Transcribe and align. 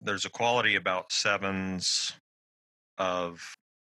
there's 0.00 0.24
a 0.24 0.30
quality 0.30 0.76
about 0.76 1.12
sevens 1.12 2.12
of 2.98 3.40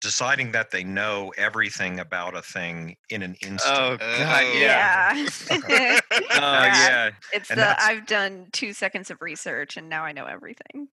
deciding 0.01 0.51
that 0.53 0.71
they 0.71 0.83
know 0.83 1.33
everything 1.37 1.99
about 1.99 2.35
a 2.35 2.41
thing 2.41 2.95
in 3.09 3.21
an 3.21 3.35
instant. 3.41 3.75
Oh 3.77 3.97
god, 3.97 4.43
Oh. 4.45 4.57
yeah. 4.59 5.13
Yeah. 5.13 5.99
Oh 6.11 6.19
Yeah. 6.31 6.65
yeah. 6.73 7.09
it's 7.33 7.49
And 7.51 7.59
the 7.59 7.81
I've 7.83 8.05
done 8.05 8.47
two 8.53 8.71
seconds 8.73 9.11
of 9.11 9.21
research 9.21 9.75
and 9.77 9.89
now 9.89 10.03
I 10.05 10.11
know 10.13 10.25
everything. 10.25 10.87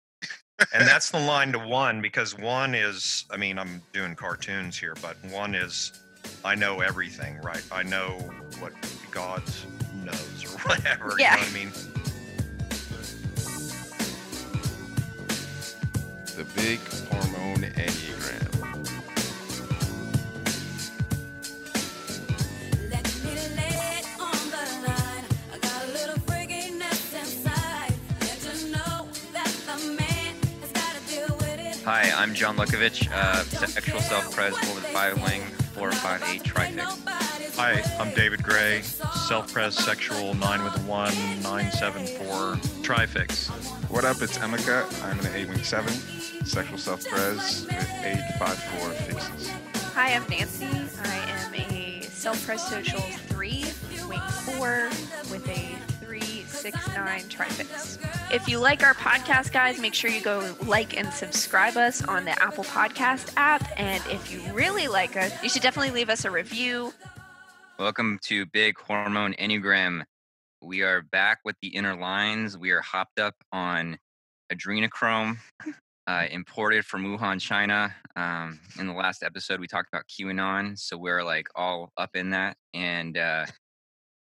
and 0.73 0.87
that's 0.89 1.11
the 1.11 1.19
line 1.19 1.53
to 1.53 1.59
one 1.59 2.01
because 2.01 2.39
one 2.39 2.77
is 2.77 3.25
i 3.33 3.37
mean 3.37 3.59
i'm 3.59 3.83
doing 3.93 4.15
cartoons 4.15 4.79
here 4.79 4.95
but 5.03 5.17
one 5.33 5.53
is 5.53 5.93
i 6.45 6.55
know 6.55 6.81
everything 6.81 7.37
right 7.43 7.63
i 7.73 7.83
know 7.83 8.11
what 8.61 8.73
god 9.11 9.43
knows 10.05 10.45
or 10.45 10.57
whatever 10.69 11.15
Yeah. 11.19 11.35
you 11.35 11.41
know 11.41 11.45
what 11.45 11.51
i 11.51 11.55
mean 11.55 11.94
to 30.97 31.15
deal 31.15 31.37
with 31.37 31.61
it. 31.61 31.81
Hi, 31.85 32.11
I'm 32.17 32.35
John 32.35 32.57
Luckovich, 32.57 33.09
uh, 33.13 33.45
sexual 33.45 34.01
self-pres, 34.01 34.59
four 34.59 34.75
with 34.75 34.87
five 34.87 35.23
wing, 35.23 35.43
four 35.75 35.93
five 35.93 36.23
eight 36.29 36.43
trifix. 36.43 36.85
hi 37.57 37.83
i'm 38.01 38.13
david 38.15 38.43
gray 38.43 38.81
self-pres 39.29 39.77
sexual 39.77 40.35
9 40.35 40.65
with 40.65 40.77
a 40.77 40.81
1 40.81 41.15
974 41.43 42.59
trifix 42.83 43.49
What 43.95 44.05
up? 44.05 44.23
It's 44.23 44.39
Emeka. 44.39 44.83
I'm 45.05 45.21
an 45.21 45.27
8 45.33 45.49
wing 45.49 45.63
7, 45.63 45.93
sexual 46.45 46.79
self 46.79 47.07
pres 47.07 47.67
with 47.67 47.91
854 48.05 48.91
fixes. 48.91 49.51
Hi, 49.95 50.15
I'm 50.15 50.29
Nancy. 50.29 50.67
I 51.05 51.17
am 51.31 51.55
a 51.55 52.03
self-pres 52.03 52.63
social 52.63 53.01
three, 53.29 53.65
wing 54.09 54.21
four, 54.21 54.89
with 55.31 55.47
a 55.49 55.77
three 56.05 56.45
six 56.45 56.87
nine 56.89 57.29
trifix. 57.29 57.99
If 58.33 58.49
you 58.49 58.59
like 58.59 58.83
our 58.83 58.95
podcast, 58.95 59.53
guys, 59.53 59.79
make 59.81 59.95
sure 59.95 60.11
you 60.11 60.21
go 60.21 60.55
like 60.63 60.97
and 60.97 61.13
subscribe 61.13 61.77
us 61.77 62.03
on 62.05 62.25
the 62.25 62.43
Apple 62.43 62.65
Podcast 62.65 63.33
app. 63.37 63.69
And 63.77 64.03
if 64.11 64.33
you 64.33 64.41
really 64.53 64.89
like 64.89 65.17
us, 65.17 65.43
you 65.43 65.49
should 65.49 65.63
definitely 65.63 65.93
leave 65.93 66.09
us 66.09 66.25
a 66.25 66.31
review. 66.31 66.93
Welcome 67.79 68.19
to 68.25 68.47
Big 68.47 68.79
Hormone 68.79 69.35
Enneagram. 69.35 70.05
We 70.63 70.83
are 70.83 71.03
back 71.03 71.41
with 71.45 71.57
the 71.61 71.69
inner 71.69 71.95
lines. 71.95 72.57
We 72.57 72.71
are 72.71 72.81
hopped 72.81 73.19
up 73.19 73.35
on 73.53 73.99
adrenochrome, 74.53 75.39
uh, 76.07 76.27
imported 76.31 76.85
from 76.85 77.05
Wuhan, 77.05 77.41
China. 77.41 77.95
Um, 78.17 78.61
in 78.79 78.87
the 78.87 78.93
last 78.93 79.23
episode, 79.23 79.61
we 79.61 79.67
talked 79.67 79.89
about 79.89 80.05
QAnon, 80.09 80.79
so 80.79 80.97
we're 80.97 81.25
like 81.25 81.49
all 81.55 81.93
up 81.97 82.11
in 82.15 82.31
that. 82.31 82.57
And 82.75 83.17
uh, 83.17 83.47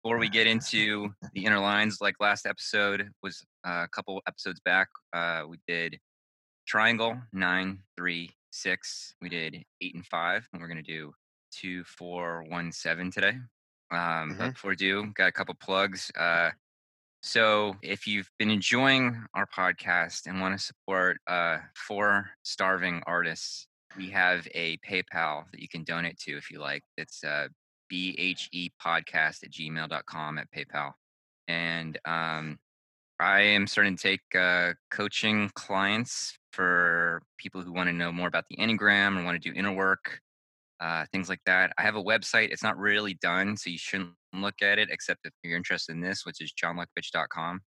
before 0.03 0.17
we 0.17 0.29
get 0.29 0.47
into 0.47 1.13
the 1.33 1.45
inner 1.45 1.59
lines, 1.59 1.99
like 2.01 2.15
last 2.19 2.45
episode 2.45 3.09
was 3.21 3.43
uh, 3.67 3.83
a 3.85 3.87
couple 3.89 4.21
episodes 4.27 4.59
back, 4.65 4.87
uh, 5.13 5.43
we 5.47 5.57
did 5.67 5.99
triangle 6.67 7.17
nine, 7.33 7.79
three, 7.97 8.31
six. 8.51 9.15
We 9.21 9.29
did 9.29 9.63
eight 9.81 9.95
and 9.95 10.05
five, 10.05 10.47
and 10.53 10.61
we're 10.61 10.67
gonna 10.67 10.81
do 10.81 11.13
two, 11.51 11.83
four, 11.83 12.45
one, 12.49 12.71
seven 12.71 13.11
today. 13.11 13.37
Um, 13.91 14.35
But 14.37 14.53
before 14.53 14.69
we 14.69 14.75
do, 14.75 15.11
got 15.15 15.27
a 15.27 15.31
couple 15.31 15.53
plugs. 15.55 16.11
Uh, 16.17 16.49
so 17.23 17.77
if 17.81 18.05
you've 18.05 18.29
been 18.37 18.51
enjoying 18.51 19.23
our 19.33 19.47
podcast 19.47 20.27
and 20.27 20.41
want 20.41 20.59
to 20.59 20.63
support 20.63 21.17
uh, 21.25 21.59
four 21.73 22.29
starving 22.43 23.01
artists, 23.07 23.65
we 23.95 24.09
have 24.09 24.45
a 24.53 24.77
PayPal 24.79 25.45
that 25.51 25.61
you 25.61 25.69
can 25.69 25.85
donate 25.85 26.19
to 26.19 26.35
if 26.35 26.51
you 26.51 26.59
like. 26.59 26.83
It's 26.97 27.23
uh, 27.23 27.47
bhepodcast 27.91 29.43
at 29.43 29.51
gmail.com 29.51 30.37
at 30.37 30.47
PayPal. 30.51 30.91
And 31.47 31.97
um, 32.03 32.59
I 33.21 33.39
am 33.39 33.67
starting 33.67 33.95
to 33.95 34.03
take 34.03 34.35
uh, 34.37 34.73
coaching 34.91 35.49
clients 35.55 36.37
for 36.51 37.23
people 37.37 37.61
who 37.61 37.71
want 37.71 37.87
to 37.87 37.93
know 37.93 38.11
more 38.11 38.27
about 38.27 38.45
the 38.49 38.57
Enneagram 38.57 39.17
or 39.17 39.23
want 39.23 39.41
to 39.41 39.49
do 39.49 39.57
inner 39.57 39.71
work, 39.71 40.19
uh, 40.83 41.05
things 41.13 41.29
like 41.29 41.39
that. 41.45 41.71
I 41.77 41.81
have 41.83 41.95
a 41.95 42.03
website. 42.03 42.51
It's 42.51 42.61
not 42.61 42.77
really 42.77 43.13
done, 43.15 43.55
so 43.55 43.69
you 43.69 43.77
shouldn't 43.77 44.09
look 44.33 44.61
at 44.61 44.77
it 44.77 44.89
except 44.91 45.21
if 45.23 45.31
you're 45.41 45.55
interested 45.55 45.93
in 45.93 46.01
this, 46.01 46.25
which 46.25 46.41
is 46.41 46.51
johnluckovich.com. 46.61 47.61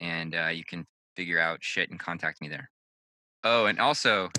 And 0.00 0.34
uh, 0.34 0.48
you 0.48 0.64
can 0.64 0.84
figure 1.16 1.38
out 1.38 1.58
shit 1.60 1.90
and 1.90 2.00
contact 2.00 2.40
me 2.40 2.48
there. 2.48 2.68
Oh, 3.44 3.66
and 3.66 3.78
also, 3.78 4.30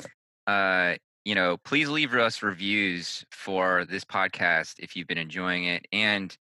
uh, 0.46 0.96
you 1.24 1.36
know, 1.36 1.56
please 1.64 1.88
leave 1.88 2.14
us 2.14 2.44
reviews 2.44 3.24
for 3.32 3.86
this 3.86 4.04
podcast 4.04 4.74
if 4.80 4.96
you've 4.96 5.08
been 5.08 5.18
enjoying 5.18 5.66
it. 5.66 5.86
And 5.94 6.36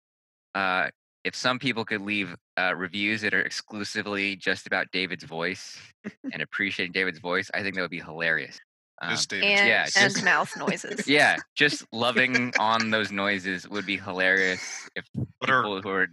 uh, 0.53 0.89
if 1.23 1.35
some 1.35 1.57
people 1.57 1.85
could 1.85 2.01
leave 2.01 2.35
uh, 2.59 2.75
reviews 2.75 3.21
that 3.21 3.33
are 3.33 3.43
exclusively 3.43 4.35
just 4.35 4.67
about 4.67 4.87
David's 4.91 5.23
voice 5.23 5.79
and 6.33 6.41
appreciating 6.41 6.91
David's 6.91 7.19
voice, 7.19 7.49
I 7.53 7.61
think 7.61 7.75
that 7.75 7.81
would 7.81 7.91
be 7.91 8.01
hilarious. 8.01 8.59
Um, 9.03 9.09
Just 9.09 9.29
David. 9.29 9.45
And, 9.49 9.67
yeah, 9.67 9.83
and 9.97 10.13
just- 10.13 10.23
mouth 10.23 10.55
noises. 10.57 11.07
yeah, 11.07 11.37
just 11.55 11.83
loving 11.91 12.53
on 12.59 12.91
those 12.91 13.11
noises 13.11 13.67
would 13.67 13.85
be 13.85 13.97
hilarious 13.97 14.61
if 14.95 15.05
what 15.39 15.49
are 15.49 15.63
people 15.63 15.81
who 15.81 15.89
are 15.89 16.07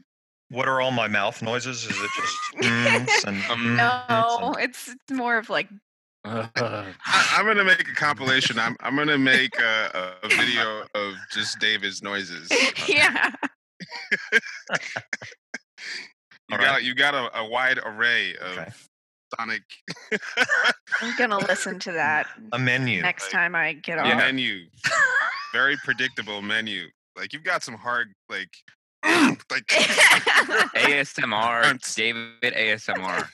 what 0.50 0.66
are 0.66 0.80
all 0.80 0.90
my 0.90 1.06
mouth 1.08 1.42
noises 1.42 1.84
is 1.84 1.90
it 1.90 2.10
just 2.16 2.36
mm 2.62 3.28
and 3.28 3.42
Um, 3.50 3.76
No, 3.76 4.54
it's 4.58 4.88
it's 4.88 5.10
more 5.12 5.36
of 5.36 5.50
like 5.50 5.68
I, 6.24 6.48
I'm 7.36 7.44
gonna 7.46 7.64
make 7.64 7.88
a 7.88 7.94
compilation. 7.94 8.58
I'm 8.58 8.74
I'm 8.80 8.96
gonna 8.96 9.18
make 9.18 9.58
a, 9.60 10.14
a 10.24 10.28
video 10.28 10.84
of 10.94 11.14
just 11.32 11.58
David's 11.58 12.02
noises. 12.02 12.48
yeah. 12.88 13.30
You 14.32 14.40
All 16.52 16.58
got 16.58 16.70
right. 16.72 16.82
you 16.82 16.94
got 16.94 17.14
a, 17.14 17.38
a 17.40 17.48
wide 17.48 17.78
array 17.84 18.34
of 18.36 18.58
Okay. 18.58 18.70
Sonic 19.38 19.62
I'm 21.02 21.16
gonna 21.18 21.38
listen 21.38 21.78
to 21.80 21.92
that 21.92 22.26
a 22.52 22.58
menu 22.58 23.02
next 23.02 23.24
like- 23.24 23.32
time 23.32 23.54
I 23.54 23.72
get 23.74 23.98
Yeah. 23.98 24.12
on. 24.12 24.16
menu. 24.18 24.64
Very 25.52 25.76
predictable 25.84 26.42
menu. 26.42 26.86
Like 27.16 27.32
you've 27.32 27.44
got 27.44 27.62
some 27.62 27.74
hard 27.74 28.08
like 28.28 28.50
like 29.04 29.66
ASMR, 30.74 31.94
David 31.94 32.54
ASMR. 32.54 33.28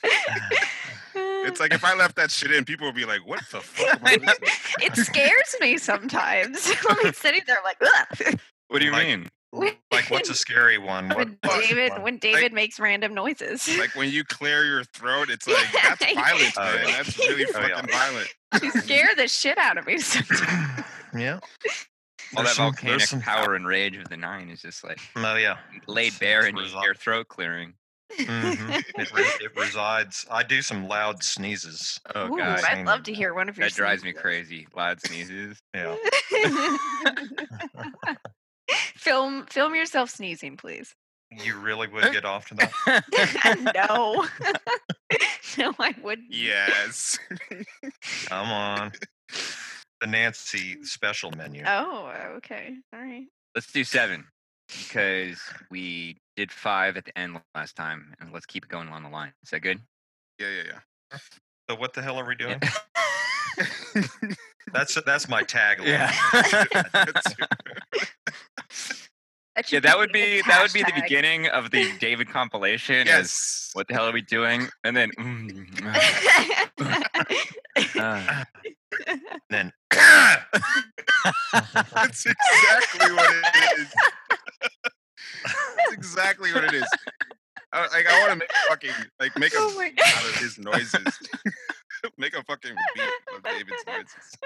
it's 1.15 1.59
like 1.59 1.73
if 1.73 1.83
I 1.83 1.95
left 1.95 2.15
that 2.17 2.31
shit 2.31 2.51
in, 2.51 2.65
people 2.65 2.85
would 2.87 2.95
be 2.95 3.05
like, 3.05 3.25
"What 3.25 3.41
the 3.51 3.61
fuck?" 3.61 3.99
am 4.11 4.27
I 4.27 4.35
it 4.81 4.95
scares 4.95 5.55
me 5.59 5.77
sometimes. 5.77 6.71
I'm 6.89 7.13
sitting 7.13 7.41
there 7.47 7.57
like, 7.63 7.77
"Ugh." 7.81 8.39
What 8.67 8.79
do 8.79 8.85
you 8.85 8.91
Like- 8.91 9.07
mean? 9.07 9.29
Like 9.55 10.09
what's 10.09 10.29
a 10.29 10.35
scary 10.45 10.77
one 10.77 11.09
what, 11.09 11.17
when 11.17 11.37
what's 11.43 11.67
David 11.67 11.91
one? 11.93 12.01
when 12.03 12.17
David 12.17 12.53
makes 12.53 12.79
random 12.79 13.13
noises. 13.13 13.67
Like 13.77 13.95
when 13.95 14.09
you 14.11 14.23
clear 14.23 14.65
your 14.65 14.83
throat, 14.83 15.29
it's 15.29 15.47
like 15.47 15.65
that's 15.83 16.13
violent, 16.13 16.53
Oh, 16.57 16.63
man. 16.63 16.87
yeah. 16.87 16.97
That's 16.97 17.17
really 17.19 17.45
Oh, 17.53 17.59
yeah. 17.61 17.75
fucking 17.81 17.89
violent. 17.91 18.33
you 18.63 18.71
scare 18.81 19.09
the 19.15 19.27
shit 19.27 19.57
out 19.57 19.77
of 19.77 19.85
me 19.87 19.97
sometimes. 19.99 20.85
yeah 21.15 21.39
All 22.35 22.43
There's 22.43 22.47
that 22.49 22.55
some- 22.55 22.65
volcanic 22.65 23.01
some- 23.01 23.21
power 23.21 23.55
and 23.55 23.65
rage 23.67 23.95
of 23.97 24.09
the 24.09 24.17
nine 24.17 24.49
is 24.49 24.61
just 24.61 24.83
like 24.83 24.99
oh 25.15 25.35
yeah 25.35 25.57
laid 25.87 26.17
bare 26.19 26.45
in 26.45 26.55
Resol- 26.55 26.83
your 26.83 26.95
throat 26.95 27.27
clearing. 27.27 27.73
Mhm. 28.19 28.83
it, 28.99 29.13
re- 29.13 29.23
it 29.41 29.51
resides 29.57 30.25
i 30.29 30.43
do 30.43 30.61
some 30.61 30.87
loud 30.87 31.23
sneezes 31.23 31.99
Oh 32.13 32.31
Ooh, 32.31 32.37
god, 32.37 32.63
I'd 32.63 32.85
love 32.85 33.01
to 33.03 33.13
hear 33.13 33.33
one 33.33 33.49
of 33.49 33.57
your 33.57 33.67
that 33.67 33.75
drives 33.75 34.03
me 34.03 34.13
crazy. 34.13 34.67
Loud 34.75 35.01
sneezes. 35.01 35.59
yeah 35.73 35.95
film 38.95 39.45
film 39.47 39.75
yourself 39.75 40.09
sneezing, 40.09 40.57
please. 40.57 40.93
you 41.31 41.57
really 41.59 41.87
would 41.87 42.11
get 42.13 42.25
off 42.25 42.47
to 42.49 42.55
that 42.55 43.73
no. 43.89 44.25
no, 45.57 45.73
I 45.79 45.93
wouldn't. 46.01 46.27
Yes. 46.33 47.17
come 48.27 48.47
on 48.51 48.91
the 50.01 50.07
nancy 50.07 50.83
special 50.83 51.31
menu 51.37 51.63
Oh, 51.65 52.11
okay. 52.37 52.75
All 52.93 52.99
right. 53.01 53.25
Let's 53.55 53.71
do 53.71 53.83
seven 53.83 54.25
because 54.67 55.39
we 55.71 56.17
did 56.35 56.51
five 56.51 56.97
at 56.97 57.05
the 57.05 57.17
end 57.17 57.39
last 57.55 57.75
time, 57.75 58.13
and 58.19 58.33
let's 58.33 58.45
keep 58.45 58.65
it 58.65 58.69
going 58.69 58.87
along 58.89 59.03
the 59.03 59.09
line. 59.09 59.31
Is 59.43 59.51
that 59.51 59.61
good? 59.61 59.79
yeah, 60.39 60.47
yeah, 60.49 60.63
yeah. 61.13 61.17
so 61.69 61.75
what 61.77 61.93
the 61.93 62.01
hell 62.01 62.17
are 62.17 62.25
we 62.27 62.35
doing 62.35 62.59
that's 64.73 64.99
that's 65.05 65.29
my 65.29 65.43
tagline 65.43 66.11
That's- 66.91 67.35
That 69.55 69.71
yeah, 69.71 69.79
that 69.79 69.97
would 69.97 70.09
the 70.09 70.13
be 70.13 70.41
that 70.47 70.61
would 70.61 70.73
be 70.73 70.83
the 70.83 70.91
beginning 71.01 71.47
of 71.47 71.71
the 71.71 71.89
David 71.99 72.27
compilation. 72.29 73.07
is 73.07 73.07
yes. 73.07 73.69
What 73.73 73.87
the 73.87 73.93
hell 73.93 74.05
are 74.07 74.11
we 74.11 74.21
doing? 74.21 74.67
And 74.83 74.95
then, 74.97 75.11
mm, 75.17 75.65
uh, 77.97 78.43
then 79.49 79.71
That's 81.93 82.25
exactly 82.25 83.11
what 83.13 83.31
it 83.31 83.79
is. 83.79 83.87
That's 85.43 85.93
exactly 85.93 86.51
what 86.53 86.63
it 86.65 86.73
is. 86.73 86.87
I, 87.71 87.81
like 87.87 88.07
I 88.07 88.19
want 88.19 88.31
to 88.31 88.35
make 88.37 88.51
fucking 88.67 88.91
like 89.19 89.37
make 89.37 89.53
a 89.53 89.57
Oh 89.59 89.73
my- 89.75 89.93
out 90.05 90.25
of 90.25 90.35
his 90.35 90.57
noises. 90.57 91.19
make 92.17 92.35
a 92.35 92.43
fucking 92.43 92.75
beat 92.95 93.03
of 93.35 93.43
David's 93.43 93.83
noises. 93.87 94.37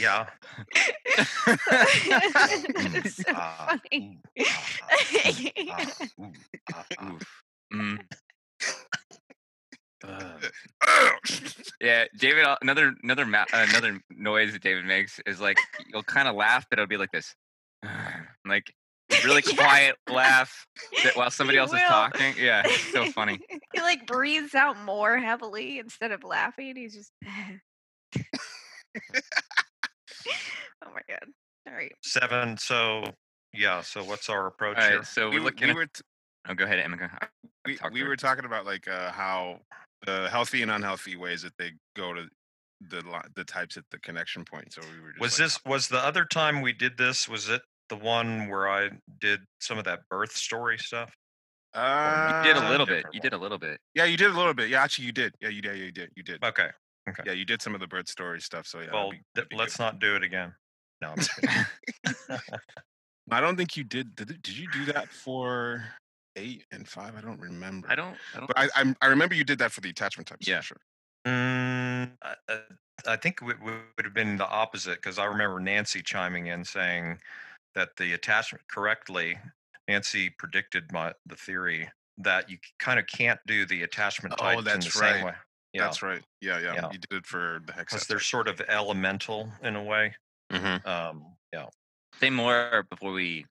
Yeah. 0.00 0.26
it's 2.96 3.16
so 3.16 3.22
ah, 3.34 3.78
funny. 3.90 4.18
ooh, 6.20 6.32
ah, 6.72 6.74
ah, 6.74 6.84
ooh. 7.02 7.14
Oof. 7.14 7.42
Mm. 7.72 7.98
Ugh. 10.06 10.44
Ugh. 10.86 11.12
Yeah, 11.80 12.04
David. 12.18 12.44
uh, 12.44 12.56
Another 12.62 12.94
another 13.02 13.26
ma- 13.26 13.46
another 13.52 14.00
noise 14.10 14.52
that 14.52 14.62
David 14.62 14.84
makes 14.84 15.18
is 15.26 15.40
like 15.40 15.58
you'll 15.92 16.02
kind 16.02 16.28
of 16.28 16.34
laugh, 16.36 16.66
but 16.68 16.78
it'll 16.78 16.88
be 16.88 16.96
like 16.96 17.10
this, 17.12 17.34
like 18.46 18.72
really 19.24 19.42
Yeah. 19.48 19.54
quiet 19.56 19.96
laugh 20.10 20.66
that 21.02 21.16
while 21.16 21.30
somebody 21.30 21.56
He 21.56 21.60
else 21.60 21.72
is 21.72 21.80
talking. 21.82 22.34
Yeah, 22.38 22.62
it's 22.64 22.92
so 22.92 23.06
funny. 23.06 23.38
he 23.74 23.80
like 23.80 24.06
breathes 24.06 24.54
out 24.54 24.78
more 24.84 25.18
heavily 25.18 25.78
instead 25.78 26.12
of 26.12 26.24
laughing. 26.24 26.76
He's 26.76 26.94
just. 26.94 27.12
oh 30.84 30.90
my 30.92 31.00
god! 31.08 31.24
All 31.68 31.74
right. 31.74 31.92
Seven. 32.02 32.56
So 32.58 33.04
yeah. 33.52 33.80
So 33.82 34.02
what's 34.04 34.28
our 34.28 34.46
approach 34.46 34.78
All 34.78 34.84
here? 34.88 35.02
so 35.04 35.28
we, 35.28 35.36
we're 35.36 35.40
were- 35.40 35.44
looking. 35.46 35.68
we 35.68 35.74
were 35.74 35.86
t- 35.86 36.02
oh, 36.48 36.54
go 36.54 36.64
ahead, 36.64 36.78
Emma. 36.80 36.96
we, 37.66 37.78
we 37.92 38.02
were 38.04 38.16
talking 38.16 38.44
about 38.44 38.66
like 38.66 38.88
uh, 38.88 39.10
how 39.10 39.60
the 40.06 40.28
healthy 40.30 40.62
and 40.62 40.70
unhealthy 40.70 41.16
ways 41.16 41.42
that 41.42 41.52
they 41.58 41.72
go 41.96 42.12
to 42.14 42.26
the 42.88 43.02
the 43.34 43.44
types 43.44 43.76
at 43.76 43.84
the 43.90 43.98
connection 44.00 44.44
point. 44.44 44.72
So 44.72 44.82
we 44.82 45.00
were 45.00 45.10
just 45.12 45.20
Was 45.20 45.38
like, 45.38 45.46
this 45.46 45.58
was 45.64 45.88
the 45.88 45.98
other 45.98 46.24
time 46.24 46.60
we 46.60 46.72
did 46.72 46.98
this? 46.98 47.28
Was 47.28 47.48
it 47.48 47.62
the 47.88 47.96
one 47.96 48.48
where 48.48 48.68
I 48.68 48.90
did 49.20 49.40
some 49.60 49.78
of 49.78 49.84
that 49.84 50.00
birth 50.10 50.32
story 50.36 50.78
stuff? 50.78 51.12
Uh, 51.74 52.42
You 52.46 52.54
did 52.54 52.62
a 52.62 52.66
Uh, 52.66 52.70
little 52.70 52.86
bit. 52.86 53.04
You 53.12 53.18
one. 53.18 53.22
did 53.22 53.32
a 53.32 53.38
little 53.38 53.58
bit. 53.58 53.80
Yeah, 53.94 54.04
you 54.04 54.16
did 54.16 54.30
a 54.30 54.34
little 54.36 54.54
bit. 54.54 54.68
Yeah, 54.68 54.82
actually, 54.82 55.06
you 55.06 55.12
did. 55.12 55.34
Yeah, 55.40 55.48
you 55.48 55.60
did. 55.62 55.76
You 55.78 55.92
did. 55.92 56.10
You 56.16 56.22
did. 56.22 56.42
Okay. 56.44 56.68
Okay. 57.08 57.22
Yeah, 57.26 57.32
you 57.32 57.44
did 57.44 57.60
some 57.60 57.74
of 57.74 57.80
the 57.80 57.86
birth 57.86 58.08
story 58.08 58.40
stuff. 58.40 58.66
So 58.66 58.80
yeah. 58.80 58.86
that'd 58.92 59.10
be- 59.10 59.20
that'd 59.34 59.48
be 59.50 59.56
let's 59.56 59.76
good. 59.76 59.82
not 59.82 59.98
do 59.98 60.14
it 60.16 60.22
again. 60.22 60.54
No, 61.02 61.10
I'm 61.10 61.16
just 61.16 61.30
kidding. 61.36 62.38
I 63.30 63.40
don't 63.40 63.56
think 63.56 63.76
you 63.76 63.84
did. 63.84 64.14
Did, 64.14 64.28
did 64.42 64.56
you 64.56 64.68
do 64.70 64.84
that 64.92 65.08
for 65.08 65.84
eight 66.36 66.64
and 66.70 66.86
five? 66.88 67.14
I 67.16 67.20
don't 67.20 67.40
remember. 67.40 67.90
I 67.90 67.94
don't. 67.94 68.16
I 68.34 68.38
don't. 68.38 68.46
But 68.46 68.58
I, 68.58 68.68
I'm, 68.76 68.96
I 69.00 69.06
remember 69.06 69.34
you 69.34 69.44
did 69.44 69.58
that 69.58 69.72
for 69.72 69.80
the 69.80 69.90
attachment 69.90 70.28
types. 70.28 70.46
Yeah. 70.46 70.60
sure. 70.60 70.78
Mm, 71.26 72.12
I, 72.22 72.34
uh, 72.50 72.58
I 73.06 73.16
think 73.16 73.40
it 73.40 73.44
would, 73.44 73.62
would 73.62 74.04
have 74.04 74.14
been 74.14 74.36
the 74.36 74.46
opposite 74.48 74.96
because 74.96 75.18
I 75.18 75.24
remember 75.24 75.58
Nancy 75.58 76.02
chiming 76.02 76.46
in 76.48 76.64
saying 76.64 77.18
that 77.74 77.96
the 77.96 78.12
attachment 78.12 78.64
correctly. 78.68 79.38
Nancy 79.88 80.30
predicted 80.30 80.90
my 80.92 81.12
the 81.26 81.36
theory 81.36 81.90
that 82.18 82.48
you 82.48 82.58
kind 82.78 82.98
of 82.98 83.06
can't 83.06 83.40
do 83.46 83.66
the 83.66 83.82
attachment 83.82 84.34
Oh, 84.38 84.42
types 84.42 84.58
in 84.58 84.64
the 84.64 84.70
that's 84.70 84.94
same 84.94 85.02
right. 85.16 85.24
way. 85.26 85.34
Yeah, 85.72 85.82
That's 85.84 86.02
right. 86.02 86.22
Yeah, 86.40 86.60
yeah, 86.60 86.74
Yeah. 86.74 86.92
You 86.92 86.98
did 86.98 87.12
it 87.12 87.26
for 87.26 87.60
the 87.66 87.72
hex. 87.72 87.92
because 87.92 88.06
they're 88.06 88.20
sort 88.20 88.46
of 88.48 88.60
elemental 88.62 89.50
in 89.62 89.74
a 89.76 89.82
way. 89.82 90.14
hmm 90.50 90.76
Um, 90.86 91.36
yeah. 91.52 91.66
say 92.20 92.30
more 92.30 92.84
before 92.88 93.12
we. 93.12 93.40
I 93.40 93.46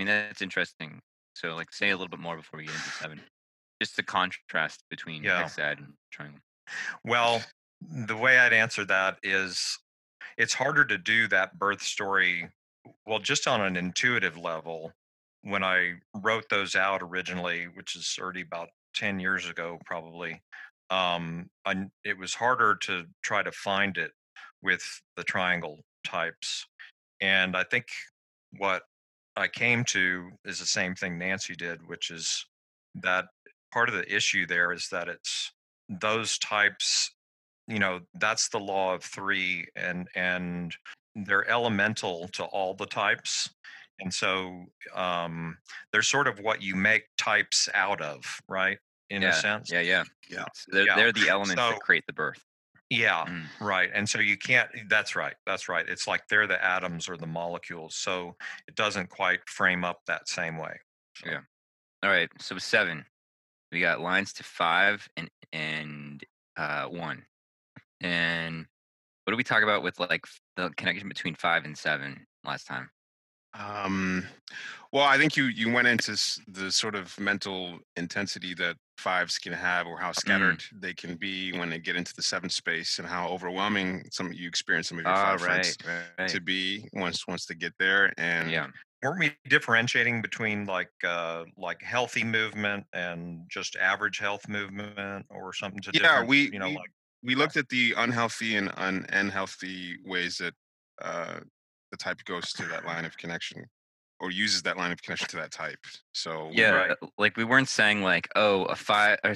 mean, 0.00 0.08
that's 0.08 0.42
interesting. 0.42 1.00
So, 1.34 1.54
like, 1.54 1.72
say 1.72 1.90
a 1.90 1.96
little 1.96 2.08
bit 2.08 2.18
more 2.20 2.36
before 2.36 2.58
we 2.58 2.66
get 2.66 2.74
into 2.74 2.90
seven. 2.90 3.20
Just 3.80 3.94
the 3.96 4.02
contrast 4.02 4.82
between 4.90 5.22
Yeah. 5.22 5.44
hexad 5.44 5.78
and 5.78 5.94
triangle. 6.12 6.40
Well, 7.04 7.42
the 7.80 8.16
way 8.16 8.38
I'd 8.38 8.52
answer 8.52 8.84
that 8.86 9.18
is 9.22 9.78
it's 10.36 10.54
harder 10.54 10.84
to 10.84 10.98
do 10.98 11.28
that 11.28 11.58
birth 11.58 11.82
story, 11.82 12.50
well, 13.06 13.18
just 13.18 13.46
on 13.46 13.60
an 13.60 13.76
intuitive 13.76 14.36
level. 14.36 14.92
When 15.42 15.62
I 15.62 15.94
wrote 16.14 16.48
those 16.50 16.74
out 16.74 17.00
originally, 17.02 17.66
which 17.74 17.94
is 17.96 18.18
already 18.20 18.42
about 18.42 18.68
10 18.94 19.20
years 19.20 19.48
ago, 19.48 19.78
probably, 19.84 20.42
um, 20.90 21.48
I, 21.64 21.86
it 22.04 22.18
was 22.18 22.34
harder 22.34 22.74
to 22.82 23.04
try 23.22 23.42
to 23.42 23.52
find 23.52 23.96
it 23.96 24.12
with 24.62 24.82
the 25.16 25.22
triangle 25.22 25.80
types. 26.04 26.66
And 27.20 27.56
I 27.56 27.64
think 27.64 27.86
what 28.58 28.82
I 29.36 29.48
came 29.48 29.84
to 29.84 30.30
is 30.44 30.58
the 30.58 30.66
same 30.66 30.94
thing 30.94 31.18
Nancy 31.18 31.54
did, 31.54 31.86
which 31.86 32.10
is 32.10 32.44
that 32.96 33.26
part 33.72 33.88
of 33.88 33.94
the 33.94 34.14
issue 34.14 34.46
there 34.46 34.72
is 34.72 34.88
that 34.90 35.08
it's 35.08 35.52
those 35.88 36.38
types 36.38 37.12
you 37.68 37.78
know 37.78 38.00
that's 38.14 38.48
the 38.48 38.58
law 38.58 38.94
of 38.94 39.04
three 39.04 39.66
and 39.76 40.08
and 40.16 40.74
they're 41.14 41.48
elemental 41.48 42.28
to 42.28 42.44
all 42.44 42.74
the 42.74 42.86
types 42.86 43.48
and 44.00 44.12
so 44.12 44.64
um 44.94 45.56
they're 45.92 46.02
sort 46.02 46.28
of 46.28 46.38
what 46.40 46.62
you 46.62 46.74
make 46.76 47.04
types 47.18 47.68
out 47.74 48.00
of 48.00 48.22
right 48.48 48.78
in 49.10 49.22
yeah, 49.22 49.30
a 49.30 49.32
sense 49.32 49.70
Yeah, 49.72 49.80
yeah, 49.80 50.04
Yeah. 50.28 50.40
It's- 50.42 50.64
They're, 50.68 50.86
Yeah. 50.86 50.96
they're 50.96 51.12
the 51.12 51.28
elements 51.28 51.60
So- 51.60 51.70
that 51.70 51.80
create 51.80 52.04
the 52.06 52.12
birth. 52.12 52.42
yeah 52.90 53.24
Mm. 53.26 53.44
right 53.60 53.90
and 53.92 54.08
so 54.08 54.18
you 54.20 54.36
can't 54.38 54.70
that's 54.88 55.14
right 55.16 55.34
that's 55.44 55.68
right 55.68 55.86
it's 55.88 56.06
like 56.06 56.22
they're 56.28 56.46
the 56.46 56.62
atoms 56.64 57.08
or 57.08 57.16
the 57.16 57.26
molecules 57.26 57.96
so 57.96 58.36
it 58.68 58.74
doesn't 58.76 59.08
quite 59.10 59.40
frame 59.48 59.84
up 59.84 60.00
that 60.06 60.28
same 60.28 60.56
way 60.56 60.78
So- 61.16 61.30
Yeah. 61.30 61.40
All 62.04 62.10
right, 62.10 62.30
so 62.40 62.56
seven, 62.58 63.04
we 63.72 63.80
got 63.80 63.98
lines 64.00 64.32
to 64.34 64.44
five 64.44 65.08
and 65.16 65.28
and 65.52 66.22
uh, 66.56 66.86
one. 66.86 67.26
And 68.00 68.66
what 69.28 69.32
did 69.32 69.36
we 69.36 69.44
talk 69.44 69.62
about 69.62 69.82
with 69.82 70.00
like 70.00 70.24
the 70.56 70.70
connection 70.78 71.06
between 71.06 71.34
five 71.34 71.66
and 71.66 71.76
seven 71.76 72.26
last 72.44 72.66
time? 72.66 72.90
Um, 73.54 74.26
well, 74.92 75.04
I 75.04 75.18
think 75.18 75.36
you 75.36 75.44
you 75.44 75.72
went 75.72 75.88
into 75.88 76.12
the 76.48 76.70
sort 76.70 76.94
of 76.94 77.18
mental 77.18 77.80
intensity 77.96 78.54
that 78.54 78.76
fives 78.98 79.38
can 79.38 79.52
have, 79.52 79.86
or 79.86 79.98
how 79.98 80.12
scattered 80.12 80.62
they 80.72 80.94
can 80.94 81.16
be 81.16 81.52
when 81.58 81.70
they 81.70 81.78
get 81.78 81.96
into 81.96 82.14
the 82.14 82.22
seventh 82.22 82.52
space, 82.52 82.98
and 82.98 83.08
how 83.08 83.28
overwhelming 83.28 84.04
some 84.12 84.32
you 84.32 84.48
experience 84.48 84.88
some 84.88 84.98
of 84.98 85.06
your 85.06 85.14
Ah, 85.14 85.32
five 85.32 85.40
friends 85.40 85.78
right, 85.80 85.82
right. 85.84 86.10
to 86.28 86.40
be 86.40 86.88
once 86.92 87.26
once 87.26 87.46
they 87.46 87.54
get 87.54 87.74
there. 87.78 88.12
And 88.18 88.54
Yeah, 88.54 88.68
weren't 89.02 89.18
we 89.20 89.36
differentiating 89.48 90.22
between 90.22 90.64
like 90.66 90.92
uh 91.04 91.44
like 91.56 91.82
healthy 91.82 92.24
movement 92.24 92.86
and 92.92 93.48
just 93.50 93.76
average 93.76 94.18
health 94.18 94.48
movement 94.48 95.26
or 95.30 95.52
something 95.52 95.80
to 95.82 95.92
Yeah, 95.92 96.22
we- 96.22 96.52
you 96.52 96.58
know 96.58 96.70
we- 96.70 96.78
like 96.78 96.90
we 97.22 97.34
looked 97.34 97.56
at 97.56 97.68
the 97.68 97.94
unhealthy 97.96 98.56
and 98.56 98.70
un- 98.76 99.06
unhealthy 99.12 99.96
ways 100.04 100.38
that 100.38 100.54
uh, 101.02 101.40
the 101.90 101.96
type 101.96 102.22
goes 102.24 102.52
to 102.52 102.64
that 102.66 102.84
line 102.84 103.04
of 103.04 103.16
connection 103.16 103.64
or 104.20 104.30
uses 104.30 104.62
that 104.62 104.76
line 104.76 104.92
of 104.92 105.00
connection 105.02 105.28
to 105.28 105.36
that 105.36 105.50
type. 105.50 105.78
So 106.12 106.50
yeah. 106.52 106.70
Right. 106.70 106.96
Like 107.18 107.36
we 107.36 107.44
weren't 107.44 107.68
saying 107.68 108.02
like, 108.02 108.28
oh, 108.36 108.64
a 108.64 108.76
five, 108.76 109.18
or 109.24 109.34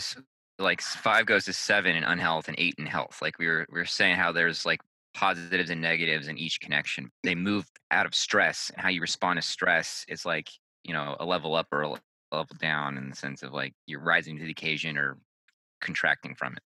like 0.59 0.81
five 0.81 1.27
goes 1.27 1.45
to 1.47 1.53
seven 1.53 1.97
in 1.97 2.05
unhealth 2.05 2.49
and 2.49 2.57
eight 2.59 2.75
in 2.79 2.87
health. 2.87 3.19
Like 3.23 3.39
we 3.39 3.47
were 3.47 3.67
we 3.71 3.79
were 3.79 3.87
saying 3.87 4.17
how 4.17 4.33
there's 4.33 4.67
like 4.67 4.81
positives 5.15 5.71
and 5.71 5.81
negatives 5.81 6.29
in 6.29 6.39
each 6.39 6.61
connection. 6.61 7.11
They 7.23 7.35
move 7.35 7.67
out 7.91 8.07
of 8.07 8.15
stress, 8.15 8.71
and 8.75 8.83
how 8.83 8.89
you 8.89 9.01
respond 9.01 9.41
to 9.41 9.47
stress 9.47 10.05
is 10.09 10.25
like 10.25 10.51
you 10.85 10.93
know 10.93 11.17
a 11.21 11.25
level 11.25 11.55
up 11.55 11.69
or 11.73 11.83
a 11.83 11.89
level 12.33 12.57
down 12.59 12.99
in 12.99 13.11
the 13.11 13.17
sense 13.17 13.43
of 13.43 13.53
like 13.53 13.75
you're 13.87 14.01
rising 14.01 14.39
to 14.39 14.45
the 14.45 14.51
occasion 14.51 14.97
or 14.97 15.19
contracting 15.81 16.35
from 16.35 16.55
it. 16.55 16.63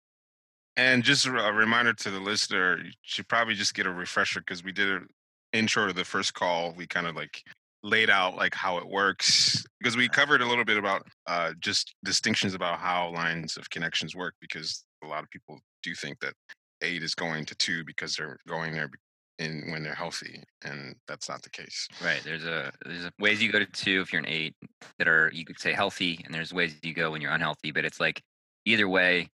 And 0.76 1.02
just 1.02 1.26
a 1.26 1.30
reminder 1.30 1.92
to 1.92 2.10
the 2.10 2.20
listener, 2.20 2.78
you 2.78 2.92
should 3.02 3.28
probably 3.28 3.54
just 3.54 3.74
get 3.74 3.86
a 3.86 3.92
refresher 3.92 4.40
because 4.40 4.64
we 4.64 4.72
did 4.72 4.88
an 4.88 5.08
intro 5.52 5.86
to 5.86 5.92
the 5.92 6.04
first 6.04 6.34
call. 6.34 6.72
We 6.72 6.86
kind 6.86 7.06
of 7.06 7.16
like 7.16 7.42
laid 7.82 8.10
out 8.10 8.36
like 8.36 8.54
how 8.54 8.78
it 8.78 8.86
works 8.86 9.64
because 9.78 9.96
we 9.96 10.08
covered 10.08 10.42
a 10.42 10.46
little 10.46 10.64
bit 10.64 10.76
about 10.76 11.06
uh, 11.26 11.52
just 11.60 11.94
distinctions 12.04 12.54
about 12.54 12.78
how 12.78 13.12
lines 13.12 13.56
of 13.56 13.68
connections 13.70 14.14
work 14.14 14.34
because 14.40 14.84
a 15.02 15.06
lot 15.06 15.22
of 15.22 15.30
people 15.30 15.58
do 15.82 15.94
think 15.94 16.20
that 16.20 16.34
eight 16.82 17.02
is 17.02 17.14
going 17.14 17.44
to 17.46 17.54
two 17.56 17.84
because 17.84 18.14
they're 18.14 18.38
going 18.46 18.72
there 18.72 18.90
in 19.38 19.70
when 19.72 19.82
they're 19.82 19.94
healthy, 19.94 20.42
and 20.64 20.94
that's 21.08 21.28
not 21.28 21.42
the 21.42 21.50
case. 21.50 21.88
Right. 22.04 22.20
There's 22.22 22.44
a 22.44 22.70
there's 22.84 23.06
a 23.06 23.12
ways 23.18 23.42
you 23.42 23.50
go 23.50 23.58
to 23.58 23.66
two 23.66 24.02
if 24.02 24.12
you're 24.12 24.20
an 24.20 24.28
eight 24.28 24.54
that 24.98 25.08
are 25.08 25.30
you 25.32 25.44
could 25.44 25.58
say 25.58 25.72
healthy, 25.72 26.20
and 26.24 26.34
there's 26.34 26.52
ways 26.52 26.76
you 26.82 26.94
go 26.94 27.10
when 27.10 27.20
you're 27.20 27.32
unhealthy. 27.32 27.72
But 27.72 27.84
it's 27.84 27.98
like 27.98 28.22
either 28.66 28.88
way, 28.88 29.28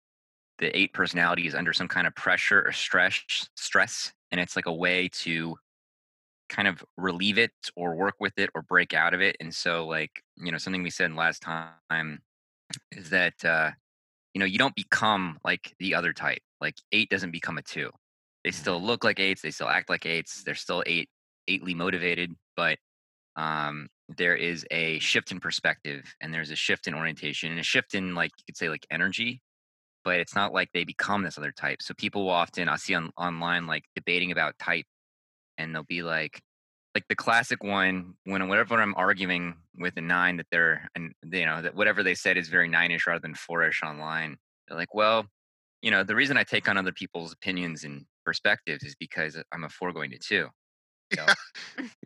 the 0.64 0.78
eight 0.78 0.94
personality 0.94 1.46
is 1.46 1.56
under 1.56 1.74
some 1.74 1.90
kind 1.90 2.08
of 2.08 2.16
pressure 2.16 2.64
or 2.66 2.72
stress 2.72 3.20
stress, 3.56 4.14
and 4.32 4.40
it's 4.40 4.56
like 4.56 4.66
a 4.66 4.74
way 4.74 5.10
to 5.10 5.58
kind 6.48 6.70
of 6.70 6.84
relieve 6.98 7.38
it 7.38 7.52
or 7.76 7.96
work 7.96 8.16
with 8.20 8.34
it 8.38 8.50
or 8.56 8.62
break 8.62 8.94
out 8.94 9.14
of 9.14 9.22
it. 9.22 9.36
And 9.42 9.54
so 9.54 9.86
like, 9.86 10.24
you 10.38 10.52
know, 10.52 10.58
something 10.58 10.82
we 10.82 10.90
said 10.90 11.14
last 11.14 11.42
time 11.42 12.22
is 12.92 13.10
that 13.10 13.44
uh, 13.44 13.72
you 14.34 14.40
know, 14.40 14.46
you 14.46 14.58
don't 14.58 14.76
become 14.76 15.38
like 15.44 15.76
the 15.80 15.96
other 15.96 16.14
type. 16.14 16.42
Like 16.62 16.76
eight 16.94 17.10
doesn't 17.10 17.32
become 17.32 17.58
a 17.58 17.62
two. 17.62 17.92
They 18.46 18.52
still 18.52 18.82
look 18.82 19.04
like 19.04 19.20
eights, 19.20 19.42
they 19.42 19.52
still 19.52 19.70
act 19.70 19.90
like 19.90 20.06
eights, 20.06 20.44
they're 20.44 20.56
still 20.56 20.82
eight 20.86 21.10
eightly 21.50 21.74
motivated, 21.74 22.32
but 22.56 22.78
um, 23.36 23.90
there 24.18 24.36
is 24.36 24.66
a 24.72 25.00
shift 25.00 25.32
in 25.34 25.42
perspective 25.42 26.16
and 26.22 26.34
there's 26.34 26.52
a 26.52 26.56
shift 26.56 26.88
in 26.88 26.94
orientation 26.94 27.52
and 27.52 27.60
a 27.60 27.64
shift 27.64 27.96
in 27.96 28.16
like 28.16 28.32
you 28.38 28.44
could 28.48 28.56
say 28.56 28.70
like 28.70 28.86
energy 28.90 29.42
but 30.04 30.20
it's 30.20 30.36
not 30.36 30.54
like 30.54 30.70
they 30.74 30.84
become 30.84 31.24
this 31.24 31.38
other 31.38 31.52
type 31.52 31.82
so 31.82 31.94
people 31.94 32.24
will 32.24 32.32
often 32.32 32.70
i 32.70 32.76
see 32.76 32.94
on 32.94 33.12
online 33.18 33.68
like 33.68 33.84
debating 33.96 34.32
about 34.32 34.58
type 34.60 34.86
and 35.58 35.74
they'll 35.74 35.84
be 35.84 36.04
like 36.04 36.42
like 36.96 37.06
the 37.10 37.16
classic 37.16 37.64
one 37.64 38.14
when 38.26 38.48
whenever 38.48 38.82
i'm 38.82 38.96
arguing 38.96 39.56
with 39.78 39.98
a 39.98 40.02
nine 40.02 40.38
that 40.38 40.48
they're 40.52 40.88
and 40.96 41.14
you 41.32 41.46
know 41.46 41.62
that 41.62 41.76
whatever 41.76 42.04
they 42.04 42.16
said 42.16 42.38
is 42.38 42.50
very 42.50 42.68
nine-ish 42.68 43.08
rather 43.08 43.20
than 43.20 43.34
four-ish 43.34 43.82
online 43.84 44.38
they're 44.68 44.78
like 44.78 44.94
well 44.94 45.26
you 45.84 45.92
know, 45.92 46.04
the 46.04 46.16
reason 46.16 46.38
I 46.38 46.44
take 46.44 46.68
on 46.68 46.78
other 46.78 46.94
people's 46.94 47.34
opinions 47.34 47.84
and 47.84 48.06
perspectives 48.26 48.84
is 48.84 48.96
because 48.96 49.38
I'm 49.52 49.66
a 49.66 49.70
four 49.70 49.92
going 49.92 50.10
to 50.12 50.18
two. 50.18 50.48
So, 51.14 51.26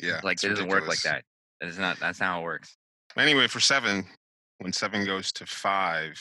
Yeah. 0.02 0.20
like 0.24 0.44
it 0.44 0.50
doesn't 0.50 0.68
work 0.68 0.88
like 0.88 1.02
that. 1.04 1.24
That's 1.62 1.78
not 1.78 2.00
that's 2.00 2.20
not 2.20 2.26
how 2.26 2.40
it 2.42 2.44
works. 2.44 2.76
Anyway, 3.16 3.48
for 3.48 3.60
seven, 3.60 4.06
when 4.58 4.74
seven 4.74 5.06
goes 5.06 5.32
to 5.34 5.46
five, 5.46 6.20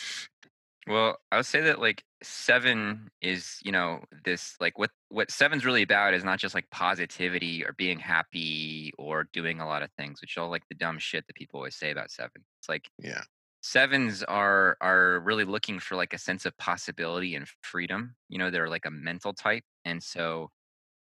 Well, 0.89 1.19
I 1.33 1.37
would 1.37 1.47
say 1.47 1.63
that 1.63 1.81
like 1.81 2.05
seven 2.23 3.11
is, 3.21 3.59
you 3.63 3.73
know, 3.73 4.05
this 4.25 4.55
like 4.61 4.79
what 4.79 4.91
what 5.09 5.31
seven's 5.33 5.65
really 5.65 5.83
about 5.83 6.15
is 6.15 6.23
not 6.23 6.39
just 6.39 6.55
like 6.55 6.71
positivity 6.71 7.65
or 7.65 7.73
being 7.73 7.99
happy 7.99 8.93
or 8.97 9.25
doing 9.33 9.61
a 9.61 9.67
lot 9.67 9.83
of 9.83 9.91
things, 9.99 10.21
which 10.21 10.39
all 10.39 10.49
like 10.49 10.69
the 10.69 10.77
dumb 10.77 10.99
shit 11.01 11.27
that 11.27 11.35
people 11.37 11.59
always 11.59 11.75
say 11.77 11.91
about 11.91 12.13
seven. 12.13 12.45
It's 12.61 12.69
like 12.69 12.89
yeah, 13.03 13.25
sevens 13.63 14.23
are 14.25 14.77
are 14.81 15.21
really 15.21 15.45
looking 15.45 15.81
for 15.81 15.97
like 15.97 16.13
a 16.15 16.19
sense 16.19 16.47
of 16.47 16.57
possibility 16.59 17.35
and 17.35 17.49
freedom. 17.63 18.17
You 18.29 18.39
know, 18.39 18.51
they're 18.51 18.69
like 18.71 18.87
a 18.87 18.91
mental 18.91 19.35
type, 19.35 19.65
and 19.85 20.03
so 20.03 20.51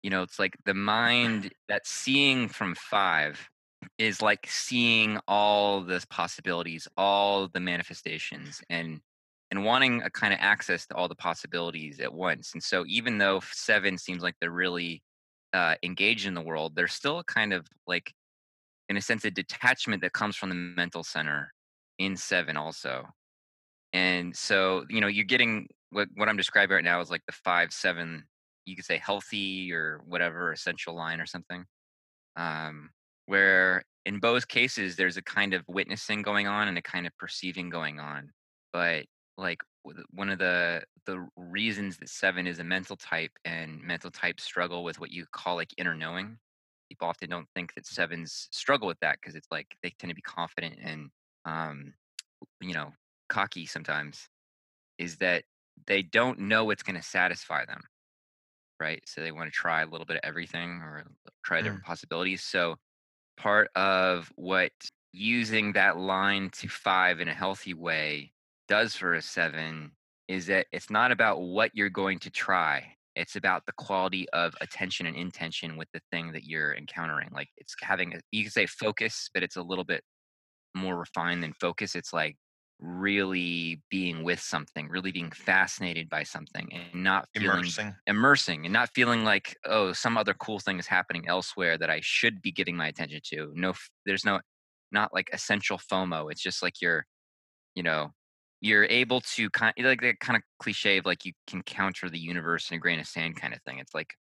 you 0.03 0.09
know, 0.09 0.21
it's 0.23 0.39
like 0.39 0.57
the 0.65 0.73
mind 0.73 1.53
that 1.69 1.87
seeing 1.87 2.49
from 2.49 2.75
five 2.75 3.49
is 3.97 4.21
like 4.21 4.47
seeing 4.49 5.19
all 5.27 5.81
the 5.81 6.05
possibilities, 6.09 6.87
all 6.97 7.47
the 7.47 7.59
manifestations, 7.59 8.61
and 8.69 9.01
and 9.53 9.63
wanting 9.63 10.01
a 10.01 10.09
kind 10.09 10.33
of 10.33 10.39
access 10.41 10.87
to 10.87 10.95
all 10.95 11.07
the 11.07 11.13
possibilities 11.13 11.99
at 11.99 12.11
once. 12.11 12.53
And 12.53 12.63
so, 12.63 12.85
even 12.87 13.19
though 13.19 13.39
seven 13.51 13.99
seems 13.99 14.23
like 14.23 14.33
they're 14.41 14.49
really 14.49 15.03
uh, 15.53 15.75
engaged 15.83 16.25
in 16.25 16.33
the 16.33 16.41
world, 16.41 16.75
there's 16.75 16.93
still 16.93 17.19
a 17.19 17.23
kind 17.23 17.53
of 17.53 17.67
like, 17.85 18.11
in 18.89 18.97
a 18.97 19.01
sense, 19.01 19.25
a 19.25 19.29
detachment 19.29 20.01
that 20.01 20.13
comes 20.13 20.35
from 20.35 20.49
the 20.49 20.55
mental 20.55 21.03
center 21.03 21.53
in 21.99 22.17
seven 22.17 22.57
also. 22.57 23.05
And 23.93 24.35
so, 24.35 24.85
you 24.89 24.99
know, 24.99 25.07
you're 25.07 25.23
getting 25.23 25.67
what 25.91 26.07
what 26.15 26.29
I'm 26.29 26.37
describing 26.37 26.73
right 26.73 26.83
now 26.83 26.99
is 26.99 27.11
like 27.11 27.21
the 27.27 27.33
five 27.33 27.71
seven. 27.71 28.23
You 28.65 28.75
could 28.75 28.85
say 28.85 28.97
healthy 28.97 29.71
or 29.71 30.01
whatever 30.07 30.51
essential 30.51 30.95
line 30.95 31.21
or 31.21 31.27
something. 31.27 31.63
Um, 32.35 32.89
where 33.27 33.83
in 34.03 34.17
both 34.17 34.47
cases 34.47 34.95
there's 34.95 35.17
a 35.17 35.21
kind 35.21 35.53
of 35.53 35.63
witnessing 35.67 36.23
going 36.23 36.47
on 36.47 36.67
and 36.67 36.77
a 36.79 36.81
kind 36.81 37.05
of 37.05 37.15
perceiving 37.19 37.69
going 37.69 37.99
on 37.99 38.31
but 38.73 39.05
like 39.37 39.61
one 40.11 40.29
of 40.29 40.39
the 40.39 40.83
the 41.05 41.27
reasons 41.35 41.97
that 41.97 42.09
seven 42.09 42.47
is 42.47 42.59
a 42.59 42.63
mental 42.63 42.95
type 42.95 43.31
and 43.45 43.81
mental 43.81 44.11
types 44.11 44.43
struggle 44.43 44.83
with 44.83 44.99
what 44.99 45.11
you 45.11 45.25
call 45.31 45.55
like 45.55 45.73
inner 45.77 45.95
knowing 45.95 46.39
people 46.89 47.07
often 47.07 47.29
don't 47.29 47.49
think 47.55 47.73
that 47.73 47.85
sevens 47.85 48.47
struggle 48.51 48.87
with 48.87 48.99
that 48.99 49.17
because 49.19 49.35
it's 49.35 49.47
like 49.51 49.77
they 49.81 49.89
tend 49.91 50.09
to 50.11 50.15
be 50.15 50.21
confident 50.21 50.77
and 50.81 51.09
um 51.45 51.93
you 52.61 52.73
know 52.73 52.93
cocky 53.29 53.65
sometimes 53.65 54.29
is 54.97 55.17
that 55.17 55.45
they 55.87 56.01
don't 56.03 56.39
know 56.39 56.65
what's 56.65 56.83
going 56.83 56.95
to 56.97 57.03
satisfy 57.03 57.65
them 57.65 57.81
right 58.79 59.03
so 59.07 59.21
they 59.21 59.31
want 59.31 59.47
to 59.51 59.55
try 59.55 59.81
a 59.81 59.87
little 59.87 60.05
bit 60.05 60.17
of 60.17 60.21
everything 60.23 60.69
or 60.81 61.05
try 61.43 61.61
Mm. 61.61 61.61
different 61.61 61.85
possibilities 61.85 62.43
so 62.43 62.75
part 63.37 63.69
of 63.75 64.31
what 64.35 64.73
using 65.13 65.73
that 65.73 65.97
line 65.97 66.49
to 66.51 66.67
five 66.69 67.19
in 67.21 67.27
a 67.29 67.35
healthy 67.35 67.73
way 67.75 68.33
does 68.67 68.95
for 68.95 69.13
a 69.13 69.21
seven 69.21 69.91
is 70.27 70.47
that 70.47 70.67
it's 70.71 70.89
not 70.89 71.11
about 71.11 71.41
what 71.41 71.71
you're 71.73 71.89
going 71.89 72.19
to 72.19 72.29
try. 72.29 72.95
It's 73.15 73.35
about 73.35 73.65
the 73.65 73.73
quality 73.73 74.27
of 74.33 74.53
attention 74.61 75.05
and 75.05 75.15
intention 75.15 75.77
with 75.77 75.87
the 75.93 76.01
thing 76.11 76.31
that 76.31 76.45
you're 76.45 76.73
encountering. 76.75 77.29
Like 77.31 77.49
it's 77.57 77.75
having, 77.81 78.15
a, 78.15 78.19
you 78.31 78.43
can 78.43 78.51
say 78.51 78.65
focus, 78.65 79.29
but 79.33 79.43
it's 79.43 79.57
a 79.57 79.61
little 79.61 79.83
bit 79.83 80.03
more 80.75 80.97
refined 80.97 81.43
than 81.43 81.53
focus. 81.53 81.95
It's 81.95 82.13
like 82.13 82.37
really 82.79 83.81
being 83.89 84.23
with 84.23 84.39
something, 84.39 84.89
really 84.89 85.11
being 85.11 85.31
fascinated 85.31 86.09
by 86.09 86.23
something 86.23 86.67
and 86.73 87.03
not 87.03 87.27
feeling 87.33 87.59
Immersing. 87.59 87.95
immersing 88.07 88.65
and 88.65 88.73
not 88.73 88.89
feeling 88.93 89.23
like 89.23 89.55
oh 89.65 89.93
some 89.93 90.17
other 90.17 90.33
cool 90.33 90.59
thing 90.59 90.79
is 90.79 90.87
happening 90.87 91.23
elsewhere 91.27 91.77
that 91.77 91.89
i 91.89 91.99
should 92.03 92.41
be 92.41 92.51
giving 92.51 92.75
my 92.75 92.87
attention 92.87 93.21
to 93.23 93.51
no 93.55 93.73
there's 94.05 94.25
no 94.25 94.39
not 94.91 95.13
like 95.13 95.29
essential 95.31 95.77
fomo 95.77 96.29
it's 96.31 96.41
just 96.41 96.61
like 96.61 96.81
you're 96.81 97.05
you 97.75 97.83
know 97.83 98.11
you're 98.63 98.85
able 98.85 99.21
to 99.21 99.49
kind 99.51 99.73
like 99.79 100.01
that 100.01 100.19
kind 100.19 100.37
of 100.37 100.43
cliche 100.59 100.97
of 100.97 101.05
like 101.05 101.25
you 101.25 101.33
can 101.47 101.61
counter 101.63 102.09
the 102.09 102.19
universe 102.19 102.71
in 102.71 102.77
a 102.77 102.79
grain 102.79 102.99
of 102.99 103.07
sand 103.07 103.35
kind 103.35 103.53
of 103.53 103.61
thing 103.63 103.79
it's 103.79 103.93
like 103.93 104.15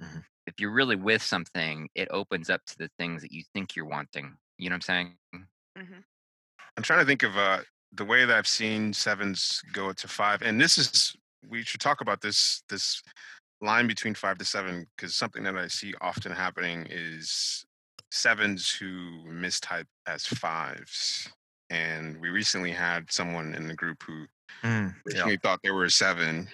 Mhm. 0.00 0.24
if 0.46 0.54
you're 0.60 0.72
really 0.72 0.96
with 0.96 1.22
something 1.22 1.88
it 1.94 2.08
opens 2.10 2.48
up 2.48 2.64
to 2.66 2.78
the 2.78 2.90
things 2.98 3.22
that 3.22 3.32
you 3.32 3.42
think 3.52 3.76
you're 3.76 3.84
wanting 3.84 4.36
you 4.56 4.70
know 4.70 4.74
what 4.74 4.76
i'm 4.76 4.80
saying? 4.82 5.18
Hmm 5.34 5.42
I'm 6.76 6.82
trying 6.84 7.00
to 7.00 7.06
think 7.06 7.24
of 7.24 7.36
uh, 7.36 7.62
the 7.92 8.04
way 8.04 8.24
that 8.24 8.36
I've 8.36 8.46
seen 8.46 8.92
sevens 8.92 9.60
go 9.72 9.92
to 9.92 10.08
five, 10.08 10.42
and 10.42 10.60
this 10.60 10.78
is 10.78 11.16
we 11.48 11.62
should 11.62 11.80
talk 11.80 12.00
about 12.00 12.20
this 12.20 12.62
this 12.68 13.02
line 13.60 13.88
between 13.88 14.14
five 14.14 14.38
to 14.38 14.44
seven 14.44 14.86
because 14.96 15.16
something 15.16 15.42
that 15.42 15.56
I 15.56 15.66
see 15.66 15.92
often 16.00 16.30
happening 16.30 16.86
is 16.88 17.66
sevens 18.12 18.70
who 18.70 19.24
mistype 19.26 19.86
as 20.06 20.24
fives, 20.24 21.28
and 21.70 22.20
we 22.20 22.28
recently 22.28 22.70
had 22.72 23.10
someone 23.10 23.54
in 23.54 23.68
the 23.68 23.74
group 23.74 24.02
who 24.06 24.26
Mm, 24.62 24.94
yeah. 25.14 25.36
thought 25.42 25.60
they 25.62 25.70
were 25.70 25.84
a 25.84 25.90
seven, 25.90 26.48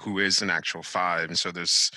who 0.00 0.18
is 0.18 0.42
an 0.42 0.50
actual 0.50 0.82
five, 0.82 1.28
and 1.28 1.38
so 1.38 1.50
there's 1.50 1.90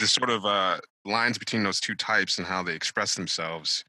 this 0.00 0.12
sort 0.12 0.30
of 0.30 0.44
uh, 0.46 0.78
lines 1.04 1.38
between 1.38 1.62
those 1.62 1.80
two 1.80 1.94
types 1.94 2.38
and 2.38 2.46
how 2.46 2.62
they 2.62 2.74
express 2.74 3.14
themselves. 3.14 3.84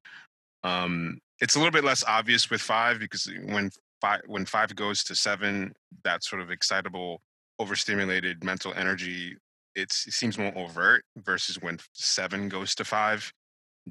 Um, 0.63 1.20
it's 1.39 1.56
a 1.56 1.60
little 1.60 1.72
bit 1.72 1.84
less 1.86 2.04
obvious 2.04 2.50
with 2.50 2.62
five 2.62 3.00
because 3.00 3.32
when 3.46 3.70
five 4.01 4.22
when 4.28 4.46
five 4.46 4.75
goes 4.75 5.04
to 5.06 5.16
seven, 5.16 5.74
that 6.04 6.24
sort 6.24 6.42
of 6.42 6.51
excitable, 6.51 7.22
overstimulated 7.60 8.44
mental 8.44 8.74
energy, 8.74 9.38
it's, 9.75 10.06
it 10.08 10.13
seems 10.13 10.38
more 10.38 10.58
overt 10.58 11.04
versus 11.18 11.62
when 11.62 11.80
seven 11.94 12.50
goes 12.50 12.75
to 12.75 12.84
five, 12.84 13.32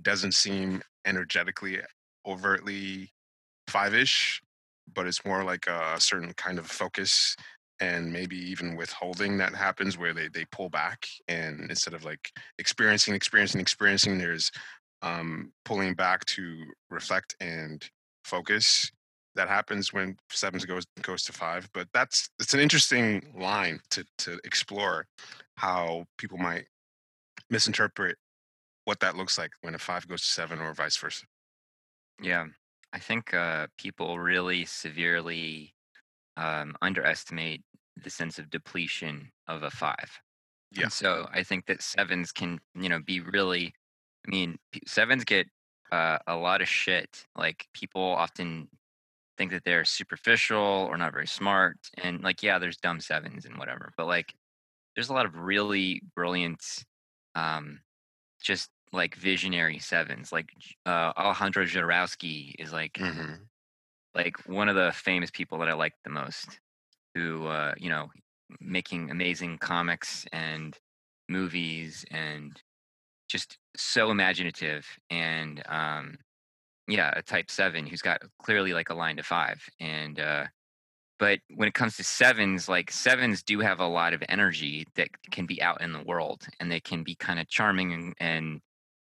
doesn't 0.03 0.33
seem 0.33 0.83
energetically 1.07 1.79
overtly 2.27 3.11
five-ish, 3.69 4.43
but 4.95 5.07
it's 5.07 5.25
more 5.25 5.45
like 5.45 5.67
a 5.67 6.01
certain 6.01 6.33
kind 6.35 6.59
of 6.59 6.67
focus 6.67 7.37
and 7.81 8.13
maybe 8.13 8.37
even 8.37 8.77
withholding 8.77 9.39
that 9.39 9.55
happens 9.55 9.97
where 9.97 10.13
they 10.13 10.29
they 10.29 10.45
pull 10.51 10.69
back 10.69 11.07
and 11.29 11.71
instead 11.71 11.95
of 11.95 12.05
like 12.05 12.33
experiencing 12.59 13.15
experiencing 13.15 13.61
experiencing 13.61 14.19
there's 14.19 14.51
um 15.03 15.53
pulling 15.65 15.95
back 15.95 16.25
to 16.25 16.65
reflect 16.91 17.37
and 17.41 17.89
focus. 18.25 18.91
That 19.37 19.49
happens 19.49 19.93
when 19.93 20.17
sevens 20.31 20.65
goes 20.65 20.85
goes 21.03 21.23
to 21.25 21.33
five 21.33 21.69
but 21.73 21.87
that's 21.95 22.29
it's 22.41 22.55
an 22.55 22.61
interesting 22.61 23.33
line 23.39 23.81
to 23.91 24.05
to 24.19 24.41
explore 24.45 25.07
how 25.57 26.07
people 26.17 26.39
might 26.39 26.67
misinterpret 27.49 28.17
what 28.85 29.01
that 29.01 29.17
looks 29.17 29.39
like 29.39 29.53
when 29.61 29.75
a 29.75 29.79
five 29.79 30.09
goes 30.09 30.23
to 30.23 30.29
seven 30.29 30.59
or 30.59 30.73
vice 30.75 30.97
versa. 30.97 31.27
Yeah, 32.21 32.47
I 32.93 32.99
think 32.99 33.35
uh, 33.35 33.67
people 33.77 34.19
really 34.19 34.65
severely 34.65 35.75
um, 36.37 36.77
underestimate 36.81 37.63
the 38.03 38.11
sense 38.11 38.39
of 38.39 38.51
depletion 38.51 39.31
of 39.47 39.63
a 39.63 39.71
five. 39.71 40.11
Yeah. 40.73 40.85
And 40.85 40.93
so 40.93 41.29
I 41.33 41.43
think 41.43 41.67
that 41.67 41.83
sevens 41.83 42.33
can, 42.33 42.61
you 42.75 42.89
know, 42.89 43.01
be 43.01 43.21
really. 43.21 43.75
I 44.27 44.31
mean, 44.31 44.59
sevens 44.87 45.25
get 45.25 45.47
uh, 45.91 46.19
a 46.27 46.37
lot 46.37 46.61
of 46.61 46.69
shit. 46.69 47.25
Like 47.37 47.67
people 47.73 48.03
often 48.03 48.69
think 49.39 49.53
that 49.53 49.65
they're 49.65 49.85
superficial 49.85 50.59
or 50.91 50.97
not 50.97 51.13
very 51.13 51.27
smart, 51.27 51.77
and 52.03 52.23
like, 52.23 52.43
yeah, 52.43 52.59
there's 52.59 52.77
dumb 52.77 53.01
sevens 53.01 53.47
and 53.47 53.57
whatever, 53.57 53.93
but 53.97 54.07
like, 54.07 54.35
there's 54.95 55.11
a 55.11 55.15
lot 55.15 55.27
of 55.27 55.37
really 55.37 56.03
brilliant, 56.17 56.61
um, 57.37 57.81
just 58.43 58.69
like 58.93 59.15
visionary 59.15 59.79
sevens. 59.79 60.33
Like 60.33 60.51
uh, 60.87 61.13
Alejandro 61.17 61.65
Jodorowsky 61.65 62.55
is 62.59 62.73
like 62.73 62.95
mm-hmm. 62.95 63.35
like 64.15 64.37
one 64.47 64.69
of 64.69 64.77
the 64.77 64.93
famous 64.93 65.31
people 65.31 65.59
that 65.59 65.69
I 65.69 65.75
like 65.75 65.95
the 66.05 66.11
most, 66.11 66.61
who 67.15 67.47
uh, 67.47 67.75
you 67.79 67.91
know, 67.91 68.09
making 68.61 69.11
amazing 69.11 69.59
comics 69.59 70.27
and 70.33 70.77
movies 71.29 72.05
and 72.11 72.61
just 73.29 73.59
so 73.77 74.11
imaginative 74.11 74.87
and 75.11 75.63
um 75.69 76.17
yeah, 76.91 77.13
a 77.15 77.23
type 77.23 77.51
seven 77.51 77.87
who's 77.87 78.01
got 78.01 78.23
clearly 78.43 78.73
like 78.73 78.89
a 78.89 78.95
line 78.95 79.17
to 79.17 79.23
five. 79.23 79.63
And 79.79 80.19
uh 80.19 80.47
but 81.19 81.41
when 81.55 81.69
it 81.69 81.75
comes 81.75 81.97
to 81.97 82.05
sevens, 82.05 82.69
like 82.69 82.91
sevens 82.91 83.43
do 83.43 83.59
have 83.61 83.81
a 83.81 83.87
lot 83.87 84.15
of 84.15 84.23
energy 84.29 84.87
that 84.95 85.09
can 85.31 85.47
be 85.47 85.61
out 85.61 85.83
in 85.83 85.93
the 85.93 86.03
world 86.03 86.47
and 86.61 86.71
they 86.71 86.81
can 86.81 87.03
be 87.03 87.17
kind 87.17 87.41
of 87.41 87.49
charming 87.49 87.93
and, 87.93 88.15
and 88.21 88.61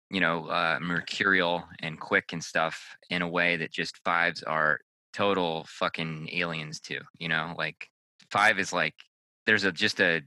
you 0.10 0.20
know, 0.20 0.46
uh, 0.48 0.78
mercurial 0.82 1.64
and 1.82 2.00
quick 2.00 2.34
and 2.34 2.44
stuff 2.44 2.96
in 3.10 3.22
a 3.22 3.28
way 3.28 3.58
that 3.58 3.72
just 3.72 3.98
fives 4.04 4.44
are 4.44 4.80
total 5.14 5.66
fucking 5.68 6.30
aliens 6.32 6.80
to, 6.82 7.00
you 7.18 7.28
know, 7.28 7.54
like 7.58 7.90
five 8.32 8.60
is 8.60 8.74
like 8.74 8.96
there's 9.46 9.64
a 9.64 9.72
just 9.72 10.00
a 10.00 10.22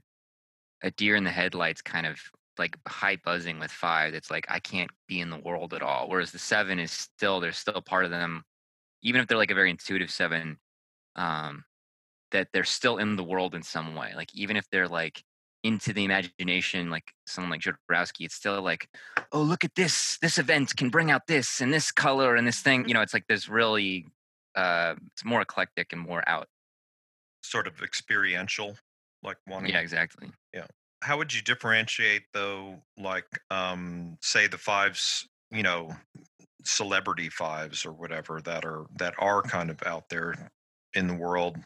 a 0.83 0.91
deer 0.91 1.15
in 1.15 1.23
the 1.23 1.29
headlights 1.29 1.81
kind 1.81 2.05
of 2.05 2.19
like 2.57 2.77
high 2.87 3.17
buzzing 3.23 3.59
with 3.59 3.71
five 3.71 4.11
that's 4.13 4.31
like 4.31 4.45
I 4.49 4.59
can't 4.59 4.91
be 5.07 5.21
in 5.21 5.29
the 5.29 5.37
world 5.37 5.73
at 5.73 5.81
all. 5.81 6.09
Whereas 6.09 6.31
the 6.31 6.39
seven 6.39 6.79
is 6.79 6.91
still 6.91 7.39
there's 7.39 7.57
still 7.57 7.81
part 7.81 8.05
of 8.05 8.11
them, 8.11 8.43
even 9.01 9.21
if 9.21 9.27
they're 9.27 9.37
like 9.37 9.51
a 9.51 9.55
very 9.55 9.69
intuitive 9.69 10.11
seven, 10.11 10.57
um, 11.15 11.63
that 12.31 12.49
they're 12.53 12.63
still 12.63 12.97
in 12.97 13.15
the 13.15 13.23
world 13.23 13.55
in 13.55 13.63
some 13.63 13.95
way. 13.95 14.11
Like 14.15 14.33
even 14.35 14.57
if 14.57 14.69
they're 14.69 14.87
like 14.87 15.23
into 15.63 15.93
the 15.93 16.03
imagination, 16.03 16.89
like 16.89 17.11
someone 17.25 17.51
like 17.51 17.61
Jodorowsky, 17.61 18.25
it's 18.25 18.35
still 18.35 18.61
like, 18.61 18.87
oh 19.31 19.41
look 19.41 19.63
at 19.63 19.75
this, 19.75 20.17
this 20.21 20.37
event 20.37 20.75
can 20.75 20.89
bring 20.89 21.11
out 21.11 21.27
this 21.27 21.61
and 21.61 21.73
this 21.73 21.91
color 21.91 22.35
and 22.35 22.47
this 22.47 22.59
thing. 22.59 22.87
You 22.87 22.93
know, 22.93 23.01
it's 23.01 23.13
like 23.13 23.25
there's 23.27 23.49
really 23.49 24.05
uh 24.55 24.95
it's 25.11 25.25
more 25.25 25.41
eclectic 25.41 25.93
and 25.93 26.01
more 26.01 26.27
out. 26.27 26.47
Sort 27.43 27.67
of 27.67 27.81
experiential, 27.81 28.75
like 29.23 29.37
one. 29.45 29.65
Yeah, 29.65 29.79
exactly. 29.79 30.29
Yeah. 30.53 30.65
How 31.01 31.17
would 31.17 31.33
you 31.33 31.41
differentiate 31.41 32.23
though, 32.33 32.81
like 32.97 33.25
um, 33.49 34.17
say 34.21 34.47
the 34.47 34.57
fives, 34.57 35.27
you 35.51 35.63
know, 35.63 35.95
celebrity 36.63 37.29
fives 37.29 37.85
or 37.85 37.93
whatever 37.93 38.41
that 38.41 38.65
are 38.65 38.85
that 38.97 39.13
are 39.17 39.41
kind 39.41 39.69
of 39.69 39.81
out 39.83 40.09
there 40.09 40.51
in 40.93 41.07
the 41.07 41.13
world? 41.13 41.57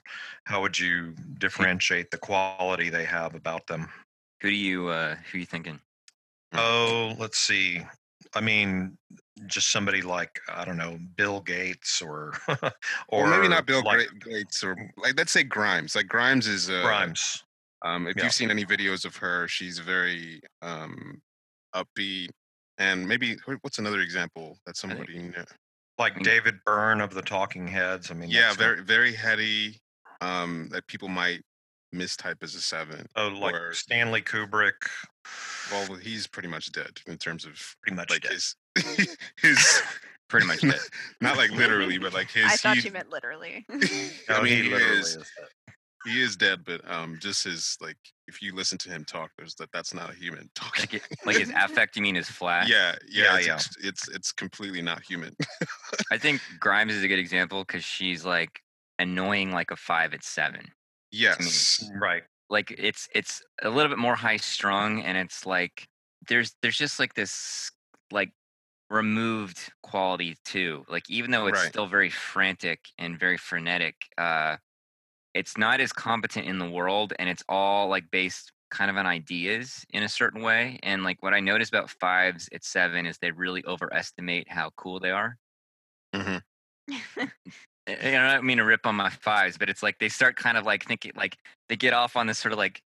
How 0.45 0.61
would 0.61 0.77
you 0.77 1.13
differentiate 1.37 2.11
the 2.11 2.17
quality 2.17 2.89
they 2.89 3.05
have 3.05 3.35
about 3.35 3.67
them? 3.67 3.89
Who 4.41 4.49
do 4.49 4.55
you 4.55 4.87
uh 4.87 5.15
who 5.31 5.39
you 5.39 5.45
thinking? 5.45 5.79
Oh, 6.53 7.15
let's 7.17 7.37
see. 7.37 7.81
I 8.35 8.41
mean, 8.41 8.97
just 9.47 9.71
somebody 9.71 10.01
like 10.01 10.39
I 10.49 10.65
don't 10.65 10.77
know, 10.77 10.99
Bill 11.15 11.41
Gates 11.41 12.01
or 12.01 12.33
or 12.47 12.71
Or 13.09 13.29
maybe 13.29 13.47
not 13.47 13.65
Bill 13.65 13.83
like 13.83 14.09
Gates 14.19 14.63
or 14.63 14.75
like 14.97 15.17
let's 15.17 15.31
say 15.31 15.43
Grimes. 15.43 15.95
Like 15.95 16.07
Grimes 16.07 16.47
is 16.47 16.69
uh, 16.69 16.81
Grimes. 16.83 17.43
Um, 17.83 18.07
if 18.07 18.15
Yeah. 18.17 18.23
you've 18.23 18.33
seen 18.33 18.51
any 18.51 18.65
videos 18.65 19.03
of 19.05 19.15
her, 19.17 19.47
she's 19.47 19.79
very 19.79 20.41
um, 20.61 21.21
upbeat. 21.75 22.29
And 22.77 23.07
maybe 23.07 23.37
what's 23.61 23.77
another 23.77 23.99
example 23.99 24.57
that 24.65 24.77
somebody 24.77 25.13
kn- 25.13 25.45
like 25.97 26.15
Mm. 26.15 26.23
David 26.23 26.55
Byrne 26.65 27.01
of 27.01 27.13
the 27.13 27.21
Talking 27.21 27.67
Heads. 27.67 28.09
I 28.12 28.13
mean, 28.15 28.29
yeah, 28.29 28.47
that's 28.47 28.59
not- 28.59 28.65
very 28.65 28.81
very 28.83 29.13
heady. 29.13 29.79
Um, 30.21 30.69
that 30.71 30.88
people 30.88 31.09
might 31.09 31.41
mistype 31.93 32.41
as 32.41 32.55
a 32.55 32.62
seven. 32.62 33.05
oh, 33.15 33.27
like 33.27 33.53
or- 33.55 33.73
Stanley 33.73 34.21
Kubrick, 34.21 34.71
Well, 35.71 35.95
he's 35.95 36.27
pretty 36.27 36.47
much 36.47 36.71
dead 36.71 37.01
in 37.07 37.17
terms 37.17 37.45
of 37.45 37.59
pretty 37.81 37.95
much 37.95 38.09
like 38.09 38.21
dead. 38.21 38.31
his 38.31 38.55
his 39.38 39.81
Pretty 40.29 40.47
much 40.47 40.62
dead. 40.62 40.79
not 41.21 41.38
like 41.38 41.51
literally, 41.51 41.97
but 42.00 42.13
like 42.13 42.31
his. 42.31 42.45
I 42.45 42.55
thought 42.55 42.77
he- 42.77 42.83
you 42.88 42.91
meant 42.91 43.09
literally. 43.09 43.65
I 43.69 44.09
No, 44.29 44.41
mean, 44.41 44.45
he 44.57 44.63
he 44.63 44.69
literally 44.69 45.00
is, 45.00 45.07
is 45.09 45.15
dead. 45.15 45.75
he 46.05 46.21
is 46.21 46.35
dead, 46.38 46.63
but 46.65 46.89
um, 46.89 47.17
just 47.21 47.43
his 47.43 47.77
like, 47.81 47.97
if 48.27 48.41
you 48.41 48.55
listen 48.55 48.77
to 48.79 48.89
him 48.89 49.05
talk, 49.05 49.31
there's 49.37 49.55
that 49.55 49.69
that's 49.71 49.93
not 49.93 50.11
a 50.11 50.15
human 50.15 50.49
talking. 50.55 50.81
Like, 50.81 50.93
it, 50.93 51.25
like 51.25 51.37
his 51.37 51.51
affect, 51.55 51.95
you 51.95 52.01
mean 52.01 52.15
is 52.15 52.29
flat? 52.29 52.67
yeah, 52.67 52.95
yeah, 53.09 53.23
Yeah, 53.23 53.37
it's, 53.37 53.47
yeah. 53.47 53.53
ex- 53.53 53.77
it's 53.81 54.07
it's 54.09 54.31
completely 54.31 54.81
not 54.81 55.01
human. 55.03 55.35
I 56.11 56.17
think 56.17 56.41
Grimes 56.59 56.93
is 56.93 57.03
a 57.03 57.07
good 57.07 57.19
example 57.19 57.63
because 57.63 57.83
she's 57.83 58.25
like 58.25 58.61
annoying 58.99 59.51
like 59.51 59.71
a 59.71 59.75
five 59.75 60.13
at 60.13 60.23
seven. 60.23 60.65
yes, 61.11 61.83
Right. 61.99 62.23
Like 62.49 62.71
it's 62.77 63.07
it's 63.15 63.41
a 63.61 63.69
little 63.69 63.89
bit 63.89 63.97
more 63.97 64.15
high 64.15 64.37
strung 64.37 65.01
and 65.01 65.17
it's 65.17 65.45
like 65.45 65.87
there's 66.27 66.55
there's 66.61 66.77
just 66.77 66.99
like 66.99 67.15
this 67.15 67.71
like 68.11 68.31
removed 68.89 69.71
quality 69.81 70.37
too. 70.45 70.85
Like 70.87 71.09
even 71.09 71.31
though 71.31 71.47
it's 71.47 71.59
Right. 71.59 71.69
still 71.69 71.87
very 71.87 72.09
frantic 72.09 72.79
and 72.97 73.19
very 73.19 73.37
frenetic, 73.37 73.95
uh 74.17 74.57
it's 75.33 75.57
not 75.57 75.81
as 75.81 75.93
competent 75.93 76.47
in 76.47 76.59
the 76.59 76.69
world 76.69 77.13
and 77.19 77.29
it's 77.29 77.43
all 77.49 77.87
like 77.89 78.09
based 78.11 78.51
kind 78.71 78.89
of 78.89 78.97
on 78.97 79.05
ideas 79.05 79.85
in 79.91 80.03
a 80.03 80.09
certain 80.09 80.41
way. 80.41 80.79
And 80.83 81.03
like 81.03 81.21
what 81.23 81.33
I 81.33 81.39
notice 81.39 81.69
about 81.69 81.89
fives 81.89 82.49
at 82.53 82.63
seven 82.63 83.05
is 83.05 83.17
they 83.19 83.31
really 83.31 83.63
overestimate 83.65 84.49
how 84.49 84.71
cool 84.75 84.99
they 84.99 85.11
are. 85.11 85.37
Uh, 87.87 87.93
you 88.03 88.11
know, 88.11 88.25
I 88.25 88.33
don't 88.35 88.45
mean 88.45 88.57
to 88.59 88.65
rip 88.65 88.85
on 88.85 88.95
my 88.95 89.09
fives, 89.09 89.57
but 89.57 89.69
it's 89.69 89.83
like 89.83 89.99
they 89.99 90.09
start 90.09 90.35
kind 90.35 90.57
of 90.57 90.65
like 90.65 90.85
thinking 90.85 91.11
like 91.15 91.37
they 91.69 91.75
get 91.75 91.93
off 91.93 92.15
on 92.15 92.27
this 92.27 92.39
sort 92.39 92.53
of 92.53 92.57
like 92.57 92.81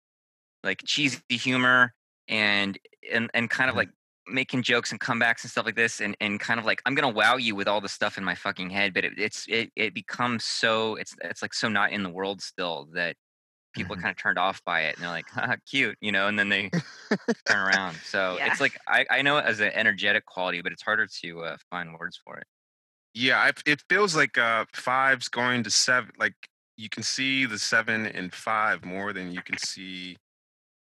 like 0.64 0.82
cheesy 0.84 1.20
humor 1.30 1.94
and 2.28 2.78
and 3.10 3.30
and 3.34 3.48
kind 3.50 3.70
of 3.70 3.74
Mhm. 3.74 3.78
like 3.78 3.88
making 4.28 4.62
jokes 4.62 4.92
and 4.92 5.00
comebacks 5.00 5.42
and 5.42 5.50
stuff 5.50 5.66
like 5.66 5.76
this 5.76 6.00
and 6.00 6.16
and 6.20 6.40
kind 6.40 6.60
of 6.60 6.66
like 6.66 6.80
I'm 6.86 6.94
gonna 6.94 7.12
wow 7.12 7.36
you 7.36 7.54
with 7.54 7.68
all 7.68 7.80
the 7.80 7.88
stuff 7.88 8.18
in 8.18 8.24
my 8.24 8.34
fucking 8.34 8.70
head, 8.70 8.94
but 8.94 9.04
it, 9.04 9.14
it's 9.18 9.46
it 9.48 9.72
it 9.76 9.94
becomes 9.94 10.44
so 10.44 10.96
it's 10.96 11.14
it's 11.22 11.42
like 11.42 11.54
so 11.54 11.68
not 11.68 11.92
in 11.92 12.02
the 12.02 12.10
world 12.10 12.40
still 12.42 12.88
that 12.94 13.16
people 13.74 13.94
Mhm. 13.94 13.98
are 13.98 14.02
kind 14.02 14.12
of 14.12 14.18
turned 14.18 14.38
off 14.38 14.62
by 14.64 14.82
it 14.82 14.96
and 14.96 15.02
they're 15.04 15.10
like, 15.10 15.28
cute, 15.68 15.96
you 16.00 16.12
know, 16.12 16.28
and 16.28 16.38
then 16.38 16.48
they 16.50 16.72
turn 17.46 17.58
around. 17.60 18.00
So 18.04 18.38
Yeah. 18.38 18.46
it's 18.48 18.60
like 18.60 18.78
I, 18.88 19.06
I 19.10 19.22
know 19.22 19.38
it 19.38 19.44
as 19.46 19.60
an 19.60 19.72
energetic 19.74 20.26
quality, 20.26 20.62
but 20.62 20.72
it's 20.72 20.82
harder 20.82 21.06
to 21.22 21.40
uh, 21.44 21.56
find 21.70 21.94
words 21.98 22.20
for 22.24 22.38
it. 22.38 22.46
yeah. 23.14 23.38
I, 23.40 23.52
it 23.66 23.82
feels 23.88 24.16
like 24.16 24.38
uh 24.38 24.66
fives 24.72 25.28
going 25.28 25.62
to 25.64 25.70
seven. 25.70 26.12
Like 26.18 26.34
you 26.76 26.88
can 26.88 27.02
see 27.02 27.44
the 27.46 27.58
seven 27.58 28.06
and 28.06 28.32
five 28.34 28.84
more 28.84 29.12
than 29.12 29.32
you 29.32 29.42
can 29.42 29.58
see 29.58 30.16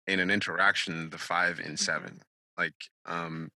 in 0.08 0.19
an 0.19 0.32
interaction 0.32 1.10
the 1.12 1.17
five 1.19 1.60
and 1.60 1.80
seven. 1.80 2.22
Like 2.58 2.76
um, 3.06 3.50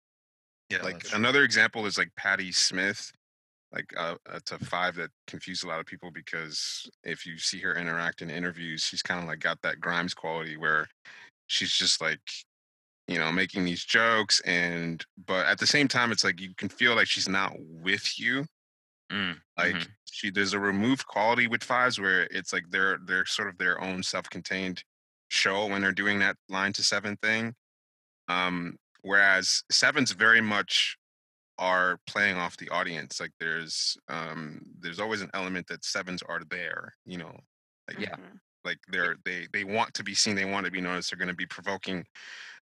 Yeah. 0.71 0.79
like 0.83 0.99
that's 0.99 1.11
true. 1.11 1.19
another 1.19 1.45
example 1.45 1.87
is 1.87 1.99
like 1.99 2.15
Patti 2.17 2.53
Smith. 2.53 3.13
Like 3.73 3.93
uh, 3.97 4.17
it's 4.35 4.53
a 4.53 4.59
five 4.61 4.97
that 4.97 5.11
confused 5.27 5.65
a 5.65 5.69
lot 5.69 5.81
of 5.81 5.87
people 5.87 6.11
because 6.13 6.91
if 7.05 7.27
you 7.27 7.39
see 7.39 7.61
her 7.61 7.77
interact 7.77 8.23
in 8.23 8.31
interviews, 8.31 8.85
she's 8.85 9.03
kind 9.03 9.21
of 9.23 9.29
like 9.29 9.41
got 9.41 9.63
that 9.63 9.81
Grimes 9.81 10.15
quality 10.15 10.57
where 10.57 10.89
she's 11.49 11.73
just 11.73 12.01
like, 12.01 12.21
you 13.09 13.19
know, 13.19 13.33
making 13.33 13.65
these 13.65 13.85
jokes 13.85 14.41
and 14.43 15.05
but 15.27 15.47
at 15.47 15.59
the 15.61 15.67
same 15.69 15.89
time, 15.89 16.13
it's 16.13 16.25
like 16.25 16.41
you 16.41 16.55
can 16.57 16.69
feel 16.71 16.97
like 16.97 17.09
she's 17.09 17.29
not 17.29 17.53
with 17.59 18.19
you. 18.19 18.47
Mm, 19.11 19.41
Like 19.57 19.77
mhm. 19.77 19.95
she, 20.11 20.31
there's 20.31 20.53
a 20.53 20.59
removed 20.59 21.07
quality 21.07 21.47
with 21.47 21.63
fives 21.63 22.01
where 22.01 22.25
it's 22.31 22.53
like 22.53 22.65
they're 22.71 22.99
they're 23.05 23.27
sort 23.27 23.49
of 23.49 23.59
their 23.59 23.81
own 23.81 24.03
self-contained 24.03 24.83
show 25.31 25.67
when 25.67 25.81
they're 25.83 25.93
doing 25.93 26.19
that 26.21 26.37
line 26.49 26.73
to 26.75 26.83
seven 26.83 27.17
thing. 27.19 27.55
Um, 28.29 28.77
whereas 29.05 29.64
sevens 29.73 30.12
very 30.12 30.43
much 30.43 30.99
are 31.59 32.01
playing 32.07 32.37
off 32.37 32.57
the 32.57 32.69
audience. 32.71 33.21
Like 33.21 33.33
there's 33.40 33.97
um 34.09 34.62
there's 34.81 35.01
always 35.01 35.23
an 35.23 35.31
element 35.35 35.69
that 35.69 35.85
sevens 35.85 36.23
are 36.23 36.43
there, 36.51 36.95
you 37.07 37.19
know. 37.19 37.37
Like 37.88 38.01
Yeah. 38.01 38.17
Mhm. 38.17 38.40
like 38.64 38.79
they're 38.88 39.17
they 39.25 39.49
they 39.53 39.64
want 39.64 39.95
to 39.95 40.05
be 40.05 40.14
seen, 40.14 40.37
they 40.37 40.45
want 40.47 40.67
to 40.67 40.73
be 40.73 40.81
noticed, 40.81 41.11
they're 41.11 41.19
gonna 41.19 41.35
be 41.35 41.47
provoking. 41.47 42.07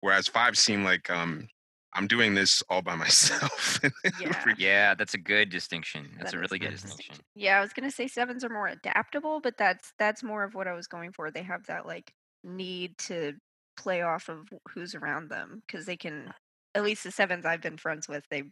Whereas 0.02 0.28
fives 0.28 0.60
seem 0.60 0.84
like 0.84 1.10
um 1.10 1.48
I'm 1.94 2.08
doing 2.08 2.34
this 2.36 2.62
all 2.70 2.82
by 2.82 2.96
myself. 3.06 3.80
Yeah. 4.06 4.46
Yeah, 4.58 4.96
that's 4.96 5.14
a 5.14 5.18
good 5.18 5.50
distinction. 5.50 6.16
That's 6.18 6.32
That 6.32 6.34
a 6.34 6.40
really 6.40 6.60
good 6.60 6.70
good 6.70 6.72
distinction. 6.72 7.18
Yeah, 7.36 7.58
I 7.58 7.62
was 7.62 7.74
gonna 7.74 7.92
say 7.92 8.08
sevens 8.08 8.44
are 8.44 8.50
more 8.50 8.68
adaptable, 8.68 9.42
but 9.42 9.58
that's 9.58 9.94
that's 10.00 10.24
more 10.24 10.44
of 10.44 10.54
what 10.56 10.68
I 10.68 10.74
was 10.74 10.88
going 10.88 11.12
for. 11.12 11.32
They 11.32 11.44
have 11.44 11.66
that 11.68 11.86
like 11.86 12.14
need 12.44 12.98
to 13.00 13.34
play 13.78 14.02
off 14.02 14.30
of 14.30 14.48
who's 14.70 14.96
around 14.96 15.30
them 15.30 15.64
because 15.66 15.86
they 15.86 15.98
can. 15.98 16.34
At 16.74 16.84
least 16.84 17.04
the 17.06 17.12
sevens 17.12 17.46
I've 17.46 17.62
been 17.62 17.78
friends 17.78 18.10
with, 18.10 18.26
they 18.30 18.44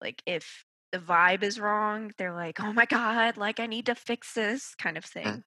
like 0.00 0.22
if 0.26 0.64
the 0.92 0.98
vibe 1.00 1.42
is 1.42 1.58
wrong, 1.58 2.12
they're 2.18 2.34
like, 2.34 2.60
"Oh 2.60 2.72
my 2.72 2.86
god, 2.86 3.36
like 3.36 3.58
I 3.60 3.66
need 3.66 3.86
to 3.86 3.94
fix 3.96 4.34
this," 4.34 4.74
kind 4.76 4.96
of 4.96 5.04
thing. 5.04 5.42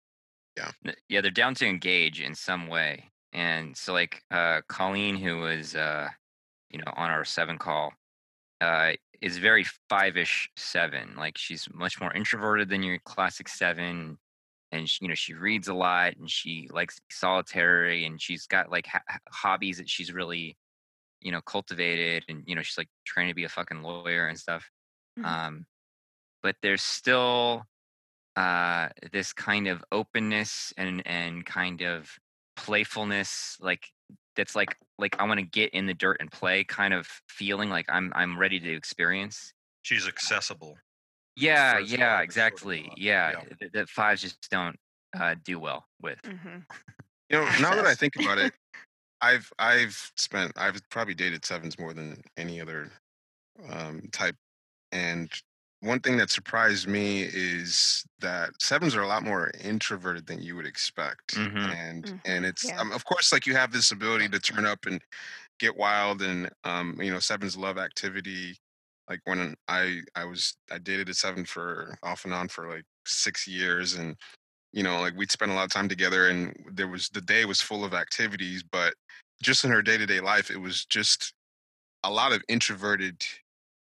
Yeah, 0.58 0.72
Yeah, 1.10 1.22
they're 1.22 1.32
down 1.32 1.56
to 1.56 1.66
engage 1.68 2.20
in 2.22 2.36
some 2.36 2.68
way. 2.68 3.12
And 3.34 3.78
so 3.78 3.94
like 3.94 4.24
uh 4.32 4.62
Colleen 4.68 5.16
who 5.18 5.38
was 5.38 5.76
uh 5.76 6.10
you 6.72 6.80
know 6.80 6.94
on 6.96 7.10
our 7.12 7.26
7 7.26 7.58
call 7.58 7.94
uh 8.62 8.94
is 9.22 9.38
very 9.38 9.66
5ish 9.90 10.50
7. 10.58 11.16
Like 11.16 11.38
she's 11.38 11.68
much 11.74 12.00
more 12.02 12.14
introverted 12.14 12.70
than 12.70 12.84
your 12.84 13.00
classic 13.00 13.50
7 13.50 14.18
and 14.72 14.90
she, 14.90 15.06
you 15.06 15.10
know 15.10 15.16
she 15.16 15.34
reads 15.34 15.68
a 15.68 15.74
lot 15.74 16.16
and 16.18 16.30
she 16.30 16.68
likes 16.72 16.96
to 16.96 17.02
be 17.02 17.14
solitary 17.14 18.06
and 18.06 18.22
she's 18.22 18.48
got 18.48 18.70
like 18.70 18.88
ha- 18.88 19.02
hobbies 19.30 19.78
that 19.78 19.90
she's 19.90 20.12
really 20.14 20.58
you 21.22 21.32
know 21.32 21.42
cultivated 21.42 22.24
and 22.30 22.44
you 22.46 22.56
know 22.56 22.62
she's 22.62 22.78
like 22.78 22.90
trying 23.06 23.28
to 23.28 23.34
be 23.34 23.44
a 23.44 23.50
fucking 23.50 23.82
lawyer 23.82 24.28
and 24.28 24.40
stuff 24.40 24.70
Mhm. 25.20 25.26
um 25.26 25.66
but 26.44 26.56
there's 26.62 26.82
still 26.84 27.64
uh 28.36 28.90
this 29.12 29.34
kind 29.34 29.68
of 29.68 29.84
openness 29.92 30.74
and 30.78 31.02
and 31.06 31.46
kind 31.46 31.82
of 31.82 32.12
playfulness 32.56 33.58
like 33.62 33.88
that's 34.36 34.56
like 34.56 34.78
like 35.00 35.20
i 35.20 35.26
want 35.26 35.40
to 35.40 35.46
get 35.46 35.72
in 35.74 35.86
the 35.88 35.94
dirt 35.94 36.18
and 36.20 36.32
play 36.32 36.64
kind 36.64 36.94
of 36.94 37.08
feeling 37.28 37.70
like 37.70 37.86
i'm 37.90 38.12
i'm 38.16 38.38
ready 38.38 38.60
to 38.60 38.72
experience 38.76 39.54
She's 39.84 40.06
accessible. 40.08 40.78
Yeah 41.38 41.78
yeah 41.80 42.20
five 42.20 42.28
is 42.28 42.38
sort 42.48 42.64
of, 42.64 42.70
exactly 42.72 42.94
yeah, 42.98 43.34
yeah. 43.34 43.44
th- 43.60 43.72
that 43.74 43.90
fives 43.90 44.22
just 44.22 44.50
don't 44.50 44.78
uh 45.16 45.36
do 45.44 45.60
well 45.60 45.86
with 46.02 46.22
Mhm. 46.26 46.66
You 47.30 47.38
know, 47.40 47.52
now 47.58 47.76
that 47.76 47.86
I 47.86 47.96
think 47.96 48.16
about 48.16 48.38
it, 48.38 48.54
I've 49.22 49.52
I've 49.60 50.12
spent 50.18 50.54
I've 50.58 50.82
probably 50.92 51.16
dated 51.16 51.46
sevens 51.46 51.80
more 51.80 51.94
than 51.94 52.24
any 52.38 52.62
other 52.62 52.92
um, 53.70 54.04
type, 54.14 54.38
and 54.92 55.32
one 55.82 56.02
thing 56.02 56.18
that 56.18 56.32
surprised 56.32 56.88
me 56.88 57.24
is 57.24 58.06
that 58.20 58.52
sevens 58.62 58.96
are 58.96 59.04
a 59.04 59.08
lot 59.08 59.24
more 59.24 59.52
introverted 59.62 60.28
than 60.28 60.42
you 60.42 60.56
would 60.58 60.68
expect, 60.68 61.38
Mhm. 61.38 61.64
and 61.64 62.06
Mhm, 62.06 62.22
and 62.26 62.46
it's 62.46 62.70
yeah. 62.70 62.80
um, 62.80 62.92
of 62.94 63.06
course 63.06 63.32
like 63.34 63.48
you 63.48 63.56
have 63.56 63.72
this 63.74 63.92
ability 63.92 64.30
to 64.30 64.40
turn 64.40 64.66
up 64.66 64.86
and 64.88 65.02
get 65.60 65.78
wild, 65.78 66.22
and 66.22 66.52
um, 66.66 67.00
you 67.02 67.12
know 67.12 67.20
sevens 67.20 67.58
love 67.58 67.78
activity. 67.80 68.58
Like 69.10 69.22
when 69.26 69.56
I 69.68 70.02
I 70.16 70.26
was 70.26 70.58
I 70.72 70.80
dated 70.80 71.10
a 71.10 71.14
seven 71.14 71.46
for 71.46 71.98
off 72.04 72.26
and 72.26 72.34
on 72.34 72.48
for 72.50 72.70
like 72.70 72.84
six 73.06 73.48
years, 73.48 73.96
and 73.96 74.16
you 74.74 74.84
know, 74.84 75.02
like 75.02 75.16
we'd 75.18 75.32
spend 75.32 75.52
a 75.52 75.56
lot 75.56 75.66
of 75.66 75.72
time 75.72 75.90
together, 75.90 76.30
and 76.30 76.56
there 76.74 76.88
was 76.90 77.10
the 77.10 77.22
day 77.22 77.46
was 77.46 77.62
full 77.62 77.86
of 77.86 77.94
activities, 77.94 78.64
but 78.72 78.94
just 79.42 79.64
in 79.66 79.72
her 79.72 79.82
day 79.82 79.98
to 79.98 80.06
day 80.06 80.20
life, 80.20 80.52
it 80.52 80.58
was 80.60 80.86
just 80.86 81.34
a 82.04 82.12
lot 82.12 82.32
of 82.34 82.44
introverted, 82.50 83.24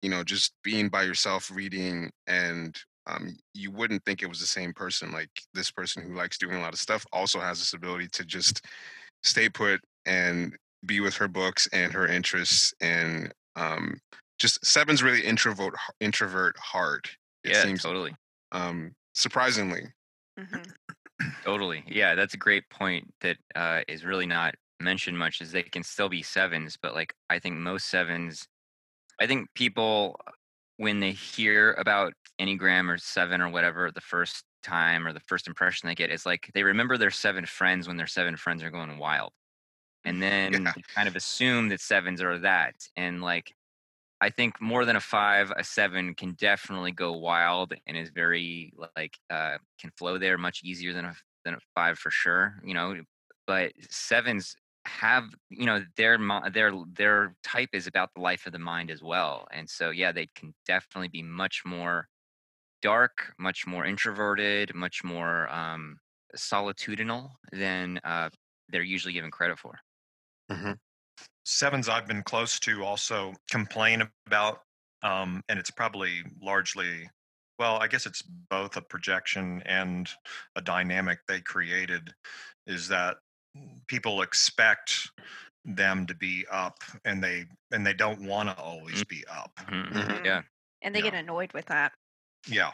you 0.01 0.09
know, 0.09 0.23
just 0.23 0.53
being 0.63 0.89
by 0.89 1.03
yourself, 1.03 1.51
reading, 1.53 2.11
and 2.27 2.77
um, 3.07 3.35
you 3.53 3.71
wouldn't 3.71 4.03
think 4.05 4.21
it 4.21 4.29
was 4.29 4.39
the 4.39 4.45
same 4.47 4.73
person. 4.73 5.11
Like 5.11 5.29
this 5.53 5.71
person 5.71 6.03
who 6.03 6.15
likes 6.15 6.37
doing 6.37 6.57
a 6.57 6.61
lot 6.61 6.73
of 6.73 6.79
stuff 6.79 7.05
also 7.13 7.39
has 7.39 7.59
this 7.59 7.73
ability 7.73 8.07
to 8.13 8.25
just 8.25 8.65
stay 9.23 9.49
put 9.49 9.81
and 10.05 10.55
be 10.85 10.99
with 10.99 11.15
her 11.15 11.27
books 11.27 11.67
and 11.73 11.93
her 11.93 12.07
interests 12.07 12.73
and 12.81 13.33
um, 13.55 13.97
just 14.43 14.65
seven's 14.65 15.01
really 15.03 15.23
introvert 15.25 15.73
introvert 16.01 16.57
hard. 16.59 17.09
It 17.45 17.53
yeah, 17.53 17.63
seems 17.63 17.83
totally. 17.83 18.15
um, 18.51 18.95
surprisingly. 19.15 19.93
Mhm. 20.37 20.73
Totally. 21.45 21.83
Yeah, 21.87 22.15
that's 22.15 22.33
a 22.33 22.37
great 22.37 22.69
point 22.69 23.13
that 23.21 23.37
uh, 23.55 23.83
is 23.87 24.05
really 24.05 24.25
not 24.25 24.55
mentioned 24.79 25.17
much 25.19 25.41
is 25.41 25.51
they 25.51 25.63
can 25.63 25.83
still 25.83 26.09
be 26.09 26.23
sevens, 26.23 26.77
but 26.81 26.93
like 26.95 27.13
I 27.29 27.39
think 27.39 27.57
most 27.57 27.87
sevens, 27.87 28.47
I 29.19 29.27
think 29.27 29.53
people 29.55 30.19
uh, 30.27 30.31
when 30.77 30.99
they 31.01 31.13
hear 31.13 31.73
about 31.73 32.13
Enneagram 32.41 32.89
or 32.93 32.97
seven 32.99 33.41
or 33.41 33.49
whatever 33.49 33.91
the 33.91 34.01
first 34.01 34.45
time 34.63 35.07
or 35.07 35.13
the 35.13 35.21
first 35.21 35.47
impression 35.47 35.87
they 35.87 35.95
get, 35.95 36.11
is 36.11 36.25
like 36.25 36.51
they 36.53 36.63
remember 36.63 36.97
their 36.97 37.11
seven 37.11 37.45
friends 37.45 37.87
when 37.87 37.97
their 37.97 38.07
seven 38.07 38.37
friends 38.37 38.63
are 38.63 38.71
going 38.71 38.97
wild. 38.99 39.33
And 40.05 40.21
then 40.23 40.63
Yeah. 40.63 40.73
they 40.75 40.83
kind 40.95 41.07
of 41.07 41.15
assume 41.15 41.69
that 41.69 41.81
sevens 41.81 42.21
are 42.21 42.37
that. 42.39 42.75
And 42.95 43.21
like 43.21 43.55
I 44.23 44.29
think 44.29 44.61
more 44.61 44.85
than 44.85 44.95
a 44.95 45.01
five, 45.01 45.51
a 45.51 45.65
seven 45.65 46.15
can 46.15 46.33
definitely 46.35 46.93
go 46.93 47.11
wild 47.11 47.73
and 47.85 47.97
is 47.97 48.09
very 48.09 48.71
like 48.95 49.17
uh, 49.29 49.57
can 49.79 49.91
flow 49.97 50.17
there 50.17 50.37
much 50.37 50.61
easier 50.63 50.93
than 50.93 51.03
a 51.05 51.15
than 51.43 51.55
a 51.55 51.59
five 51.75 51.99
for 51.99 52.09
sure. 52.09 52.61
You 52.63 52.73
know, 52.73 52.95
but 53.47 53.73
sevens 53.89 54.55
have 54.85 55.25
you 55.49 55.65
know 55.65 55.83
their 55.97 56.17
their 56.53 56.71
their 56.93 57.35
type 57.43 57.69
is 57.73 57.85
about 57.85 58.11
the 58.15 58.21
life 58.21 58.45
of 58.45 58.53
the 58.53 58.59
mind 58.59 58.91
as 58.91 59.03
well, 59.03 59.45
and 59.51 59.69
so 59.69 59.89
yeah, 59.89 60.13
they 60.13 60.27
can 60.35 60.53
definitely 60.65 61.09
be 61.09 61.21
much 61.21 61.63
more 61.65 62.07
dark, 62.81 63.33
much 63.39 63.67
more 63.67 63.85
introverted, 63.85 64.75
much 64.75 65.03
more 65.03 65.49
um, 65.49 65.99
solitudinal 66.35 67.31
than 67.51 67.99
uh, 68.05 68.29
they're 68.69 68.83
usually 68.83 69.13
given 69.13 69.31
credit 69.31 69.59
for. 69.59 69.79
Sevens 71.45 71.89
I've 71.89 72.07
been 72.07 72.23
close 72.23 72.59
to 72.61 72.83
also 72.83 73.33
complain 73.49 74.03
about, 74.27 74.61
um, 75.01 75.43
and 75.49 75.59
it's 75.59 75.71
probably 75.71 76.23
largely, 76.41 77.09
well, 77.59 77.77
I 77.77 77.87
guess 77.87 78.05
it's 78.05 78.21
both 78.21 78.77
a 78.77 78.81
projection 78.81 79.61
and 79.65 80.09
a 80.55 80.61
dynamic 80.61 81.19
they 81.27 81.41
created, 81.41 82.13
is 82.67 82.87
that 82.89 83.17
people 83.87 84.21
expect 84.21 85.11
them 85.65 86.05
to 86.07 86.15
be 86.15 86.45
up 86.51 86.83
and 87.05 87.23
they 87.23 87.45
and 87.71 87.85
they 87.85 87.93
don't 87.93 88.25
want 88.27 88.49
to 88.49 88.57
always 88.57 89.03
be 89.03 89.25
up 89.27 89.51
Mhm, 89.57 89.91
Mhm. 89.91 90.25
Yeah, 90.25 90.43
And 90.81 90.95
they 90.95 91.01
Yeah. 91.01 91.11
get 91.11 91.13
annoyed 91.13 91.53
with 91.53 91.65
that. 91.67 91.93
yeah 92.47 92.71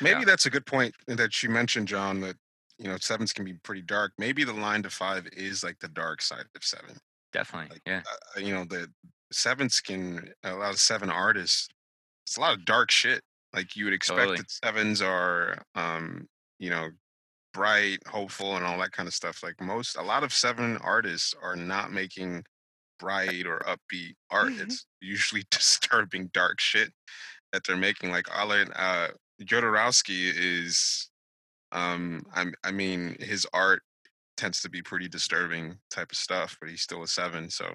Maybe 0.00 0.20
Yeah. 0.20 0.24
that's 0.24 0.46
a 0.46 0.50
good 0.50 0.66
point 0.66 0.94
that 1.06 1.42
you 1.42 1.50
mentioned, 1.50 1.88
John. 1.88 2.20
That 2.20 2.36
you 2.78 2.88
know 2.88 2.98
sevens 2.98 3.32
can 3.32 3.44
be 3.44 3.54
pretty 3.54 3.82
dark. 3.82 4.12
Maybe 4.18 4.44
the 4.44 4.52
line 4.52 4.82
to 4.84 4.90
five 4.90 5.26
is 5.28 5.64
like 5.64 5.78
the 5.80 5.88
dark 5.88 6.22
side 6.22 6.46
of 6.56 6.64
seven. 6.64 6.98
Definitely. 7.32 7.70
Like, 7.74 7.82
Yeah, 7.86 8.02
uh, 8.36 8.40
you 8.40 8.54
know 8.54 8.64
the 8.64 8.88
Seven 9.32 9.68
Skin, 9.68 10.32
a 10.44 10.54
lot 10.54 10.72
of 10.72 10.80
seven 10.80 11.10
artists. 11.10 11.68
It's 12.26 12.36
a 12.36 12.40
lot 12.40 12.54
of 12.54 12.64
dark 12.64 12.90
shit. 12.90 13.22
Like 13.52 13.76
you 13.76 13.84
would 13.84 13.94
expect 13.94 14.18
Totally. 14.18 14.36
that 14.38 14.50
sevens 14.50 15.00
are, 15.02 15.62
um, 15.74 16.26
you 16.58 16.70
know, 16.70 16.90
bright, 17.54 17.98
hopeful, 18.06 18.56
and 18.56 18.64
all 18.64 18.78
that 18.78 18.92
kind 18.92 19.06
of 19.06 19.14
stuff. 19.14 19.42
Like 19.42 19.60
most, 19.60 19.96
a 19.96 20.02
lot 20.02 20.22
of 20.22 20.32
seven 20.32 20.76
artists 20.78 21.34
are 21.42 21.56
not 21.56 21.90
making 21.92 22.44
bright 22.98 23.46
or 23.46 23.60
upbeat 23.60 24.14
art. 24.30 24.52
Mhm. 24.52 24.60
It's 24.62 24.86
usually 25.00 25.44
disturbing, 25.50 26.28
dark 26.32 26.60
shit 26.60 26.92
that 27.52 27.62
they're 27.66 27.76
making. 27.76 28.10
Like 28.10 28.28
Alan 28.30 28.70
uh, 28.72 29.08
Jodorowsky 29.42 30.32
is, 30.34 31.10
um, 31.72 32.22
I'm, 32.34 32.54
I 32.64 32.72
mean, 32.72 33.16
his 33.20 33.46
art 33.52 33.82
tends 34.38 34.62
to 34.62 34.70
be 34.70 34.80
pretty 34.80 35.08
disturbing 35.08 35.76
type 35.90 36.10
of 36.12 36.16
stuff, 36.16 36.56
but 36.60 36.70
he's 36.70 36.80
still 36.80 37.02
a 37.02 37.08
seven. 37.08 37.50
So 37.50 37.74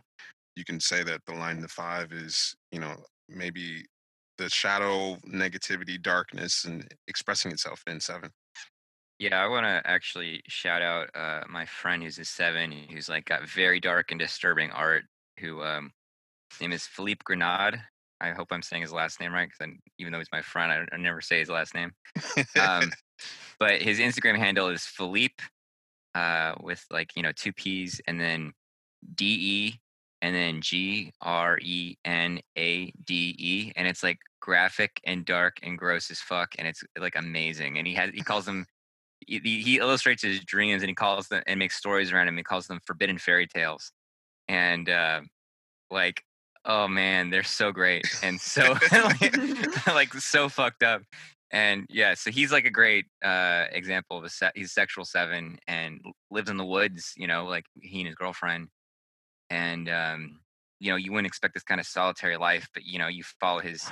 you 0.55 0.63
can 0.63 0.79
say 0.79 1.03
that 1.03 1.21
the 1.27 1.33
line 1.33 1.61
to 1.61 1.67
five 1.67 2.11
is, 2.11 2.55
you 2.71 2.79
know, 2.79 2.95
maybe 3.29 3.85
the 4.37 4.49
shadow, 4.49 5.17
negativity, 5.27 6.01
darkness, 6.01 6.65
and 6.65 6.87
expressing 7.07 7.51
itself 7.51 7.83
in 7.85 7.99
seven. 7.99 8.31
Yeah, 9.19 9.43
I 9.43 9.47
want 9.47 9.65
to 9.65 9.81
actually 9.85 10.41
shout 10.47 10.81
out 10.81 11.09
uh, 11.15 11.41
my 11.47 11.65
friend 11.65 12.01
who's 12.01 12.17
a 12.17 12.25
seven, 12.25 12.71
who's 12.71 13.09
like 13.09 13.25
got 13.25 13.47
very 13.47 13.79
dark 13.79 14.11
and 14.11 14.19
disturbing 14.19 14.71
art. 14.71 15.03
Who 15.39 15.61
um, 15.61 15.91
his 16.51 16.61
name 16.61 16.71
is 16.71 16.87
Philippe 16.87 17.21
Grenade. 17.23 17.79
I 18.21 18.31
hope 18.31 18.47
I'm 18.51 18.61
saying 18.61 18.81
his 18.81 18.93
last 18.93 19.19
name 19.19 19.33
right, 19.33 19.49
because 19.49 19.73
even 19.99 20.13
though 20.13 20.19
he's 20.19 20.31
my 20.31 20.41
friend, 20.41 20.71
I, 20.71 20.95
I 20.95 20.97
never 20.97 21.19
say 21.19 21.39
his 21.39 21.49
last 21.49 21.75
name. 21.75 21.91
Um, 22.59 22.91
but 23.59 23.81
his 23.81 23.99
Instagram 23.99 24.37
handle 24.37 24.67
is 24.67 24.85
Philippe, 24.85 25.43
uh, 26.15 26.53
with 26.61 26.85
like 26.91 27.15
you 27.15 27.23
know 27.23 27.31
two 27.31 27.53
P's 27.53 28.01
and 28.07 28.19
then 28.19 28.53
D 29.15 29.25
E 29.25 29.79
and 30.21 30.35
then 30.35 30.61
G 30.61 31.11
R 31.21 31.57
E 31.61 31.97
N 32.05 32.39
A 32.57 32.91
D 33.05 33.35
E, 33.37 33.71
and 33.75 33.87
it's 33.87 34.03
like 34.03 34.19
graphic 34.39 34.99
and 35.05 35.25
dark 35.25 35.57
and 35.63 35.77
gross 35.77 36.09
as 36.11 36.19
fuck, 36.19 36.55
and 36.57 36.67
it's 36.67 36.83
like 36.97 37.15
amazing. 37.15 37.77
And 37.77 37.87
he 37.87 37.93
has 37.95 38.11
he 38.11 38.21
calls 38.23 38.45
them 38.45 38.65
he, 39.25 39.39
he 39.39 39.77
illustrates 39.77 40.21
his 40.21 40.41
dreams 40.41 40.81
and 40.81 40.89
he 40.89 40.95
calls 40.95 41.29
them 41.29 41.43
and 41.47 41.57
makes 41.57 41.77
stories 41.77 42.11
around 42.11 42.27
him. 42.27 42.37
He 42.37 42.43
calls 42.43 42.67
them 42.67 42.79
forbidden 42.85 43.17
fairy 43.17 43.47
tales, 43.47 43.91
and 44.47 44.89
uh, 44.89 45.21
like 45.91 46.23
oh 46.65 46.87
man, 46.87 47.29
they're 47.29 47.43
so 47.43 47.71
great 47.71 48.05
and 48.23 48.39
so 48.39 48.75
like, 48.91 49.37
like 49.87 50.13
so 50.13 50.49
fucked 50.49 50.83
up. 50.83 51.01
And 51.53 51.85
yeah, 51.87 52.15
so 52.15 52.31
he's 52.31 52.51
like 52.51 52.65
a 52.65 52.71
great 52.71 53.05
uh, 53.23 53.65
example 53.71 54.17
of 54.17 54.23
a 54.23 54.29
se- 54.29 54.51
he's 54.55 54.73
sexual 54.73 55.05
seven 55.05 55.59
and 55.67 56.01
lives 56.31 56.49
in 56.49 56.57
the 56.57 56.65
woods. 56.65 57.13
You 57.15 57.27
know, 57.27 57.45
like 57.45 57.65
he 57.79 57.99
and 57.99 58.07
his 58.07 58.15
girlfriend, 58.15 58.69
and 59.51 59.87
um, 59.87 60.39
you 60.79 60.89
know 60.89 60.95
you 60.95 61.11
wouldn't 61.11 61.27
expect 61.27 61.53
this 61.53 61.63
kind 61.63 61.79
of 61.79 61.85
solitary 61.85 62.37
life, 62.37 62.67
but 62.73 62.83
you 62.85 62.97
know 62.97 63.07
you 63.07 63.23
follow 63.39 63.59
his 63.59 63.87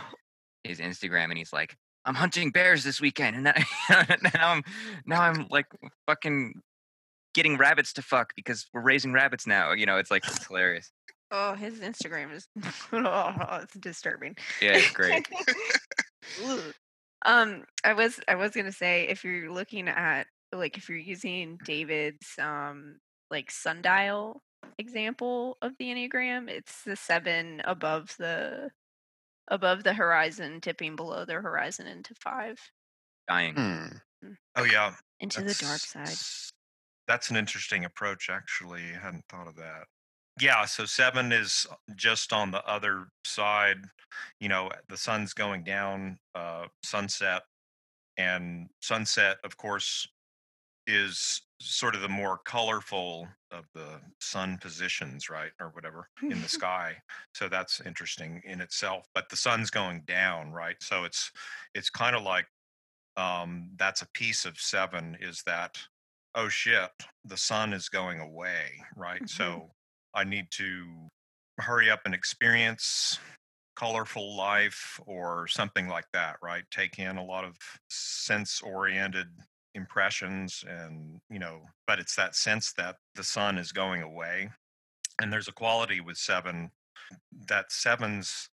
his 0.63 0.79
Instagram 0.79 1.25
and 1.25 1.37
he's 1.37 1.53
like, 1.53 1.77
I'm 2.03 2.15
hunting 2.15 2.49
bears 2.49 2.83
this 2.83 2.99
weekend, 2.99 3.35
and 3.35 3.43
now, 3.89 4.05
now 4.33 4.49
I'm 4.49 4.63
now 5.05 5.21
I'm 5.21 5.45
like 5.51 5.67
fucking 6.07 6.61
getting 7.35 7.57
rabbits 7.57 7.93
to 7.93 8.01
fuck 8.01 8.33
because 8.35 8.65
we're 8.73 8.81
raising 8.81 9.13
rabbits 9.13 9.45
now. 9.45 9.73
You 9.73 9.85
know, 9.85 9.97
it's 9.97 10.09
like 10.09 10.25
it's 10.25 10.47
hilarious. 10.47 10.91
Oh, 11.29 11.53
his 11.53 11.79
Instagram 11.79 12.33
is 12.33 12.47
oh, 12.91 13.59
it's 13.61 13.75
disturbing. 13.75 14.35
Yeah, 14.61 14.77
it's 14.77 14.89
great. 14.93 15.27
Ugh. 17.25 17.47
um, 17.47 17.63
I 17.83 17.93
was 17.93 18.19
I 18.27 18.35
was 18.35 18.51
gonna 18.51 18.71
say 18.71 19.07
if 19.07 19.23
you're 19.23 19.51
looking 19.51 19.87
at 19.87 20.27
like 20.53 20.77
if 20.77 20.89
you're 20.89 20.97
using 20.97 21.57
David's 21.63 22.27
um 22.39 22.97
like 23.29 23.51
sundial 23.51 24.41
example 24.77 25.57
of 25.61 25.73
the 25.77 25.85
Enneagram, 25.85 26.49
it's 26.49 26.83
the 26.83 26.95
seven 26.95 27.61
above 27.65 28.15
the 28.17 28.69
above 29.47 29.83
the 29.83 29.93
horizon, 29.93 30.61
tipping 30.61 30.95
below 30.95 31.25
the 31.25 31.33
horizon 31.33 31.87
into 31.87 32.13
five. 32.15 32.59
Dying. 33.27 33.55
Hmm. 33.55 34.33
oh 34.55 34.63
yeah 34.63 34.93
Into 35.19 35.41
the 35.41 35.53
dark 35.53 35.79
side. 35.79 36.17
That's 37.07 37.29
an 37.29 37.35
interesting 37.35 37.85
approach, 37.85 38.29
actually. 38.29 38.81
I 38.95 39.03
hadn't 39.03 39.25
thought 39.29 39.47
of 39.47 39.55
that. 39.57 39.85
Yeah, 40.39 40.65
so 40.65 40.85
seven 40.85 41.31
is 41.31 41.67
just 41.95 42.33
on 42.33 42.51
the 42.51 42.65
other 42.65 43.07
side. 43.25 43.77
You 44.39 44.49
know, 44.49 44.71
the 44.87 44.97
sun's 44.97 45.33
going 45.33 45.63
down, 45.63 46.19
uh, 46.33 46.67
sunset, 46.83 47.43
and 48.17 48.69
sunset, 48.81 49.37
of 49.43 49.57
course, 49.57 50.07
is 50.87 51.41
sort 51.61 51.95
of 51.95 52.01
the 52.01 52.09
more 52.09 52.39
colorful 52.45 53.27
of 53.51 53.65
the 53.73 54.01
sun 54.21 54.57
positions, 54.59 55.29
right, 55.29 55.51
or 55.59 55.69
whatever 55.69 56.09
in 56.23 56.41
the 56.41 56.49
sky. 56.49 56.97
So 57.35 57.49
that's 57.49 57.81
interesting 57.81 58.41
in 58.45 58.61
itself. 58.61 59.07
But 59.15 59.29
the 59.29 59.37
sun's 59.37 59.71
going 59.71 60.03
down, 60.07 60.51
right? 60.53 60.77
So 60.81 61.05
it's 61.05 61.31
it's 61.75 61.89
kind 61.89 62.15
of 62.15 62.23
like 62.23 62.47
um, 63.17 63.71
that's 63.77 64.01
a 64.01 64.09
piece 64.11 64.45
of 64.45 64.59
seven 64.59 65.17
is 65.19 65.43
that 65.45 65.77
oh 66.35 66.49
shit, 66.49 66.91
the 67.25 67.37
sun 67.37 67.73
is 67.73 67.89
going 67.89 68.19
away, 68.19 68.83
right? 68.95 69.23
Mhm. 69.23 69.29
So 69.29 69.71
I 70.13 70.23
need 70.23 70.47
to 70.51 71.07
hurry 71.59 71.89
up 71.89 72.01
and 72.05 72.13
experience 72.13 73.19
colorful 73.75 74.35
life 74.35 74.99
or 75.05 75.47
something 75.47 75.87
like 75.87 76.05
that, 76.13 76.37
right? 76.43 76.63
Take 76.71 76.99
in 76.99 77.17
a 77.17 77.23
lot 77.25 77.43
of 77.45 77.57
sense 77.89 78.61
oriented 78.61 79.27
impressions 79.73 80.63
and, 80.67 81.19
you 81.29 81.39
know, 81.39 81.61
but 81.87 81.99
it's 81.99 82.15
that 82.15 82.35
sense 82.35 82.73
that 82.73 82.97
the 83.15 83.23
sun 83.23 83.57
is 83.57 83.71
going 83.71 84.01
away. 84.01 84.49
And 85.21 85.31
there's 85.31 85.47
a 85.47 85.53
quality 85.53 86.01
with 86.01 86.17
seven 86.17 86.71
that 87.47 87.71
sevens 87.71 88.49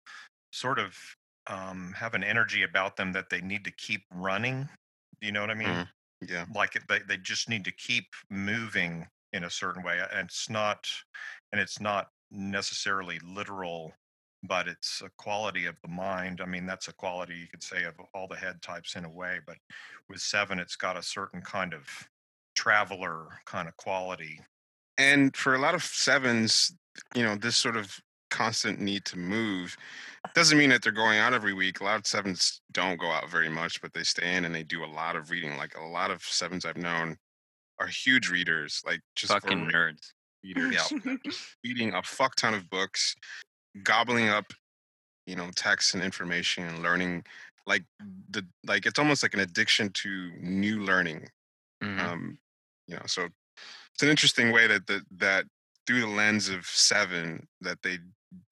sort 0.51 0.79
of 0.79 0.97
um, 1.47 1.93
have 1.97 2.13
an 2.13 2.23
energy 2.23 2.63
about 2.63 2.97
them 2.97 3.13
that 3.13 3.29
they 3.29 3.41
need 3.41 3.63
to 3.65 3.71
keep 3.71 4.03
running. 4.11 4.69
You 5.21 5.31
know 5.31 5.41
what 5.41 5.51
I 5.51 5.55
mean? 5.55 5.69
Mhm. 5.69 5.89
Yeah. 6.21 6.45
like 6.53 6.73
they, 6.87 6.99
they 6.99 7.17
just 7.17 7.47
need 7.47 7.63
to 7.65 7.71
keep 7.71 8.05
moving 8.29 9.07
in 9.33 9.43
a 9.43 9.49
certain 9.49 9.83
way 9.83 9.99
and 9.99 10.27
it's 10.27 10.49
not 10.49 10.89
and 11.51 11.61
it's 11.61 11.79
not 11.81 12.09
necessarily 12.31 13.19
literal 13.23 13.93
but 14.43 14.67
it's 14.67 15.01
a 15.03 15.09
quality 15.17 15.65
of 15.65 15.75
the 15.81 15.87
mind 15.89 16.41
i 16.41 16.45
mean 16.45 16.65
that's 16.65 16.87
a 16.89 16.93
quality 16.93 17.35
you 17.35 17.47
could 17.47 17.63
say 17.63 17.83
of 17.83 17.95
all 18.13 18.27
the 18.27 18.35
head 18.35 18.61
types 18.61 18.95
in 18.95 19.05
a 19.05 19.09
way 19.09 19.39
but 19.45 19.57
with 20.09 20.21
seven 20.21 20.59
it's 20.59 20.75
got 20.75 20.97
a 20.97 21.03
certain 21.03 21.41
kind 21.41 21.73
of 21.73 21.87
traveler 22.55 23.27
kind 23.45 23.67
of 23.67 23.75
quality 23.77 24.39
And 24.97 25.35
for 25.35 25.55
a 25.55 25.59
lot 25.59 25.75
of 25.75 25.83
sevens, 25.83 26.75
you 27.15 27.23
know, 27.23 27.35
this 27.35 27.55
sort 27.55 27.77
of 27.77 27.99
constant 28.31 28.79
need 28.79 29.05
to 29.05 29.17
move 29.17 29.77
doesn't 30.35 30.57
mean 30.57 30.71
that 30.71 30.83
they're 30.83 30.91
going 30.91 31.19
out 31.19 31.33
every 31.33 31.53
week. 31.53 31.79
A 31.81 31.85
lot 31.85 31.97
of 31.97 32.07
sevens 32.07 32.61
don't 32.71 32.99
go 32.99 33.11
out 33.11 33.29
very 33.29 33.49
much, 33.49 33.81
but 33.81 33.93
they 33.93 34.03
stay 34.03 34.35
in 34.35 34.45
and 34.45 34.55
they 34.55 34.63
do 34.63 34.83
a 34.83 34.87
lot 34.87 35.15
of 35.15 35.31
reading. 35.31 35.57
Like 35.57 35.77
a 35.77 35.85
lot 35.85 36.11
of 36.11 36.23
sevens 36.23 36.65
I've 36.65 36.77
known 36.77 37.17
are 37.79 37.87
huge 37.87 38.29
readers, 38.29 38.83
like 38.85 39.01
just 39.15 39.33
Fucking 39.33 39.69
voracious 39.71 40.13
readers, 40.55 40.93
reading 41.63 41.93
a 41.95 42.01
fuck 42.03 42.35
ton 42.35 42.53
of 42.53 42.69
books, 42.69 43.15
gobbling 43.83 44.29
up, 44.29 44.53
you 45.25 45.35
know, 45.35 45.49
texts 45.55 45.93
and 45.93 46.03
information 46.03 46.63
and 46.65 46.83
learning. 46.83 47.25
Like 47.65 47.83
the 48.29 48.45
like, 48.65 48.85
it's 48.85 48.99
almost 48.99 49.23
like 49.23 49.33
an 49.33 49.41
addiction 49.41 49.89
to 49.89 50.31
new 50.39 50.81
learning 50.83 51.27
Mhm. 51.83 51.99
um, 51.99 52.39
you 52.87 52.95
know 52.95 53.03
so 53.05 53.27
it's 53.93 54.03
an 54.03 54.09
interesting 54.09 54.51
way 54.51 54.67
that 54.67 54.87
that, 54.87 55.01
that 55.11 55.45
through 55.85 56.01
the 56.01 56.07
lens 56.07 56.49
of 56.49 56.65
seven 56.65 57.47
that 57.61 57.81
they 57.83 57.99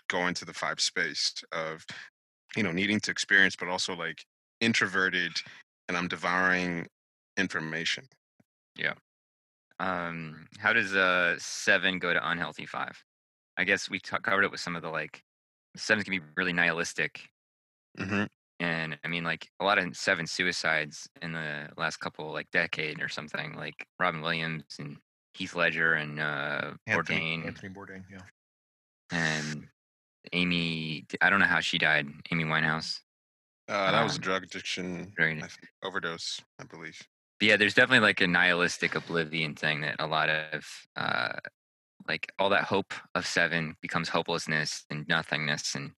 go 0.10 0.28
into 0.28 0.46
the 0.46 0.54
five 0.54 0.80
space 0.80 1.34
of 1.52 1.86
you 2.56 2.64
know 2.64 2.72
needing 2.72 3.00
to 3.00 3.12
experience 3.12 3.56
but 3.56 3.68
also 3.68 3.96
like 3.96 4.24
introverted 4.62 5.32
and 5.88 5.98
i'm 5.98 6.08
devouring 6.08 6.88
information 7.38 8.08
Um, 9.80 10.48
how 10.60 10.74
does 10.74 10.96
uh 10.96 11.36
seven 11.38 12.00
go 12.00 12.14
to 12.14 12.30
unhealthy 12.30 12.66
five? 12.66 13.04
I 13.58 13.64
guess 13.64 13.90
we 13.90 14.00
t- 14.00 14.16
covered 14.24 14.44
it 14.44 14.52
with 14.52 14.60
some 14.60 14.76
of 14.76 14.82
the 14.82 14.90
like 14.90 15.24
sevens 15.76 16.06
can 16.06 16.12
be 16.18 16.26
really 16.38 16.54
nihilistic, 16.54 17.30
mm-hmm. 18.00 18.26
and 18.60 18.98
I 19.04 19.08
mean 19.08 19.24
like 19.24 19.50
a 19.60 19.66
lot 19.66 19.78
of 19.78 19.96
seven 19.98 20.28
suicides 20.28 21.08
in 21.22 21.34
the 21.34 21.70
last 21.78 21.98
couple 21.98 22.32
like 22.32 22.50
decade 22.52 23.02
or 23.02 23.10
something, 23.10 23.54
like 23.56 23.86
Robin 24.00 24.22
Williams 24.22 24.64
and 24.80 24.98
Heath 25.34 25.56
Ledger 25.56 25.94
and 25.94 26.20
uh 26.20 26.72
anthony, 26.88 27.42
Bourdain 27.44 27.48
anthony 27.48 27.74
bourdain 27.74 28.04
yeah 28.12 28.20
and 29.12 29.68
Amy. 30.34 31.06
I 31.22 31.30
don't 31.30 31.40
know 31.40 31.46
how 31.46 31.60
she 31.60 31.78
died. 31.78 32.08
Amy 32.32 32.46
Winehouse. 32.46 33.02
uh, 33.70 33.92
that 33.92 34.04
was 34.04 34.14
a 34.14 34.16
Um, 34.16 34.22
drug 34.22 34.44
addiction 34.44 35.14
I 35.20 35.34
think, 35.34 35.68
overdose 35.84 36.42
i 36.60 36.64
believe 36.64 37.00
But 37.40 37.48
yeah, 37.48 37.58
there's 37.58 37.74
definitely 37.74 38.06
like 38.08 38.22
a 38.22 38.28
nihilistic 38.28 38.96
oblivion 38.96 39.56
thing 39.56 39.82
that 39.82 39.96
a 40.00 40.08
lot 40.08 40.30
of 40.30 40.66
uh 40.96 41.34
like 42.08 42.32
all 42.38 42.50
that 42.50 42.64
hope 42.66 42.94
of 43.16 43.26
seven 43.26 43.76
becomes 43.82 44.10
hopelessness 44.10 44.86
and 44.90 45.08
nothingness 45.08 45.76
and 45.76 45.92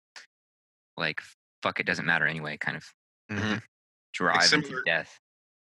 like 0.96 1.20
fuck 1.62 1.80
it 1.80 1.86
doesn't 1.86 2.06
matter 2.06 2.26
anyway 2.26 2.56
kind 2.56 2.76
of 2.76 2.84
Mhm. 3.30 3.62
drive 4.12 4.52
into 4.52 4.66
similar- 4.68 4.82
death. 4.84 5.18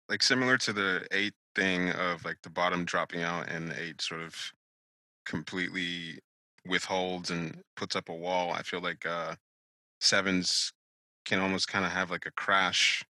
like 0.09 0.23
similar 0.23 0.59
to 0.59 0.73
the 0.73 1.07
eight 1.13 1.35
thing 1.55 1.91
of 1.93 2.25
like 2.25 2.37
the 2.43 2.51
bottom 2.51 2.85
dropping 2.85 3.23
out 3.23 3.49
and 3.49 3.71
the 3.71 3.81
eight 3.81 4.01
sort 4.03 4.21
of 4.21 4.53
completely 5.25 6.19
withholds 6.67 7.31
and 7.31 7.63
puts 7.77 7.97
up 7.97 8.09
a 8.09 8.15
wall 8.15 8.53
i 8.53 8.63
feel 8.63 8.81
like 8.81 9.07
uh 9.07 9.35
sevens 10.01 10.73
can 11.25 11.39
almost 11.41 11.69
kind 11.69 11.85
of 11.87 11.91
have 11.93 12.11
like 12.11 12.27
a 12.27 12.31
crash 12.33 13.03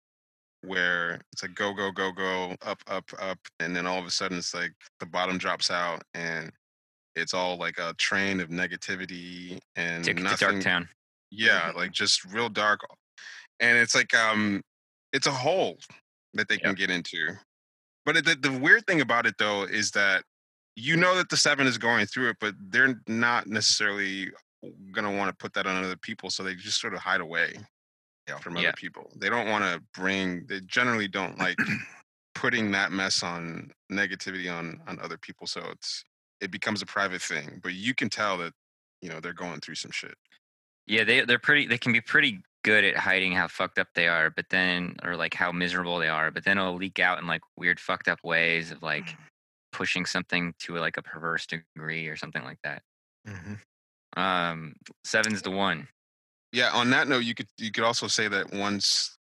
where 0.66 1.20
it's 1.32 1.42
like 1.42 1.54
go 1.54 1.72
go 1.72 1.90
go 1.90 2.12
go 2.12 2.54
up 2.62 2.80
up 2.86 3.04
up 3.20 3.38
and 3.60 3.74
then 3.74 3.86
all 3.86 3.98
of 3.98 4.06
a 4.06 4.10
sudden 4.10 4.38
it's 4.38 4.54
like 4.54 4.72
the 5.00 5.06
bottom 5.06 5.38
drops 5.38 5.70
out 5.70 6.02
and 6.14 6.50
it's 7.16 7.34
all 7.34 7.56
like 7.56 7.78
a 7.78 7.94
train 7.94 8.40
of 8.40 8.48
negativity 8.48 9.58
and 9.76 10.04
nothing 10.22 10.60
Darktown. 10.60 10.88
yeah 11.30 11.70
Mhm. 11.72 11.76
like 11.76 11.92
just 11.92 12.24
real 12.24 12.48
dark 12.48 12.80
and 13.60 13.78
it's 13.78 13.94
like 13.94 14.14
um 14.14 14.62
it's 15.12 15.26
a 15.26 15.32
hole 15.32 15.78
that 16.34 16.48
they 16.48 16.58
can 16.58 16.74
get 16.74 16.90
into 16.90 17.36
but 18.04 18.16
it, 18.16 18.24
the, 18.24 18.34
the 18.34 18.58
weird 18.58 18.86
thing 18.86 19.00
about 19.00 19.26
it 19.26 19.34
though 19.38 19.62
is 19.64 19.90
that 19.92 20.24
you 20.76 20.96
know 20.96 21.14
that 21.16 21.28
the 21.28 21.36
seven 21.36 21.66
is 21.66 21.78
going 21.78 22.06
through 22.06 22.30
it 22.30 22.36
but 22.40 22.54
they're 22.68 23.00
not 23.06 23.46
necessarily 23.46 24.30
going 24.92 25.04
to 25.04 25.16
want 25.16 25.28
to 25.30 25.36
put 25.36 25.52
that 25.52 25.66
on 25.66 25.84
other 25.84 25.96
people 25.96 26.30
so 26.30 26.42
they 26.42 26.54
just 26.54 26.80
sort 26.80 26.94
of 26.94 27.00
hide 27.00 27.20
away 27.20 27.54
Yeah. 28.28 28.38
from 28.38 28.56
Yeah. 28.56 28.68
other 28.68 28.72
people 28.76 29.10
they 29.16 29.28
don't 29.28 29.48
want 29.48 29.64
to 29.64 29.82
bring 30.00 30.46
they 30.46 30.60
generally 30.62 31.08
don't 31.08 31.38
like 31.38 31.56
putting 32.34 32.70
that 32.72 32.90
mess 32.92 33.22
on 33.22 33.70
negativity 33.92 34.52
on 34.52 34.80
on 34.86 34.98
other 35.00 35.18
people 35.18 35.46
so 35.46 35.60
it's 35.70 36.04
it 36.40 36.50
becomes 36.50 36.82
a 36.82 36.86
private 36.86 37.22
thing 37.22 37.60
but 37.62 37.74
you 37.74 37.94
can 37.94 38.08
tell 38.08 38.36
that 38.38 38.52
you 39.02 39.08
know 39.08 39.20
they're 39.20 39.32
going 39.34 39.60
through 39.60 39.74
some 39.76 39.90
shit 39.90 40.14
Yeah, 40.86 41.04
they 41.04 41.20
they're 41.24 41.38
pretty 41.38 41.66
they 41.66 41.78
can 41.78 41.92
be 41.92 42.00
pretty 42.00 42.42
good 42.64 42.84
at 42.84 42.96
hiding 42.96 43.32
how 43.32 43.46
fucked 43.46 43.78
up 43.78 43.88
they 43.94 44.08
are, 44.08 44.30
but 44.30 44.46
then 44.48 44.96
or 45.04 45.16
like 45.16 45.34
how 45.34 45.52
miserable 45.52 45.98
they 45.98 46.08
are, 46.08 46.30
but 46.30 46.44
then 46.44 46.56
it'll 46.56 46.74
leak 46.76 46.98
out 46.98 47.18
in 47.20 47.26
like 47.26 47.42
weird 47.58 47.78
fucked 47.78 48.08
up 48.08 48.18
ways 48.24 48.70
of 48.70 48.82
like 48.82 49.14
pushing 49.70 50.06
something 50.06 50.54
to 50.60 50.74
like 50.76 50.96
a 50.96 51.02
perverse 51.02 51.46
degree 51.46 52.06
or 52.08 52.16
something 52.16 52.42
like 52.42 52.58
that. 52.64 52.82
Mhm. 53.28 53.58
Um 54.16 54.74
seven's 55.04 55.42
the 55.42 55.50
one. 55.50 55.88
Yeah 56.54 56.70
on 56.72 56.88
that 56.90 57.08
note 57.08 57.24
you 57.24 57.34
could 57.34 57.48
you 57.58 57.70
could 57.70 57.84
also 57.84 58.06
say 58.06 58.28
that 58.28 58.50
once 58.54 59.18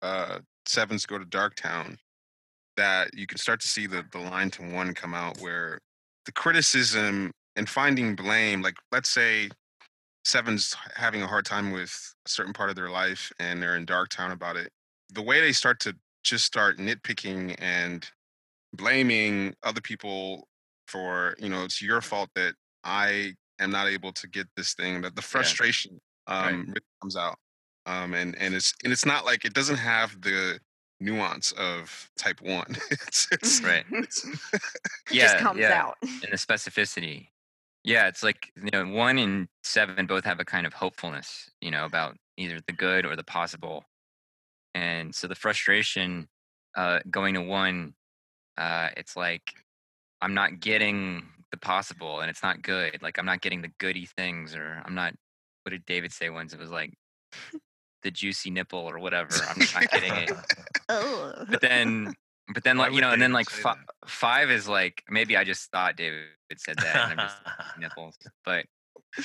uh 0.00 0.38
sevens 0.64 1.04
go 1.04 1.18
to 1.18 1.24
darktown 1.24 1.96
that 2.76 3.10
you 3.14 3.26
can 3.26 3.36
start 3.36 3.60
to 3.60 3.68
see 3.68 3.86
the 3.86 4.04
the 4.12 4.18
line 4.18 4.48
to 4.48 4.62
one 4.62 4.94
come 4.94 5.12
out 5.12 5.36
where 5.40 5.78
the 6.24 6.32
criticism 6.32 7.32
and 7.56 7.68
finding 7.68 8.14
blame 8.14 8.62
like 8.62 8.76
let's 8.92 9.10
say 9.10 9.48
sevens 10.24 10.76
having 10.94 11.22
a 11.22 11.26
hard 11.26 11.44
time 11.44 11.72
with 11.72 12.14
a 12.24 12.28
certain 12.30 12.52
part 12.52 12.70
of 12.70 12.76
their 12.76 12.90
life 12.90 13.32
and 13.40 13.60
they're 13.60 13.76
in 13.76 13.84
darktown 13.84 14.32
about 14.32 14.56
it 14.56 14.70
the 15.12 15.22
way 15.22 15.40
they 15.40 15.52
start 15.52 15.80
to 15.80 15.94
just 16.22 16.44
start 16.44 16.78
nitpicking 16.78 17.56
and 17.58 18.08
blaming 18.74 19.52
other 19.64 19.80
people 19.80 20.46
for 20.86 21.34
you 21.40 21.48
know 21.48 21.64
it's 21.64 21.82
your 21.82 22.00
fault 22.00 22.28
that 22.36 22.54
i 22.84 23.32
am 23.58 23.70
not 23.70 23.88
able 23.88 24.12
to 24.12 24.28
get 24.28 24.46
this 24.56 24.74
thing 24.74 25.00
that 25.00 25.16
the 25.16 25.22
frustration. 25.22 25.98
Um 26.28 26.60
really 26.68 26.80
comes 27.02 27.16
out 27.16 27.38
um 27.86 28.14
and 28.14 28.36
and 28.36 28.54
it's 28.54 28.74
and 28.84 28.92
it's 28.92 29.06
not 29.06 29.24
like 29.24 29.44
it 29.44 29.54
doesn't 29.54 29.76
have 29.78 30.20
the 30.20 30.60
nuance 31.00 31.52
of 31.52 32.10
type 32.16 32.40
one 32.42 32.76
it's 32.90 33.28
it's, 33.32 33.62
Right. 33.62 33.84
it's 33.92 34.24
It 34.54 34.60
yeah, 35.10 35.22
just 35.24 35.38
comes 35.38 35.58
yeah. 35.60 35.72
out. 35.82 35.96
and 36.02 36.32
the 36.32 36.36
specificity. 36.36 37.28
Yeah, 37.84 38.08
it's 38.08 38.22
like 38.22 38.52
you 38.62 38.70
know, 38.72 38.84
one 38.86 39.18
and 39.18 39.48
seven 39.62 40.06
both 40.06 40.24
have 40.24 40.40
a 40.40 40.44
kind 40.44 40.66
of 40.66 40.74
hopefulness, 40.74 41.48
you 41.62 41.70
know, 41.70 41.86
about 41.86 42.16
either 42.36 42.60
the 42.66 42.72
good 42.74 43.06
or 43.06 43.16
the 43.16 43.24
possible. 43.24 43.84
And 44.74 45.14
so 45.14 45.26
the 45.28 45.34
frustration 45.34 46.28
uh, 46.76 47.00
going 47.10 47.34
to 47.34 47.40
one, 47.42 47.94
uh, 48.58 48.90
it's 48.96 49.16
like 49.16 49.54
I'm 50.20 50.34
not 50.34 50.60
getting 50.60 51.22
the 51.52 51.56
possible, 51.56 52.20
and 52.20 52.28
it's 52.28 52.42
not 52.42 52.60
good. 52.62 53.00
Like 53.02 53.18
I'm 53.18 53.26
not 53.26 53.40
getting 53.40 53.62
the 53.62 53.72
goody 53.78 54.06
things, 54.06 54.54
or 54.54 54.82
I'm 54.84 54.94
not. 54.94 55.14
What 55.68 55.72
did 55.72 55.84
David 55.84 56.14
say 56.14 56.30
once? 56.30 56.54
It 56.54 56.58
was 56.58 56.70
like 56.70 56.94
the 58.02 58.10
juicy 58.10 58.48
nipple 58.48 58.78
or 58.78 58.98
whatever. 58.98 59.46
I'm 59.46 59.58
not 59.74 59.90
getting 59.90 60.16
it 60.16 60.30
Oh. 60.88 61.44
but 61.46 61.60
then 61.60 62.14
but 62.54 62.64
then 62.64 62.78
Why 62.78 62.84
like 62.84 62.92
you 62.92 62.94
would 62.94 63.00
know 63.02 63.10
and 63.10 63.20
then 63.20 63.34
like 63.34 63.50
say 63.50 63.60
fi- 63.60 63.76
five 64.06 64.50
is 64.50 64.66
like 64.66 65.04
maybe 65.10 65.36
i 65.36 65.44
just 65.44 65.70
thought 65.70 65.96
david 65.96 66.28
said 66.56 66.76
that 66.78 67.02
and 67.02 67.20
i'm 67.20 67.28
just 67.28 67.36
nipples 67.76 68.16
but 68.46 68.64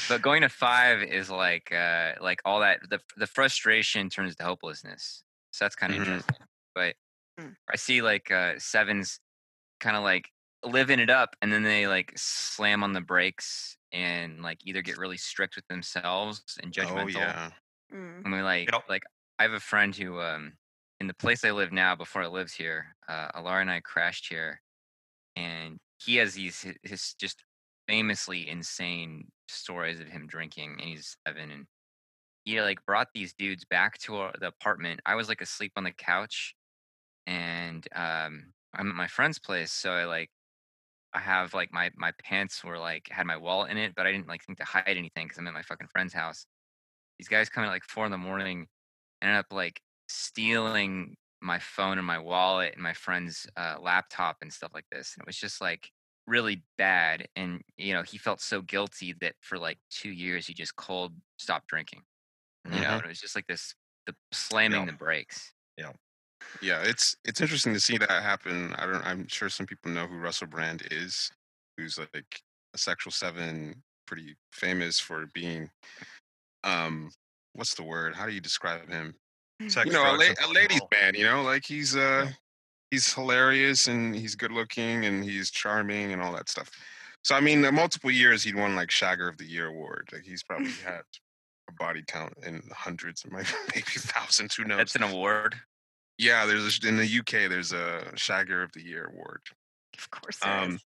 but 0.09 0.21
going 0.21 0.41
to 0.41 0.49
five 0.49 1.01
is 1.01 1.29
like 1.29 1.71
uh 1.71 2.11
like 2.19 2.41
all 2.43 2.59
that 2.59 2.81
the 2.89 2.99
the 3.15 3.25
frustration 3.25 4.09
turns 4.09 4.35
to 4.35 4.43
hopelessness 4.43 5.23
so 5.51 5.63
that's 5.63 5.77
kind 5.77 5.93
of 5.93 5.99
Mhm. 5.99 6.07
interesting 6.07 6.35
but 6.75 6.95
Mm. 7.39 7.55
i 7.71 7.77
see 7.77 8.01
like 8.01 8.29
uh 8.31 8.55
sevens 8.57 9.21
kind 9.79 9.95
of 9.95 10.03
like 10.03 10.29
living 10.65 10.99
it 10.99 11.09
up 11.09 11.37
and 11.41 11.53
then 11.53 11.63
they 11.63 11.87
like 11.87 12.11
slam 12.17 12.83
on 12.83 12.91
the 12.91 12.99
brakes 12.99 13.77
and 13.93 14.41
like 14.43 14.59
either 14.65 14.81
get 14.83 14.97
really 14.97 15.17
strict 15.17 15.55
with 15.55 15.67
themselves 15.67 16.43
and 16.63 16.73
judgmental 16.73 17.05
oh 17.05 17.07
yeah 17.07 17.51
Mm. 17.91 18.25
and 18.25 18.33
we 18.33 18.41
like 18.41 18.71
Yep. 18.71 18.83
like 18.89 19.03
I 19.39 19.43
have 19.43 19.53
a 19.53 19.59
friend 19.59 19.95
who 19.95 20.19
um 20.21 20.57
in 20.99 21.07
the 21.07 21.13
place 21.13 21.43
I 21.45 21.51
live 21.51 21.71
now 21.73 21.95
before 21.95 22.23
I 22.23 22.27
lived 22.27 22.55
here, 22.55 22.95
uh 23.07 23.29
Alara 23.33 23.61
and 23.61 23.71
I 23.71 23.81
crashed 23.81 24.27
here 24.29 24.61
and 25.35 25.79
he 26.03 26.17
has 26.17 26.35
these 26.35 26.61
his, 26.61 26.77
his 26.83 27.13
just 27.15 27.43
famously 27.87 28.47
insane 28.49 29.31
stories 29.49 29.99
of 29.99 30.07
him 30.07 30.27
drinking 30.27 30.73
and 30.73 30.81
he's 30.89 31.17
seven 31.27 31.51
and 31.51 31.67
he 32.45 32.61
like 32.61 32.85
brought 32.85 33.09
these 33.13 33.33
dudes 33.33 33.65
back 33.65 33.97
to 33.99 34.15
our, 34.17 34.33
the 34.39 34.47
apartment. 34.47 35.01
I 35.05 35.15
was 35.15 35.29
like 35.29 35.41
asleep 35.41 35.73
on 35.77 35.83
the 35.85 35.91
couch 35.93 36.55
and 37.27 37.87
um 37.95 38.53
I'm 38.73 38.89
at 38.89 38.95
my 38.95 39.07
friend's 39.07 39.39
place 39.39 39.71
so 39.71 39.91
I 39.93 40.05
like 40.05 40.31
I 41.13 41.19
have 41.19 41.53
like 41.53 41.71
my 41.71 41.91
my 41.95 42.11
pants 42.23 42.63
were 42.63 42.79
like 42.79 43.07
had 43.09 43.25
my 43.27 43.37
wallet 43.37 43.71
in 43.71 43.77
it 43.77 43.93
but 43.95 44.07
I 44.07 44.11
didn't 44.11 44.27
like 44.27 44.43
think 44.43 44.57
to 44.59 44.65
hide 44.65 44.97
anything 44.97 45.27
cuz 45.29 45.37
I'm 45.37 45.47
at 45.47 45.53
my 45.53 45.61
fucking 45.63 45.87
friend's 45.89 46.13
house 46.13 46.45
these 47.19 47.27
guys 47.27 47.49
come 47.49 47.63
at 47.63 47.69
like 47.69 47.83
four 47.83 48.05
in 48.05 48.11
the 48.11 48.17
morning, 48.17 48.67
ended 49.21 49.37
up 49.37 49.47
like 49.51 49.81
stealing 50.09 51.15
my 51.41 51.59
phone 51.59 51.97
and 51.97 52.07
my 52.07 52.19
wallet 52.19 52.73
and 52.73 52.83
my 52.83 52.93
friend's 52.93 53.47
uh, 53.57 53.77
laptop 53.79 54.37
and 54.41 54.51
stuff 54.53 54.71
like 54.73 54.85
this. 54.91 55.15
And 55.15 55.23
it 55.23 55.27
was 55.27 55.37
just 55.37 55.61
like 55.61 55.91
really 56.27 56.65
bad. 56.77 57.27
And 57.35 57.61
you 57.77 57.93
know, 57.93 58.03
he 58.03 58.17
felt 58.17 58.41
so 58.41 58.61
guilty 58.61 59.13
that 59.21 59.35
for 59.41 59.57
like 59.59 59.79
two 59.89 60.11
years 60.11 60.47
he 60.47 60.53
just 60.53 60.75
cold 60.75 61.13
stopped 61.37 61.67
drinking. 61.67 62.03
You 62.71 62.81
know, 62.81 62.97
and 62.97 63.05
it 63.05 63.09
was 63.09 63.19
just 63.21 63.35
like 63.35 63.47
this 63.47 63.75
the 64.07 64.15
slamming 64.33 64.85
Yeah. 64.85 64.87
the 64.87 64.93
brakes. 64.93 65.53
Yeah, 65.77 65.93
it's 66.83 67.15
it's 67.25 67.41
interesting 67.41 67.73
to 67.73 67.79
see 67.79 67.97
that 67.97 68.09
happen. 68.09 68.73
I 68.77 68.85
don't. 68.85 69.05
I'm 69.05 69.27
sure 69.27 69.49
some 69.49 69.65
people 69.65 69.91
know 69.91 70.07
who 70.07 70.17
Russell 70.17 70.47
Brand 70.47 70.87
is, 70.91 71.31
who's 71.77 71.97
like 71.97 72.41
a 72.73 72.77
sexual 72.77 73.11
seven, 73.11 73.83
pretty 74.07 74.35
famous 74.51 74.99
for 74.99 75.27
being, 75.33 75.69
um, 76.63 77.11
what's 77.53 77.75
the 77.75 77.83
word? 77.83 78.15
How 78.15 78.25
do 78.25 78.31
you 78.31 78.41
describe 78.41 78.89
him? 78.89 79.15
Sex, 79.67 79.85
you 79.85 79.93
know, 79.93 80.03
a, 80.03 80.15
la- 80.17 80.47
a 80.47 80.49
ladies 80.53 80.81
man. 80.91 81.13
You 81.15 81.25
know, 81.25 81.41
like 81.41 81.65
he's 81.65 81.95
uh, 81.95 82.29
he's 82.91 83.11
hilarious 83.13 83.87
and 83.87 84.15
he's 84.15 84.35
good 84.35 84.51
looking 84.51 85.05
and 85.05 85.23
he's 85.23 85.51
charming 85.51 86.13
and 86.13 86.21
all 86.21 86.33
that 86.33 86.49
stuff. 86.49 86.69
So 87.23 87.35
I 87.35 87.39
mean, 87.39 87.61
multiple 87.73 88.11
years 88.11 88.43
he'd 88.43 88.55
won 88.55 88.75
like 88.75 88.89
Shagger 88.89 89.29
of 89.29 89.37
the 89.37 89.45
Year 89.45 89.67
award. 89.67 90.09
Like 90.11 90.23
he's 90.23 90.43
probably 90.43 90.71
had 90.85 91.01
a 91.69 91.73
body 91.73 92.03
count 92.07 92.33
in 92.45 92.61
hundreds, 92.71 93.25
maybe 93.31 93.47
maybe 93.73 93.85
thousands. 93.87 94.55
Who 94.55 94.65
knows? 94.65 94.77
That's 94.77 94.95
an 94.95 95.03
award. 95.03 95.55
Yeah, 96.17 96.45
there's 96.45 96.79
a, 96.83 96.87
in 96.87 96.97
the 96.97 97.19
UK 97.19 97.49
there's 97.49 97.71
a 97.71 98.11
Shagger 98.15 98.63
of 98.63 98.71
the 98.73 98.81
Year 98.81 99.11
award. 99.13 99.41
Of 99.97 100.09
course 100.11 100.37
there 100.39 100.51
Um, 100.59 100.75
is. 100.75 100.83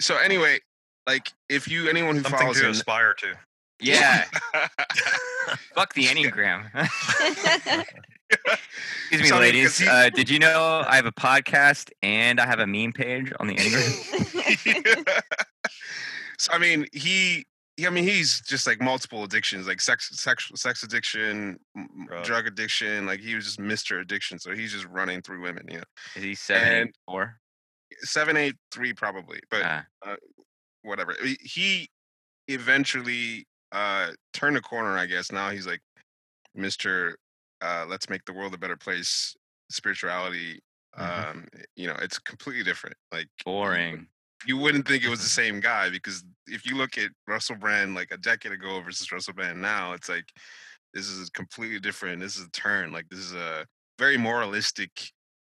So 0.00 0.16
anyway, 0.18 0.58
like 1.06 1.32
if 1.48 1.66
you 1.68 1.88
anyone 1.88 2.16
who 2.16 2.22
Something 2.22 2.38
follows 2.40 2.58
to 2.60 2.64
him, 2.66 2.70
aspire 2.72 3.14
to. 3.14 3.34
Yeah. 3.80 4.24
Fuck 5.74 5.94
the 5.94 6.04
Enneagram. 6.08 6.68
Excuse 9.10 9.22
me, 9.22 9.26
So, 9.28 9.36
I 9.36 9.40
mean, 9.40 9.64
'cause 9.64 9.78
ladies. 9.78 9.78
he- 9.78 9.88
Uh, 9.88 10.10
did 10.10 10.30
you 10.30 10.38
know 10.38 10.84
I 10.86 10.96
have 10.96 11.06
a 11.06 11.12
podcast 11.12 11.90
and 12.02 12.38
I 12.38 12.46
have 12.46 12.60
a 12.60 12.66
meme 12.66 12.92
page 12.92 13.32
on 13.40 13.46
the 13.48 13.54
Enneagram? 13.56 15.22
so 16.38 16.52
I 16.52 16.58
mean 16.58 16.86
he. 16.92 17.46
He- 17.80 17.86
I 17.86 17.90
mean, 17.90 18.04
he's 18.04 18.40
just 18.42 18.66
like 18.66 18.80
multiple 18.80 19.24
addictions, 19.24 19.66
like 19.66 19.80
sex, 19.80 20.08
sex, 20.18 20.50
sex 20.54 20.82
addiction, 20.82 21.58
m- 21.76 22.08
drug 22.24 22.46
addiction. 22.46 23.06
Like 23.06 23.20
he 23.20 23.34
was 23.34 23.44
just 23.44 23.58
Mister 23.60 23.98
Addiction, 24.00 24.38
so 24.38 24.54
he's 24.54 24.72
just 24.72 24.86
running 24.86 25.22
through 25.22 25.42
women. 25.42 25.66
You 25.68 25.78
know, 25.78 25.84
Is 26.16 26.22
he 26.22 26.34
seven, 26.34 26.88
eight, 26.88 26.94
four? 27.06 27.36
seven, 28.02 28.36
eight, 28.36 28.54
three, 28.72 28.92
probably, 28.92 29.40
but 29.50 29.62
Ah, 29.64 30.16
whatever. 30.82 31.14
He- 31.42 31.88
eventually 32.48 33.46
uh 33.72 34.10
turned 34.32 34.56
a 34.56 34.60
corner, 34.60 34.96
I 34.98 35.06
guess. 35.06 35.30
Now 35.30 35.50
he's 35.50 35.66
like 35.66 35.80
Mr. 36.56 37.14
Uh, 37.60 37.84
let's 37.88 38.08
make 38.08 38.24
the 38.24 38.32
world 38.32 38.54
a 38.54 38.58
better 38.58 38.76
place. 38.76 39.36
Spirituality. 39.70 40.60
Mhm. 40.98 41.30
Um, 41.30 41.48
you 41.76 41.86
know, 41.86 41.94
it's 42.02 42.18
completely 42.18 42.64
different. 42.64 42.96
Like 43.12 43.28
boring. 43.44 44.08
You 44.46 44.56
wouldn't 44.56 44.88
think 44.88 45.04
it 45.04 45.10
was 45.10 45.22
the 45.22 45.28
same 45.28 45.60
guy 45.60 45.90
because 45.90 46.24
if 46.46 46.64
you 46.64 46.76
look 46.76 46.96
at 46.96 47.10
Russell 47.26 47.56
Brand 47.56 47.94
like 47.94 48.10
a 48.10 48.16
decade 48.16 48.52
ago 48.52 48.80
versus 48.80 49.12
Russell 49.12 49.34
Brand 49.34 49.60
now, 49.60 49.92
it's 49.92 50.08
like 50.08 50.32
this 50.94 51.08
is 51.08 51.30
completely 51.30 51.78
different. 51.78 52.20
This 52.20 52.36
is 52.36 52.46
a 52.46 52.50
turn. 52.50 52.92
Like 52.92 53.08
this 53.10 53.20
is 53.20 53.34
a 53.34 53.66
very 53.98 54.16
moralistic. 54.16 54.90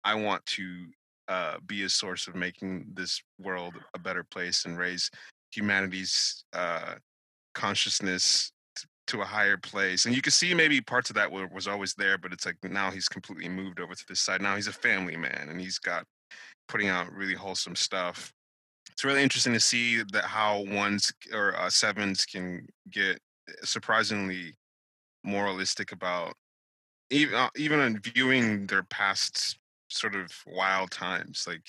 I 0.04 0.16
want 0.16 0.46
to 0.48 0.86
uh, 1.28 1.58
be 1.66 1.84
a 1.84 1.90
source 1.90 2.28
of 2.28 2.36
making 2.36 2.88
this 2.94 3.22
world 3.40 3.74
a 3.94 4.00
better 4.00 4.24
place 4.24 4.66
and 4.66 4.78
raise 4.78 5.12
humanity's 5.52 6.46
uh, 6.54 6.96
consciousness 7.54 8.52
to 9.08 9.22
a 9.22 9.26
higher 9.26 9.58
place. 9.58 10.06
And 10.06 10.16
you 10.16 10.22
can 10.22 10.32
see 10.32 10.54
maybe 10.54 10.82
parts 10.82 11.10
of 11.10 11.16
that 11.16 11.32
were, 11.32 11.48
was 11.48 11.68
always 11.68 11.94
there, 11.94 12.18
but 12.18 12.34
it's 12.34 12.46
like 12.46 12.56
now 12.64 12.92
he's 12.92 13.08
completely 13.08 13.50
moved 13.50 13.80
over 13.80 13.94
to 13.94 14.06
this 14.08 14.20
side. 14.20 14.42
Now 14.42 14.56
he's 14.56 14.68
a 14.68 14.74
family 14.74 15.16
man 15.16 15.48
and 15.50 15.60
he's 15.60 15.80
got 15.80 16.06
putting 16.68 16.90
out 16.90 17.12
really 17.14 17.34
wholesome 17.34 17.76
stuff. 17.76 18.34
It's 18.98 19.04
really 19.04 19.22
interesting 19.22 19.54
to 19.54 19.60
see 19.60 20.02
that 20.12 20.24
how 20.24 20.64
ones 20.64 21.14
or 21.32 21.56
uh, 21.56 21.70
sevens 21.70 22.26
can 22.26 22.66
get 22.92 23.20
surprisingly 23.64 24.56
moralistic 25.24 25.92
about 25.92 26.34
even 27.12 27.36
uh, 27.36 27.50
even 27.56 27.80
in 27.80 28.00
viewing 28.00 28.66
their 28.66 28.82
past 28.82 29.60
sort 29.90 30.16
of 30.16 30.32
wild 30.48 30.90
times 30.90 31.46
like 31.48 31.62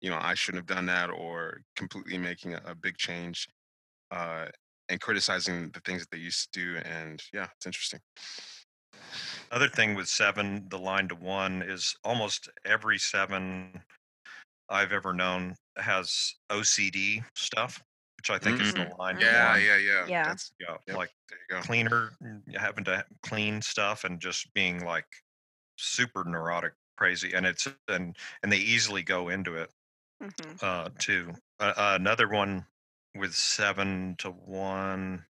you 0.00 0.10
know 0.10 0.18
i 0.20 0.34
shouldn't 0.34 0.60
have 0.60 0.76
done 0.76 0.84
that 0.86 1.10
or 1.10 1.60
completely 1.76 2.18
making 2.18 2.54
a, 2.54 2.60
a 2.66 2.74
big 2.74 2.96
change 2.96 3.48
uh 4.10 4.46
and 4.88 5.00
criticizing 5.00 5.70
the 5.74 5.80
things 5.80 6.00
that 6.02 6.10
they 6.10 6.18
used 6.18 6.52
to 6.52 6.60
do 6.60 6.76
and 6.78 7.22
yeah 7.32 7.46
it's 7.56 7.66
interesting. 7.66 8.00
Other 9.52 9.68
thing 9.68 9.94
with 9.94 10.08
seven, 10.08 10.66
the 10.70 10.78
line 10.78 11.08
to 11.08 11.14
one 11.14 11.62
is 11.62 11.94
almost 12.04 12.48
every 12.64 12.98
seven 12.98 13.80
I've 14.68 14.92
ever 14.92 15.14
known 15.14 15.54
has 15.80 16.36
OCD 16.50 17.22
stuff, 17.34 17.82
which 18.16 18.30
I 18.30 18.38
think 18.38 18.60
is 18.60 18.74
the 18.74 18.84
line 18.98 19.18
yeah 19.20 19.56
yeah 19.56 19.76
yeah 19.76 20.08
Yeah. 20.08 20.24
that's 20.24 20.52
Yeah, 20.60 20.76
Yep. 20.86 20.96
like 20.96 21.10
there 21.28 21.38
you 21.48 21.56
go 21.56 21.60
cleaner, 21.62 22.10
mm, 22.22 22.56
having 22.56 22.84
to 22.84 23.04
clean 23.22 23.62
stuff 23.62 24.04
and 24.04 24.20
just 24.20 24.52
being 24.54 24.84
like 24.84 25.06
super 25.76 26.24
neurotic, 26.24 26.74
crazy, 26.96 27.32
and 27.34 27.46
it's 27.46 27.68
and 27.88 28.16
and 28.42 28.52
they 28.52 28.58
easily 28.58 29.02
go 29.02 29.28
into 29.28 29.56
it 29.56 29.70
Mhm. 30.20 30.58
uh, 30.62 30.90
too. 30.98 31.34
Uh, 31.60 31.74
another 32.00 32.28
one 32.28 32.66
with 33.14 33.34
seven 33.34 34.16
to 34.18 34.30
one 34.30 35.26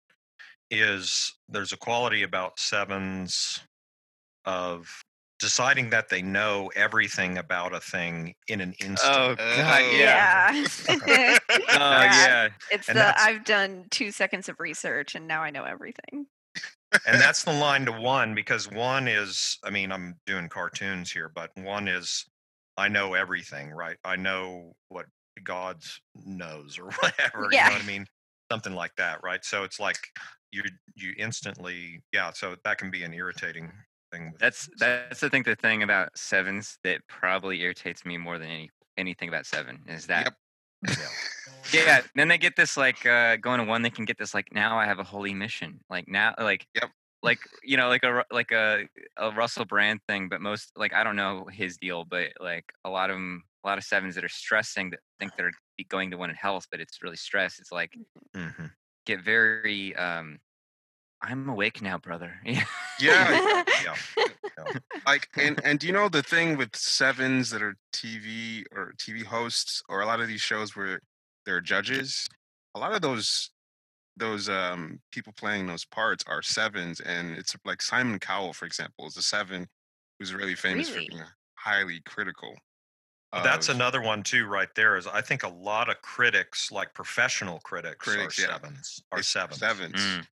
is 0.71 1.35
there's 1.49 1.73
a 1.73 1.77
quality 1.77 2.23
about 2.23 2.59
sevens 2.59 3.61
of 4.45 5.03
deciding 5.39 5.89
that 5.91 6.09
they 6.09 6.21
know 6.21 6.71
everything 6.75 7.37
about 7.37 7.73
a 7.73 7.79
thing 7.79 8.33
in 8.47 8.59
an 8.61 8.73
instant. 8.83 9.13
Oh, 9.15 9.31
oh 9.31 9.35
god, 9.57 9.81
Oh. 9.83 9.91
yeah. 9.97 10.51
Yeah. 11.07 11.37
Oh 11.49 11.57
Yeah. 11.69 12.11
yeah. 12.11 12.49
It's 12.71 12.89
And 12.89 12.97
the 12.97 13.19
I've 13.21 13.43
done 13.45 13.85
two 13.91 14.11
seconds 14.11 14.49
of 14.49 14.59
research 14.59 15.15
and 15.15 15.27
now 15.27 15.41
I 15.43 15.49
know 15.51 15.63
everything. 15.63 16.27
and 17.05 17.19
that's 17.21 17.43
the 17.43 17.51
line 17.53 17.85
to 17.85 17.91
one 17.91 18.33
because 18.33 18.71
one 18.71 19.07
is 19.09 19.59
i 19.63 19.69
mean 19.69 19.91
i'm 19.91 20.15
doing 20.25 20.47
cartoons 20.47 21.11
here 21.11 21.29
but 21.35 21.51
one 21.57 21.85
is 21.87 22.25
i 22.77 22.87
know 22.87 23.13
everything 23.13 23.69
right 23.71 23.97
i 24.05 24.15
know 24.15 24.71
what 24.87 25.05
god 25.43 25.77
knows 26.25 26.79
or 26.79 26.85
whatever 27.01 27.49
yeah. 27.51 27.65
you 27.65 27.71
know 27.71 27.75
what 27.75 27.83
i 27.83 27.85
mean 27.85 28.05
something 28.49 28.73
like 28.73 28.95
that 28.97 29.19
right 29.21 29.43
so 29.43 29.63
it's 29.65 29.79
like 29.81 29.97
you 30.53 30.63
you 30.95 31.13
instantly 31.19 31.99
yeah 32.13 32.31
so 32.31 32.55
that 32.63 32.77
can 32.77 32.89
be 32.89 33.03
an 33.03 33.13
irritating 33.13 33.69
thing 34.11 34.33
That's 34.39 34.69
that's 34.77 35.23
I 35.23 35.29
think 35.29 35.45
the 35.45 35.55
thing 35.55 35.81
about 35.83 36.17
sevens 36.17 36.77
that 36.83 37.07
probably 37.07 37.61
irritates 37.61 38.05
me 38.05 38.17
more 38.17 38.37
than 38.37 38.49
any 38.49 38.69
anything 38.97 39.29
about 39.29 39.45
seven 39.45 39.83
is 39.87 40.07
that 40.07 40.29
Yep. 40.85 41.17
yeah 41.71 42.01
then 42.15 42.27
they 42.27 42.37
get 42.37 42.55
this 42.55 42.77
like 42.77 43.05
uh 43.05 43.35
going 43.37 43.59
to 43.59 43.65
one 43.65 43.81
they 43.81 43.89
can 43.89 44.05
get 44.05 44.17
this 44.17 44.33
like 44.33 44.51
now 44.53 44.77
i 44.77 44.85
have 44.85 44.99
a 44.99 45.03
holy 45.03 45.33
mission 45.33 45.79
like 45.89 46.07
now 46.07 46.33
like 46.37 46.65
Yep. 46.73 46.91
like 47.23 47.39
you 47.63 47.77
know 47.77 47.89
like 47.89 48.03
a 48.03 48.23
like 48.31 48.51
a, 48.51 48.87
a 49.17 49.31
russell 49.31 49.65
brand 49.65 50.01
thing 50.07 50.29
but 50.29 50.41
most 50.41 50.71
like 50.77 50.93
i 50.93 51.03
don't 51.03 51.15
know 51.15 51.45
his 51.47 51.77
deal 51.77 52.05
but 52.05 52.31
like 52.39 52.65
a 52.85 52.89
lot 52.89 53.09
of 53.09 53.15
them 53.15 53.43
a 53.63 53.67
lot 53.67 53.77
of 53.77 53.83
sevens 53.83 54.15
that 54.15 54.23
are 54.25 54.29
stressing 54.29 54.91
that 54.91 54.99
think 55.19 55.33
they're 55.35 55.51
going 55.89 56.11
to 56.11 56.17
one 56.17 56.29
in 56.29 56.35
health 56.35 56.67
but 56.71 56.81
it's 56.81 57.03
really 57.03 57.17
stress 57.17 57.59
it's 57.59 57.71
like 57.71 57.97
Mhm. 58.33 58.77
get 59.05 59.21
very 59.21 59.95
um 59.95 60.39
i'm 61.21 61.47
awake 61.49 61.81
now 61.81 61.97
brother 61.97 62.35
yeah 62.45 62.63
yeah 62.99 63.63
yeah 63.83 63.95
like 65.05 65.27
and 65.37 65.59
and 65.63 65.79
do 65.79 65.87
you 65.87 65.93
know 65.93 66.09
the 66.09 66.23
thing 66.23 66.57
with 66.57 66.75
sevens 66.75 67.49
that 67.49 67.61
are 67.61 67.75
tv 67.93 68.63
or 68.71 68.93
tv 68.97 69.23
hosts 69.23 69.81
or 69.89 70.01
a 70.01 70.05
lot 70.05 70.19
of 70.19 70.27
these 70.27 70.41
shows 70.41 70.75
where 70.75 70.99
they're 71.45 71.61
judges 71.61 72.27
a 72.75 72.79
lot 72.79 72.93
of 72.93 73.01
those 73.01 73.51
those 74.17 74.49
um 74.49 74.99
people 75.11 75.33
playing 75.37 75.67
those 75.67 75.85
parts 75.85 76.23
are 76.27 76.41
sevens 76.41 76.99
and 77.01 77.37
it's 77.37 77.55
like 77.65 77.81
simon 77.81 78.19
cowell 78.19 78.53
for 78.53 78.65
example 78.65 79.05
is 79.05 79.17
a 79.17 79.21
seven 79.21 79.67
who's 80.19 80.33
really 80.33 80.55
famous 80.55 80.89
Really? 80.91 81.05
for 81.07 81.11
being 81.11 81.23
highly 81.55 82.01
critical 82.05 82.53
But 83.31 83.43
that's 83.43 83.69
another 83.69 84.01
one 84.01 84.23
too 84.23 84.45
right 84.45 84.69
there 84.75 84.97
is 84.97 85.05
i 85.07 85.21
think 85.21 85.43
a 85.43 85.47
lot 85.49 85.89
of 85.89 86.01
critics 86.01 86.71
like 86.71 86.93
professional 86.93 87.59
critics, 87.59 88.03
Critics, 88.07 88.39
are 88.39 88.41
yeah. 88.43 88.47
sevens 88.53 89.03
are 89.11 89.19
it's 89.19 89.27
sevens 89.27 89.59
sevens 89.59 89.95
Mm. 90.01 90.27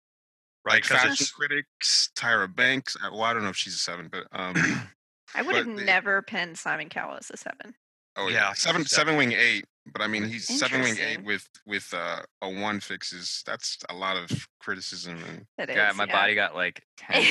Right 0.66 0.74
like 0.76 0.84
because 0.84 1.01
fashion 1.01 1.28
critics 1.36 2.09
tyra 2.16 2.53
banks 2.53 2.95
uh, 3.03 3.09
well 3.11 3.24
i 3.24 3.34
don't 3.34 3.43
know 3.43 3.49
if 3.49 3.55
she's 3.57 3.76
a 3.76 3.78
seven 3.78 4.09
but 4.11 4.26
um 4.32 4.55
I 5.36 5.41
would 5.41 5.55
have 5.55 5.66
But 5.66 5.78
the- 5.78 5.84
never 5.84 6.22
pinned 6.22 6.59
Simon 6.59 6.89
Cowell 6.89 7.18
as 7.18 7.32
a 7.32 7.38
seven. 7.38 7.74
Oh 8.16 8.28
Yeah, 8.28 8.36
yeah, 8.49 8.53
seven 8.53 8.86
seven. 8.86 8.86
seven 8.86 9.16
wing 9.18 9.32
eight. 9.32 9.66
But 9.91 10.03
I 10.03 10.07
mean, 10.07 10.26
he's 10.26 10.47
seven 10.47 10.82
wing 10.82 10.95
eight 11.01 11.24
with 11.24 11.49
with 11.66 11.91
uh, 11.91 12.22
a 12.43 12.49
one 12.53 12.80
fixes. 12.80 13.41
That's 13.43 13.80
a 13.89 13.95
lot 13.95 14.16
of 14.16 14.30
criticism 14.59 15.18
and 15.28 15.47
That 15.57 15.72
is. 15.72 15.76
yeah 15.76 15.91
my 15.95 16.05
body 16.05 16.36
got 16.36 16.53
like 16.53 16.84
10 16.99 17.24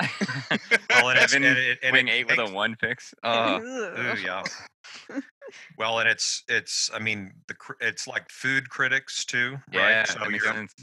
well 0.90 1.08
and 1.10 1.18
it's 1.20 1.32
Seven 1.32 1.46
and 1.48 1.56
it, 1.56 1.78
and 1.84 1.92
wing 1.92 2.08
eight 2.08 2.26
with 2.26 2.36
takes- 2.36 2.50
a 2.50 2.52
one 2.52 2.74
fix 2.80 3.14
oh 3.22 3.60
Ooh, 3.60 4.14
yeah. 4.24 4.42
well, 5.78 6.00
and 6.00 6.08
it's 6.08 6.42
it's 6.48 6.90
I 6.92 6.98
mean 6.98 7.32
the 7.46 7.54
cr- 7.54 7.72
it's 7.80 8.08
like 8.08 8.28
food 8.30 8.68
critics 8.70 9.24
too, 9.24 9.56
yeah 9.70 9.98
right? 9.98 10.08
So 10.08 10.18
that 10.18 10.30
makes 10.30 10.44
you're, 10.44 10.52
sense 10.54 10.74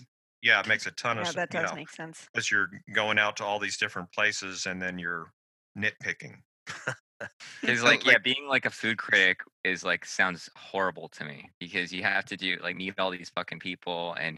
yeah, 0.43 0.59
it 0.59 0.67
makes 0.67 0.85
a 0.85 0.91
ton 0.91 1.17
of 1.17 1.23
yeah, 1.23 1.29
s- 1.29 1.35
that 1.35 1.49
does 1.49 1.71
know, 1.71 1.75
make 1.75 1.89
sense. 1.89 2.27
because 2.31 2.51
you're 2.51 2.69
going 2.93 3.17
out 3.17 3.35
to 3.37 3.43
all 3.43 3.57
these 3.57 3.77
different 3.77 4.11
places 4.11 4.67
and 4.67 4.79
then 4.81 4.99
you're 4.99 5.31
nitpicking, 5.77 6.35
Because 7.61 7.79
So, 7.79 7.85
like, 7.85 8.05
yeah, 8.05 8.17
being 8.23 8.47
like 8.47 8.65
a 8.65 8.69
food 8.69 8.97
critic 8.97 9.39
is 9.63 9.83
like 9.83 10.05
sounds 10.05 10.49
horrible 10.57 11.07
to 11.09 11.23
me 11.25 11.49
because 11.59 11.91
you 11.91 12.03
have 12.03 12.25
to 12.25 12.37
do 12.37 12.57
like 12.61 12.75
meet 12.75 12.99
all 12.99 13.09
these 13.11 13.31
fucking 13.33 13.59
people 13.59 14.15
and 14.19 14.37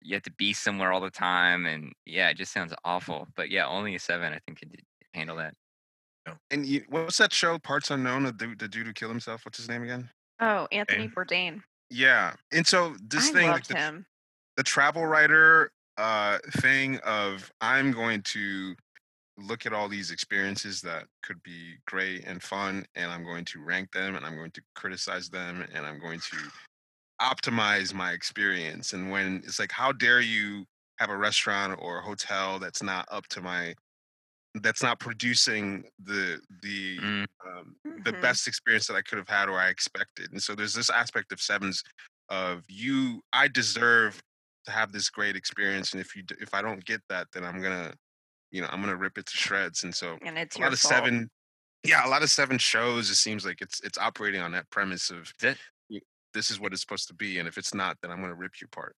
you 0.00 0.14
have 0.14 0.22
to 0.22 0.32
be 0.32 0.52
somewhere 0.52 0.92
all 0.92 1.00
the 1.00 1.10
time 1.10 1.66
and 1.66 1.92
yeah, 2.06 2.30
it 2.30 2.36
just 2.38 2.52
sounds 2.52 2.72
awful. 2.84 3.28
But 3.36 3.50
yeah, 3.50 3.66
only 3.66 3.94
a 3.94 3.98
seven 3.98 4.32
I 4.32 4.38
think 4.46 4.58
could 4.60 4.74
handle 5.12 5.36
that. 5.36 5.54
And 6.50 6.64
you, 6.66 6.84
what's 6.88 7.16
that 7.18 7.32
show? 7.32 7.58
Parts 7.58 7.90
Unknown. 7.90 8.22
The 8.24 8.32
dude, 8.32 8.58
the 8.58 8.68
dude 8.68 8.86
who 8.86 8.92
killed 8.92 9.10
himself. 9.12 9.44
What's 9.44 9.56
his 9.58 9.68
name 9.68 9.82
again? 9.82 10.08
Oh, 10.40 10.68
Anthony 10.72 11.04
And- 11.04 11.14
Bourdain. 11.14 11.62
Yeah. 11.90 12.34
And 12.52 12.66
so 12.66 12.94
this 13.02 13.30
I 13.30 13.32
thing, 13.32 13.48
like 13.48 13.66
the, 13.66 13.76
him. 13.76 14.06
The 14.58 14.64
travel 14.64 15.06
writer 15.06 15.72
uh 15.98 16.40
thing 16.58 16.98
of 17.00 17.52
I'm 17.62 17.92
going 17.92 18.22
to 18.24 18.76
look 19.38 19.66
at 19.66 19.72
all 19.74 19.88
these 19.88 20.10
experiences 20.12 20.82
that 20.82 21.06
could 21.22 21.42
be 21.42 21.76
great 21.86 22.24
and 22.26 22.42
fun 22.42 22.86
and 22.96 23.10
I'm 23.12 23.24
going 23.24 23.46
to 23.46 23.62
rank 23.64 23.92
them 23.92 24.16
and 24.16 24.26
I'm 24.26 24.36
going 24.36 24.52
to 24.52 24.62
criticize 24.76 25.30
them 25.30 25.62
and 25.74 25.86
I'm 25.86 26.00
going 26.00 26.20
to 26.22 26.50
optimize 27.22 27.94
my 27.94 28.12
experience 28.12 28.92
and 28.94 29.10
when 29.10 29.38
it's 29.38 29.58
like 29.60 29.72
how 29.72 29.92
dare 29.92 30.20
you 30.20 30.66
have 30.98 31.10
a 31.10 31.16
restaurant 31.18 31.78
or 31.82 32.00
a 32.00 32.02
hotel 32.02 32.58
that's 32.60 32.82
not 32.82 33.06
up 33.10 33.26
to 33.28 33.42
my 33.42 33.74
that's 34.62 34.82
not 34.82 35.00
producing 35.00 35.84
the 36.02 36.40
the 36.62 37.00
Mm. 37.00 37.26
um, 37.46 37.76
the 38.04 38.12
Mhm. 38.12 38.20
best 38.20 38.48
experience 38.48 38.86
that 38.88 38.96
I 38.96 39.02
could 39.02 39.18
have 39.18 39.28
had 39.28 39.48
or 39.48 39.58
I 39.58 39.68
expected. 39.68 40.32
And 40.32 40.42
so 40.42 40.54
there's 40.54 40.74
this 40.74 40.90
aspect 40.90 41.32
of 41.32 41.40
sevens 41.40 41.82
of 42.30 42.64
you 42.68 43.22
I 43.32 43.48
deserve 43.48 44.20
have 44.66 44.92
this 44.92 45.08
great 45.08 45.36
experience 45.36 45.92
and 45.92 46.00
if 46.00 46.14
you 46.16 46.22
if 46.40 46.52
I 46.52 46.60
don't 46.62 46.84
get 46.84 47.00
that 47.08 47.26
then 47.32 47.44
I'm 47.44 47.60
going 47.62 47.72
to 47.90 47.94
you 48.50 48.62
know, 48.62 48.68
I'm 48.70 48.80
going 48.80 48.90
to 48.92 48.96
rip 48.96 49.18
it 49.18 49.26
to 49.26 49.36
shreds. 49.36 49.84
And 49.84 49.94
so 49.94 50.16
And 50.22 50.38
it's 50.38 50.56
a 50.56 50.60
your 50.60 50.68
lot 50.68 50.72
of 50.72 50.80
fault. 50.80 50.94
seven 50.94 51.30
yeah, 51.84 52.06
a 52.06 52.08
lot 52.08 52.22
of 52.22 52.30
seven 52.30 52.58
shows 52.58 53.08
it 53.10 53.14
seems 53.16 53.44
like 53.46 53.60
it's 53.60 53.80
it's 53.82 53.98
operating 53.98 54.40
on 54.40 54.52
that 54.52 54.68
premise 54.70 55.10
of 55.10 55.30
that 55.40 55.56
this 56.34 56.50
is 56.50 56.60
what 56.60 56.72
it's 56.72 56.82
supposed 56.82 57.08
to 57.08 57.14
be 57.14 57.38
and 57.38 57.48
if 57.48 57.56
it's 57.56 57.72
not 57.74 57.96
then 58.02 58.10
I'm 58.10 58.18
going 58.18 58.30
to 58.30 58.34
rip 58.36 58.60
you 58.60 58.66
apart. 58.66 58.94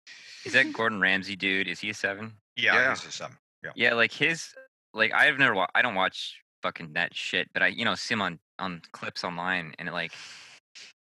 is 0.46 0.54
that 0.54 0.72
Gordon 0.74 1.00
Ramsay 1.00 1.36
dude? 1.36 1.68
Is 1.68 1.80
he 1.80 1.90
a 1.92 1.94
seven? 1.94 2.34
Yeah, 2.56 2.74
Yeah. 2.76 2.90
he's 2.90 3.06
a 3.06 3.12
seven. 3.12 3.38
Yeah. 3.64 3.72
Yeah, 3.76 3.94
like 3.94 4.12
his 4.12 4.54
like 4.94 5.14
I've 5.14 5.38
never 5.38 5.54
wa- 5.54 5.68
I 5.76 5.82
don't 5.84 5.96
watch 5.96 6.42
fucking 6.64 6.94
that 6.94 7.16
shit, 7.16 7.48
but 7.54 7.62
I 7.64 7.68
you 7.68 7.86
know 7.86 7.96
see 7.96 8.14
him 8.14 8.22
on 8.22 8.40
on 8.58 8.82
clips 8.92 9.24
online 9.24 9.74
and 9.80 9.88
it, 9.90 9.92
like 9.94 10.12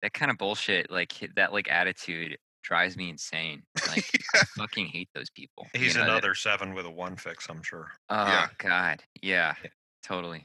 that 0.03 0.13
kind 0.13 0.31
of 0.31 0.39
bullshit 0.39 0.91
like 0.91 1.13
that 1.37 1.53
like 1.53 1.71
attitude 1.71 2.37
drives 2.65 2.97
me 2.97 3.11
insane. 3.11 3.63
Like 3.87 4.05
I 4.35 4.39
fucking 4.57 4.87
hate 4.87 5.09
those 5.15 5.31
people. 5.31 5.69
you 5.75 5.81
He's 5.81 5.95
know, 5.95 6.01
that- 6.03 6.11
another 6.11 6.35
seven 6.35 6.75
with 6.75 6.87
a 6.87 6.91
one 6.91 7.15
fix, 7.17 7.47
I'm 7.49 7.63
sure. 7.63 7.93
Oh 8.11 8.27
Yeah. 8.27 8.49
god. 8.59 9.03
Yeah. 9.23 9.55
Totally. 10.03 10.45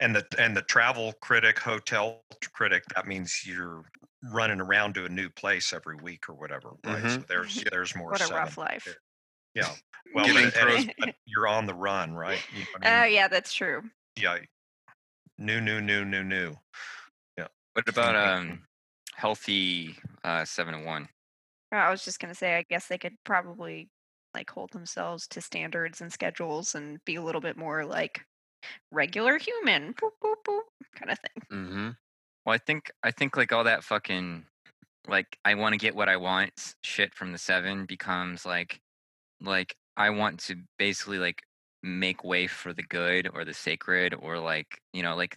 And 0.00 0.14
the 0.14 0.24
and 0.38 0.56
the 0.56 0.62
travel 0.62 1.12
critic, 1.20 1.58
hotel 1.58 2.22
critic, 2.52 2.82
that 2.94 3.06
means 3.06 3.42
you're 3.46 3.82
running 4.32 4.60
around 4.60 4.94
to 4.94 5.04
a 5.04 5.08
new 5.08 5.28
place 5.30 5.72
every 5.72 5.96
week 5.96 6.28
or 6.28 6.34
whatever, 6.34 6.70
right? 6.84 7.02
So 7.10 7.18
Mhm. 7.18 7.26
there's 7.28 7.64
there's 7.70 7.94
more 7.96 8.10
What 8.10 8.20
a 8.20 8.24
seven. 8.24 8.36
rough 8.42 8.58
life. 8.58 8.96
Yeah. 9.54 9.70
Well, 10.14 10.26
Getting 10.26 10.44
but, 10.50 10.56
and 10.56 10.70
it's- 10.70 10.94
but 10.98 11.14
you're 11.26 11.48
on 11.48 11.66
the 11.66 11.74
run, 11.74 12.12
right? 12.14 12.38
You 12.54 12.60
know 12.60 12.66
Oh, 12.84 12.88
I 12.88 13.04
mean? 13.06 13.14
yeah, 13.14 13.28
that's 13.28 13.52
true. 13.52 13.82
yeah. 14.16 14.38
New, 15.38 15.60
new, 15.60 15.80
new, 15.80 16.04
new, 16.04 16.24
new. 16.24 16.56
Yeah. 17.38 17.48
What 17.74 17.88
about 17.88 18.16
um 18.16 18.62
healthy 19.14 19.96
uh 20.24 20.44
seven 20.44 20.74
and 20.74 20.84
one? 20.86 21.08
I 21.72 21.90
was 21.90 22.04
just 22.04 22.20
gonna 22.20 22.34
say, 22.34 22.56
I 22.56 22.64
guess 22.68 22.86
they 22.86 22.98
could 22.98 23.14
probably 23.24 23.88
like 24.34 24.50
hold 24.50 24.70
themselves 24.72 25.26
to 25.28 25.40
standards 25.40 26.00
and 26.00 26.12
schedules 26.12 26.74
and 26.74 26.98
be 27.04 27.16
a 27.16 27.22
little 27.22 27.40
bit 27.40 27.56
more 27.56 27.84
like 27.84 28.20
regular 28.92 29.38
human, 29.38 29.94
boop, 29.94 30.10
boop, 30.22 30.36
boop, 30.46 30.60
kind 30.94 31.10
of 31.10 31.18
thing. 31.18 31.42
Mm-hmm. 31.58 31.90
Well, 32.44 32.54
I 32.54 32.58
think 32.58 32.90
I 33.02 33.10
think 33.10 33.36
like 33.36 33.52
all 33.52 33.64
that 33.64 33.82
fucking 33.82 34.44
like 35.08 35.38
I 35.44 35.54
want 35.54 35.72
to 35.72 35.78
get 35.78 35.94
what 35.94 36.08
I 36.08 36.16
want 36.16 36.52
shit 36.82 37.14
from 37.14 37.32
the 37.32 37.38
seven 37.38 37.86
becomes 37.86 38.44
like 38.44 38.80
like 39.40 39.74
I 39.96 40.10
want 40.10 40.40
to 40.40 40.56
basically 40.78 41.18
like 41.18 41.42
make 41.82 42.24
way 42.24 42.46
for 42.46 42.72
the 42.72 42.82
good 42.82 43.28
or 43.32 43.44
the 43.44 43.54
sacred 43.54 44.14
or 44.14 44.38
like 44.38 44.66
you 44.92 45.02
know 45.02 45.16
like 45.16 45.36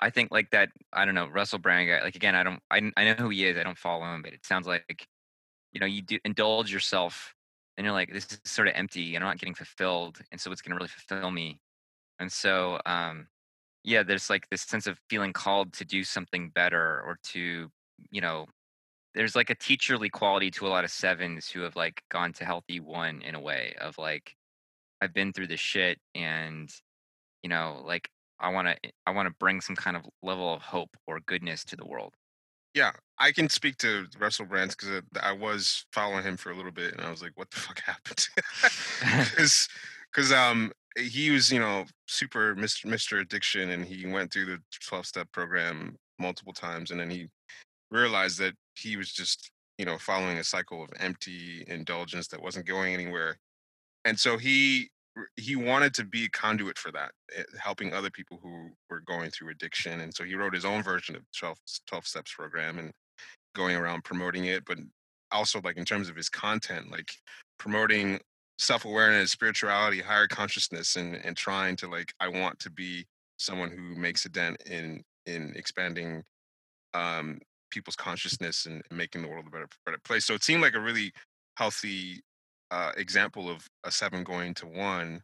I 0.00 0.10
think 0.10 0.30
like 0.30 0.50
that 0.50 0.70
I 0.92 1.04
don't 1.04 1.14
know 1.14 1.28
Russell 1.28 1.58
Brand 1.58 1.88
guy 1.88 2.02
like 2.02 2.16
again 2.16 2.34
I 2.34 2.42
don't 2.42 2.60
I, 2.70 2.90
I 2.96 3.04
know 3.04 3.14
who 3.14 3.30
he 3.30 3.46
is 3.46 3.56
I 3.56 3.62
don't 3.62 3.78
follow 3.78 4.04
him 4.04 4.22
but 4.22 4.32
it 4.32 4.44
sounds 4.44 4.66
like 4.66 5.06
you 5.74 5.80
know 5.80 5.86
you 5.86 6.00
do 6.00 6.18
indulge 6.24 6.72
yourself 6.72 7.34
and 7.76 7.84
you're 7.84 7.92
like 7.92 8.12
this 8.12 8.26
is 8.32 8.40
sort 8.44 8.68
of 8.68 8.74
empty 8.76 9.14
and 9.14 9.24
I'm 9.24 9.30
not 9.30 9.38
getting 9.38 9.54
fulfilled 9.54 10.20
and 10.32 10.40
so 10.40 10.48
what's 10.50 10.62
going 10.62 10.70
to 10.70 10.76
really 10.76 10.88
fulfill 10.88 11.30
me? 11.30 11.58
And 12.20 12.32
so 12.32 12.80
um 12.86 13.26
yeah 13.82 14.02
there's 14.02 14.30
like 14.30 14.48
this 14.50 14.62
sense 14.62 14.86
of 14.86 14.98
feeling 15.10 15.32
called 15.32 15.72
to 15.74 15.84
do 15.84 16.04
something 16.04 16.48
better 16.48 17.02
or 17.04 17.18
to 17.22 17.70
you 18.10 18.20
know 18.20 18.46
there's 19.14 19.36
like 19.36 19.50
a 19.50 19.54
teacherly 19.54 20.10
quality 20.10 20.50
to 20.50 20.66
a 20.66 20.68
lot 20.68 20.84
of 20.84 20.90
sevens 20.90 21.48
who 21.48 21.60
have 21.60 21.76
like 21.76 22.02
gone 22.10 22.32
to 22.32 22.44
healthy 22.44 22.80
one 22.80 23.22
in 23.22 23.34
a 23.34 23.40
way 23.40 23.74
of 23.80 23.96
like 23.98 24.34
i've 25.00 25.14
been 25.14 25.32
through 25.32 25.46
this 25.46 25.60
shit 25.60 25.98
and 26.14 26.70
you 27.42 27.48
know 27.48 27.82
like 27.84 28.08
i 28.40 28.48
want 28.48 28.66
to 28.66 28.90
i 29.06 29.10
want 29.10 29.28
to 29.28 29.34
bring 29.38 29.60
some 29.60 29.76
kind 29.76 29.96
of 29.96 30.02
level 30.22 30.52
of 30.52 30.62
hope 30.62 30.96
or 31.06 31.20
goodness 31.20 31.64
to 31.64 31.76
the 31.76 31.86
world 31.86 32.14
Yeah, 32.74 32.90
I 33.18 33.30
can 33.30 33.48
speak 33.48 33.76
to 33.78 34.06
Russell 34.18 34.46
Brands 34.46 34.74
because 34.74 35.02
I 35.22 35.32
was 35.32 35.86
following 35.92 36.24
him 36.24 36.36
for 36.36 36.50
a 36.50 36.56
little 36.56 36.72
bit, 36.72 36.92
and 36.94 37.00
I 37.02 37.10
was 37.10 37.22
like, 37.22 37.32
"What 37.36 37.50
the 37.50 37.58
fuck 37.58 37.80
happened?" 37.86 38.26
Because, 40.12 40.30
um, 40.32 40.70
he 40.96 41.30
was 41.30 41.50
you 41.52 41.58
know 41.58 41.84
super 42.06 42.54
Mr. 42.54 42.86
Mr. 42.86 43.20
Addiction, 43.20 43.70
and 43.70 43.84
he 43.84 44.06
went 44.06 44.32
through 44.32 44.46
the 44.46 44.58
twelve 44.88 45.06
step 45.06 45.30
program 45.32 45.96
multiple 46.18 46.52
times, 46.52 46.90
and 46.90 47.00
then 47.00 47.10
he 47.10 47.28
realized 47.90 48.38
that 48.40 48.54
he 48.76 48.96
was 48.96 49.12
just 49.12 49.50
you 49.78 49.84
know 49.86 49.98
following 49.98 50.38
a 50.38 50.44
cycle 50.44 50.82
of 50.84 50.90
empty 51.00 51.64
indulgence 51.68 52.28
that 52.28 52.42
wasn't 52.42 52.66
going 52.66 52.94
anywhere, 52.94 53.38
and 54.04 54.18
so 54.18 54.38
he 54.38 54.90
he 55.36 55.56
wanted 55.56 55.94
to 55.94 56.04
be 56.04 56.24
a 56.24 56.30
conduit 56.30 56.78
for 56.78 56.90
that, 56.92 57.12
eh, 57.36 57.42
helping 57.58 57.92
other 57.92 58.10
people 58.10 58.38
who 58.42 58.70
were 58.90 59.00
going 59.00 59.30
through 59.30 59.50
addiction. 59.50 60.00
And 60.00 60.14
so 60.14 60.24
he 60.24 60.34
wrote 60.34 60.54
his 60.54 60.64
own 60.64 60.82
version 60.82 61.16
of 61.16 61.22
12, 61.38 61.58
12 61.86 62.06
Steps 62.06 62.34
program 62.34 62.78
and 62.78 62.92
going 63.54 63.76
around 63.76 64.04
promoting 64.04 64.46
it, 64.46 64.64
but 64.66 64.78
also 65.32 65.60
like 65.62 65.76
in 65.76 65.84
terms 65.84 66.08
of 66.08 66.16
his 66.16 66.28
content, 66.28 66.90
like 66.90 67.10
promoting 67.58 68.20
self-awareness, 68.58 69.32
spirituality, 69.32 70.00
higher 70.00 70.26
consciousness, 70.26 70.96
and 70.96 71.16
and 71.24 71.36
trying 71.36 71.76
to 71.76 71.88
like 71.88 72.12
I 72.20 72.28
want 72.28 72.58
to 72.60 72.70
be 72.70 73.06
someone 73.38 73.70
who 73.70 73.96
makes 74.00 74.24
a 74.26 74.28
dent 74.28 74.62
in 74.66 75.02
in 75.26 75.52
expanding 75.56 76.22
um 76.94 77.40
people's 77.70 77.96
consciousness 77.96 78.66
and 78.66 78.82
making 78.90 79.22
the 79.22 79.28
world 79.28 79.46
a 79.46 79.50
better 79.50 79.68
better 79.84 79.98
place. 80.04 80.24
So 80.24 80.34
it 80.34 80.44
seemed 80.44 80.62
like 80.62 80.74
a 80.74 80.80
really 80.80 81.12
healthy 81.56 82.22
uh, 82.74 82.90
example 82.96 83.48
of 83.48 83.68
a 83.84 83.90
seven 83.90 84.24
going 84.24 84.52
to 84.54 84.66
one, 84.66 85.22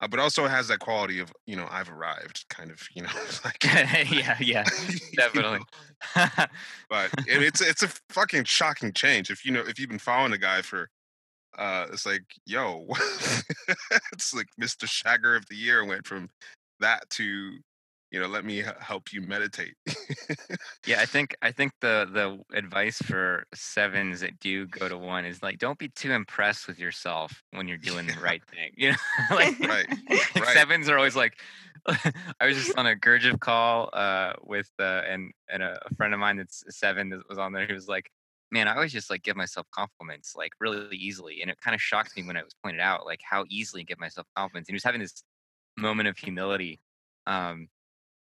uh, 0.00 0.06
but 0.06 0.20
also 0.20 0.46
has 0.46 0.68
that 0.68 0.78
quality 0.78 1.18
of 1.18 1.32
you 1.46 1.56
know 1.56 1.66
I've 1.68 1.90
arrived, 1.90 2.44
kind 2.48 2.70
of 2.70 2.80
you 2.94 3.02
know 3.02 3.08
like 3.44 3.64
yeah 3.64 4.36
yeah 4.40 4.64
you 4.88 5.16
definitely 5.16 5.58
know, 6.16 6.28
But 6.88 7.10
it, 7.26 7.42
it's 7.42 7.60
it's 7.60 7.82
a 7.82 7.88
fucking 8.10 8.44
shocking 8.44 8.92
change 8.92 9.30
if 9.30 9.44
you 9.44 9.50
know 9.50 9.64
if 9.66 9.80
you've 9.80 9.90
been 9.90 9.98
following 9.98 10.32
a 10.32 10.38
guy 10.38 10.62
for. 10.62 10.88
Uh, 11.58 11.86
it's 11.92 12.06
like, 12.06 12.24
yo, 12.46 12.86
it's 14.14 14.32
like 14.32 14.46
Mr. 14.58 14.86
Shagger 14.86 15.36
of 15.36 15.44
the 15.50 15.54
year 15.54 15.84
went 15.84 16.06
from 16.06 16.30
that 16.80 17.02
to, 17.10 17.58
you 18.12 18.20
know, 18.20 18.28
let 18.28 18.44
me 18.44 18.62
help 18.78 19.12
you 19.12 19.22
meditate. 19.22 19.74
yeah 20.86 21.00
i 21.00 21.06
think 21.06 21.34
i 21.42 21.50
think 21.50 21.72
the 21.80 22.08
the 22.12 22.56
advice 22.56 22.98
for 22.98 23.44
sevens 23.54 24.20
that 24.20 24.38
do 24.40 24.66
go 24.66 24.88
to 24.88 24.98
one 24.98 25.24
is 25.24 25.42
like 25.42 25.58
don't 25.58 25.78
be 25.78 25.88
too 25.88 26.12
impressed 26.12 26.66
with 26.66 26.78
yourself 26.78 27.42
when 27.52 27.68
you're 27.68 27.78
doing 27.78 28.06
the 28.06 28.18
right 28.20 28.42
thing 28.46 28.70
you 28.76 28.90
know 28.90 28.96
like 29.30 29.58
right, 29.60 29.86
like 30.10 30.36
right. 30.36 30.56
sevens 30.56 30.88
are 30.88 30.96
always 30.96 31.16
like 31.16 31.38
i 32.40 32.46
was 32.46 32.56
just 32.56 32.76
on 32.76 32.86
a 32.86 32.94
gurdjieff 32.94 33.38
call 33.40 33.90
uh 33.92 34.32
with 34.42 34.70
uh 34.78 35.02
and 35.08 35.32
and 35.48 35.62
a, 35.62 35.78
friend 35.96 36.12
of 36.14 36.20
mine 36.20 36.36
that's 36.36 36.64
seven 36.68 37.08
that 37.08 37.20
was 37.28 37.38
on 37.38 37.52
there 37.52 37.66
he 37.66 37.72
was 37.72 37.88
like 37.88 38.10
man 38.50 38.68
i 38.68 38.74
always 38.74 38.92
just 38.92 39.10
like 39.10 39.22
give 39.22 39.36
myself 39.36 39.66
compliments 39.72 40.34
like 40.36 40.52
really 40.60 40.96
easily 40.96 41.42
and 41.42 41.50
it 41.50 41.60
kind 41.60 41.74
of 41.74 41.80
shocked 41.80 42.16
me 42.16 42.22
when 42.24 42.36
it 42.36 42.44
was 42.44 42.54
pointed 42.62 42.80
out 42.80 43.06
like 43.06 43.20
how 43.22 43.44
easily 43.48 43.82
I 43.82 43.84
give 43.84 44.00
myself 44.00 44.26
compliments 44.36 44.68
and 44.68 44.74
he 44.74 44.76
was 44.76 44.84
having 44.84 45.00
this 45.00 45.22
moment 45.78 46.08
of 46.08 46.18
humility 46.18 46.80
um 47.26 47.68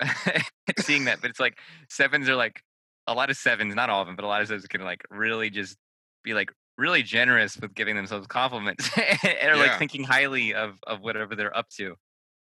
seeing 0.79 1.05
that 1.05 1.21
but 1.21 1.29
it's 1.29 1.39
like 1.39 1.57
sevens 1.89 2.27
are 2.29 2.35
like 2.35 2.61
a 3.07 3.13
lot 3.13 3.29
of 3.29 3.37
sevens 3.37 3.75
not 3.75 3.89
all 3.89 4.01
of 4.01 4.07
them 4.07 4.15
but 4.15 4.25
a 4.25 4.27
lot 4.27 4.41
of 4.41 4.47
sevens 4.47 4.65
can 4.67 4.81
like 4.83 5.01
really 5.09 5.49
just 5.49 5.77
be 6.23 6.33
like 6.33 6.51
really 6.77 7.03
generous 7.03 7.57
with 7.57 7.73
giving 7.73 7.95
themselves 7.95 8.27
compliments 8.27 8.89
or 8.97 9.55
like 9.55 9.67
Yeah. 9.67 9.77
thinking 9.77 10.03
highly 10.03 10.53
of 10.53 10.77
of 10.87 11.01
whatever 11.01 11.35
they're 11.35 11.55
up 11.55 11.69
to 11.77 11.95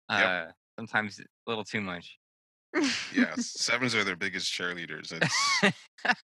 uh 0.09 0.18
Yep. 0.46 0.55
sometimes 0.78 1.20
a 1.20 1.24
little 1.46 1.64
too 1.64 1.80
much 1.80 2.18
yeah, 3.14 3.34
sevens 3.36 3.94
are 3.94 4.05
their 4.05 4.16
biggest 4.16 4.50
cheerleaders. 4.53 5.12
It's 5.12 5.74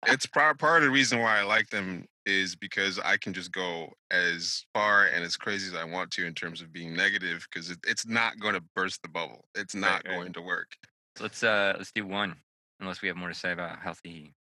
it's 0.06 0.26
part 0.26 0.58
part 0.58 0.78
of 0.82 0.86
the 0.86 0.90
reason 0.90 1.18
why 1.20 1.38
I 1.38 1.42
like 1.42 1.68
them 1.68 2.06
is 2.24 2.56
because 2.56 2.98
I 2.98 3.16
can 3.18 3.32
just 3.32 3.52
go 3.52 3.92
as 4.10 4.64
far 4.74 5.06
and 5.06 5.24
as 5.24 5.36
crazy 5.36 5.68
as 5.68 5.74
I 5.74 5.84
want 5.84 6.10
to 6.12 6.26
in 6.26 6.34
terms 6.34 6.60
of 6.62 6.72
being 6.72 6.94
negative 6.94 7.46
because 7.50 7.70
it, 7.70 7.78
it's 7.86 8.06
not 8.06 8.38
going 8.38 8.54
to 8.54 8.62
burst 8.74 9.02
the 9.02 9.08
bubble. 9.08 9.44
It's 9.54 9.74
not 9.74 10.02
right. 10.06 10.16
going 10.16 10.32
to 10.34 10.42
work. 10.42 10.68
Let's 11.20 11.42
uh 11.42 11.74
let's 11.76 11.92
do 11.92 12.06
one, 12.06 12.36
unless 12.80 13.02
we 13.02 13.08
have 13.08 13.16
more 13.16 13.28
to 13.28 13.34
say 13.34 13.52
about 13.52 13.80
healthy 13.80 14.34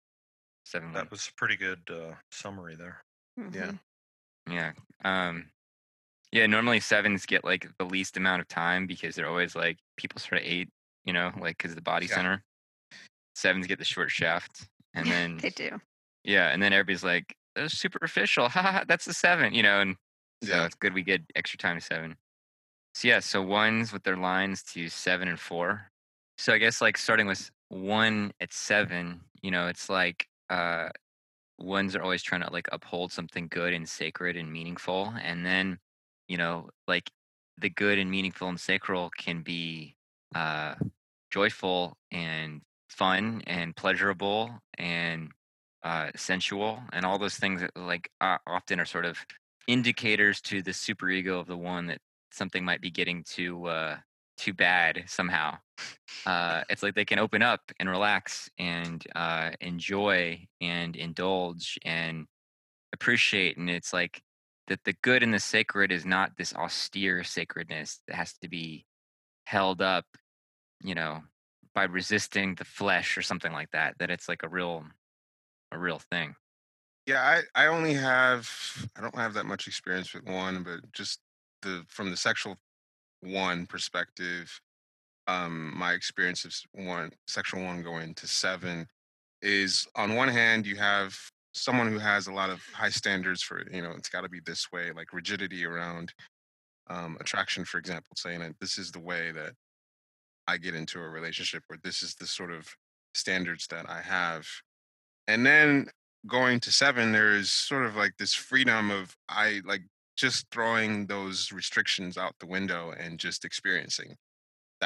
seven. 0.64 0.92
That 0.92 1.10
was 1.10 1.28
a 1.28 1.32
pretty 1.36 1.56
good 1.56 1.80
uh, 1.90 2.14
summary 2.30 2.74
there. 2.76 3.02
Yeah. 3.52 3.72
Mhm. 3.72 3.78
Yeah. 4.50 4.72
Um 5.04 5.50
yeah, 6.32 6.46
normally 6.46 6.80
sevens 6.80 7.24
get 7.24 7.44
like 7.44 7.66
the 7.78 7.84
least 7.84 8.16
amount 8.16 8.40
of 8.42 8.48
time 8.48 8.86
because 8.86 9.14
they're 9.14 9.28
always 9.28 9.54
like 9.54 9.78
people 9.96 10.20
sort 10.20 10.40
of 10.42 10.46
eight, 10.46 10.68
you 11.04 11.12
know, 11.12 11.32
like 11.38 11.56
because 11.56 11.74
the 11.74 11.80
body 11.82 12.06
Yeah. 12.06 12.14
center. 12.16 12.44
Sevens 13.34 13.66
get 13.66 13.78
the 13.78 13.84
short 13.84 14.10
shaft. 14.10 14.68
And 14.94 15.06
then 15.10 15.38
they 15.38 15.50
do. 15.50 15.80
yeah, 16.24 16.48
and 16.48 16.62
then 16.62 16.72
everybody's 16.72 17.04
like, 17.04 17.34
that's 17.54 17.78
superficial. 17.78 18.48
Ha 18.48 18.62
ha, 18.62 18.72
ha, 18.72 18.84
that's 18.88 19.06
a 19.06 19.14
seven, 19.14 19.54
you 19.54 19.62
know, 19.62 19.80
and 19.80 19.96
so 20.42 20.50
Yeah. 20.50 20.64
it's 20.66 20.74
good 20.74 20.94
we 20.94 21.02
get 21.02 21.22
extra 21.36 21.58
time 21.58 21.78
to 21.78 21.84
seven. 21.84 22.16
So 22.94 23.08
yeah, 23.08 23.20
so 23.20 23.42
ones 23.42 23.92
with 23.92 24.02
their 24.04 24.16
lines 24.16 24.62
to 24.74 24.88
seven 24.88 25.28
and 25.28 25.38
four. 25.38 25.90
So 26.38 26.52
I 26.52 26.58
guess 26.58 26.80
like 26.80 26.98
starting 26.98 27.26
with 27.26 27.50
one 27.68 28.32
at 28.40 28.52
seven, 28.52 29.20
you 29.42 29.50
know, 29.50 29.68
it's 29.68 29.88
like 29.88 30.28
uh 30.50 30.88
ones 31.58 31.96
are 31.96 32.02
always 32.02 32.22
trying 32.22 32.42
to 32.42 32.52
like 32.52 32.68
uphold 32.72 33.12
something 33.12 33.48
good 33.48 33.72
and 33.74 33.88
sacred 33.88 34.36
and 34.36 34.52
meaningful. 34.52 35.14
And 35.22 35.46
then, 35.46 35.78
you 36.28 36.36
know, 36.38 36.70
like 36.88 37.10
the 37.58 37.70
good 37.70 37.98
and 37.98 38.10
meaningful 38.10 38.48
and 38.48 38.60
sacral 38.60 39.10
can 39.18 39.42
be 39.42 39.96
uh 40.34 40.74
joyful 41.32 41.96
and 42.12 42.62
fun 42.90 43.42
and 43.46 43.76
pleasurable 43.76 44.50
and 44.78 45.30
uh 45.82 46.10
sensual 46.16 46.82
and 46.92 47.06
all 47.06 47.18
those 47.18 47.36
things 47.36 47.60
that 47.62 47.70
like 47.76 48.10
uh, 48.20 48.38
often 48.46 48.80
are 48.80 48.84
sort 48.86 49.04
of 49.06 49.18
indicators 49.68 50.40
to 50.42 50.62
the 50.62 50.70
superego 50.72 51.40
of 51.40 51.46
the 51.46 51.56
one 51.56 51.86
that 51.86 52.00
something 52.32 52.64
might 52.64 52.80
be 52.80 52.90
getting 52.90 53.24
too 53.24 53.66
uh 53.66 53.96
too 54.38 54.52
bad 54.54 55.04
somehow 55.06 55.56
uh 56.26 56.62
it's 56.68 56.82
like 56.82 56.94
they 56.94 57.04
can 57.04 57.18
open 57.18 57.42
up 57.42 57.60
and 57.78 57.88
relax 57.88 58.50
and 58.58 59.04
uh 59.14 59.50
enjoy 59.60 60.46
and 60.60 60.96
indulge 60.96 61.78
and 61.84 62.26
appreciate 62.92 63.56
and 63.56 63.68
it's 63.68 63.92
like 63.92 64.22
that 64.68 64.80
the 64.84 64.94
good 65.02 65.22
and 65.22 65.32
the 65.32 65.38
sacred 65.38 65.92
is 65.92 66.04
not 66.04 66.36
this 66.36 66.54
austere 66.54 67.22
sacredness 67.22 68.00
that 68.06 68.16
has 68.16 68.32
to 68.38 68.48
be 68.48 68.84
held 69.44 69.80
up 69.80 70.04
you 70.82 70.94
know 70.94 71.20
by 71.74 71.84
resisting 71.84 72.54
the 72.54 72.64
flesh 72.64 73.18
or 73.18 73.22
something 73.22 73.52
like 73.52 73.70
that 73.72 73.94
that 73.98 74.10
it's 74.10 74.28
like 74.28 74.42
a 74.42 74.48
real 74.48 74.84
a 75.72 75.78
real 75.78 75.98
thing. 75.98 76.34
Yeah, 77.06 77.22
I, 77.54 77.64
I 77.64 77.66
only 77.66 77.94
have 77.94 78.50
I 78.96 79.00
don't 79.00 79.14
have 79.14 79.34
that 79.34 79.46
much 79.46 79.68
experience 79.68 80.12
with 80.12 80.24
one, 80.24 80.62
but 80.62 80.92
just 80.92 81.20
the 81.62 81.84
from 81.88 82.10
the 82.10 82.16
sexual 82.16 82.56
one 83.20 83.66
perspective, 83.66 84.60
um, 85.28 85.76
my 85.76 85.92
experience 85.92 86.44
of 86.44 86.54
one 86.72 87.10
sexual 87.26 87.64
one 87.64 87.82
going 87.82 88.14
to 88.14 88.26
seven 88.26 88.86
is 89.42 89.86
on 89.96 90.14
one 90.14 90.28
hand 90.28 90.66
you 90.66 90.76
have 90.76 91.16
someone 91.52 91.90
who 91.90 91.98
has 91.98 92.26
a 92.26 92.32
lot 92.32 92.50
of 92.50 92.60
high 92.72 92.90
standards 92.90 93.42
for 93.42 93.62
you 93.72 93.82
know 93.82 93.92
it's 93.96 94.08
got 94.08 94.22
to 94.22 94.28
be 94.28 94.40
this 94.44 94.70
way 94.72 94.92
like 94.94 95.12
rigidity 95.12 95.64
around 95.64 96.12
um, 96.88 97.16
attraction 97.20 97.64
for 97.64 97.78
example 97.78 98.12
saying 98.16 98.40
that 98.40 98.54
this 98.60 98.78
is 98.78 98.90
the 98.92 99.00
way 99.00 99.32
that 99.32 99.52
i 100.46 100.56
get 100.56 100.74
into 100.74 101.00
a 101.00 101.08
relationship 101.08 101.62
or 101.70 101.76
this 101.82 102.02
is 102.02 102.14
the 102.14 102.26
sort 102.26 102.52
of 102.52 102.66
standards 103.14 103.66
that 103.68 103.88
i 103.88 104.00
have. 104.00 104.46
And 105.28 105.44
then 105.44 105.88
going 106.26 106.60
to 106.60 106.72
seven 106.72 107.12
there 107.12 107.34
is 107.34 107.50
sort 107.50 107.84
of 107.86 107.96
like 107.96 108.12
this 108.18 108.34
freedom 108.34 108.90
of 108.90 109.14
i 109.28 109.60
like 109.64 109.82
just 110.16 110.46
throwing 110.50 111.06
those 111.06 111.52
restrictions 111.52 112.16
out 112.16 112.34
the 112.40 112.46
window 112.46 112.92
and 112.98 113.18
just 113.18 113.44
experiencing 113.44 114.16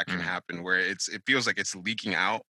that 0.00 0.08
can 0.08 0.20
Mm. 0.20 0.24
happen 0.24 0.62
where 0.62 0.78
it's 0.80 1.08
it 1.08 1.22
feels 1.26 1.46
like 1.46 1.58
it's 1.58 1.74
leaking 1.74 2.14
out 2.14 2.42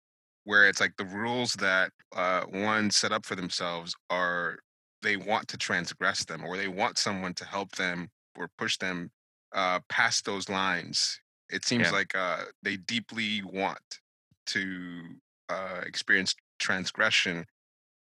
where 0.44 0.68
it's 0.68 0.80
like 0.80 0.96
the 0.96 1.04
rules 1.04 1.52
that 1.54 1.92
uh, 2.16 2.44
one 2.46 2.90
set 2.90 3.12
up 3.12 3.26
for 3.26 3.34
themselves 3.34 3.94
are 4.10 4.58
they 5.02 5.16
want 5.16 5.48
to 5.48 5.56
transgress 5.56 6.24
them 6.24 6.44
or 6.44 6.56
they 6.56 6.68
want 6.68 6.98
someone 6.98 7.34
to 7.34 7.44
help 7.44 7.72
them 7.72 8.08
or 8.36 8.48
push 8.58 8.78
them 8.78 9.10
uh, 9.54 9.80
past 9.88 10.24
those 10.24 10.48
lines 10.48 11.20
it 11.50 11.64
seems 11.64 11.90
Yeah. 11.90 11.92
like 11.92 12.14
uh, 12.14 12.44
they 12.62 12.76
deeply 12.76 13.42
want 13.42 14.00
to 14.46 15.16
uh, 15.48 15.82
experience 15.86 16.34
transgression 16.58 17.46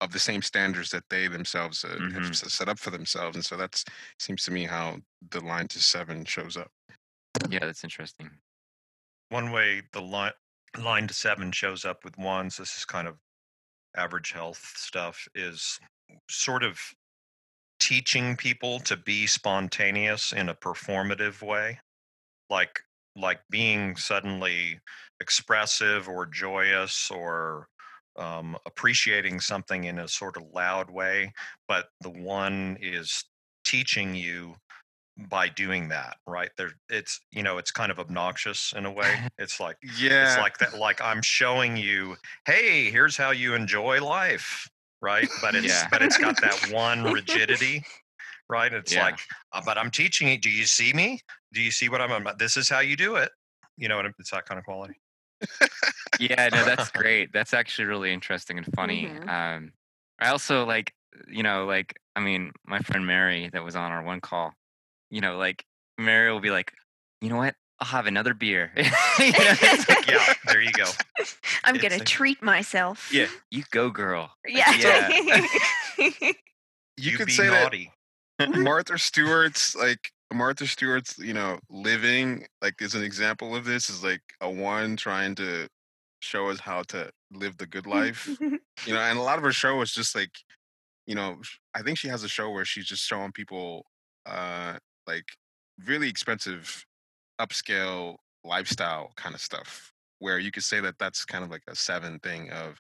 of 0.01 0.11
the 0.13 0.19
same 0.19 0.41
standards 0.41 0.91
that 0.91 1.05
they 1.09 1.27
themselves 1.27 1.85
uh, 1.85 1.99
have 2.13 2.25
Mhm. 2.25 2.29
s- 2.33 2.53
set 2.53 2.69
up 2.69 2.79
for 2.79 2.91
themselves 2.91 3.35
and 3.37 3.45
so 3.45 3.57
that's 3.57 3.85
seems 4.19 4.43
to 4.45 4.51
me 4.51 4.65
how 4.65 4.99
the 5.31 5.41
line 5.41 5.67
to 5.69 5.79
seven 5.81 6.25
shows 6.25 6.57
up 6.57 6.71
yeah 7.49 7.59
that's 7.61 7.83
interesting 7.83 8.29
One 9.33 9.51
way 9.51 9.81
the 9.93 9.99
line 9.99 10.33
line 10.77 11.07
to 11.07 11.13
seven 11.15 11.51
shows 11.51 11.85
up 11.85 12.03
with 12.03 12.19
ones, 12.19 12.57
this 12.57 12.77
is 12.77 12.85
kind 12.85 13.07
of 13.07 13.17
average 13.97 14.31
health 14.31 14.61
stuff, 14.75 15.27
is 15.33 15.79
sort 16.29 16.61
of 16.61 16.79
teaching 17.79 18.37
people 18.37 18.79
to 18.81 18.95
be 18.95 19.25
spontaneous 19.25 20.33
in 20.33 20.49
a 20.49 20.53
performative 20.53 21.41
way. 21.41 21.79
Like 22.51 22.81
like 23.15 23.39
being 23.49 23.95
suddenly 23.95 24.79
expressive 25.19 26.07
or 26.07 26.27
joyous 26.27 27.09
or 27.09 27.69
um, 28.15 28.55
appreciating 28.67 29.39
something 29.39 29.85
in 29.85 29.97
a 29.97 30.07
sort 30.07 30.37
of 30.37 30.43
loud 30.53 30.91
way, 30.91 31.33
but 31.67 31.87
the 32.01 32.11
one 32.11 32.77
is 32.79 33.23
teaching 33.65 34.13
you 34.13 34.53
by 35.17 35.47
doing 35.49 35.89
that, 35.89 36.17
right? 36.27 36.49
There, 36.57 36.71
it's 36.89 37.19
you 37.31 37.43
know, 37.43 37.57
it's 37.57 37.71
kind 37.71 37.91
of 37.91 37.99
obnoxious 37.99 38.73
in 38.75 38.85
a 38.85 38.91
way. 38.91 39.21
It's 39.37 39.59
like 39.59 39.77
yeah 39.83 40.23
it's 40.23 40.37
like 40.37 40.57
that. 40.59 40.73
Like 40.75 41.01
I'm 41.01 41.21
showing 41.21 41.77
you, 41.77 42.17
hey, 42.45 42.89
here's 42.91 43.17
how 43.17 43.31
you 43.31 43.53
enjoy 43.55 44.01
life, 44.03 44.69
right? 45.01 45.29
But 45.41 45.55
it's 45.55 45.67
Yeah. 45.67 45.89
but 45.91 46.01
it's 46.01 46.17
got 46.17 46.41
that 46.41 46.63
one 46.69 47.03
rigidity, 47.05 47.83
right? 48.49 48.73
It's 48.73 48.93
Yeah. 48.93 49.03
like, 49.03 49.19
uh, 49.53 49.61
but 49.65 49.77
I'm 49.77 49.91
teaching 49.91 50.27
it. 50.29 50.41
Do 50.41 50.49
you 50.49 50.65
see 50.65 50.93
me? 50.93 51.19
Do 51.53 51.61
you 51.61 51.71
see 51.71 51.89
what 51.89 52.01
I'm? 52.01 52.11
about? 52.11 52.39
This 52.39 52.57
is 52.57 52.69
how 52.69 52.79
you 52.79 52.95
do 52.95 53.15
it. 53.15 53.31
You 53.77 53.87
know, 53.89 53.99
and 53.99 54.13
it's 54.19 54.31
that 54.31 54.45
kind 54.45 54.59
of 54.59 54.65
quality. 54.65 54.95
yeah 56.17 56.49
no 56.49 56.63
that's 56.63 56.89
great 56.91 57.31
that's 57.33 57.53
actually 57.53 57.85
really 57.85 58.13
interesting 58.13 58.57
and 58.57 58.67
funny 58.75 59.13
Mhm. 59.13 59.27
um 59.27 59.73
i 60.19 60.29
also 60.29 60.65
like 60.65 60.93
you 61.27 61.43
know 61.43 61.65
like 61.65 61.99
i 62.15 62.19
mean 62.19 62.51
my 62.65 62.79
friend 62.79 63.05
mary 63.05 63.49
that 63.51 63.63
was 63.63 63.75
on 63.75 63.91
our 63.91 64.03
one 64.03 64.21
call 64.21 64.53
you 65.13 65.21
know 65.21 65.37
like 65.37 65.63
mary 65.97 66.31
will 66.31 66.39
be 66.39 66.49
like 66.49 66.73
you 67.21 67.29
know 67.29 67.37
what 67.37 67.55
i'll 67.79 67.87
have 67.87 68.07
another 68.07 68.33
beer 68.33 68.71
You 68.75 68.83
know, 68.83 68.89
it's 69.19 69.87
like, 69.87 70.07
Yeah, 70.11 70.33
there 70.47 70.61
you 70.61 70.71
go. 70.71 70.85
I'm 71.63 71.75
It's 71.75 71.83
gonna 71.83 72.01
a- 72.01 72.05
treat 72.05 72.41
myself. 72.41 73.09
yeah 73.13 73.27
you 73.51 73.63
go 73.71 73.91
girl 73.91 74.31
Like, 74.45 74.67
Yeah. 74.67 75.45
you, 76.97 77.15
could 77.15 77.27
be 77.27 77.31
say 77.31 77.47
naughty. 77.47 77.91
that 78.39 78.49
mm-hmm. 78.49 78.63
martha 78.63 78.97
stewart's 78.97 79.75
like 79.75 80.11
martha 80.33 80.65
stewart's 80.65 81.19
you 81.19 81.33
know 81.33 81.59
living 81.69 82.47
like 82.63 82.81
is 82.81 82.95
an 82.95 83.03
example 83.03 83.55
of 83.55 83.65
this 83.65 83.91
is 83.91 84.03
like 84.03 84.21
a 84.41 84.49
one 84.49 84.95
trying 84.95 85.35
to 85.35 85.67
show 86.21 86.49
us 86.49 86.59
how 86.59 86.81
to 86.81 87.11
live 87.31 87.55
the 87.57 87.67
good 87.67 87.83
mm. 87.83 87.91
life 87.91 88.27
mm-hmm. 88.31 88.55
you 88.87 88.93
know 88.93 88.99
and 88.99 89.19
a 89.19 89.21
lot 89.21 89.37
of 89.37 89.43
her 89.43 89.51
show 89.51 89.79
is 89.81 89.91
just 89.91 90.15
like 90.15 90.31
you 91.05 91.13
know 91.13 91.37
i 91.75 91.83
think 91.83 91.99
she 91.99 92.07
has 92.07 92.23
a 92.23 92.29
show 92.29 92.49
where 92.49 92.65
she's 92.65 92.87
just 92.87 93.03
showing 93.03 93.31
people 93.31 93.85
uh 94.25 94.75
like 95.07 95.25
really 95.85 96.09
expensive 96.09 96.85
upscale 97.39 98.17
lifestyle 98.43 99.11
kind 99.15 99.33
of 99.35 99.41
stuff 99.41 99.91
where 100.19 100.39
you 100.39 100.51
could 100.51 100.63
say 100.63 100.79
that 100.79 100.97
that's 100.99 101.25
kind 101.25 101.43
of 101.43 101.49
like 101.49 101.63
a 101.67 101.75
seven 101.75 102.19
thing 102.19 102.49
of 102.51 102.79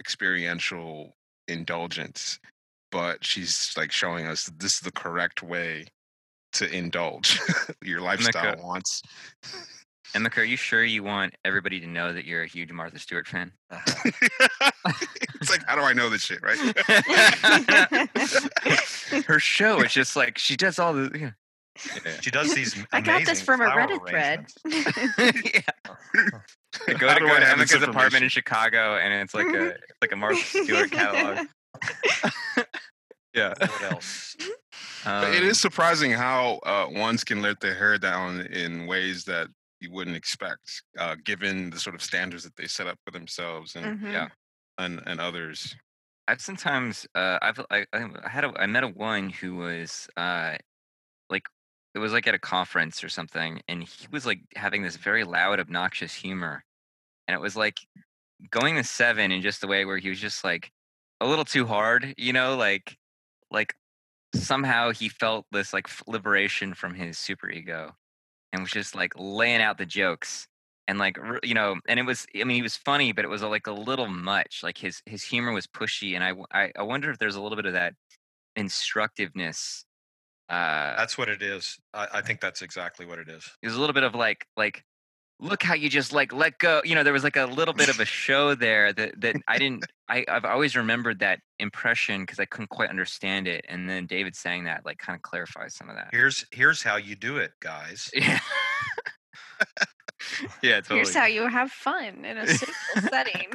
experiential 0.00 1.14
indulgence 1.48 2.38
but 2.90 3.24
she's 3.24 3.74
like 3.76 3.92
showing 3.92 4.26
us 4.26 4.44
that 4.44 4.58
this 4.58 4.74
is 4.74 4.80
the 4.80 4.92
correct 4.92 5.42
way 5.42 5.84
to 6.52 6.70
indulge 6.72 7.38
your 7.82 8.00
lifestyle 8.00 8.56
wants 8.62 9.02
Emeka, 10.14 10.38
are 10.38 10.44
you 10.44 10.56
sure 10.56 10.84
you 10.84 11.02
want 11.02 11.34
everybody 11.44 11.80
to 11.80 11.88
know 11.88 12.12
that 12.12 12.24
you're 12.24 12.44
a 12.44 12.46
huge 12.46 12.70
Martha 12.70 13.00
Stewart 13.00 13.26
fan? 13.26 13.50
it's 14.04 15.50
like 15.50 15.66
how 15.66 15.74
do 15.74 15.80
i 15.82 15.92
know 15.92 16.08
this 16.08 16.22
shit 16.22 16.40
right 16.40 16.56
Her 19.26 19.38
show 19.38 19.80
is 19.80 19.92
just 19.92 20.16
like 20.16 20.38
she 20.38 20.56
does 20.56 20.78
all 20.78 20.92
the. 20.92 21.34
Yeah. 22.04 22.20
She 22.20 22.30
does 22.30 22.54
these. 22.54 22.76
I 22.92 23.00
got 23.00 23.24
this 23.26 23.40
from 23.42 23.60
a 23.60 23.64
Reddit 23.66 24.08
thread. 24.08 24.46
arrangements. 24.64 25.52
yeah. 25.54 26.30
Go 26.98 27.08
to, 27.14 27.20
do 27.20 27.26
go 27.26 27.38
to 27.38 27.44
have 27.46 27.82
apartment 27.88 28.24
in? 28.24 28.28
Chicago, 28.28 28.96
and 28.96 29.12
it's 29.14 29.32
like 29.34 29.46
a 29.46 29.66
it's 29.70 29.98
like 30.02 30.12
a 30.12 30.16
Martha 30.16 30.42
Stewart 30.44 30.90
catalog. 30.90 31.46
yeah. 33.34 33.54
What 33.58 33.82
else? 33.82 34.36
But 35.04 35.24
Um, 35.24 35.34
is 35.44 35.60
surprising 35.60 36.12
how 36.12 36.60
uh, 36.64 36.86
ones 36.90 37.24
can 37.24 37.42
let 37.42 37.60
their 37.60 37.74
hair 37.74 37.98
down 37.98 38.40
in 38.46 38.86
ways 38.86 39.24
that 39.24 39.48
you 39.80 39.90
wouldn't 39.92 40.16
expect, 40.16 40.82
uh, 40.98 41.14
given 41.24 41.70
the 41.70 41.78
sort 41.78 41.94
of 41.94 42.02
standards 42.02 42.42
that 42.44 42.56
they 42.56 42.66
set 42.66 42.86
up 42.86 42.98
for 43.04 43.10
themselves 43.10 43.76
and 43.76 44.00
Mhm. 44.00 44.12
Yeah. 44.12 44.28
and, 44.78 45.00
and 45.06 45.20
others. 45.20 45.76
I've 46.26 46.40
sometimes 46.40 47.06
uh, 47.14 47.38
I've 47.42 47.60
I, 47.70 47.84
I 47.92 48.28
had 48.28 48.44
a 48.44 48.52
I 48.56 48.66
met 48.66 48.82
a 48.82 48.88
one 48.88 49.28
who 49.30 49.56
was 49.56 50.08
uh 50.16 50.56
like 50.56 50.60
it 51.94 51.98
was 51.98 52.12
like 52.12 52.26
at 52.26 52.34
a 52.34 52.38
conference 52.38 53.04
or 53.04 53.08
something, 53.08 53.62
and 53.68 53.84
he 53.84 54.06
was 54.10 54.26
like 54.26 54.40
having 54.56 54.82
this 54.82 54.96
very 54.96 55.24
loud, 55.24 55.60
obnoxious 55.60 56.14
humor, 56.14 56.64
and 57.28 57.34
it 57.34 57.40
was 57.40 57.56
like 57.56 57.78
going 58.50 58.76
to 58.76 58.84
seven 58.84 59.32
in 59.32 59.42
just 59.42 59.60
the 59.60 59.66
way 59.66 59.84
where 59.84 59.98
he 59.98 60.08
was 60.08 60.18
just 60.20 60.44
like 60.44 60.70
a 61.20 61.26
little 61.26 61.44
too 61.44 61.66
hard, 61.66 62.14
you 62.18 62.32
know, 62.32 62.56
like 62.56 62.98
like 63.50 63.74
somehow 64.34 64.90
he 64.90 65.08
felt 65.08 65.46
this 65.52 65.72
like 65.72 65.88
liberation 66.08 66.74
from 66.74 66.94
his 66.94 67.18
super 67.18 67.50
ego 67.50 67.94
and 68.52 68.62
was 68.62 68.70
just 68.70 68.94
like 68.94 69.12
laying 69.16 69.60
out 69.60 69.78
the 69.78 69.86
jokes 69.86 70.48
and 70.88 70.98
like 70.98 71.16
you 71.42 71.54
know 71.54 71.76
and 71.88 72.00
it 72.00 72.02
was 72.04 72.26
i 72.34 72.44
mean 72.44 72.56
he 72.56 72.62
was 72.62 72.76
funny 72.76 73.12
but 73.12 73.24
it 73.24 73.28
was 73.28 73.42
like 73.42 73.66
a 73.66 73.72
little 73.72 74.08
much 74.08 74.60
like 74.62 74.76
his 74.78 75.02
his 75.06 75.22
humor 75.22 75.52
was 75.52 75.66
pushy 75.66 76.14
and 76.14 76.24
I 76.24 76.70
I 76.74 76.82
wonder 76.82 77.10
if 77.10 77.18
there's 77.18 77.36
a 77.36 77.40
little 77.40 77.56
bit 77.56 77.66
of 77.66 77.72
that 77.74 77.94
instructiveness 78.56 79.84
uh 80.48 80.96
That's 80.96 81.16
what 81.18 81.28
it 81.28 81.42
is. 81.42 81.78
I, 81.92 82.08
I 82.14 82.20
think 82.22 82.40
that's 82.40 82.62
exactly 82.62 83.06
what 83.06 83.18
it 83.18 83.28
is. 83.28 83.48
there's 83.62 83.74
a 83.76 83.80
little 83.80 83.94
bit 83.94 84.02
of 84.02 84.14
like 84.14 84.46
like 84.56 84.84
look 85.40 85.62
how 85.64 85.74
you 85.74 85.88
just 85.88 86.12
like 86.12 86.32
let 86.32 86.56
go 86.58 86.80
you 86.84 86.94
know 86.94 87.02
there 87.02 87.12
was 87.12 87.24
like 87.24 87.36
a 87.36 87.44
little 87.46 87.74
bit 87.74 87.88
of 87.88 87.98
a 87.98 88.04
show 88.22 88.54
there 88.54 88.92
that 88.92 89.20
that 89.20 89.34
i 89.48 89.58
didn't 89.58 89.84
I, 90.08 90.24
i've 90.28 90.44
always 90.44 90.76
remembered 90.76 91.18
that 91.18 91.40
impression 91.58 92.20
because 92.22 92.38
i 92.38 92.44
couldn't 92.44 92.68
quite 92.70 92.88
understand 92.88 93.48
it 93.48 93.64
and 93.68 93.90
then 93.90 94.06
david 94.06 94.36
saying 94.36 94.64
that 94.64 94.86
like 94.86 94.98
kind 94.98 95.16
of 95.16 95.22
clarifies 95.22 95.74
some 95.74 95.88
of 95.90 95.96
that 95.96 96.10
Here's 96.12 96.46
here's 96.52 96.84
how 96.84 96.96
you 96.96 97.16
do 97.16 97.38
it, 97.38 97.50
guys. 97.60 98.10
yeah 98.14 98.38
yeah 100.62 100.76
totally 100.80 101.00
Here's 101.00 101.14
how 101.14 101.26
you 101.26 101.48
have 101.48 101.70
fun 101.70 102.24
in 102.24 102.38
a 102.38 102.46
social 102.46 102.74
setting. 103.10 103.48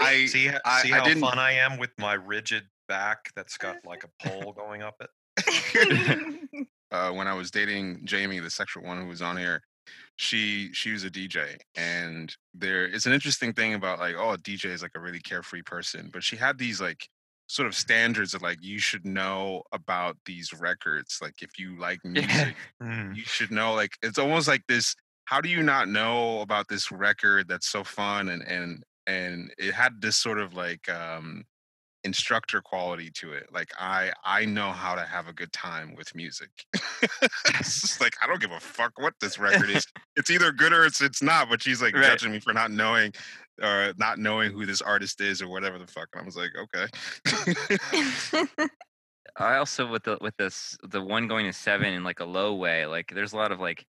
I 0.00 0.26
See, 0.26 0.26
see 0.26 0.48
I 0.64 0.86
how 0.88 1.04
didn't- 1.04 1.20
fun 1.20 1.38
I 1.38 1.52
am 1.52 1.78
with 1.78 1.90
my 1.98 2.14
rigid 2.14 2.64
back 2.88 3.30
that's 3.36 3.56
got 3.58 3.76
like 3.84 4.04
a 4.04 4.28
pole 4.28 4.52
going 4.52 4.82
up 4.82 4.96
it. 5.00 5.10
uh, 6.90 7.10
when 7.12 7.26
I 7.26 7.34
was 7.34 7.50
dating 7.50 8.00
Jamie, 8.04 8.38
the 8.40 8.50
sexual 8.50 8.82
one 8.84 9.00
who 9.00 9.06
was 9.08 9.22
on 9.22 9.36
here, 9.36 9.62
she 10.16 10.72
she 10.72 10.92
was 10.92 11.04
a 11.04 11.10
DJ, 11.10 11.56
and 11.76 12.34
there 12.54 12.86
is 12.86 13.06
an 13.06 13.12
interesting 13.12 13.52
thing 13.52 13.74
about 13.74 13.98
like, 13.98 14.16
oh, 14.18 14.30
a 14.32 14.38
DJ 14.38 14.66
is 14.66 14.82
like 14.82 14.92
a 14.96 15.00
really 15.00 15.20
carefree 15.20 15.62
person, 15.62 16.10
but 16.12 16.22
she 16.24 16.36
had 16.36 16.58
these 16.58 16.80
like 16.80 17.08
sort 17.46 17.66
of 17.66 17.74
standards 17.74 18.34
of 18.34 18.42
like 18.42 18.58
you 18.60 18.78
should 18.78 19.06
know 19.06 19.62
about 19.72 20.16
these 20.26 20.52
records. 20.52 21.18
Like 21.22 21.40
if 21.42 21.58
you 21.58 21.78
like 21.78 21.98
music, 22.04 22.54
Mm. 22.82 23.16
you 23.16 23.22
should 23.24 23.50
know. 23.50 23.74
Like 23.74 23.92
it's 24.02 24.18
almost 24.18 24.48
like 24.48 24.62
this. 24.68 24.94
How 25.24 25.40
do 25.40 25.48
you 25.48 25.62
not 25.62 25.88
know 25.88 26.40
about 26.40 26.68
this 26.68 26.90
record 26.90 27.48
that's 27.48 27.68
so 27.68 27.84
fun 27.84 28.28
and 28.30 28.42
and 28.46 28.82
and 29.06 29.52
it 29.58 29.72
had 29.74 30.00
this 30.00 30.16
sort 30.16 30.38
of 30.38 30.54
like 30.54 30.88
um 30.90 31.44
instructor 32.04 32.60
quality 32.60 33.10
to 33.10 33.32
it 33.32 33.46
like 33.52 33.70
i 33.78 34.12
i 34.24 34.44
know 34.44 34.70
how 34.70 34.94
to 34.94 35.02
have 35.02 35.26
a 35.26 35.32
good 35.32 35.52
time 35.52 35.94
with 35.96 36.14
music. 36.14 36.50
It's 37.60 37.80
just 37.80 38.00
like 38.00 38.14
i 38.22 38.26
don't 38.26 38.40
give 38.40 38.52
a 38.52 38.60
fuck 38.60 38.92
what 38.96 39.14
this 39.20 39.38
record 39.46 39.70
is. 39.70 39.86
It's 40.16 40.30
either 40.30 40.52
good 40.52 40.72
or 40.72 40.84
it's 40.84 41.00
it's 41.00 41.22
not 41.22 41.48
but 41.48 41.62
she's 41.62 41.82
like 41.82 41.94
Right. 41.94 42.04
judging 42.04 42.32
me 42.32 42.40
for 42.40 42.52
not 42.52 42.70
knowing 42.70 43.12
or 43.62 43.92
not 43.98 44.18
knowing 44.18 44.52
who 44.52 44.64
this 44.66 44.80
artist 44.80 45.20
is 45.20 45.42
or 45.42 45.48
whatever 45.48 45.78
the 45.78 45.86
fuck 45.86 46.08
and 46.12 46.22
i 46.22 46.24
was 46.24 46.36
like 46.36 46.52
okay. 46.56 46.86
I 49.40 49.56
also 49.56 49.86
with 49.86 50.04
the 50.04 50.18
with 50.20 50.36
this 50.36 50.76
the 50.82 51.00
one 51.02 51.28
going 51.28 51.46
to 51.46 51.52
seven 51.52 51.92
in 51.92 52.02
like 52.02 52.18
a 52.20 52.24
low 52.24 52.54
way, 52.54 52.86
like 52.86 53.12
there's 53.14 53.32
a 53.32 53.36
lot 53.36 53.52
of 53.52 53.60
like 53.60 53.86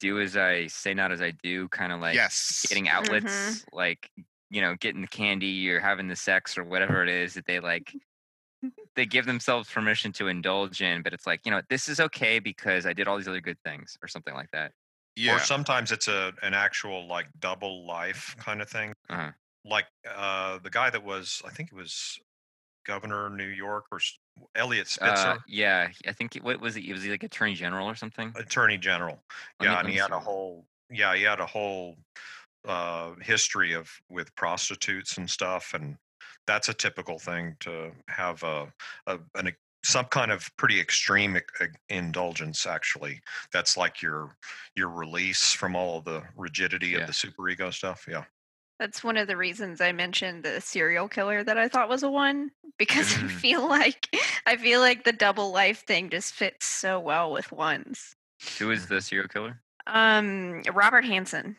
do 0.00 0.20
as 0.20 0.36
I 0.36 0.66
say, 0.66 0.94
not 0.94 1.12
as 1.12 1.22
I 1.22 1.32
do, 1.42 1.68
kind 1.68 1.92
of 1.92 2.00
like 2.00 2.14
yes. 2.14 2.66
getting 2.68 2.86
mm-hmm. 2.86 2.96
outlets, 2.96 3.64
like 3.72 4.10
you 4.50 4.60
know, 4.60 4.74
getting 4.76 5.00
the 5.02 5.06
candy 5.08 5.70
or 5.70 5.80
having 5.80 6.08
the 6.08 6.16
sex 6.16 6.56
or 6.58 6.64
whatever 6.64 7.02
it 7.02 7.08
is 7.08 7.34
that 7.34 7.46
they 7.46 7.60
like. 7.60 7.94
They 8.96 9.06
give 9.06 9.26
themselves 9.26 9.70
permission 9.70 10.10
to 10.14 10.26
indulge 10.26 10.82
in, 10.82 11.02
but 11.02 11.12
it's 11.12 11.24
like 11.24 11.42
you 11.44 11.52
know 11.52 11.62
this 11.70 11.88
is 11.88 12.00
okay 12.00 12.40
because 12.40 12.84
I 12.84 12.92
did 12.92 13.06
all 13.06 13.16
these 13.16 13.28
other 13.28 13.40
good 13.40 13.58
things 13.62 13.96
or 14.02 14.08
something 14.08 14.34
like 14.34 14.50
that. 14.50 14.72
yeah 15.14 15.36
Or 15.36 15.38
sometimes 15.38 15.92
it's 15.92 16.08
a 16.08 16.32
an 16.42 16.52
actual 16.54 17.06
like 17.06 17.28
double 17.38 17.86
life 17.86 18.34
kind 18.40 18.60
of 18.60 18.68
thing. 18.68 18.92
Uh-huh. 19.08 19.30
Like 19.64 19.86
uh 20.12 20.58
the 20.58 20.70
guy 20.70 20.90
that 20.90 21.04
was 21.04 21.40
I 21.46 21.50
think 21.50 21.68
it 21.70 21.76
was 21.76 22.18
governor 22.84 23.26
of 23.26 23.34
New 23.34 23.46
York 23.46 23.84
or 23.92 23.98
S- 23.98 24.18
Eliot 24.56 24.88
Spitzer, 24.88 25.28
Uh, 25.28 25.38
yeah, 25.46 25.88
I 26.04 26.12
think 26.12 26.34
he- 26.34 26.40
what 26.40 26.58
was 26.58 26.74
he? 26.74 26.92
Was 26.92 27.04
he 27.04 27.10
like 27.10 27.22
attorney 27.22 27.54
general 27.54 27.86
or 27.86 27.94
something? 27.94 28.32
attorney 28.34 28.78
general. 28.78 29.22
Let 29.60 29.66
yeah, 29.66 29.78
and 29.78 29.88
he 29.88 29.94
had 29.96 30.10
a 30.10 30.18
whole 30.18 30.66
yeah, 30.90 31.14
he 31.14 31.22
had 31.22 31.38
a 31.38 31.46
whole 31.46 31.96
uh 32.68 33.14
history 33.20 33.72
of 33.72 33.90
with 34.08 34.34
prostitutes 34.36 35.16
and 35.18 35.28
stuff 35.28 35.72
and 35.74 35.96
that's 36.46 36.68
a 36.68 36.74
typical 36.74 37.18
thing 37.18 37.56
to 37.60 37.90
have 38.08 38.42
a, 38.42 38.72
a 39.06 39.18
an 39.34 39.52
some 39.84 40.06
kind 40.06 40.32
of 40.32 40.50
pretty 40.56 40.80
extreme 40.80 41.36
ec- 41.36 41.50
ec- 41.60 41.80
indulgence 41.88 42.66
actually 42.66 43.20
that's 43.52 43.76
like 43.76 44.02
your 44.02 44.30
your 44.74 44.88
release 44.88 45.52
from 45.52 45.76
all 45.76 45.98
of 45.98 46.04
the 46.04 46.22
rigidity 46.36 46.88
Yeah. 46.88 46.98
of 46.98 47.06
the 47.06 47.12
superego 47.12 47.72
stuff 47.72 48.06
yeah 48.10 48.24
That's 48.78 49.02
one 49.04 49.16
of 49.16 49.26
the 49.28 49.36
reasons 49.36 49.80
I 49.80 49.92
mentioned 49.92 50.42
the 50.44 50.60
serial 50.60 51.08
killer 51.08 51.42
that 51.44 51.58
I 51.58 51.68
thought 51.68 51.88
was 51.88 52.02
a 52.02 52.10
one 52.10 52.50
because 52.78 53.12
I 53.14 53.18
Mm. 53.22 53.30
feel 53.30 53.68
like 53.78 54.08
I 54.46 54.56
feel 54.56 54.80
like 54.80 55.04
the 55.04 55.12
double 55.12 55.52
life 55.52 55.84
thing 55.86 56.10
just 56.10 56.32
fits 56.34 56.66
so 56.66 56.98
well 57.00 57.30
with 57.32 57.50
ones. 57.52 58.14
Who 58.58 58.70
is 58.70 58.86
the 58.86 59.00
serial 59.00 59.28
killer? 59.28 59.60
Um, 59.86 60.62
Robert 60.72 61.04
Hansen. 61.04 61.56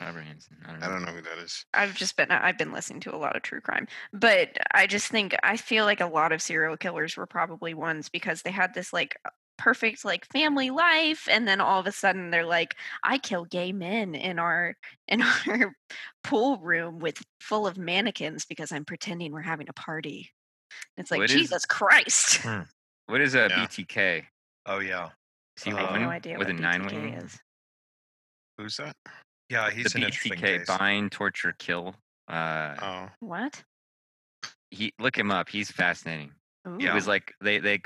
Robert 0.00 0.22
Hansen. 0.22 0.56
I 0.66 0.70
don't 0.70 0.80
know. 0.80 0.86
i 0.86 0.88
don't 0.90 1.04
know 1.04 1.12
who 1.12 1.22
that 1.22 1.38
is 1.38 1.64
I've 1.74 1.94
just 1.94 2.16
been 2.16 2.30
I've 2.30 2.56
been 2.58 2.72
listening 2.72 3.00
to 3.00 3.14
a 3.14 3.18
lot 3.18 3.36
of 3.36 3.42
true 3.42 3.60
crime, 3.60 3.86
but 4.12 4.56
I 4.72 4.86
just 4.86 5.08
think 5.08 5.34
I 5.42 5.56
feel 5.56 5.84
like 5.84 6.00
a 6.00 6.06
lot 6.06 6.32
of 6.32 6.40
serial 6.42 6.76
killers 6.76 7.16
were 7.16 7.26
probably 7.26 7.74
ones 7.74 8.08
because 8.08 8.42
they 8.42 8.50
had 8.50 8.72
this 8.74 8.92
like 8.92 9.16
perfect 9.58 10.06
like 10.06 10.24
family 10.32 10.70
life 10.70 11.28
and 11.30 11.46
then 11.46 11.60
all 11.60 11.78
of 11.80 11.86
a 11.86 11.92
sudden 11.92 12.30
they're 12.30 12.46
like 12.46 12.74
I 13.04 13.18
kill 13.18 13.44
gay 13.44 13.72
men 13.72 14.14
in 14.14 14.38
our 14.38 14.74
in 15.08 15.20
our 15.22 15.74
pool 16.24 16.56
room 16.58 16.98
with 16.98 17.22
full 17.40 17.66
of 17.66 17.76
mannequins 17.76 18.46
because 18.46 18.72
I'm 18.72 18.86
pretending 18.86 19.32
we're 19.32 19.42
having 19.42 19.68
a 19.68 19.74
party. 19.74 20.30
It's 20.96 21.10
like 21.10 21.18
What 21.18 21.30
is- 21.30 21.36
Jesus 21.36 21.66
Christ. 21.66 22.40
What 23.06 23.20
is 23.20 23.34
a 23.34 23.48
Yeah. 23.50 23.66
BTK? 23.66 24.22
oh 24.66 24.78
yeah 24.78 25.08
Is 25.56 25.64
he 25.64 25.72
Uh, 25.72 25.76
I 25.76 25.80
have 25.92 26.00
no 26.00 26.08
idea 26.10 26.38
with 26.38 26.46
what 26.48 26.56
a 26.56 26.60
nine 26.60 26.82
BTK 26.84 26.92
wing? 27.02 27.14
is. 27.14 27.38
who's 28.56 28.76
that 28.76 28.94
yeah 29.50 29.70
he's 29.70 29.92
the 29.92 30.02
an 30.04 30.10
BTK 30.10 30.36
case 30.38 30.66
bind, 30.78 31.12
torture, 31.12 31.54
kill. 31.58 31.94
Uh, 32.28 32.74
oh 32.80 33.08
What? 33.20 33.62
he 34.70 34.92
look 35.00 35.18
him 35.18 35.30
up. 35.30 35.48
He's 35.48 35.70
fascinating. 35.70 36.30
It 36.64 36.82
Yeah. 36.82 36.94
was 36.94 37.06
like 37.08 37.34
they 37.40 37.58
they 37.58 37.80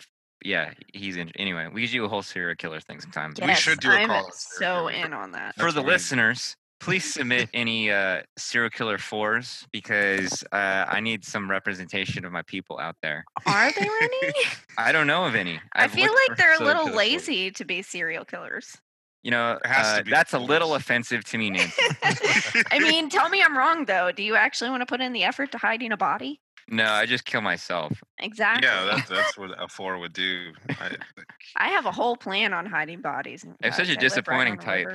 yeah 0.45 0.73
he's 0.93 1.17
in 1.17 1.31
anyway. 1.37 1.69
We 1.73 1.87
should 1.87 1.95
do 1.97 2.05
a 2.05 2.09
whole 2.09 2.23
serial 2.23 2.55
killer 2.57 2.81
thing 2.81 3.01
sometime. 3.01 3.35
We 3.43 3.55
should 3.55 3.81
do 3.81 3.91
a 3.91 3.95
I'm 3.95 4.09
call 4.09 4.31
so 4.33 4.89
in 4.89 5.13
on 5.15 5.33
that. 5.33 5.55
For 5.57 5.63
That's 5.63 5.75
the 5.75 5.81
what 5.83 5.89
listeners, 5.93 6.57
please 6.81 7.11
submit 7.15 7.49
any 7.55 7.91
uh, 7.91 8.23
serial 8.37 8.69
killer 8.69 8.99
fours 8.99 9.67
because 9.73 10.45
uh, 10.53 10.85
I 10.89 11.01
need 11.01 11.25
some 11.25 11.51
representation 11.51 12.27
of 12.27 12.33
my 12.33 12.43
people 12.43 12.79
out 12.79 12.97
there. 13.01 13.25
Are 13.47 13.73
there 13.73 13.89
any? 14.03 14.33
I 14.77 14.93
don't 14.93 15.07
know 15.07 15.25
of 15.25 15.35
any. 15.35 15.61
I 15.75 15.85
I've 15.85 15.93
feel 15.93 16.13
like 16.29 16.37
they're 16.37 16.57
a 16.57 16.59
little 16.63 16.83
killer 16.85 16.93
fours. 16.93 16.97
lazy 16.97 17.51
to 17.53 17.65
be 17.65 17.81
serial 17.81 18.27
killers. 18.27 18.77
You 19.25 19.31
know, 19.31 19.59
There 19.63 19.73
has 19.73 19.95
to 19.95 20.01
uh, 20.01 20.03
be 20.03 20.11
that's 20.11 20.35
a 20.35 20.39
little 20.39 20.75
offensive 20.75 21.25
to 21.25 21.39
me, 21.39 21.51
Nancy. 21.51 21.83
I 22.71 22.79
mean, 22.79 23.09
tell 23.09 23.31
me 23.31 23.43
I'm 23.43 23.57
wrong 23.57 23.87
though. 23.87 24.13
Do 24.13 24.23
you 24.23 24.37
actually 24.37 24.69
want 24.69 24.83
to 24.83 24.87
put 24.87 25.01
in 25.01 25.15
the 25.15 25.25
effort 25.25 25.51
to 25.53 25.59
hiding 25.59 25.93
a 25.93 25.97
body? 25.97 26.41
no, 26.69 26.91
I 26.91 27.07
just 27.07 27.25
kill 27.25 27.41
myself. 27.41 28.03
Exactly. 28.21 28.67
yeah 28.67 28.85
that's, 28.85 29.09
that's 29.09 29.39
what 29.39 29.51
a 29.63 29.69
four 29.69 29.99
would 29.99 30.13
do 30.13 30.53
I, 30.71 30.97
I 31.57 31.69
have 31.69 31.85
a 31.85 31.93
whole 31.93 32.17
plan 32.17 32.55
on 32.55 32.65
hiding 32.67 33.01
bodies. 33.01 33.45
I'm 33.63 33.73
such 33.73 33.89
a 33.91 33.97
guys. 33.97 34.15
I 34.15 34.17
live 34.17 34.27
right 34.29 34.57
disappointing 34.57 34.59
type. 34.59 34.89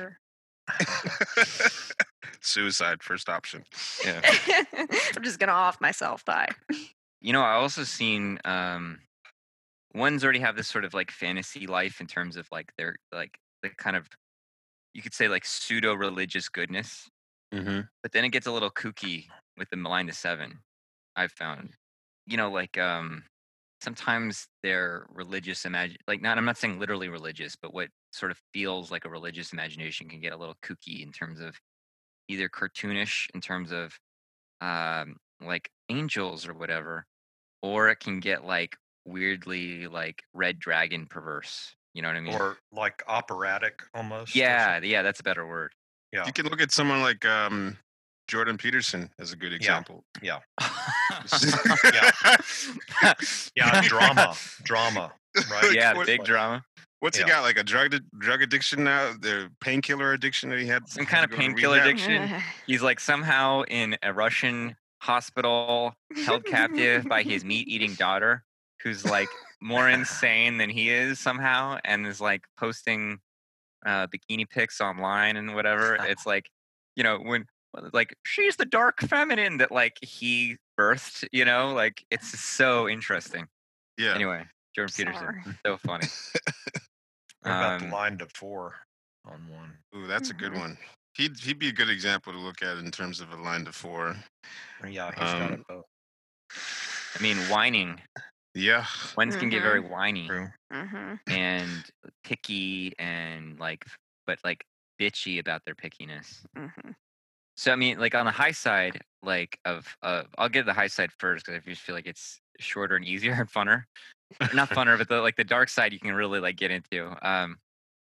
suicide 2.40 3.02
first 3.02 3.28
option 3.28 3.64
Yeah. 4.04 4.20
I'm 5.16 5.22
just 5.22 5.38
gonna 5.38 5.52
off 5.52 5.80
myself. 5.80 6.24
Bye. 6.24 6.48
You 7.20 7.32
know, 7.32 7.42
I 7.42 7.52
also 7.52 7.84
seen 7.84 8.38
um 8.44 8.98
ones 9.94 10.24
already 10.24 10.40
have 10.40 10.56
this 10.56 10.68
sort 10.68 10.84
of 10.84 10.94
like 10.94 11.10
fantasy 11.10 11.66
life 11.66 12.00
in 12.00 12.06
terms 12.06 12.36
of 12.36 12.48
like 12.50 12.72
their 12.76 12.96
like 13.12 13.38
the 13.62 13.70
kind 13.70 13.96
of 13.96 14.08
you 14.94 15.02
could 15.02 15.14
say 15.14 15.28
like 15.28 15.44
pseudo 15.44 15.94
religious 15.94 16.48
goodness, 16.48 17.08
mm-hmm. 17.54 17.80
but 18.02 18.12
then 18.12 18.24
it 18.24 18.30
gets 18.30 18.46
a 18.46 18.52
little 18.52 18.70
kooky 18.70 19.26
with 19.56 19.68
the 19.70 19.76
line 19.76 20.06
to 20.06 20.12
seven. 20.12 20.58
I've 21.16 21.32
found, 21.32 21.70
you 22.26 22.36
know, 22.36 22.50
like 22.50 22.78
um 22.78 23.24
sometimes 23.82 24.46
their 24.62 25.06
religious 25.14 25.64
imagine 25.64 25.96
like 26.06 26.20
not 26.20 26.38
I'm 26.38 26.44
not 26.44 26.58
saying 26.58 26.78
literally 26.78 27.08
religious, 27.08 27.56
but 27.60 27.72
what 27.74 27.88
sort 28.12 28.32
of 28.32 28.38
feels 28.52 28.90
like 28.90 29.04
a 29.04 29.10
religious 29.10 29.52
imagination 29.52 30.08
can 30.08 30.20
get 30.20 30.32
a 30.32 30.36
little 30.36 30.56
kooky 30.64 31.02
in 31.02 31.12
terms 31.12 31.40
of 31.40 31.56
either 32.28 32.48
cartoonish 32.48 33.26
in 33.34 33.40
terms 33.40 33.72
of 33.72 33.98
um 34.60 35.16
like 35.40 35.70
angels 35.88 36.46
or 36.46 36.54
whatever, 36.54 37.06
or 37.62 37.88
it 37.88 38.00
can 38.00 38.20
get 38.20 38.44
like 38.44 38.76
weirdly 39.04 39.86
like 39.86 40.22
red 40.34 40.58
dragon 40.58 41.06
perverse. 41.06 41.74
You 41.94 42.02
know 42.02 42.08
what 42.08 42.16
I 42.16 42.20
mean? 42.20 42.34
or 42.34 42.56
like 42.72 43.02
operatic 43.08 43.82
almost 43.94 44.34
yeah, 44.36 44.80
yeah, 44.82 45.02
that's 45.02 45.20
a 45.20 45.22
better 45.24 45.46
word. 45.46 45.72
Yeah. 46.12 46.24
you 46.26 46.32
can 46.32 46.46
look 46.46 46.60
at 46.60 46.72
someone 46.72 47.00
like 47.02 47.24
um 47.24 47.76
jordan 48.28 48.56
peterson 48.56 49.10
as 49.18 49.32
a 49.32 49.36
good 49.36 49.52
example 49.52 50.04
yeah 50.22 50.38
yeah, 51.92 52.10
yeah 53.56 53.80
drama 53.82 54.34
drama 54.62 55.12
right 55.50 55.72
yeah, 55.72 55.94
What- 55.94 56.06
big 56.06 56.24
drama. 56.24 56.64
What's 57.00 57.16
Yeah. 57.18 57.24
he 57.24 57.30
got? 57.30 57.42
Like 57.44 57.56
a 57.58 57.62
drug 57.64 57.94
drug 58.18 58.42
addiction 58.42 58.84
now? 58.84 59.14
The 59.18 59.50
painkiller 59.62 60.12
addiction 60.12 60.50
that 60.50 60.58
he 60.58 60.66
had. 60.66 60.86
Some 60.86 61.06
kind 61.06 61.24
of 61.24 61.30
painkiller 61.30 61.78
addiction. 61.80 62.30
He's 62.66 62.82
like 62.82 63.00
somehow 63.00 63.62
in 63.68 63.96
a 64.02 64.12
Russian 64.12 64.76
hospital, 65.00 65.94
held 66.26 66.44
captive 66.44 67.04
by 67.06 67.22
his 67.22 67.42
meat-eating 67.42 67.94
daughter, 67.98 68.44
who's 68.82 69.04
like 69.04 69.28
more 69.60 69.88
insane 69.88 70.58
than 70.58 70.70
he 70.70 70.90
is 70.90 71.18
somehow, 71.18 71.78
and 71.84 72.06
is 72.06 72.20
like 72.20 72.44
posting 72.56 73.20
uh, 73.86 74.06
bikini 74.08 74.48
pics 74.48 74.80
online 74.80 75.36
and 75.36 75.54
whatever. 75.54 75.96
It's 76.08 76.26
like, 76.26 76.50
you 76.96 77.02
know, 77.04 77.18
when 77.18 77.46
like 77.92 78.14
she's 78.24 78.56
the 78.56 78.64
dark 78.66 79.00
feminine 79.00 79.58
that 79.58 79.70
like 79.70 79.96
he 80.02 80.56
birthed. 80.78 81.26
You 81.32 81.44
know, 81.44 81.72
like 81.72 82.04
it's 82.10 82.38
so 82.40 82.88
interesting. 82.88 83.46
Yeah. 83.98 84.14
Anyway, 84.14 84.44
Jordan 84.74 84.94
Peterson, 84.96 85.58
so 85.66 85.76
funny. 85.76 86.06
What 87.42 87.52
about 87.52 87.80
Um, 87.82 87.88
the 87.88 87.94
line 87.94 88.18
to 88.18 88.26
four 88.34 88.76
on 89.24 89.48
one? 89.48 89.78
Ooh, 89.96 90.06
that's 90.06 90.28
a 90.28 90.34
good 90.34 90.52
Mhm. 90.52 90.58
one. 90.58 90.78
He'd 91.14 91.38
he'd 91.38 91.58
be 91.58 91.68
a 91.68 91.72
good 91.72 91.88
example 91.88 92.34
to 92.34 92.38
look 92.38 92.62
at 92.62 92.76
in 92.76 92.90
terms 92.90 93.20
of 93.20 93.32
a 93.32 93.36
line 93.36 93.64
to 93.64 93.72
four. 93.72 94.14
Yeah, 94.86 95.10
he's 95.12 95.32
got 95.32 95.52
Um, 95.52 95.60
it 95.60 95.66
both. 95.66 95.86
I 97.18 97.22
mean, 97.22 97.38
whining. 97.48 98.00
Yeah. 98.54 98.86
Ones 99.16 99.36
can 99.36 99.48
get 99.48 99.62
very 99.62 99.80
whiny. 99.80 100.26
True. 100.28 100.48
hmm 100.72 101.14
and 101.30 101.90
picky 102.24 102.92
and 102.98 103.58
like 103.58 103.86
but 104.26 104.38
like 104.44 104.64
bitchy 105.00 105.38
about 105.38 105.64
their 105.64 105.74
pickiness. 105.74 106.44
hmm 106.56 106.90
So 107.56 107.72
I 107.72 107.76
mean 107.76 107.98
like 107.98 108.14
on 108.14 108.26
the 108.26 108.32
high 108.32 108.52
side 108.52 109.02
like 109.22 109.58
of 109.64 109.96
uh 110.02 110.24
I'll 110.38 110.48
give 110.48 110.66
the 110.66 110.72
high 110.72 110.86
side 110.88 111.12
first 111.12 111.44
because 111.46 111.60
I 111.60 111.68
just 111.70 111.82
feel 111.82 111.94
like 111.94 112.06
it's 112.06 112.40
shorter 112.58 112.96
and 112.96 113.04
easier 113.04 113.32
and 113.38 113.50
funner. 113.50 113.84
Not 114.52 114.70
funner 114.70 114.98
but 114.98 115.08
the 115.08 115.20
like 115.20 115.36
the 115.36 115.44
dark 115.44 115.68
side 115.68 115.92
you 115.92 116.00
can 116.00 116.14
really 116.14 116.40
like 116.40 116.56
get 116.56 116.70
into. 116.70 117.16
Um 117.28 117.58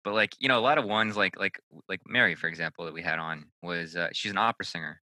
but 0.03 0.14
like 0.14 0.34
you 0.40 0.49
know 0.49 0.59
a 0.59 0.62
lot 0.62 0.78
of 0.78 0.84
ones 0.84 1.16
like 1.16 1.38
like 1.38 1.61
like 1.88 2.01
Mary 2.07 2.34
for 2.34 2.49
example 2.49 2.84
that 2.84 2.95
we 2.95 3.03
had 3.03 3.18
on 3.18 3.51
was 3.62 3.97
uh, 3.97 4.09
she's 4.12 4.32
an 4.32 4.38
opera 4.38 4.66
singer. 4.66 5.01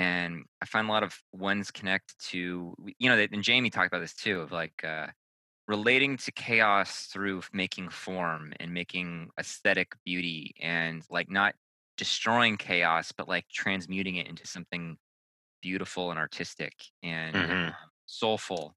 And 0.00 0.46
I 0.62 0.66
find 0.66 0.88
a 0.88 0.92
lot 0.92 1.02
of 1.02 1.22
ones 1.32 1.70
connect 1.70 2.18
to 2.30 2.74
you 2.98 3.08
know 3.10 3.18
and 3.18 3.42
Jamie 3.42 3.70
talked 3.70 3.88
about 3.88 4.00
this 4.00 4.14
too 4.14 4.40
of 4.40 4.50
like 4.52 4.82
uh 4.84 5.08
relating 5.68 6.16
to 6.18 6.32
chaos 6.32 7.06
through 7.06 7.42
making 7.52 7.90
form 7.90 8.52
and 8.60 8.72
making 8.74 9.30
aesthetic 9.38 9.94
beauty 10.04 10.54
and 10.60 11.04
like 11.10 11.30
not 11.30 11.54
destroying 11.96 12.56
chaos 12.56 13.12
but 13.12 13.28
like 13.28 13.48
transmuting 13.48 14.16
it 14.16 14.28
into 14.28 14.46
something 14.46 14.98
beautiful 15.62 16.10
and 16.10 16.18
artistic 16.20 16.74
and 17.02 17.36
Mhm. 17.36 17.68
um, 17.68 17.90
soulful 18.06 18.76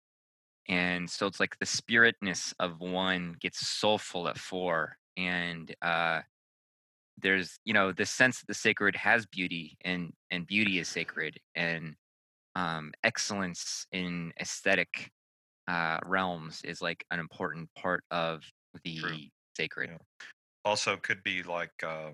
and 0.67 1.09
so 1.09 1.27
it's 1.27 1.39
like 1.39 1.57
the 1.59 1.65
spiritness 1.65 2.53
of 2.59 2.79
one 2.79 3.35
gets 3.39 3.67
soulful 3.67 4.27
at 4.27 4.37
four 4.37 4.97
and 5.17 5.75
uh 5.81 6.21
there's 7.21 7.59
you 7.65 7.73
know 7.73 7.91
the 7.91 8.05
sense 8.05 8.39
that 8.39 8.47
the 8.47 8.53
sacred 8.53 8.95
has 8.95 9.25
beauty 9.25 9.77
and 9.85 10.11
and 10.31 10.47
beauty 10.47 10.79
is 10.79 10.87
sacred 10.87 11.39
and 11.55 11.95
um 12.55 12.91
excellence 13.03 13.85
in 13.91 14.31
aesthetic 14.39 15.11
uh 15.67 15.99
realms 16.05 16.61
is 16.63 16.81
like 16.81 17.05
an 17.11 17.19
important 17.19 17.69
part 17.75 18.03
of 18.11 18.43
the 18.83 19.29
sacred 19.55 19.89
Yeah. 19.91 19.97
Also, 20.65 20.95
could 20.95 21.23
be 21.23 21.43
like 21.43 21.73
uh, 21.85 22.11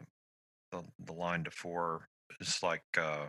the 0.72 0.84
the 1.06 1.14
line 1.14 1.44
to 1.44 1.52
four 1.52 2.08
is 2.42 2.62
like 2.64 2.84
uh, 2.98 3.28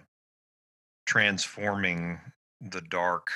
transforming 1.07 2.19
the 2.61 2.81
dark 2.81 3.29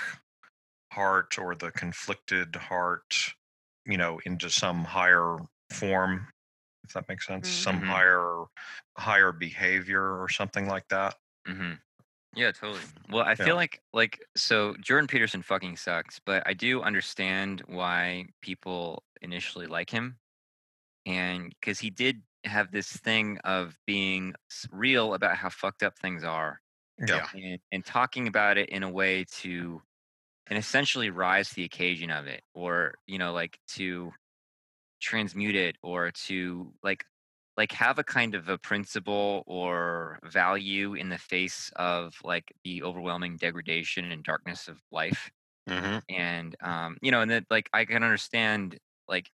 heart 0.93 1.39
or 1.39 1.55
the 1.55 1.70
conflicted 1.72 2.57
heart, 2.57 3.35
you 3.85 3.99
know, 3.99 4.18
into 4.24 4.49
some 4.49 4.85
higher 4.85 5.37
form. 5.70 6.26
If 6.85 6.93
that 6.95 7.09
makes 7.09 7.26
sense, 7.26 7.49
some 7.51 7.80
Mhm. 7.80 7.82
higher 7.82 8.45
higher 8.99 9.32
behavior 9.32 10.20
or 10.22 10.28
something 10.28 10.68
like 10.68 10.89
that. 10.89 11.16
hmm 11.47 11.74
Yeah, 12.35 12.51
totally. 12.53 12.87
Well, 13.09 13.24
I 13.24 13.37
Yeah. 13.39 13.51
feel 13.51 13.55
like 13.55 13.80
like 13.93 14.20
so 14.37 14.74
Jordan 14.80 15.07
Peterson 15.07 15.43
fucking 15.43 15.76
sucks, 15.76 16.18
but 16.18 16.43
I 16.47 16.55
do 16.55 16.82
understand 16.82 17.62
why 17.66 18.26
people 18.43 19.05
initially 19.22 19.66
like 19.66 19.91
him, 19.91 20.18
and 21.07 21.51
because 21.61 21.80
he 21.80 21.91
did 21.91 22.22
have 22.45 22.72
this 22.72 22.93
thing 22.93 23.39
of 23.41 23.78
being 23.87 24.35
real 24.70 25.14
about 25.14 25.37
how 25.39 25.51
fucked 25.51 25.82
up 25.85 25.99
things 25.99 26.24
are, 26.24 26.61
Yeah, 26.99 27.28
and, 27.32 27.61
and 27.72 27.85
talking 27.87 28.28
about 28.28 28.59
it 28.59 28.70
in 28.70 28.82
a 28.85 28.91
way 28.91 29.24
to, 29.24 29.82
and 30.49 30.59
essentially 30.59 31.11
rise 31.11 31.51
to 31.51 31.57
the 31.57 31.64
occasion 31.64 32.11
of 32.11 32.26
it, 32.28 32.43
or 32.55 32.97
you 33.07 33.18
know, 33.18 33.32
like 33.35 33.61
to 33.68 34.12
transmute 35.05 35.57
it, 35.57 35.77
or 35.83 36.11
to 36.13 36.75
like 36.83 37.05
like 37.57 37.73
have 37.73 37.99
a 37.99 38.05
kind 38.05 38.35
of 38.35 38.49
a 38.49 38.59
principle 38.59 39.45
or 39.47 40.19
value 40.25 40.95
in 40.95 41.09
the 41.09 41.19
face 41.19 41.71
of 41.77 42.17
like 42.25 42.53
the 42.65 42.83
overwhelming 42.83 43.37
degradation 43.37 44.11
and 44.13 44.25
darkness 44.25 44.69
of 44.69 44.81
life. 44.93 45.31
Hmm 45.69 45.99
and 46.09 46.55
um 46.63 46.97
you 47.03 47.11
know 47.11 47.21
and 47.23 47.31
then 47.31 47.47
like 47.51 47.71
i 47.73 47.85
can 47.85 48.03
understand 48.03 48.79
like 49.09 49.31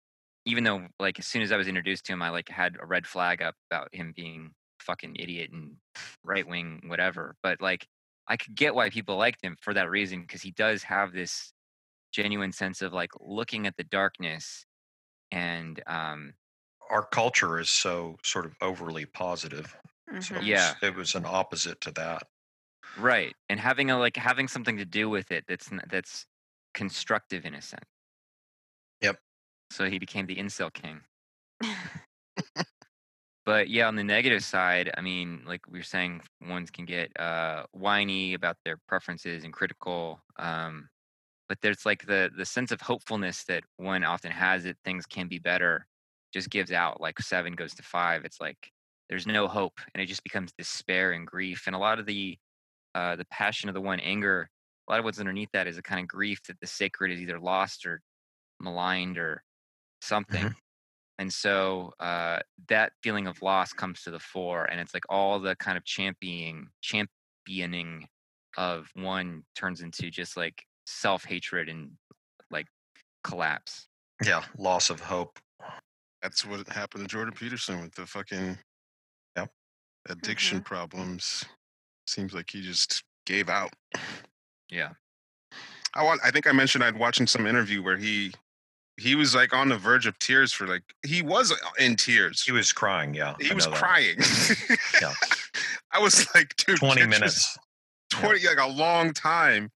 even 0.44 0.64
though 0.64 0.86
like 0.98 1.18
as 1.18 1.26
soon 1.26 1.42
as 1.42 1.52
i 1.52 1.56
was 1.56 1.68
introduced 1.68 2.04
to 2.04 2.12
him 2.12 2.22
i 2.22 2.30
like 2.30 2.48
had 2.48 2.76
a 2.80 2.86
red 2.86 3.06
flag 3.06 3.42
up 3.42 3.54
about 3.70 3.88
him 3.94 4.12
being 4.14 4.52
fucking 4.80 5.16
idiot 5.16 5.50
and 5.52 5.76
right 6.24 6.46
wing 6.46 6.82
whatever. 6.86 7.36
But 7.42 7.60
like 7.60 7.86
i 8.28 8.36
could 8.36 8.54
get 8.54 8.74
why 8.74 8.90
people 8.90 9.16
liked 9.16 9.42
him 9.42 9.56
for 9.60 9.74
that 9.74 9.90
reason 9.90 10.22
because 10.22 10.42
he 10.42 10.52
does 10.52 10.82
have 10.84 11.12
this 11.12 11.52
genuine 12.12 12.52
sense 12.52 12.82
of 12.82 12.92
like 12.92 13.10
looking 13.20 13.66
at 13.66 13.76
the 13.76 13.84
darkness 13.84 14.65
and 15.36 15.82
um 15.86 16.34
our 16.90 17.04
culture 17.04 17.58
is 17.58 17.68
so 17.68 18.16
sort 18.22 18.46
of 18.46 18.54
overly 18.60 19.06
positive. 19.06 19.76
So 20.20 20.36
it 20.36 20.38
Mhm. 20.40 20.46
Yeah. 20.46 20.74
was, 20.74 20.82
it 20.82 20.94
was 20.94 21.14
an 21.14 21.24
opposite 21.26 21.80
to 21.82 21.90
that. 21.92 22.28
right 22.96 23.36
and 23.48 23.60
having 23.60 23.90
a 23.90 23.98
like 23.98 24.16
having 24.16 24.48
something 24.48 24.76
to 24.78 24.84
do 24.84 25.08
with 25.08 25.30
it 25.30 25.44
that's 25.46 25.70
that's 25.88 26.26
constructive 26.74 27.44
in 27.44 27.54
a 27.54 27.62
sense 27.62 27.84
Yep. 29.00 29.20
so 29.70 29.88
he 29.88 29.98
became 29.98 30.26
the 30.26 30.36
incel 30.36 30.72
king 30.72 31.02
but 33.44 33.68
yeah 33.68 33.86
on 33.88 33.96
the 33.96 34.04
negative 34.04 34.42
side 34.42 34.90
i 34.96 35.00
mean 35.00 35.42
like 35.46 35.66
we 35.68 35.78
were 35.78 35.82
saying 35.84 36.20
ones 36.40 36.70
can 36.70 36.84
get 36.84 37.18
uh 37.18 37.64
whiny 37.72 38.34
about 38.34 38.56
their 38.64 38.76
preferences 38.88 39.44
and 39.44 39.52
critical 39.52 40.20
um 40.38 40.88
but 41.48 41.58
there's 41.62 41.86
like 41.86 42.06
the 42.06 42.30
the 42.36 42.44
sense 42.44 42.72
of 42.72 42.80
hopefulness 42.80 43.44
that 43.44 43.64
one 43.76 44.04
often 44.04 44.30
has 44.30 44.64
that 44.64 44.76
things 44.84 45.06
can 45.06 45.28
be 45.28 45.38
better 45.38 45.86
just 46.32 46.50
gives 46.50 46.72
out 46.72 47.00
like 47.00 47.18
seven 47.20 47.54
goes 47.54 47.74
to 47.74 47.82
five. 47.82 48.24
It's 48.24 48.40
like 48.40 48.70
there's 49.08 49.26
no 49.26 49.46
hope 49.46 49.80
and 49.94 50.02
it 50.02 50.06
just 50.06 50.24
becomes 50.24 50.52
despair 50.52 51.12
and 51.12 51.26
grief 51.26 51.64
and 51.66 51.76
a 51.76 51.78
lot 51.78 51.98
of 51.98 52.06
the 52.06 52.36
uh 52.94 53.16
the 53.16 53.24
passion 53.26 53.68
of 53.68 53.74
the 53.74 53.80
one 53.80 54.00
anger 54.00 54.50
a 54.88 54.92
lot 54.92 54.98
of 54.98 55.04
what's 55.04 55.20
underneath 55.20 55.48
that 55.52 55.66
is 55.66 55.78
a 55.78 55.82
kind 55.82 56.00
of 56.00 56.08
grief 56.08 56.40
that 56.46 56.58
the 56.60 56.66
sacred 56.66 57.10
is 57.12 57.20
either 57.20 57.40
lost 57.40 57.86
or 57.86 58.00
maligned 58.60 59.18
or 59.18 59.42
something. 60.00 60.54
And 61.18 61.32
so 61.32 61.92
uh 61.98 62.40
that 62.68 62.92
feeling 63.02 63.26
of 63.26 63.40
loss 63.42 63.72
comes 63.72 64.02
to 64.02 64.10
the 64.10 64.18
fore 64.18 64.64
and 64.66 64.80
it's 64.80 64.92
like 64.92 65.04
all 65.08 65.40
the 65.40 65.56
kind 65.56 65.78
of 65.78 65.84
championing 65.84 66.68
championing 66.82 68.06
of 68.58 68.88
one 68.94 69.42
turns 69.54 69.80
into 69.80 70.10
just 70.10 70.36
like 70.36 70.64
self-hatred 70.86 71.68
and 71.68 71.90
like 72.50 72.66
collapse 73.24 73.86
Yeah, 74.24 74.42
loss 74.56 74.88
of 74.90 75.00
hope. 75.00 75.38
That's 76.22 76.44
what 76.46 76.66
happened 76.68 77.02
to 77.04 77.08
Jordan 77.08 77.34
Peterson 77.34 77.80
with 77.82 77.94
the 77.94 78.06
fucking 78.06 78.56
Yep. 79.36 79.48
Mm-hmm. 79.48 80.12
addiction 80.12 80.60
problems. 80.62 81.44
Seems 82.06 82.32
like 82.32 82.48
he 82.50 82.62
just 82.62 83.02
gave 83.26 83.48
out. 83.48 83.72
yeah 84.70 84.90
I 85.94 86.02
want. 86.04 86.20
I 86.24 86.30
think 86.30 86.46
I 86.46 86.52
mentioned 86.52 86.84
I'd 86.84 86.98
watching 86.98 87.26
some 87.26 87.46
interview 87.46 87.82
where 87.82 87.96
he 87.96 88.32
he 88.98 89.14
was 89.14 89.34
like 89.34 89.54
on 89.54 89.68
the 89.70 89.78
verge 89.78 90.06
of 90.06 90.18
tears 90.18 90.52
for 90.52 90.66
like 90.66 90.82
he 91.06 91.22
was 91.22 91.52
uh, 91.52 91.56
in 91.78 91.96
tears. 91.96 92.42
He 92.42 92.52
was 92.52 92.70
crying. 92.72 93.14
Yeah, 93.14 93.34
He 93.40 93.50
I 93.50 93.54
was 93.54 93.66
crying. 93.66 94.16
Yeah. 95.00 95.12
I 95.92 95.98
was 95.98 96.26
like, 96.34 96.54
dude, 96.56 96.78
Twenty 96.78 97.06
minutes. 97.06 97.56
20 98.10 98.46
like 98.46 98.58
a 98.58 98.68
long 98.68 99.12
time 99.14 99.70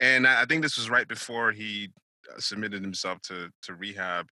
and 0.00 0.26
i 0.26 0.42
I 0.42 0.44
think 0.46 0.62
this 0.62 0.76
was 0.76 0.90
right 0.90 1.08
before 1.08 1.52
he 1.52 1.90
uh, 2.34 2.38
submitted 2.40 2.82
himself 2.82 3.20
to 3.22 3.48
to 3.62 3.74
rehab 3.74 4.26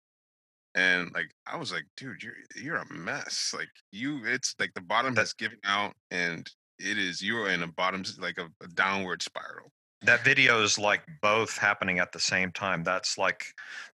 and 0.74 1.10
like 1.14 1.30
i 1.46 1.56
was 1.56 1.70
like 1.72 1.84
dude 1.96 2.22
you're 2.22 2.34
you're 2.56 2.76
a 2.76 2.92
mess 2.92 3.52
like 3.56 3.68
you 3.92 4.20
it's 4.24 4.54
like 4.58 4.72
the 4.74 4.80
bottom 4.80 5.14
That- 5.14 5.22
is 5.22 5.32
giving 5.34 5.58
out 5.64 5.92
and 6.10 6.48
it 6.78 6.98
is 6.98 7.22
you're 7.22 7.50
in 7.50 7.62
a 7.62 7.66
bottom 7.68 8.02
like 8.18 8.38
a, 8.38 8.48
a 8.64 8.68
downward 8.68 9.22
spiral 9.22 9.70
That 10.04 10.24
video 10.24 10.62
is 10.62 10.78
like 10.78 11.02
both 11.20 11.56
happening 11.56 12.00
at 12.00 12.10
the 12.10 12.18
same 12.18 12.50
time. 12.50 12.82
That's 12.82 13.16
like 13.18 13.44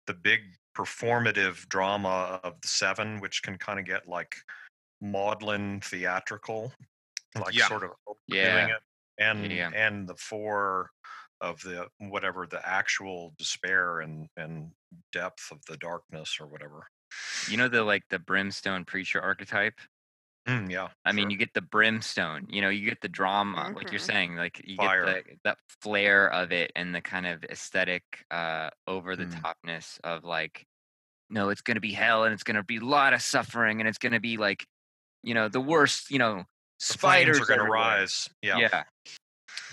the 0.07 0.13
big 0.15 0.39
performative 0.75 1.67
drama 1.69 2.39
of 2.43 2.53
the 2.61 2.67
seven, 2.67 3.19
which 3.19 3.43
can 3.43 3.57
kind 3.59 3.77
of 3.79 3.85
get 3.85 4.07
like 4.07 4.33
maudlin 5.01 5.81
theatrical, 5.81 6.71
like 7.35 7.53
Yeah. 7.53 7.67
sort 7.67 7.83
of 7.83 7.91
Yeah. 8.27 8.51
doing 8.61 8.69
it, 8.75 8.81
and 9.19 9.51
Yeah. 9.51 9.69
and 9.75 10.07
the 10.09 10.15
four 10.15 10.89
of 11.41 11.61
the 11.61 11.87
whatever 11.99 12.47
the 12.47 12.65
actual 12.67 13.33
despair 13.37 13.99
and 14.01 14.27
and 14.37 14.71
depth 15.11 15.51
of 15.51 15.59
the 15.67 15.77
darkness 15.77 16.39
or 16.39 16.47
whatever. 16.47 16.87
You 17.47 17.57
know 17.57 17.67
the 17.67 17.83
like 17.83 18.03
the 18.09 18.19
brimstone 18.19 18.85
preacher 18.85 19.21
archetype. 19.21 19.79
Mm, 20.47 20.69
yeah. 20.71 20.89
I 21.05 21.11
mean, 21.11 21.29
you 21.29 21.37
get 21.37 21.53
the 21.53 21.61
brimstone. 21.61 22.47
You 22.49 22.61
know, 22.61 22.69
you 22.69 22.87
get 22.87 23.01
the 23.01 23.09
drama, 23.09 23.71
like 23.75 23.91
you're 23.91 23.99
Mhm. 23.99 24.05
saying, 24.05 24.35
like 24.35 24.61
you 24.65 24.77
Fire. 24.77 25.05
get 25.05 25.25
the 25.27 25.37
that 25.43 25.57
flair 25.81 26.29
of 26.31 26.51
it 26.51 26.71
and 26.75 26.93
the 26.93 27.01
kind 27.01 27.25
of 27.25 27.43
aesthetic, 27.45 28.25
uh, 28.31 28.69
over 28.87 29.15
the 29.15 29.25
Mm. 29.25 29.27
topness 29.27 29.99
of 30.03 30.23
like, 30.23 30.65
no, 31.29 31.49
it's 31.49 31.61
gonna 31.61 31.79
be 31.81 31.93
hell 31.93 32.25
and 32.25 32.33
it's 32.33 32.43
gonna 32.43 32.63
be 32.63 32.77
a 32.77 32.81
lot 32.85 33.13
of 33.13 33.21
suffering 33.21 33.81
and 33.81 33.89
it's 33.89 33.99
gonna 33.99 34.19
be 34.21 34.37
like, 34.37 34.67
you 35.23 35.33
know, 35.35 35.49
the 35.49 35.61
worst. 35.61 36.11
You 36.11 36.19
know, 36.19 36.45
the 36.89 36.95
spiders 36.95 37.39
are 37.41 37.45
going 37.45 37.59
to 37.59 37.65
everywhere. 37.65 37.65
rise. 37.65 38.29
Yeah. 38.41 38.59
Yeah. 38.59 38.85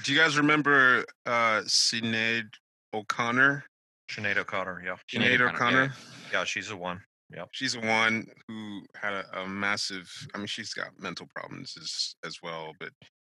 Do 0.02 0.12
you 0.12 0.18
guys 0.18 0.36
remember 0.36 1.04
uh 1.24 1.62
Sinead 1.62 2.46
O'Connor? 2.94 3.64
Sinead 4.10 4.36
O'Connor. 4.36 4.82
Yeah. 4.84 4.96
Sinead 5.12 5.40
O'Connor, 5.40 5.48
O'Connor. 5.54 5.92
Yeah. 6.32 6.44
She's 6.44 6.68
the 6.68 6.76
one. 6.76 7.00
Yeah. 7.34 7.44
She's 7.52 7.72
the 7.72 7.80
one 7.80 8.26
who 8.46 8.82
had 8.94 9.12
a, 9.12 9.40
a 9.40 9.48
massive. 9.48 10.08
I 10.34 10.38
mean, 10.38 10.46
she's 10.46 10.72
got 10.72 10.90
mental 10.98 11.26
problems 11.34 11.74
as 11.80 12.14
as 12.24 12.38
well, 12.42 12.72
but 12.78 12.90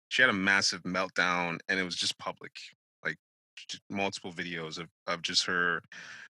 she 0.10 0.22
had 0.22 0.30
a 0.30 0.34
massive 0.34 0.82
meltdown, 0.84 1.60
and 1.70 1.80
it 1.80 1.84
was 1.84 1.96
just 1.96 2.18
public, 2.18 2.52
like 3.04 3.18
multiple 3.90 4.32
videos 4.32 4.78
of 4.80 4.88
of 5.08 5.22
just 5.22 5.46
her 5.46 5.82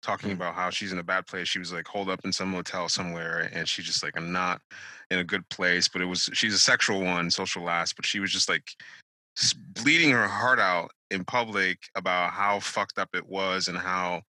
talking 0.03 0.30
Mm. 0.30 0.34
about 0.36 0.53
how 0.53 0.70
she's 0.70 0.91
in 0.91 0.99
a 0.99 1.03
bad 1.03 1.26
place. 1.26 1.47
She 1.47 1.57
was 1.59 1.74
like 1.74 1.88
holed 1.88 2.09
up 2.09 2.20
in 2.26 2.32
some 2.32 2.49
motel 2.51 2.89
somewhere, 2.89 3.49
and 3.51 3.68
she 3.68 3.82
just 3.82 4.03
like 4.03 4.13
I'm 4.15 4.32
not 4.32 4.61
in 5.09 5.18
a 5.20 5.24
good 5.24 5.47
place. 5.49 5.88
But 5.88 6.03
it 6.03 6.05
was 6.05 6.30
she's 6.34 6.53
a 6.53 6.59
sexual 6.59 7.01
one, 7.03 7.32
social 7.32 7.63
last, 7.63 7.95
but 7.95 8.05
she 8.05 8.20
was 8.20 8.32
just 8.32 8.49
like 8.49 8.63
bleeding 9.83 10.11
her 10.11 10.27
heart 10.27 10.59
out 10.59 10.91
in 11.11 11.23
public 11.23 11.77
about 11.95 12.31
how 12.31 12.59
fucked 12.59 12.97
up 12.97 13.09
it 13.13 13.27
was 13.27 13.67
and 13.67 13.77
how 13.77 14.21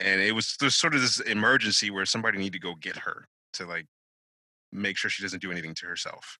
and 0.00 0.20
it 0.20 0.32
was 0.32 0.56
there's 0.60 0.74
sort 0.74 0.94
of 0.94 1.00
this 1.00 1.20
emergency 1.20 1.90
where 1.90 2.04
somebody 2.04 2.38
need 2.38 2.52
to 2.52 2.58
go 2.58 2.74
get 2.74 2.96
her 2.96 3.24
to 3.52 3.64
like 3.64 3.86
make 4.72 4.96
sure 4.96 5.08
she 5.08 5.22
doesn't 5.22 5.40
do 5.40 5.50
anything 5.50 5.74
to 5.74 5.86
herself 5.86 6.36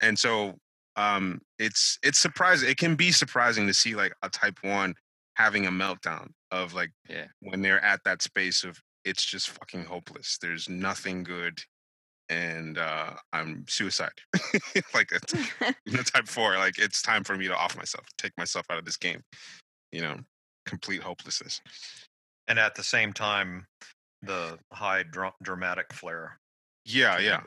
and 0.00 0.18
so 0.18 0.54
um 0.96 1.40
it's 1.58 1.98
it's 2.02 2.18
surprising 2.18 2.68
it 2.70 2.78
can 2.78 2.94
be 2.94 3.12
surprising 3.12 3.66
to 3.66 3.74
see 3.74 3.94
like 3.94 4.14
a 4.22 4.30
type 4.30 4.58
one 4.62 4.94
having 5.34 5.66
a 5.66 5.70
meltdown 5.70 6.28
of 6.50 6.72
like 6.72 6.90
Yeah. 7.08 7.26
when 7.40 7.60
they're 7.60 7.84
at 7.84 8.00
that 8.04 8.22
space 8.22 8.64
of 8.64 8.80
it's 9.04 9.24
just 9.24 9.50
fucking 9.50 9.84
hopeless 9.84 10.38
there's 10.40 10.68
nothing 10.68 11.22
good 11.22 11.58
and 12.28 12.78
uh 12.78 13.12
i'm 13.32 13.64
suicide 13.68 14.10
like 14.94 15.10
it's 15.12 15.32
you 15.86 15.92
know, 15.92 16.02
type 16.02 16.26
four 16.26 16.56
like 16.58 16.78
it's 16.78 17.00
time 17.02 17.22
for 17.24 17.36
me 17.36 17.46
to 17.46 17.56
off 17.56 17.76
myself 17.76 18.04
take 18.18 18.32
myself 18.36 18.66
out 18.70 18.78
of 18.78 18.84
this 18.84 18.96
game 18.96 19.22
you 19.92 20.00
know 20.00 20.16
complete 20.66 21.02
hopelessness 21.02 21.60
And 22.48 22.58
at 22.58 22.74
the 22.74 22.82
same 22.82 23.12
time, 23.12 23.66
the 24.22 24.58
high 24.72 25.02
dra- 25.04 25.34
dramatic 25.42 25.92
flair 25.92 26.38
yeah 26.84 27.18
yeah 27.18 27.42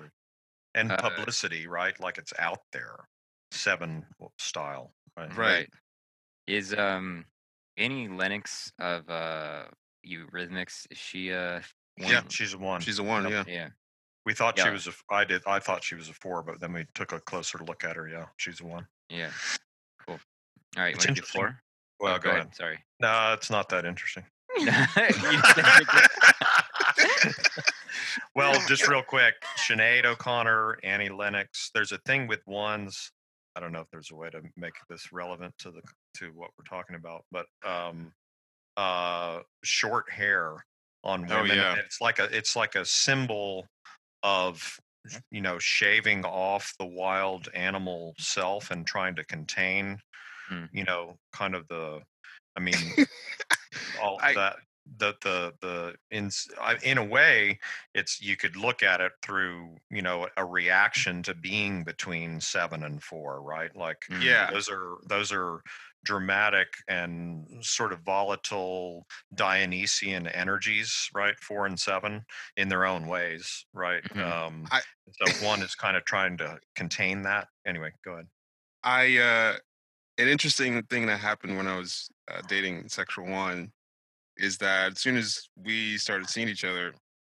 and 0.76 0.92
Uh, 0.92 0.98
publicity, 0.98 1.68
right? 1.68 1.98
Like 2.00 2.18
it's 2.18 2.34
out 2.38 2.60
there, 2.74 2.96
seven 3.52 4.06
style. 4.38 4.94
Right. 5.18 5.36
Right. 5.36 5.70
Is 6.48 6.74
um 6.74 7.26
Annie 7.78 8.08
Lennox 8.08 8.72
of 8.80 9.10
uh 9.10 9.66
Eurythmics? 10.06 10.86
Is 10.92 10.98
she 10.98 11.32
uh 11.34 11.62
Yeah, 11.98 12.22
she's 12.30 12.54
a 12.54 12.58
one. 12.58 12.82
she's 12.82 13.00
a 13.00 13.04
one 13.04 13.30
yeah 13.30 13.44
yeah. 13.48 13.70
We 14.30 14.36
thought 14.36 14.60
she 14.60 14.70
was 14.70 14.86
a. 14.86 14.92
I 15.10 15.26
did. 15.26 15.42
I 15.48 15.58
thought 15.58 15.84
she 15.84 15.96
was 15.96 16.08
a 16.08 16.14
four, 16.14 16.44
but 16.44 16.60
then 16.60 16.72
we 16.72 16.86
took 16.94 17.14
a 17.14 17.20
closer 17.22 17.58
look 17.68 17.84
at 17.84 17.96
her. 17.96 18.08
Yeah, 18.08 18.26
she's 18.38 18.62
a 18.62 18.64
one. 18.66 18.86
Yeah. 19.10 19.32
Cool. 20.06 20.20
All 20.78 20.84
right, 20.84 20.94
It's 20.94 21.04
want 21.04 21.16
to 21.18 21.22
do 21.24 21.28
four? 21.28 21.60
Well, 22.00 22.14
Oh, 22.14 22.20
go 22.20 22.30
ahead. 22.30 22.54
Sorry. 22.56 22.78
No, 23.00 23.34
it's 23.34 23.50
not 23.50 23.70
that 23.70 23.86
interesting. 23.86 24.24
You 24.60 24.66
said 24.68 24.86
it- 25.08 25.88
well, 28.36 28.54
just 28.68 28.88
real 28.88 29.02
quick, 29.02 29.34
Sinead 29.58 30.06
O'Connor, 30.06 30.78
Annie 30.84 31.10
Lennox. 31.10 31.72
There's 31.74 31.92
a 31.92 31.98
thing 32.00 32.28
with 32.28 32.46
ones. 32.46 33.12
I 33.56 33.60
don't 33.62 33.72
know 33.72 33.82
if 33.82 33.88
there's 33.92 34.12
a 34.12 34.16
way 34.16 34.30
to 34.30 34.42
make 34.58 34.74
this 34.90 35.12
relevant 35.12 35.56
to 35.60 35.72
the 35.72 35.82
to 36.18 36.28
what 36.36 36.52
we're 36.58 36.66
talking 36.70 36.96
about, 36.96 37.26
but 37.32 37.48
um, 37.66 38.12
uh, 38.78 39.40
short 39.64 40.10
hair 40.12 40.64
on 41.04 41.26
Oh, 41.32 41.42
women. 41.42 41.58
yeah. 41.58 41.76
It's 41.84 42.00
like 42.00 42.20
a 42.20 42.26
it's 42.36 42.56
like 42.56 42.76
a 42.76 42.86
symbol 42.86 43.66
of 44.24 44.80
you 45.32 45.42
know 45.42 45.58
shaving 45.60 46.26
off 46.26 46.74
the 46.80 46.86
wild 46.86 47.48
animal 47.54 48.14
self 48.20 48.72
and 48.72 48.86
trying 48.86 49.16
to 49.16 49.24
contain 49.26 50.00
Hmm. 50.50 50.66
you 50.74 50.84
know 50.84 51.16
kind 51.32 51.54
of 51.54 51.68
the 51.68 52.02
i 52.56 52.60
mean 52.60 52.74
all 54.02 54.18
I- 54.22 54.34
that 54.34 54.56
the 54.98 55.14
the 55.22 55.54
the 55.62 55.96
in 56.10 56.32
in 56.84 56.98
a 56.98 57.04
way 57.06 57.60
it's 57.94 58.20
you 58.20 58.36
could 58.36 58.56
look 58.56 58.82
at 58.82 59.00
it 59.02 59.12
through 59.22 59.76
you 59.92 60.02
know 60.02 60.28
a 60.38 60.44
reaction 60.44 61.22
to 61.22 61.36
being 61.36 61.84
between 61.84 62.42
seven 62.42 62.84
and 62.84 63.04
four 63.04 63.42
right 63.44 63.76
like 63.76 64.04
Mm. 64.10 64.24
yeah 64.24 64.50
those 64.52 64.68
are 64.70 64.96
those 65.06 65.32
are 65.32 65.62
dramatic 66.06 66.68
and 66.88 67.46
sort 67.64 67.92
of 67.94 68.00
volatile 68.02 69.06
dionysian 69.36 70.28
energies 70.28 71.10
right 71.14 71.36
four 71.40 71.66
and 71.66 71.80
seven 71.80 72.24
in 72.58 72.70
their 72.70 72.86
own 72.86 73.08
ways 73.08 73.66
right 73.74 74.04
Mhm. 74.06 74.24
um 74.24 74.66
I- 74.72 74.82
so 75.12 75.46
one 75.46 75.62
is 75.62 75.76
kind 75.76 75.98
of 75.98 76.06
trying 76.06 76.38
to 76.38 76.60
contain 76.76 77.24
that 77.24 77.48
anyway 77.66 77.92
go 78.06 78.14
ahead 78.14 78.28
I 78.84 79.18
uh 79.18 79.58
an 80.18 80.28
interesting 80.28 80.82
thing 80.84 81.06
that 81.08 81.18
happened 81.20 81.56
when 81.58 81.68
I 81.68 81.78
was 81.78 82.10
uh, 82.30 82.42
dating 82.48 82.90
sexual 82.90 83.26
one 83.28 83.72
is 84.38 84.58
that 84.60 84.92
as 84.94 85.00
soon 85.00 85.16
as 85.18 85.48
we 85.56 85.98
started 85.98 86.30
seeing 86.30 86.50
each 86.50 86.64
other, 86.66 86.94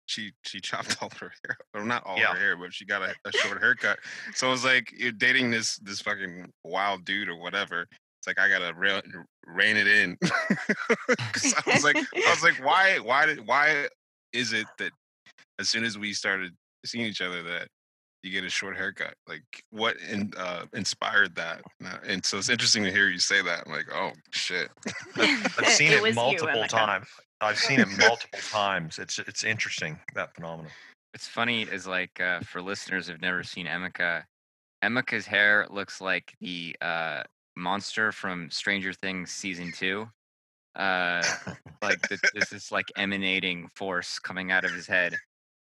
she 0.07 0.33
she 0.45 0.61
chopped 0.69 1.01
all 1.01 1.11
her 1.21 1.33
hair, 1.45 1.57
or 1.75 1.85
not 1.85 2.05
all 2.05 2.19
Yeah. 2.19 2.33
her 2.35 2.39
hair, 2.39 2.57
but 2.57 2.73
she 2.75 2.85
got 2.85 3.03
a, 3.03 3.15
a 3.25 3.33
short 3.33 3.61
haircut. 3.61 3.99
So 4.35 4.49
it 4.49 4.51
was 4.51 4.65
like 4.65 4.93
you're 4.97 5.13
dating 5.13 5.51
this 5.53 5.77
this 5.77 6.01
fucking 6.01 6.53
wild 6.65 7.05
dude 7.05 7.29
or 7.29 7.37
whatever. 7.37 7.87
It's 8.23 8.29
like 8.29 8.39
I 8.39 8.49
gotta 8.49 8.73
rein, 8.75 9.03
rein 9.47 9.77
it 9.77 9.89
in. 9.89 10.16
'Cause 11.33 11.55
I 11.66 11.73
was 11.73 11.83
like, 11.83 11.97
I 11.97 12.31
was 12.31 12.45
like, 12.45 12.55
why 12.64 13.01
why 13.01 13.27
did 13.27 13.45
why 13.45 13.89
is 14.33 14.53
it 14.53 14.66
that 14.79 14.93
as 15.59 15.68
soon 15.68 15.83
as 15.83 15.99
we 15.99 16.12
started 16.12 16.53
seeing 16.87 17.05
each 17.05 17.20
other 17.20 17.43
that 17.43 17.66
you 18.23 18.31
get 18.31 18.45
a 18.45 18.49
short 18.49 18.77
haircut. 18.77 19.14
Like 19.27 19.43
what 19.70 19.97
in, 20.09 20.33
uh, 20.37 20.66
inspired 20.73 21.35
that? 21.35 21.62
And, 22.07 22.25
so 22.25 22.39
it's 22.39 22.49
interesting 22.49 22.85
to 22.85 22.93
hear 22.93 23.09
you 23.09 23.18
say 23.18 23.43
that. 23.43 23.64
I'm 23.66 23.73
like, 23.73 23.87
oh 23.93 24.12
shit. 24.31 24.68
I've 25.16 25.66
seen 25.66 25.91
It 25.91 26.05
it, 26.05 26.14
multiple 26.14 26.64
times. 26.68 27.09
I've 27.41 27.59
seen 27.59 27.81
it 27.81 27.89
multiple 27.99 28.39
times. 28.39 29.01
It's 29.01 29.18
it's 29.18 29.43
interesting 29.43 29.99
that 30.14 30.33
phenomenon. 30.37 30.70
It's 31.12 31.27
funny 31.27 31.62
is 31.62 31.89
like 31.89 32.20
uh, 32.20 32.39
for 32.43 32.62
listeners 32.62 33.09
who've 33.09 33.20
never 33.20 33.43
seen 33.43 33.66
Emeka, 33.66 34.23
Emeka's 34.85 35.27
hair 35.27 35.66
looks 35.68 36.01
like 36.01 36.35
the 36.41 36.77
uh, 36.81 37.25
monster 37.57 38.13
from 38.13 38.51
Stranger 38.51 38.93
Things 38.93 39.31
season 39.31 39.73
two. 39.73 40.09
Uh, 40.75 41.23
like 41.83 42.01
th- 42.09 42.21
this 42.35 42.53
is 42.53 42.73
like 42.73 42.87
emanating 42.97 43.69
force 43.75 44.19
coming 44.19 44.51
out 44.51 44.65
of 44.65 44.73
his 44.73 44.87
head, 44.87 45.17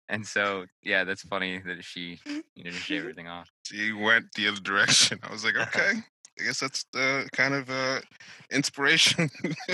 and 0.09 0.25
so 0.25 0.65
yeah, 0.83 1.03
that's 1.03 1.23
funny 1.23 1.59
that 1.59 1.83
she 1.83 2.19
needed 2.55 2.73
to 2.73 2.79
shave 2.79 2.99
everything 3.01 3.27
off. 3.27 3.49
She 3.63 3.93
went 3.93 4.25
the 4.35 4.47
other 4.47 4.61
direction. 4.61 5.19
I 5.23 5.31
was 5.31 5.43
like, 5.43 5.55
okay. 5.67 5.93
I 6.39 6.43
guess 6.43 6.59
that's 6.59 6.85
the 6.93 7.27
kind 7.33 7.53
of 7.53 7.69
uh, 7.69 7.99
inspiration. 8.51 9.29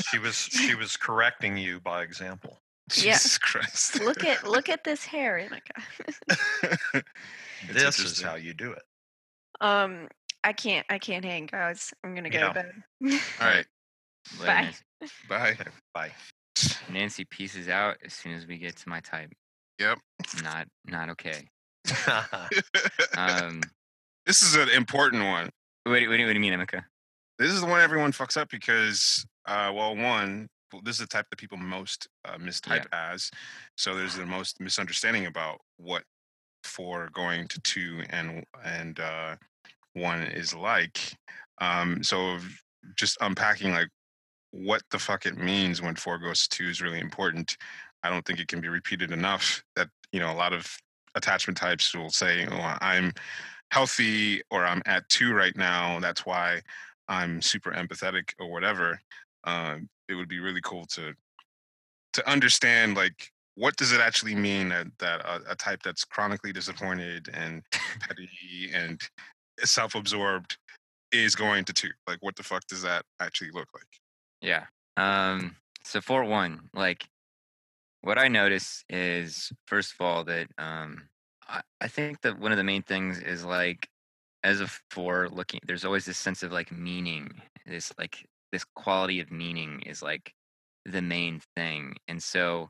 she 0.10 0.18
was 0.18 0.36
she 0.36 0.74
was 0.76 0.98
correcting 0.98 1.58
you 1.58 1.80
by 1.80 2.02
example. 2.02 2.60
Yeah. 2.96 3.14
Jesus 3.14 3.38
Christ. 3.38 4.00
look 4.02 4.24
at 4.24 4.48
look 4.48 4.70
at 4.70 4.84
this 4.84 5.06
hair, 5.06 5.48
Emeka. 5.50 7.04
This 7.72 8.00
is 8.00 8.22
how 8.22 8.36
you 8.36 8.54
do 8.54 8.72
it. 8.72 8.82
Um, 9.62 10.08
I 10.46 10.54
can't 10.54 10.86
I 10.90 10.98
can't 11.00 11.26
hang, 11.26 11.48
guys. 11.48 11.94
I'm 12.04 12.16
gonna 12.16 12.30
go 12.30 12.38
Yeah. 12.40 12.48
to 12.50 12.54
bed. 12.54 13.20
All 13.42 13.48
right. 13.48 13.66
Bye. 14.46 14.72
Bye. 15.28 15.58
Bye. 15.94 16.12
Nancy 16.90 17.26
pieces 17.26 17.68
out 17.68 17.98
as 18.06 18.14
soon 18.14 18.32
as 18.34 18.46
we 18.48 18.58
get 18.58 18.76
to 18.78 18.90
my 18.90 19.00
type. 19.02 19.34
Yep. 19.80 20.00
Not 20.44 20.68
not 20.86 21.10
okay. 21.10 21.48
Um, 23.18 23.62
this 24.26 24.42
is 24.42 24.56
an 24.56 24.70
important 24.70 25.24
one. 25.24 25.50
what, 25.84 26.00
do- 26.00 26.10
what, 26.10 26.18
what 26.20 26.28
do 26.28 26.34
you 26.34 26.40
mean, 26.40 26.54
Emeka? 26.54 26.84
This 27.38 27.52
is 27.52 27.62
the 27.62 27.68
one 27.68 27.82
everyone 27.82 28.12
fucks 28.12 28.38
up 28.38 28.50
because, 28.50 29.26
uh, 29.46 29.72
well, 29.74 29.96
one, 29.96 30.48
this 30.84 30.96
is 30.96 31.02
the 31.02 31.08
type 31.08 31.26
that 31.30 31.38
people 31.40 31.58
most 31.58 32.08
uh, 32.26 32.38
mistype 32.38 32.86
as. 32.94 33.30
So 33.78 33.96
there's 33.96 34.16
the 34.16 34.26
most 34.26 34.60
misunderstanding 34.60 35.26
about 35.26 35.60
what 35.78 36.04
for 36.64 37.10
going 37.14 37.48
to 37.50 37.60
two 37.62 38.02
and 38.10 38.44
and 38.64 39.00
uh, 39.00 39.36
one 39.96 40.22
is 40.22 40.54
like. 40.54 41.00
Um, 41.60 42.04
so 42.04 42.38
just 42.96 43.18
unpacking 43.22 43.72
like 43.72 43.90
what 44.52 44.84
the 44.92 45.00
fuck 45.00 45.26
it 45.26 45.38
means 45.38 45.82
when 45.82 45.96
four 45.96 46.18
goes 46.18 46.48
to 46.48 46.58
two 46.58 46.70
is 46.70 46.82
really 46.82 47.00
important. 47.00 47.58
I 48.04 48.10
don't 48.10 48.26
think 48.26 48.40
it 48.40 48.48
can 48.48 48.62
be 48.62 48.70
repeated 48.70 49.12
enough 49.12 49.64
that 49.76 49.90
you 50.12 50.20
know 50.20 50.32
a 50.32 50.36
lot 50.36 50.54
of 50.54 50.78
attachment 51.16 51.58
types 51.58 51.96
will 51.96 52.10
say, 52.10 52.48
"Oh, 52.50 52.78
I'm 52.82 53.12
healthy," 53.72 54.42
or 54.52 54.66
"I'm 54.66 54.82
at 54.86 55.10
two 55.10 55.34
right 55.34 55.56
now." 55.56 56.00
That's 56.00 56.26
why 56.26 56.62
I'm 57.08 57.42
super 57.42 57.72
empathetic 57.72 58.34
or 58.40 58.52
whatever. 58.52 59.00
Um, 59.46 59.90
it 60.08 60.16
would 60.16 60.30
be 60.30 60.40
really 60.40 60.62
cool 60.62 60.86
to 60.92 61.14
to 62.14 62.30
understand 62.30 62.96
like 62.96 63.32
what 63.56 63.76
does 63.78 63.94
it 63.94 64.02
actually 64.02 64.36
mean 64.36 64.70
that, 64.70 64.88
that 65.00 65.22
a, 65.22 65.52
a 65.52 65.56
type 65.56 65.82
that's 65.84 66.04
chronically 66.04 66.52
disappointed 66.52 67.30
and 67.34 67.64
petty 68.02 68.70
and 68.74 69.02
self-absorbed 69.64 70.58
is 71.12 71.36
going 71.36 71.66
to 71.66 71.74
two? 71.74 71.92
Like, 72.08 72.18
what 72.22 72.36
the 72.36 72.44
fuck 72.44 72.66
does 72.68 72.82
that 72.82 73.04
actually 73.20 73.52
look 73.52 73.68
like? 73.74 73.88
Yeah. 74.42 74.66
Um, 74.98 75.56
so 75.84 76.02
for 76.02 76.24
one, 76.24 76.70
like 76.74 77.06
what 78.02 78.18
I 78.20 78.28
notice 78.28 78.84
is 78.90 79.52
first 79.66 79.94
of 79.94 80.02
all 80.06 80.24
that 80.26 80.48
um 80.58 81.10
I, 81.48 81.62
I 81.82 81.88
think 81.88 82.22
that 82.22 82.40
one 82.40 82.52
of 82.52 82.58
the 82.58 82.64
main 82.64 82.84
things 82.84 83.20
is 83.20 83.44
like 83.44 83.88
as 84.44 84.62
a 84.62 84.68
four 84.92 85.28
looking 85.30 85.60
there's 85.66 85.86
always 85.86 86.06
this 86.06 86.18
sense 86.18 86.44
of 86.44 86.52
like 86.52 86.72
meaning. 86.72 87.42
This 87.66 87.92
like 87.98 88.26
this 88.52 88.64
quality 88.76 89.20
of 89.20 89.32
meaning 89.32 89.82
is 89.82 90.02
like 90.02 90.34
the 90.86 91.02
main 91.02 91.42
thing. 91.56 91.96
And 92.08 92.22
so 92.22 92.70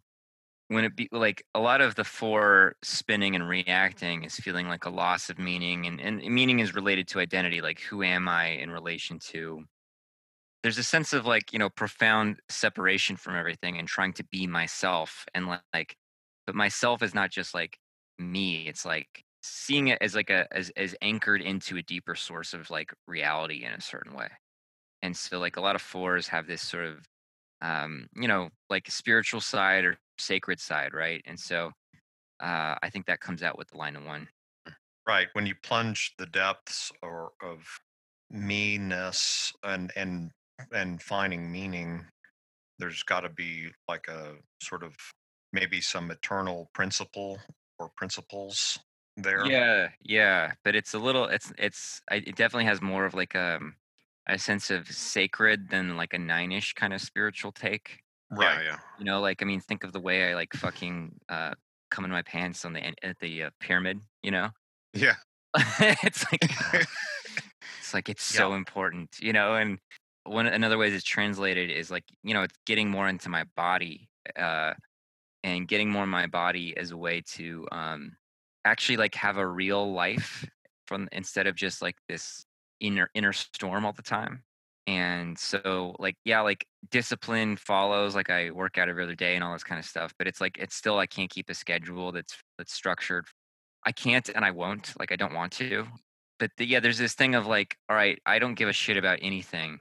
when 0.68 0.84
it 0.84 0.95
be 0.95 1.07
like 1.11 1.43
a 1.53 1.59
lot 1.59 1.82
of 1.82 1.95
the 1.95 2.03
four 2.03 2.76
spinning 2.82 3.36
and 3.36 3.47
reacting 3.47 4.24
is 4.24 4.36
feeling 4.36 4.68
like 4.68 4.86
a 4.86 4.89
loss 4.89 5.30
of 5.30 5.38
meaning 5.38 5.86
and, 5.86 6.01
and 6.01 6.22
meaning 6.24 6.59
is 6.59 6.74
related 6.74 7.07
to 7.09 7.20
identity 7.20 7.61
like 7.61 7.80
who 7.82 8.03
am 8.03 8.28
i 8.28 8.47
in 8.47 8.72
relation 8.72 9.20
to? 9.20 9.63
There's 10.63 10.80
a 10.80 10.84
sense 10.84 11.13
of 11.13 11.26
like 11.26 11.53
you 11.53 11.59
know 11.59 11.70
profound 11.70 12.39
separation 12.49 13.16
from 13.16 13.36
everything 13.36 13.78
and 13.78 13.88
trying 13.88 14.13
to 14.13 14.24
be 14.26 14.47
myself 14.47 15.26
and 15.36 15.47
like 15.74 15.95
but 16.47 16.55
myself 16.55 17.03
is 17.03 17.13
not 17.13 17.32
just 17.32 17.53
like 17.53 17.78
me 18.18 18.68
it's 18.68 18.86
like 18.86 19.24
seeing 19.43 19.89
it 19.89 19.99
as 20.01 20.16
like 20.16 20.30
a 20.32 20.47
as, 20.51 20.72
as 20.76 20.95
anchored 21.01 21.41
into 21.41 21.78
a 21.78 21.84
deeper 21.84 22.16
source 22.16 22.53
of 22.53 22.70
like 22.72 22.93
reality 23.07 23.63
in 23.63 23.74
a 23.74 23.82
certain 23.82 24.13
way. 24.16 24.30
And 25.03 25.16
so 25.16 25.39
like 25.39 25.57
a 25.57 25.61
lot 25.61 25.76
of 25.76 25.82
fours 25.82 26.28
have 26.30 26.47
this 26.47 26.61
sort 26.63 26.86
of 26.86 27.05
um 27.61 28.07
you 28.16 28.28
know 28.28 28.49
like 28.70 28.89
spiritual 28.89 29.41
side 29.41 29.86
or 29.86 29.97
sacred 30.18 30.59
side 30.59 30.93
right 30.93 31.22
and 31.26 31.39
so 31.39 31.68
uh 32.41 32.76
i 32.84 32.89
think 32.91 33.05
that 33.07 33.20
comes 33.22 33.43
out 33.43 33.57
with 33.57 33.70
the 33.70 33.78
line 33.78 33.95
of 33.95 34.05
one 34.05 34.28
Right. 35.07 35.28
When 35.34 35.45
you 35.45 35.55
plunge 35.55 36.16
the 36.18 36.26
depths 36.26 36.91
or 37.01 37.34
of 37.41 37.68
meanness 38.30 39.53
and 39.63 39.91
and 39.95 40.32
and 40.72 41.01
finding 41.01 41.51
meaning, 41.51 42.07
there's 42.80 43.03
got 43.03 43.22
to 43.22 43.30
be 43.30 43.72
like 43.88 44.07
a 44.07 44.38
sort 44.61 44.84
of 44.84 44.95
maybe 45.53 45.82
some 45.82 46.11
eternal 46.11 46.70
principle 46.74 47.39
or 47.80 47.89
principles 47.97 48.80
there. 49.18 49.43
yeah 49.43 49.89
yeah 50.01 50.53
but 50.63 50.76
it's 50.76 50.93
a 50.93 50.99
little 50.99 51.26
it's 51.26 51.51
it's 51.57 52.01
it 52.11 52.36
definitely 52.36 52.66
has 52.66 52.82
more 52.82 53.05
of 53.05 53.13
like 53.13 53.36
um 53.36 53.76
a 54.28 54.39
sense 54.39 54.72
of 54.72 54.88
sacred 54.88 55.70
than 55.70 55.97
like 55.97 56.13
a 56.13 56.18
nine-ish 56.18 56.74
kind 56.74 56.93
of 56.93 57.01
spiritual 57.01 57.51
take 57.51 57.99
Right. 58.32 58.63
Yeah, 58.63 58.63
yeah. 58.63 58.78
you 58.97 59.05
know 59.05 59.21
like 59.21 59.41
i 59.41 59.45
mean 59.45 59.59
think 59.59 59.84
of 59.84 59.93
the 59.93 59.99
way 59.99 60.32
i 60.32 60.36
like 60.36 60.53
fucking 60.53 61.19
uh 61.30 61.53
come 61.91 62.05
in 62.05 62.11
my 62.11 62.23
pants 62.23 62.65
on 62.65 62.73
the 62.73 62.84
at 63.03 63.19
the 63.19 63.43
uh, 63.43 63.49
pyramid 63.59 64.01
you 64.23 64.32
know 64.32 64.49
Yeah. 64.93 65.15
it's 65.57 66.26
like 66.32 66.43
it's 67.80 67.93
like 67.93 68.09
it's 68.09 68.23
so 68.23 68.53
important 68.53 69.17
you 69.21 69.32
know 69.34 69.55
and 69.55 69.80
one 70.26 70.47
another 70.47 70.78
way 70.78 70.89
it's 70.89 71.03
translated 71.03 71.69
is 71.69 71.91
like 71.91 72.03
you 72.23 72.34
know 72.34 72.43
it's 72.43 72.57
getting 72.65 72.89
more 72.89 73.07
into 73.07 73.30
my 73.30 73.45
body 73.55 74.09
uh 74.38 74.73
and 75.43 75.67
getting 75.67 75.89
more 75.91 76.03
in 76.03 76.09
my 76.09 76.28
body 76.28 76.76
as 76.78 76.91
a 76.91 76.97
way 76.97 77.21
to 77.21 77.67
um 77.71 78.17
actually 78.65 78.97
like 78.97 79.15
have 79.15 79.38
a 79.38 79.47
real 79.47 79.93
life 79.93 80.49
from 80.88 81.07
instead 81.11 81.47
of 81.47 81.55
just 81.55 81.82
like 81.82 81.97
this 82.09 82.45
inner 82.80 83.09
inner 83.13 83.34
storm 83.34 83.86
all 83.86 83.93
the 83.93 84.01
time 84.01 84.43
and 84.88 85.38
so 85.38 85.96
like 85.98 86.16
yeah 86.26 86.42
like 86.42 86.66
discipline 86.92 87.58
follows 87.58 88.16
like 88.16 88.30
i 88.30 88.52
work 88.52 88.78
out 88.78 88.88
every 88.88 89.04
other 89.04 89.16
day 89.16 89.36
and 89.36 89.44
all 89.44 89.54
this 89.54 89.64
kind 89.64 89.80
of 89.80 89.86
stuff 89.86 90.14
but 90.18 90.28
it's 90.28 90.40
like 90.40 90.58
it's 90.60 90.76
still 90.76 91.00
i 91.00 91.08
can't 91.08 91.30
keep 91.30 91.50
a 91.50 91.54
schedule 91.54 92.12
that's 92.12 92.38
that's 92.58 92.74
structured. 92.74 93.26
I 93.88 93.92
can't 93.92 94.30
and 94.30 94.44
i 94.44 94.52
won't 94.52 94.94
like 95.00 95.12
i 95.12 95.16
don't 95.16 95.34
want 95.34 95.52
to 95.54 95.86
but 96.40 96.52
the, 96.58 96.66
yeah 96.66 96.80
there's 96.80 96.98
this 96.98 97.14
thing 97.14 97.36
of 97.36 97.46
like 97.46 97.78
all 97.90 97.96
right 97.96 98.20
i 98.26 98.40
don't 98.40 98.56
give 98.56 98.70
a 98.70 98.74
shit 98.74 98.98
about 98.98 99.20
anything 99.22 99.80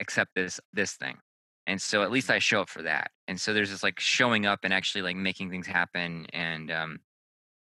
except 0.00 0.30
this 0.34 0.60
this 0.72 0.92
thing 0.92 1.16
and 1.66 1.80
so 1.80 2.02
at 2.02 2.10
least 2.10 2.30
i 2.30 2.38
show 2.38 2.60
up 2.60 2.68
for 2.68 2.82
that 2.82 3.10
and 3.28 3.40
so 3.40 3.54
there's 3.54 3.70
this 3.70 3.82
like 3.82 3.98
showing 3.98 4.46
up 4.46 4.60
and 4.62 4.74
actually 4.74 5.02
like 5.02 5.16
making 5.16 5.50
things 5.50 5.66
happen 5.66 6.26
and 6.32 6.70
um 6.70 6.98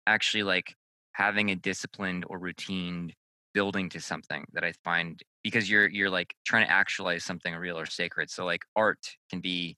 actually 0.05 0.43
like 0.43 0.75
having 1.13 1.51
a 1.51 1.55
disciplined 1.55 2.25
or 2.27 2.39
routine 2.39 3.13
building 3.53 3.87
to 3.87 4.01
something 4.01 4.45
that 4.51 4.65
i 4.65 4.73
find 4.83 5.23
because 5.45 5.69
you're 5.69 5.87
you're 5.87 6.09
like 6.09 6.33
trying 6.43 6.65
to 6.65 6.71
actualize 6.71 7.23
something 7.23 7.53
real 7.55 7.77
or 7.77 7.85
sacred 7.85 8.31
so 8.31 8.43
like 8.43 8.63
art 8.75 9.11
can 9.29 9.39
be 9.39 9.77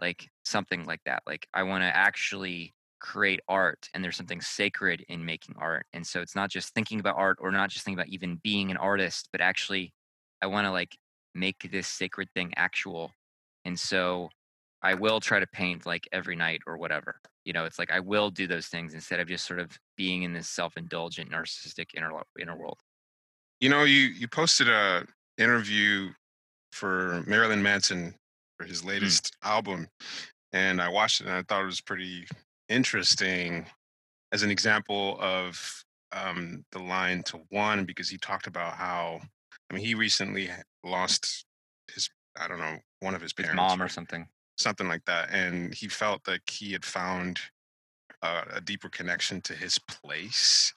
like 0.00 0.28
something 0.44 0.86
like 0.86 1.00
that 1.04 1.20
like 1.26 1.48
i 1.52 1.64
want 1.64 1.82
to 1.82 1.96
actually 1.96 2.72
create 3.00 3.40
art 3.48 3.88
and 3.92 4.04
there's 4.04 4.16
something 4.16 4.40
sacred 4.40 5.04
in 5.08 5.24
making 5.24 5.56
art 5.58 5.84
and 5.92 6.06
so 6.06 6.20
it's 6.20 6.36
not 6.36 6.48
just 6.48 6.72
thinking 6.74 7.00
about 7.00 7.16
art 7.16 7.38
or 7.40 7.50
not 7.50 7.70
just 7.70 7.84
thinking 7.84 7.98
about 7.98 8.08
even 8.08 8.38
being 8.44 8.70
an 8.70 8.76
artist 8.76 9.28
but 9.32 9.40
actually 9.40 9.92
i 10.42 10.46
want 10.46 10.64
to 10.64 10.70
like 10.70 10.96
make 11.34 11.68
this 11.72 11.88
sacred 11.88 12.28
thing 12.32 12.52
actual 12.56 13.10
and 13.64 13.76
so 13.76 14.28
i 14.80 14.94
will 14.94 15.18
try 15.18 15.40
to 15.40 15.46
paint 15.48 15.86
like 15.86 16.06
every 16.12 16.36
night 16.36 16.60
or 16.68 16.78
whatever 16.78 17.16
you 17.44 17.52
know 17.52 17.64
it's 17.64 17.80
like 17.80 17.90
i 17.90 17.98
will 17.98 18.30
do 18.30 18.46
those 18.46 18.68
things 18.68 18.94
instead 18.94 19.18
of 19.18 19.26
just 19.26 19.44
sort 19.44 19.58
of 19.58 19.76
being 19.96 20.22
in 20.22 20.32
this 20.32 20.48
self-indulgent 20.48 21.32
narcissistic 21.32 21.86
inner 21.96 22.12
inner 22.38 22.56
world 22.56 22.78
You 23.60 23.68
know, 23.68 23.84
you 23.84 24.08
you 24.08 24.26
posted 24.26 24.68
a 24.68 25.06
interview 25.38 26.10
for 26.72 27.22
Marilyn 27.26 27.62
Manson 27.62 28.14
for 28.58 28.64
his 28.64 28.84
latest 28.84 29.36
album, 29.42 29.88
and 30.52 30.80
I 30.80 30.88
watched 30.88 31.20
it 31.20 31.26
and 31.26 31.36
I 31.36 31.42
thought 31.42 31.62
it 31.62 31.66
was 31.66 31.80
pretty 31.80 32.26
interesting 32.68 33.66
as 34.32 34.42
an 34.42 34.50
example 34.50 35.18
of 35.20 35.84
um, 36.12 36.64
the 36.72 36.78
line 36.78 37.22
to 37.24 37.40
one 37.50 37.84
because 37.84 38.08
he 38.08 38.16
talked 38.18 38.46
about 38.46 38.74
how 38.74 39.20
I 39.70 39.74
mean 39.74 39.84
he 39.84 39.94
recently 39.94 40.50
lost 40.84 41.44
his 41.92 42.08
I 42.38 42.48
don't 42.48 42.58
know 42.60 42.78
one 43.00 43.14
of 43.14 43.20
his 43.20 43.34
his 43.36 43.46
parents 43.46 43.56
mom 43.56 43.82
or 43.82 43.86
or 43.86 43.88
something. 43.88 44.26
something 44.56 44.88
like 44.88 45.04
that, 45.04 45.28
and 45.32 45.74
he 45.74 45.88
felt 45.88 46.26
like 46.26 46.48
he 46.48 46.72
had 46.72 46.84
found 46.84 47.40
uh, 48.22 48.44
a 48.52 48.60
deeper 48.60 48.88
connection 48.88 49.40
to 49.42 49.54
his 49.54 49.78
place 49.78 50.72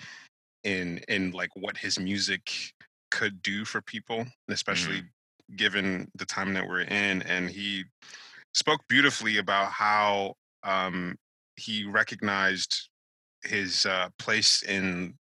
in 0.64 1.00
in 1.08 1.32
like 1.32 1.50
what 1.56 1.78
his 1.78 2.00
music 2.00 2.74
could 3.12 3.42
do 3.42 3.66
for 3.66 3.82
people, 3.82 4.26
especially 4.50 5.04
given 5.56 6.10
the 6.16 6.26
time 6.26 6.54
that 6.54 6.68
we're 6.68 6.82
in. 6.82 7.22
And 7.24 7.50
he 7.50 7.86
spoke 8.54 8.82
beautifully 8.88 9.38
about 9.38 9.72
how 9.72 10.36
um, 10.64 11.16
he 11.56 11.86
recognized 11.86 12.90
his 13.44 13.86
uh, 13.86 14.10
place 14.18 14.64
in 14.64 15.16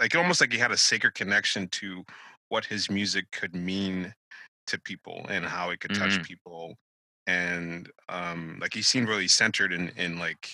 like 0.00 0.14
almost 0.16 0.40
like 0.40 0.52
he 0.52 0.58
had 0.58 0.72
a 0.72 0.76
sacred 0.76 1.14
connection 1.14 1.68
to 1.68 2.04
what 2.48 2.64
his 2.64 2.90
music 2.90 3.26
could 3.32 3.54
mean 3.54 4.14
to 4.66 4.80
people 4.80 5.26
and 5.28 5.44
how 5.44 5.70
it 5.70 5.80
could 5.80 5.94
touch 5.94 6.22
people 6.22 6.74
and 7.26 7.90
um 8.08 8.58
like 8.60 8.72
he 8.74 8.82
seemed 8.82 9.08
really 9.08 9.28
centered 9.28 9.72
in 9.72 9.90
in 9.90 10.18
like 10.18 10.48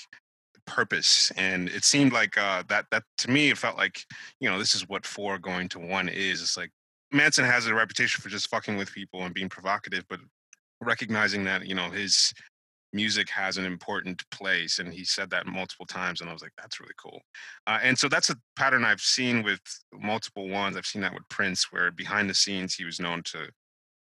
purpose 0.66 1.32
and 1.36 1.68
it 1.68 1.84
seemed 1.84 2.12
like 2.12 2.36
uh 2.36 2.62
that 2.68 2.86
that 2.90 3.02
to 3.18 3.30
me 3.30 3.50
it 3.50 3.58
felt 3.58 3.76
like 3.76 4.04
you 4.40 4.48
know 4.48 4.58
this 4.58 4.74
is 4.74 4.88
what 4.88 5.06
four 5.06 5.38
going 5.38 5.68
to 5.68 5.78
one 5.78 6.08
is 6.08 6.42
it's 6.42 6.56
like 6.56 6.70
manson 7.12 7.44
has 7.44 7.66
a 7.66 7.74
reputation 7.74 8.20
for 8.20 8.28
just 8.28 8.50
fucking 8.50 8.76
with 8.76 8.92
people 8.92 9.22
and 9.22 9.34
being 9.34 9.48
provocative 9.48 10.04
but 10.08 10.20
recognizing 10.80 11.44
that 11.44 11.66
you 11.66 11.74
know 11.74 11.90
his 11.90 12.32
music 12.92 13.28
has 13.28 13.58
an 13.58 13.64
important 13.64 14.22
place 14.30 14.78
and 14.78 14.92
he 14.92 15.04
said 15.04 15.28
that 15.30 15.46
multiple 15.46 15.86
times 15.86 16.20
and 16.20 16.30
i 16.30 16.32
was 16.32 16.42
like 16.42 16.52
that's 16.56 16.80
really 16.80 16.94
cool. 16.98 17.20
Uh, 17.66 17.78
and 17.82 17.98
so 17.98 18.08
that's 18.08 18.30
a 18.30 18.36
pattern 18.56 18.84
i've 18.84 19.00
seen 19.00 19.42
with 19.42 19.60
multiple 19.92 20.48
ones. 20.48 20.76
I've 20.76 20.86
seen 20.86 21.02
that 21.02 21.14
with 21.14 21.28
prince 21.28 21.70
where 21.70 21.90
behind 21.90 22.30
the 22.30 22.34
scenes 22.34 22.74
he 22.74 22.84
was 22.84 23.00
known 23.00 23.22
to 23.24 23.48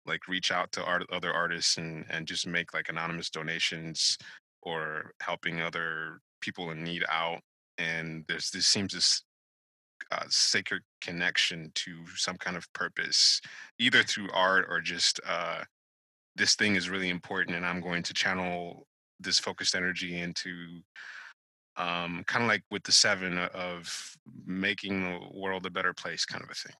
like 0.05 0.27
reach 0.27 0.51
out 0.51 0.71
to 0.73 0.83
art, 0.83 1.03
other 1.11 1.31
artists 1.31 1.77
and 1.77 2.05
and 2.09 2.27
just 2.27 2.45
make 2.45 2.73
like 2.73 2.89
anonymous 2.89 3.29
donations 3.29 4.17
or 4.61 5.11
helping 5.21 5.61
other 5.61 6.19
people 6.43 6.71
in 6.71 6.83
need 6.83 7.03
out 7.09 7.39
and 7.77 8.23
there's 8.27 8.51
this 8.51 8.67
seems 8.67 8.93
this 8.93 9.23
uh, 10.11 10.25
sacred 10.27 10.81
connection 11.01 11.71
to 11.73 12.05
some 12.15 12.35
kind 12.37 12.57
of 12.57 12.71
purpose 12.73 13.41
either 13.79 14.03
through 14.03 14.29
art 14.33 14.65
or 14.69 14.81
just 14.81 15.19
uh 15.27 15.63
this 16.35 16.55
thing 16.55 16.75
is 16.75 16.89
really 16.89 17.09
important 17.09 17.55
and 17.55 17.65
i'm 17.65 17.81
going 17.81 18.03
to 18.03 18.13
channel 18.13 18.85
this 19.19 19.39
focused 19.39 19.75
energy 19.75 20.19
into 20.19 20.81
um 21.77 22.23
kind 22.27 22.43
of 22.43 22.49
like 22.49 22.63
with 22.69 22.83
the 22.83 22.91
seven 22.91 23.37
of 23.37 24.13
making 24.45 25.03
the 25.03 25.19
world 25.33 25.65
a 25.65 25.69
better 25.69 25.93
place 25.93 26.25
kind 26.25 26.43
of 26.43 26.49
a 26.49 26.53
thing. 26.53 26.75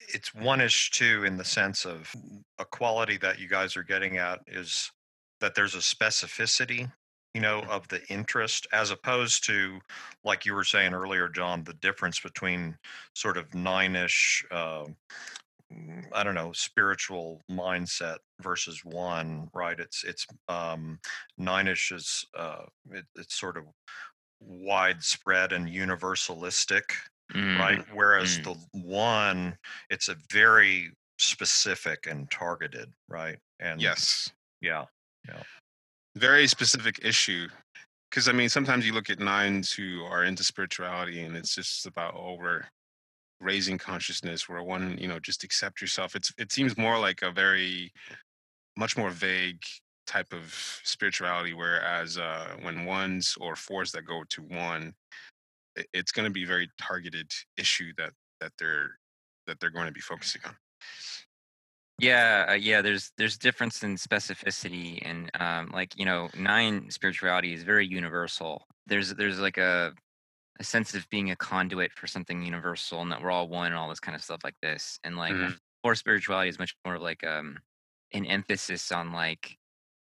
It's 0.00 0.34
one-ish 0.34 0.90
too 0.90 1.24
in 1.24 1.36
the 1.36 1.44
sense 1.44 1.84
of 1.84 2.10
a 2.58 2.64
quality 2.64 3.18
that 3.18 3.38
you 3.38 3.48
guys 3.48 3.76
are 3.76 3.82
getting 3.82 4.16
at 4.16 4.40
is 4.46 4.90
that 5.40 5.54
there's 5.54 5.74
a 5.74 5.78
specificity 5.78 6.90
you 7.36 7.42
know 7.42 7.60
of 7.68 7.86
the 7.88 8.00
interest 8.08 8.66
as 8.72 8.90
opposed 8.90 9.44
to 9.44 9.78
like 10.24 10.46
you 10.46 10.54
were 10.54 10.64
saying 10.64 10.94
earlier 10.94 11.28
john 11.28 11.62
the 11.64 11.74
difference 11.74 12.18
between 12.18 12.74
sort 13.14 13.36
of 13.36 13.54
nine-ish 13.54 14.42
uh, 14.50 14.86
mm, 15.70 16.02
I 16.14 16.24
don't 16.24 16.34
know, 16.34 16.52
spiritual 16.52 17.42
mindset 17.50 18.18
versus 18.40 18.84
one, 18.84 19.50
right? 19.52 19.78
It's 19.78 20.04
it's 20.04 20.26
um, 20.48 20.98
nine-ish 21.36 21.92
is 21.92 22.24
uh, 22.38 22.62
it, 22.92 23.04
it's 23.16 23.38
sort 23.38 23.56
of 23.58 23.64
widespread 24.40 25.52
and 25.52 25.68
universalistic, 25.68 26.84
Mm, 27.34 27.58
right? 27.58 27.84
Whereas 27.92 28.38
mm. 28.38 28.44
the 28.44 28.78
one, 28.78 29.58
it's 29.90 30.08
a 30.08 30.16
very 30.30 30.92
specific 31.18 32.06
and 32.06 32.30
targeted, 32.30 32.92
right? 33.08 33.38
And 33.58 33.80
Yes. 33.80 34.30
Yeah, 34.60 34.84
yeah, 35.26 35.42
Very 36.16 36.46
specific 36.46 37.00
issue. 37.04 37.46
Because 38.10 38.26
I 38.28 38.32
mean, 38.32 38.48
sometimes 38.48 38.86
you 38.86 38.94
look 38.94 39.10
at 39.10 39.20
nines 39.20 39.72
who 39.72 40.02
are 40.04 40.24
into 40.24 40.42
spirituality, 40.42 41.22
and 41.22 41.36
it's 41.36 41.54
just 41.54 41.86
about 41.86 42.14
over 42.16 42.66
raising 43.40 43.76
consciousness. 43.76 44.48
Where 44.48 44.62
one, 44.62 44.96
you 44.98 45.08
know, 45.08 45.18
just 45.20 45.44
accept 45.44 45.80
yourself. 45.82 46.16
It's 46.16 46.32
it 46.38 46.52
seems 46.52 46.78
more 46.78 46.98
like 46.98 47.20
a 47.20 47.30
very 47.30 47.92
much 48.78 48.96
more 48.96 49.10
vague 49.10 49.62
type 50.06 50.32
of 50.32 50.54
spirituality. 50.84 51.52
Whereas 51.52 52.16
uh, 52.16 52.56
when 52.62 52.86
ones 52.86 53.36
or 53.38 53.54
fours 53.54 53.92
that 53.92 54.06
go 54.06 54.24
to 54.30 54.42
one, 54.42 54.94
it's 55.92 56.12
going 56.12 56.26
to 56.26 56.32
be 56.32 56.46
very 56.46 56.70
targeted 56.80 57.30
issue 57.58 57.92
that 57.98 58.12
that 58.40 58.52
they're 58.58 58.98
that 59.46 59.60
they're 59.60 59.70
going 59.70 59.86
to 59.86 59.92
be 59.92 60.00
focusing 60.00 60.40
on. 60.46 60.56
Yeah, 61.98 62.46
uh, 62.50 62.52
yeah. 62.54 62.82
There's 62.82 63.10
there's 63.16 63.38
difference 63.38 63.82
in 63.82 63.94
specificity 63.96 64.98
and 65.02 65.30
um, 65.40 65.68
like 65.72 65.96
you 65.98 66.04
know 66.04 66.28
nine 66.34 66.90
spirituality 66.90 67.54
is 67.54 67.62
very 67.62 67.86
universal. 67.86 68.66
There's 68.86 69.14
there's 69.14 69.38
like 69.40 69.56
a 69.56 69.94
a 70.60 70.64
sense 70.64 70.94
of 70.94 71.08
being 71.10 71.30
a 71.30 71.36
conduit 71.36 71.92
for 71.94 72.06
something 72.08 72.42
universal 72.42 73.02
and 73.02 73.12
that 73.12 73.22
we're 73.22 73.30
all 73.32 73.48
one 73.48 73.68
and 73.68 73.76
all 73.76 73.88
this 73.90 74.00
kind 74.00 74.16
of 74.16 74.22
stuff 74.24 74.40
like 74.44 74.56
this. 74.62 75.00
And 75.04 75.16
like 75.16 75.38
Mhm. 75.38 75.58
four 75.82 75.94
spirituality 75.96 76.50
is 76.50 76.58
much 76.60 76.76
more 76.86 76.96
of 76.96 77.02
like 77.02 77.24
um 77.24 77.60
an 78.12 78.26
emphasis 78.26 78.92
on 78.92 79.12
like 79.12 79.58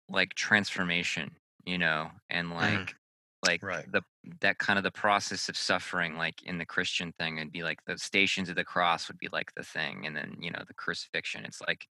like 0.09 0.35
transformation, 0.35 1.37
you 1.65 1.79
know, 1.79 2.11
and 2.31 2.51
like 2.53 2.97
like 3.43 3.63
Right. 3.63 3.87
the 3.87 4.03
that 4.41 4.59
kind 4.59 4.79
of 4.79 4.83
the 4.83 4.91
process 4.91 5.49
of 5.49 5.57
suffering 5.57 6.17
like 6.17 6.43
in 6.43 6.59
the 6.59 6.67
christian 6.67 7.13
thing 7.19 7.39
it'd 7.39 7.53
be 7.53 7.63
like 7.63 7.79
the 7.87 7.99
stations 7.99 8.49
of 8.49 8.57
the 8.57 8.65
cross 8.65 9.09
would 9.09 9.19
be 9.19 9.29
like 9.33 9.53
the 9.55 9.63
thing 9.63 10.07
and 10.07 10.17
then 10.17 10.37
you 10.41 10.51
know 10.51 10.63
the 10.67 10.75
crucifixion 10.75 11.45
it's 11.45 11.61
like 11.67 11.87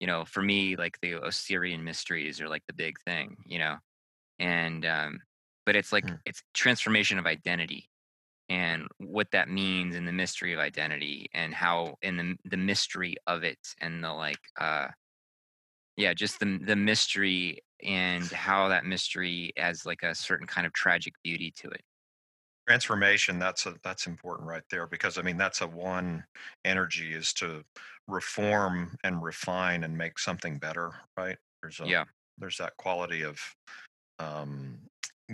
you 0.00 0.06
know 0.06 0.24
for 0.24 0.42
me 0.42 0.76
like 0.76 1.00
the 1.02 1.14
osirian 1.16 1.84
mysteries 1.84 2.40
are 2.40 2.48
like 2.48 2.64
the 2.68 2.74
big 2.74 2.98
thing 3.00 3.36
you 3.46 3.58
know 3.58 3.76
and 4.38 4.86
um 4.86 5.20
but 5.66 5.76
it's 5.76 5.92
like 5.92 6.04
Hmm. 6.04 6.20
it's 6.26 6.42
transformation 6.54 7.18
of 7.18 7.26
identity 7.26 7.88
and 8.48 8.88
what 8.98 9.30
that 9.32 9.48
means 9.48 9.96
in 9.96 10.06
the 10.06 10.12
mystery 10.12 10.52
of 10.54 10.60
identity 10.60 11.28
and 11.34 11.54
how 11.54 11.96
in 12.02 12.16
the 12.16 12.36
the 12.44 12.56
mystery 12.58 13.16
of 13.26 13.44
it 13.44 13.58
and 13.80 14.04
the 14.04 14.12
like 14.12 14.40
uh 14.60 14.88
yeah 15.96 16.14
just 16.14 16.40
the 16.40 16.58
the 16.64 16.76
mystery 16.76 17.60
and 17.82 18.26
how 18.28 18.68
that 18.68 18.84
mystery 18.84 19.52
has 19.56 19.86
like 19.86 20.02
a 20.02 20.14
certain 20.14 20.46
kind 20.46 20.66
of 20.66 20.72
tragic 20.72 21.14
beauty 21.22 21.52
to 21.56 21.68
it. 21.68 21.82
Transformation 22.66 23.38
that's 23.38 23.64
a 23.66 23.74
that's 23.82 24.06
important 24.06 24.46
right 24.46 24.62
there 24.70 24.86
because 24.86 25.16
i 25.16 25.22
mean 25.22 25.38
that's 25.38 25.62
a 25.62 25.66
one 25.66 26.22
energy 26.66 27.14
is 27.14 27.32
to 27.32 27.64
reform 28.08 28.94
and 29.04 29.22
refine 29.22 29.84
and 29.84 29.96
make 29.96 30.18
something 30.18 30.58
better 30.58 30.92
right? 31.16 31.38
There's 31.62 31.80
a 31.80 31.86
yeah. 31.86 32.04
there's 32.36 32.58
that 32.58 32.76
quality 32.76 33.22
of 33.22 33.40
um 34.18 34.78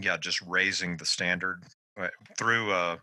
yeah 0.01 0.17
just 0.17 0.41
raising 0.43 0.97
the 0.97 1.07
standard 1.07 1.65
right, 1.97 2.13
through 2.39 2.73
a 2.73 2.99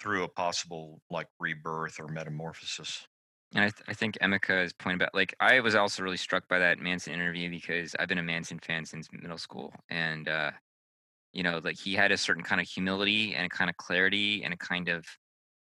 through 0.00 0.24
a 0.24 0.28
possible 0.28 1.00
like 1.10 1.26
rebirth 1.40 1.98
or 1.98 2.06
metamorphosis 2.06 3.06
I, 3.54 3.60
th- 3.70 3.84
I 3.88 3.94
think 3.94 4.18
Emeka 4.22 4.76
point 4.78 4.96
about 4.96 5.14
like 5.14 5.34
I 5.40 5.60
was 5.60 5.74
also 5.74 6.02
really 6.02 6.16
struck 6.16 6.48
by 6.48 6.58
that 6.58 6.78
Manson 6.78 7.12
interview 7.12 7.50
because 7.50 7.94
I've 7.98 8.08
been 8.08 8.18
a 8.18 8.22
Manson 8.22 8.58
fan 8.58 8.86
since 8.86 9.08
middle 9.12 9.38
school, 9.38 9.74
and 9.90 10.28
uh, 10.28 10.52
you 11.32 11.42
know, 11.42 11.60
like 11.64 11.78
he 11.78 11.94
had 11.94 12.12
a 12.12 12.18
certain 12.18 12.44
kind 12.44 12.60
of 12.60 12.68
humility 12.68 13.34
and 13.34 13.46
a 13.46 13.50
kind 13.50 13.70
of 13.70 13.76
clarity 13.78 14.44
and 14.44 14.54
a 14.54 14.58
kind 14.58 14.88
of 14.88 15.06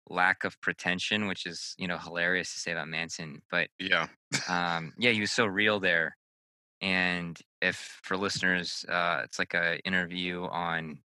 lack 0.09 0.43
of 0.45 0.59
pretension, 0.61 1.27
which 1.27 1.45
is 1.45 1.75
you 1.77 1.87
know 1.87 1.97
hilarious 1.99 2.53
to 2.53 2.59
say 2.61 2.71
about 2.73 2.89
Manson. 2.89 3.41
But 3.51 3.69
Yeah. 3.79 4.07
um, 4.47 4.93
yeah, 4.97 5.11
he 5.11 5.21
was 5.21 5.31
so 5.31 5.45
real 5.45 5.79
there. 5.79 6.17
And 6.81 7.39
if 7.61 7.99
for 8.03 8.17
listeners, 8.17 8.85
uh, 8.89 9.21
it's 9.25 9.39
like 9.39 9.53
a 9.55 9.79
interview 9.85 10.43
on 10.45 11.01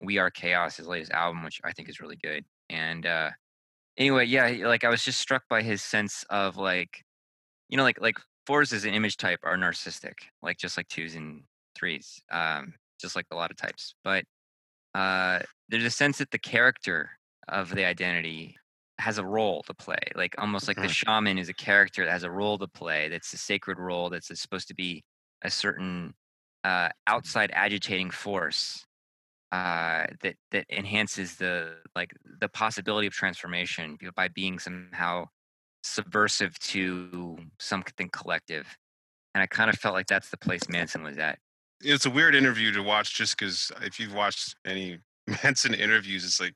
We 0.00 0.18
Are 0.18 0.30
Chaos, 0.30 0.76
his 0.78 0.88
latest 0.88 1.12
album, 1.12 1.44
which 1.44 1.60
I 1.64 1.72
think 1.72 1.88
is 1.90 2.00
really 2.00 2.16
good. 2.16 2.44
And 2.70 3.06
uh, 3.06 3.30
anyway, 3.98 4.26
yeah, 4.26 4.48
like 4.66 4.84
I 4.84 4.88
was 4.90 5.04
just 5.04 5.20
struck 5.20 5.44
by 5.50 5.62
his 5.62 5.82
sense 5.82 6.24
of 6.30 6.56
like, 6.56 7.04
you 7.68 7.78
know, 7.78 7.84
like 7.84 8.00
like 8.00 8.18
fours 8.46 8.72
as 8.72 8.86
an 8.86 8.94
image 8.94 9.18
type 9.18 9.40
are 9.44 9.58
narcissistic, 9.58 10.14
like 10.42 10.58
just 10.58 10.76
like 10.78 10.88
twos 10.88 11.16
and 11.16 11.44
threes, 11.76 12.22
um, 12.32 12.74
just 13.00 13.16
like 13.16 13.26
a 13.32 13.36
lot 13.36 13.50
of 13.50 13.58
types. 13.58 13.94
But 14.04 14.24
uh, 14.94 15.40
there's 15.68 15.84
a 15.84 15.90
sense 15.90 16.18
that 16.18 16.30
the 16.32 16.38
character 16.38 17.10
of 17.48 17.74
the 17.74 17.84
identity 17.84 18.56
has 19.00 19.18
a 19.18 19.26
role 19.26 19.62
to 19.64 19.74
play, 19.74 19.98
like 20.16 20.36
almost 20.38 20.68
like 20.68 20.80
the 20.82 20.88
shaman 20.88 21.38
is 21.38 21.48
a 21.50 21.54
character 21.54 22.04
that 22.04 22.12
has 22.12 22.24
a 22.24 22.30
role 22.32 22.58
to 22.58 22.68
play. 22.68 23.08
That's 23.08 23.32
a 23.34 23.38
sacred 23.38 23.78
role. 23.78 24.10
That's 24.10 24.28
supposed 24.40 24.68
to 24.68 24.74
be 24.74 25.04
a 25.42 25.50
certain 25.50 26.14
uh, 26.64 26.90
outside 27.08 27.50
agitating 27.54 28.10
force 28.10 28.86
uh, 29.52 30.04
that 30.22 30.34
that 30.50 30.66
enhances 30.70 31.36
the 31.36 31.76
like 31.96 32.12
the 32.40 32.48
possibility 32.48 33.06
of 33.06 33.12
transformation 33.12 33.96
by 34.14 34.28
being 34.28 34.58
somehow 34.58 35.24
subversive 35.82 36.58
to 36.58 37.38
something 37.58 38.08
collective. 38.10 38.66
And 39.34 39.42
I 39.42 39.46
kind 39.46 39.70
of 39.70 39.76
felt 39.76 39.94
like 39.94 40.06
that's 40.06 40.30
the 40.30 40.36
place 40.36 40.68
Manson 40.68 41.02
was 41.02 41.18
at. 41.18 41.38
it's 41.80 42.06
a 42.06 42.10
weird 42.10 42.34
interview 42.34 42.72
to 42.72 42.82
watch 42.82 43.14
just 43.14 43.38
because 43.38 43.70
if 43.82 43.98
you've 44.00 44.14
watched 44.14 44.56
any 44.66 44.98
Manson 45.42 45.74
interviews, 45.74 46.24
it's 46.24 46.40
like 46.40 46.54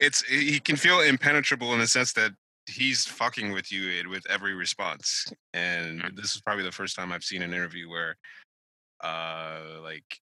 it's 0.00 0.22
he 0.22 0.60
can 0.60 0.76
feel 0.76 1.00
impenetrable 1.00 1.72
in 1.72 1.78
the 1.78 1.86
sense 1.86 2.12
that 2.14 2.32
he's 2.66 3.06
fucking 3.06 3.52
with 3.52 3.72
you 3.72 4.08
with 4.08 4.24
every 4.28 4.54
response. 4.54 5.32
And 5.54 6.02
this 6.14 6.34
is 6.34 6.42
probably 6.42 6.64
the 6.64 6.72
first 6.72 6.96
time 6.96 7.12
I've 7.12 7.24
seen 7.24 7.42
an 7.42 7.52
interview 7.54 7.88
where 7.88 8.16
uh 9.02 9.80
like 9.82 10.20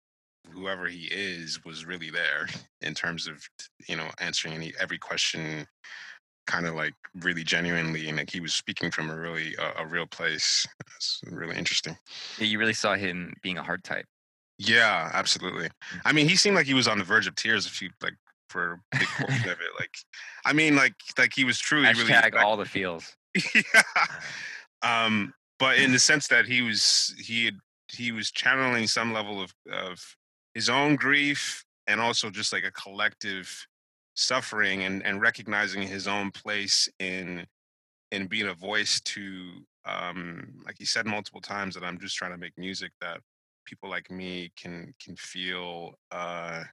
whoever 0.52 0.86
he 0.86 1.08
is 1.10 1.64
was 1.64 1.84
really 1.84 2.10
there 2.10 2.46
in 2.80 2.94
terms 2.94 3.26
of 3.26 3.42
you 3.88 3.96
know 3.96 4.08
answering 4.20 4.54
any 4.54 4.72
every 4.80 4.98
question 4.98 5.66
kind 6.46 6.66
of 6.66 6.74
like 6.74 6.94
really 7.22 7.42
genuinely 7.42 8.08
and 8.08 8.18
like 8.18 8.30
he 8.30 8.38
was 8.40 8.54
speaking 8.54 8.90
from 8.90 9.10
a 9.10 9.16
really 9.16 9.56
uh, 9.56 9.72
a 9.78 9.86
real 9.86 10.06
place 10.06 10.64
it's 10.96 11.20
really 11.30 11.56
interesting 11.56 11.96
Yeah, 12.38 12.46
You 12.46 12.58
really 12.58 12.72
saw 12.72 12.94
him 12.94 13.34
being 13.42 13.58
a 13.58 13.62
hard 13.64 13.82
type. 13.82 14.06
yeah, 14.58 15.10
absolutely. 15.12 15.68
I 16.04 16.12
mean, 16.12 16.28
he 16.28 16.36
seemed 16.36 16.54
like 16.56 16.66
he 16.66 16.74
was 16.74 16.86
on 16.88 16.98
the 16.98 17.04
verge 17.04 17.26
of 17.26 17.34
tears. 17.34 17.66
If 17.66 17.82
you 17.82 17.90
like, 18.00 18.14
for 18.48 18.74
a 18.94 18.98
big 18.98 19.08
portion 19.08 19.50
of 19.50 19.58
it, 19.60 19.70
like, 19.78 19.90
I 20.44 20.52
mean, 20.52 20.76
like, 20.76 20.94
like 21.18 21.32
he 21.34 21.44
was 21.44 21.58
truly 21.58 21.88
really. 21.88 22.04
Hashtag 22.12 22.34
like- 22.34 22.44
all 22.44 22.56
the 22.56 22.64
feels. 22.64 23.16
yeah. 23.54 23.82
Um, 24.82 25.34
but 25.58 25.78
in 25.78 25.92
the 25.92 25.98
sense 26.10 26.28
that 26.28 26.46
he 26.46 26.62
was 26.62 27.14
he 27.18 27.46
had 27.46 27.54
he 27.88 28.12
was 28.12 28.30
channeling 28.30 28.86
some 28.86 29.12
level 29.12 29.40
of 29.42 29.52
of 29.70 29.98
his 30.56 30.70
own 30.70 30.96
grief 30.96 31.66
and 31.86 32.00
also 32.00 32.30
just 32.30 32.50
like 32.50 32.64
a 32.64 32.70
collective 32.70 33.66
suffering 34.14 34.84
and 34.84 35.04
and 35.04 35.20
recognizing 35.20 35.82
his 35.82 36.08
own 36.08 36.30
place 36.30 36.88
in 36.98 37.46
in 38.10 38.26
being 38.26 38.48
a 38.48 38.54
voice 38.54 38.98
to 39.02 39.50
um 39.84 40.54
like 40.64 40.76
he 40.78 40.86
said 40.86 41.04
multiple 41.04 41.42
times 41.42 41.74
that 41.74 41.84
I'm 41.84 42.00
just 42.00 42.16
trying 42.16 42.30
to 42.30 42.38
make 42.38 42.56
music 42.56 42.90
that 43.02 43.20
people 43.66 43.90
like 43.90 44.10
me 44.10 44.50
can 44.56 44.94
can 44.98 45.14
feel 45.16 45.92
uh 46.10 46.64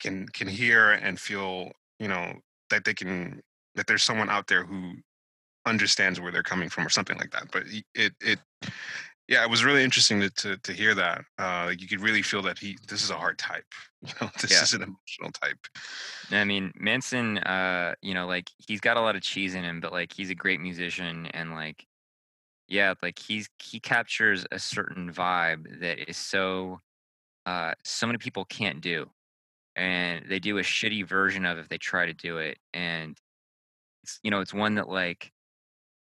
can 0.00 0.26
can 0.28 0.48
hear 0.48 0.92
and 0.92 1.20
feel 1.20 1.72
you 1.98 2.08
know 2.08 2.32
that 2.70 2.86
they 2.86 2.94
can 2.94 3.42
that 3.74 3.86
there's 3.88 4.02
someone 4.02 4.30
out 4.30 4.46
there 4.46 4.64
who 4.64 4.94
understands 5.66 6.18
where 6.18 6.32
they're 6.32 6.42
coming 6.42 6.70
from 6.70 6.86
or 6.86 6.90
something 6.90 7.18
like 7.18 7.30
that 7.30 7.44
but 7.52 7.64
it 7.94 8.14
it 8.22 8.38
yeah 9.30 9.42
it 9.42 9.48
was 9.48 9.64
really 9.64 9.82
interesting 9.82 10.20
to 10.20 10.28
to, 10.30 10.56
to 10.58 10.72
hear 10.74 10.94
that 10.94 11.24
uh 11.38 11.64
like 11.68 11.80
you 11.80 11.88
could 11.88 12.00
really 12.00 12.20
feel 12.22 12.42
that 12.42 12.58
he 12.58 12.76
this 12.88 13.02
is 13.02 13.10
a 13.10 13.16
hard 13.16 13.38
type 13.38 13.64
you 14.02 14.12
know 14.20 14.30
this 14.42 14.50
Yeah. 14.50 14.62
is 14.62 14.74
an 14.74 14.82
emotional 14.82 15.32
type 15.32 15.58
I 16.32 16.44
mean, 16.44 16.72
Manson, 16.76 17.38
uh, 17.38 17.94
you 18.02 18.14
know, 18.14 18.26
like 18.26 18.50
he's 18.58 18.80
got 18.80 18.96
a 18.96 19.00
lot 19.00 19.16
of 19.16 19.22
cheese 19.22 19.54
in 19.54 19.64
him, 19.64 19.80
but 19.80 19.92
like 19.92 20.12
he's 20.12 20.30
a 20.30 20.34
great 20.34 20.60
musician 20.60 21.26
and 21.26 21.52
like 21.52 21.86
yeah, 22.68 22.94
like 23.02 23.18
he's 23.18 23.48
he 23.62 23.80
captures 23.80 24.46
a 24.52 24.58
certain 24.58 25.12
vibe 25.12 25.80
that 25.80 26.08
is 26.08 26.16
so 26.16 26.80
uh 27.46 27.74
so 27.84 28.06
many 28.06 28.18
people 28.18 28.44
can't 28.44 28.80
do. 28.80 29.10
And 29.76 30.26
they 30.28 30.38
do 30.40 30.58
a 30.58 30.62
shitty 30.62 31.06
version 31.06 31.46
of 31.46 31.58
it 31.58 31.62
if 31.62 31.68
they 31.68 31.78
try 31.78 32.06
to 32.06 32.14
do 32.14 32.38
it. 32.38 32.58
And 32.74 33.18
it's 34.04 34.20
you 34.22 34.30
know, 34.30 34.40
it's 34.40 34.54
one 34.54 34.76
that 34.76 34.88
like 34.88 35.32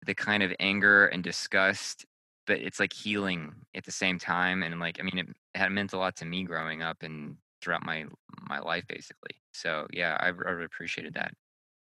the 0.07 0.15
kind 0.15 0.43
of 0.43 0.53
anger 0.61 1.07
and 1.07 1.23
disgust, 1.25 2.07
but 2.47 2.59
it's 2.61 2.79
like 2.81 2.93
healing 2.93 3.55
at 3.75 3.85
the 3.85 3.93
same 3.93 4.19
time. 4.19 4.63
And 4.63 4.79
like 4.81 4.99
I 5.01 5.03
mean 5.03 5.19
it 5.19 5.29
had 5.55 5.71
meant 5.73 5.93
a 5.93 5.99
lot 5.99 6.17
to 6.17 6.25
me 6.25 6.45
growing 6.45 6.83
up 6.83 7.03
and 7.03 7.37
throughout 7.63 7.85
my 7.85 8.05
my 8.49 8.59
life 8.61 8.87
basically. 8.89 9.37
So 9.53 9.87
yeah, 9.93 10.17
I, 10.21 10.27
I 10.27 10.29
really 10.31 10.65
appreciated 10.65 11.15
that. 11.15 11.33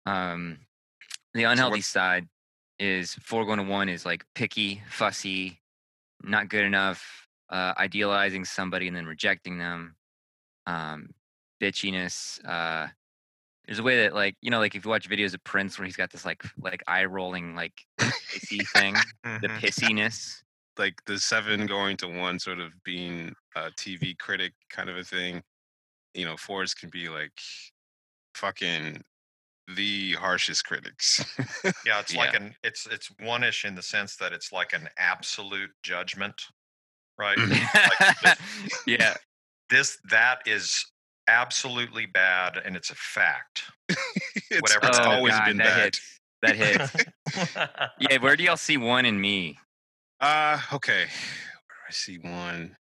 Um, 0.05 0.59
the 1.33 1.43
unhealthy 1.43 1.79
what- 1.79 1.83
side, 1.85 2.27
is 2.79 3.15
four 3.15 3.43
going 3.45 3.57
to 3.57 3.63
one 3.63 3.89
is 3.89 4.05
like 4.05 4.23
picky, 4.35 4.81
fussy, 4.89 5.59
not 6.23 6.47
good 6.47 6.63
enough, 6.63 7.27
uh, 7.49 7.73
idealizing 7.77 8.45
somebody 8.45 8.87
and 8.87 8.95
then 8.95 9.05
rejecting 9.07 9.57
them, 9.57 9.95
um, 10.67 11.09
bitchiness. 11.61 12.39
Uh, 12.45 12.87
there's 13.65 13.79
a 13.79 13.83
way 13.83 14.03
that 14.03 14.13
like 14.13 14.35
you 14.41 14.49
know 14.51 14.59
like 14.59 14.75
if 14.75 14.85
you 14.85 14.89
watch 14.91 15.09
videos 15.09 15.33
of 15.33 15.43
Prince 15.43 15.77
where 15.77 15.85
he's 15.85 15.97
got 15.97 16.11
this 16.11 16.23
like 16.25 16.43
like 16.59 16.81
eye 16.87 17.05
rolling 17.05 17.55
like 17.55 17.73
pissy 17.99 18.65
thing, 18.69 18.93
the 19.23 19.29
Mhm. 19.49 19.59
pissiness. 19.59 20.43
Like 20.77 21.03
the 21.05 21.19
seven 21.19 21.65
going 21.65 21.97
to 21.97 22.07
one 22.07 22.39
sort 22.39 22.59
of 22.59 22.71
being 22.83 23.33
a 23.55 23.69
TV 23.71 24.17
critic 24.17 24.53
kind 24.69 24.89
of 24.89 24.97
a 24.97 25.03
thing. 25.03 25.41
You 26.13 26.25
know, 26.25 26.37
fours 26.37 26.73
can 26.73 26.89
be 26.89 27.09
like 27.09 27.31
fucking 28.35 29.01
the 29.75 30.13
harshest 30.13 30.65
critics. 30.65 31.23
Yeah, 31.85 31.99
it's 31.99 32.15
like 32.15 32.33
Yeah. 32.33 32.41
an 32.43 32.55
it's 32.63 32.87
it's 32.87 33.09
one-ish 33.19 33.65
in 33.65 33.75
the 33.75 33.81
sense 33.81 34.15
that 34.17 34.33
it's 34.33 34.51
like 34.51 34.73
an 34.73 34.87
absolute 34.97 35.71
judgment, 35.83 36.41
right? 37.17 37.37
Mm-hmm. 37.37 38.31
yeah, 38.87 39.15
this 39.69 39.97
that 40.09 40.39
is 40.45 40.85
absolutely 41.27 42.05
bad 42.05 42.57
and 42.63 42.75
it's 42.75 42.89
a 42.89 42.95
fact. 42.95 43.63
it's, 43.89 44.61
Whatever 44.61 44.87
it's 44.87 44.99
Oh, 44.99 45.11
always 45.11 45.33
God, 45.33 45.45
been 45.45 45.57
that 45.57 45.65
bad. 45.65 45.83
hits. 45.83 46.19
That 46.41 46.55
hits. 46.55 47.89
yeah, 47.99 48.17
where 48.19 48.35
do 48.37 48.43
y'all 48.43 48.55
see 48.57 48.77
one 48.77 49.05
in 49.05 49.19
me? 49.19 49.57
Uh 50.19 50.61
okay. 50.73 51.07
I 51.87 51.91
see 51.91 52.17
one? 52.17 52.77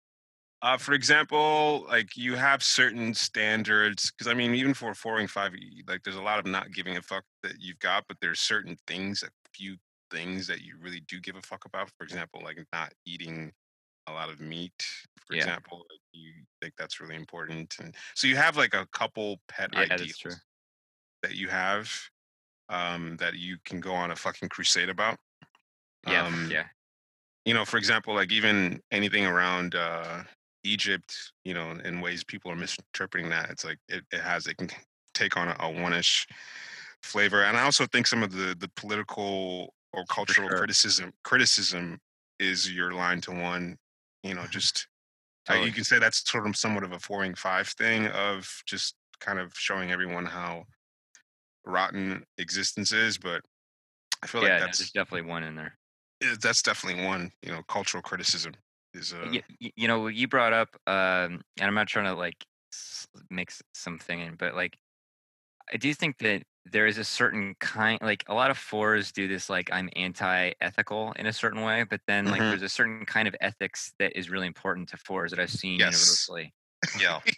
Uh, 0.61 0.77
for 0.77 0.93
example, 0.93 1.85
like 1.87 2.15
you 2.15 2.35
have 2.35 2.61
certain 2.61 3.13
standards 3.15 4.11
because 4.11 4.27
I 4.27 4.35
mean, 4.35 4.53
even 4.53 4.73
for 4.75 4.93
four 4.93 5.17
and 5.17 5.29
five, 5.29 5.53
like 5.87 6.03
there's 6.03 6.15
a 6.15 6.21
lot 6.21 6.37
of 6.39 6.45
not 6.45 6.71
giving 6.71 6.95
a 6.97 7.01
fuck 7.01 7.23
that 7.41 7.55
you've 7.59 7.79
got, 7.79 8.05
but 8.07 8.17
there's 8.21 8.39
certain 8.39 8.77
things, 8.85 9.23
a 9.23 9.29
few 9.55 9.77
things 10.11 10.45
that 10.47 10.61
you 10.61 10.77
really 10.77 10.99
do 11.01 11.19
give 11.19 11.35
a 11.35 11.41
fuck 11.41 11.65
about. 11.65 11.89
For 11.97 12.03
example, 12.03 12.41
like 12.43 12.63
not 12.71 12.93
eating 13.05 13.53
a 14.07 14.13
lot 14.13 14.29
of 14.29 14.41
meat, 14.41 14.85
for 15.27 15.33
Yeah. 15.33 15.35
example, 15.35 15.79
like 15.91 16.01
you 16.13 16.33
think 16.61 16.75
that's 16.77 16.99
really 16.99 17.15
important, 17.15 17.77
and 17.79 17.95
so 18.15 18.27
you 18.27 18.37
have 18.37 18.57
like 18.57 18.73
a 18.75 18.87
couple 18.93 19.41
pet 19.47 19.71
Yeah, 19.71 19.97
that's 19.97 20.15
ideals 20.15 20.17
true. 20.17 20.37
that 21.23 21.35
you 21.35 21.49
have 21.49 21.91
um, 22.69 23.17
that 23.17 23.35
you 23.35 23.57
can 23.65 23.79
go 23.81 23.93
on 23.95 24.11
a 24.11 24.15
fucking 24.17 24.49
crusade 24.49 24.89
about. 24.89 25.19
Yeah, 26.05 26.27
Um, 26.27 26.49
yeah, 26.49 26.69
you 27.45 27.53
know, 27.53 27.65
for 27.65 27.77
example, 27.77 28.13
like 28.13 28.31
even 28.31 28.81
anything 28.91 29.25
around 29.25 29.75
uh, 29.75 30.23
Egypt, 30.63 31.15
you 31.43 31.53
know, 31.53 31.71
in 31.83 32.01
ways 32.01 32.23
people 32.23 32.51
are 32.51 32.55
misinterpreting 32.55 33.29
that. 33.29 33.49
It's 33.49 33.65
like 33.65 33.79
it, 33.87 34.03
it 34.11 34.21
has 34.21 34.47
it 34.47 34.57
can 34.57 34.69
take 35.13 35.37
on 35.37 35.47
a, 35.47 35.55
a 35.59 35.69
one-ish 35.69 36.27
flavor, 37.03 37.43
and 37.43 37.57
I 37.57 37.63
also 37.63 37.85
think 37.85 38.07
some 38.07 38.23
of 38.23 38.31
the 38.31 38.55
the 38.57 38.69
political 38.75 39.73
or 39.93 40.05
cultural 40.05 40.47
sure. 40.49 40.57
criticism 40.57 41.11
criticism 41.23 41.99
is 42.39 42.71
your 42.71 42.93
line 42.93 43.21
to 43.21 43.31
one. 43.31 43.77
You 44.23 44.35
know, 44.35 44.45
just 44.49 44.87
uh, 45.49 45.55
you 45.55 45.71
can 45.71 45.83
say 45.83 45.97
that's 45.97 46.29
sort 46.29 46.45
of 46.45 46.55
somewhat 46.55 46.83
of 46.83 46.91
a 46.91 46.99
four 46.99 47.23
and 47.23 47.37
five 47.37 47.67
thing 47.67 48.07
of 48.07 48.47
just 48.67 48.95
kind 49.19 49.39
of 49.39 49.51
showing 49.55 49.91
everyone 49.91 50.25
how 50.25 50.65
rotten 51.65 52.23
existence 52.37 52.91
is, 52.91 53.17
but 53.17 53.41
I 54.23 54.27
feel 54.27 54.43
yeah. 54.43 54.53
like 54.53 54.59
that's 54.61 54.79
there's 54.79 54.91
definitely 54.91 55.29
one 55.29 55.43
in 55.43 55.55
there. 55.55 55.77
That's 56.41 56.61
definitely 56.61 57.03
one 57.05 57.31
you 57.41 57.51
know 57.51 57.63
cultural 57.63 58.01
criticism 58.03 58.53
is 58.93 59.13
uh 59.13 59.33
Y- 59.33 59.41
y- 59.61 59.71
you 59.75 59.87
know, 59.87 60.07
you 60.07 60.27
brought 60.27 60.53
up, 60.53 60.75
um, 60.87 61.41
and 61.57 61.67
I'm 61.67 61.73
not 61.75 61.87
trying 61.87 62.05
to 62.05 62.13
like 62.15 62.45
mix 63.29 63.61
something 63.73 64.19
in, 64.19 64.35
but 64.35 64.55
like, 64.55 64.77
I 65.73 65.77
do 65.77 65.93
think 65.93 66.19
that 66.19 66.43
there 66.65 66.87
is 66.87 66.97
a 66.99 67.03
certain 67.05 67.55
kind, 67.59 67.99
like 68.01 68.23
a 68.29 68.33
lot 68.35 68.51
of 68.51 68.57
fours 68.57 69.11
do 69.11 69.27
this, 69.27 69.49
like 69.49 69.71
I'm 69.73 69.89
anti-ethical 69.95 71.13
in 71.13 71.27
a 71.27 71.33
certain 71.33 71.63
way, 71.63 71.83
but 71.85 72.01
then 72.07 72.29
like 72.29 72.43
Mhm. 72.43 72.49
there's 72.49 72.63
a 72.63 72.69
certain 72.69 73.05
kind 73.05 73.27
of 73.27 73.35
ethics 73.41 73.93
that 73.99 74.17
is 74.17 74.29
really 74.29 74.47
important 74.47 74.89
to 74.89 74.97
fours 74.97 75.31
that 75.31 75.39
I've 75.41 75.51
seen 75.51 75.81
Yes. 75.81 75.85
universally. 75.85 76.53
yeah. 76.99 77.21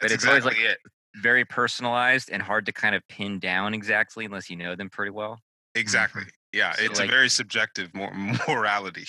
But 0.00 0.12
it's 0.12 0.26
always, 0.26 0.44
like, 0.44 0.58
it 0.58 0.78
Very 1.16 1.44
personalized 1.44 2.30
and 2.30 2.42
hard 2.42 2.66
to 2.66 2.72
kind 2.72 2.94
of 2.94 3.06
pin 3.08 3.38
down 3.40 3.74
exactly 3.74 4.24
unless 4.26 4.50
you 4.50 4.56
know 4.56 4.76
them 4.76 4.90
pretty 4.90 5.10
well. 5.12 5.40
exactly 5.74 6.24
yeah 6.54 6.72
So, 6.74 6.84
it's 6.84 6.98
like- 7.00 7.08
a 7.08 7.12
very 7.12 7.28
subjective 7.28 7.94
mor- 7.94 8.14
morality 8.48 9.04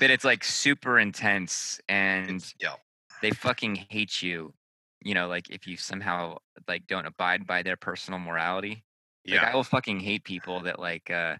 But 0.00 0.10
it's 0.10 0.24
like 0.24 0.42
super 0.44 0.98
intense 0.98 1.80
and 1.88 2.36
It's, 2.36 2.54
yeah. 2.58 2.74
they 3.20 3.30
fucking 3.30 3.74
hate 3.90 4.22
you 4.22 4.54
you 5.04 5.14
know 5.14 5.28
like 5.28 5.50
if 5.50 5.66
you 5.66 5.76
somehow 5.76 6.38
like 6.68 6.86
don't 6.86 7.06
abide 7.06 7.46
by 7.46 7.62
their 7.62 7.76
personal 7.76 8.18
morality 8.20 8.84
like 9.26 9.34
yeah 9.40 9.50
i 9.50 9.54
will 9.54 9.64
fucking 9.64 10.00
hate 10.00 10.24
people 10.24 10.60
that 10.60 10.78
like 10.78 11.10
uh 11.10 11.36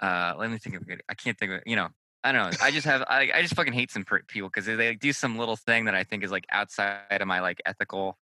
uh 0.00 0.34
let 0.38 0.50
me 0.50 0.58
think 0.58 0.76
of 0.76 0.82
it 0.88 1.00
i 1.08 1.14
can't 1.14 1.36
think 1.38 1.50
of 1.52 1.60
you 1.66 1.76
know 1.76 1.88
i 2.24 2.30
don't 2.32 2.50
know 2.50 2.56
i 2.62 2.70
just 2.70 2.86
have 2.86 3.02
i, 3.08 3.30
I 3.34 3.42
just 3.42 3.54
fucking 3.56 3.72
hate 3.72 3.90
some 3.90 4.04
people 4.28 4.48
because 4.48 4.66
they 4.66 4.76
like, 4.76 5.00
do 5.00 5.12
some 5.12 5.36
little 5.38 5.56
thing 5.56 5.84
that 5.86 5.94
i 5.94 6.04
think 6.04 6.22
is 6.24 6.30
like 6.30 6.46
outside 6.50 7.20
of 7.20 7.26
my 7.26 7.40
like 7.40 7.60
ethical 7.66 8.16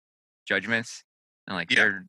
judgments 0.47 1.05
and 1.47 1.55
like 1.57 1.71
Yeah. 1.71 1.77
they're 1.81 2.07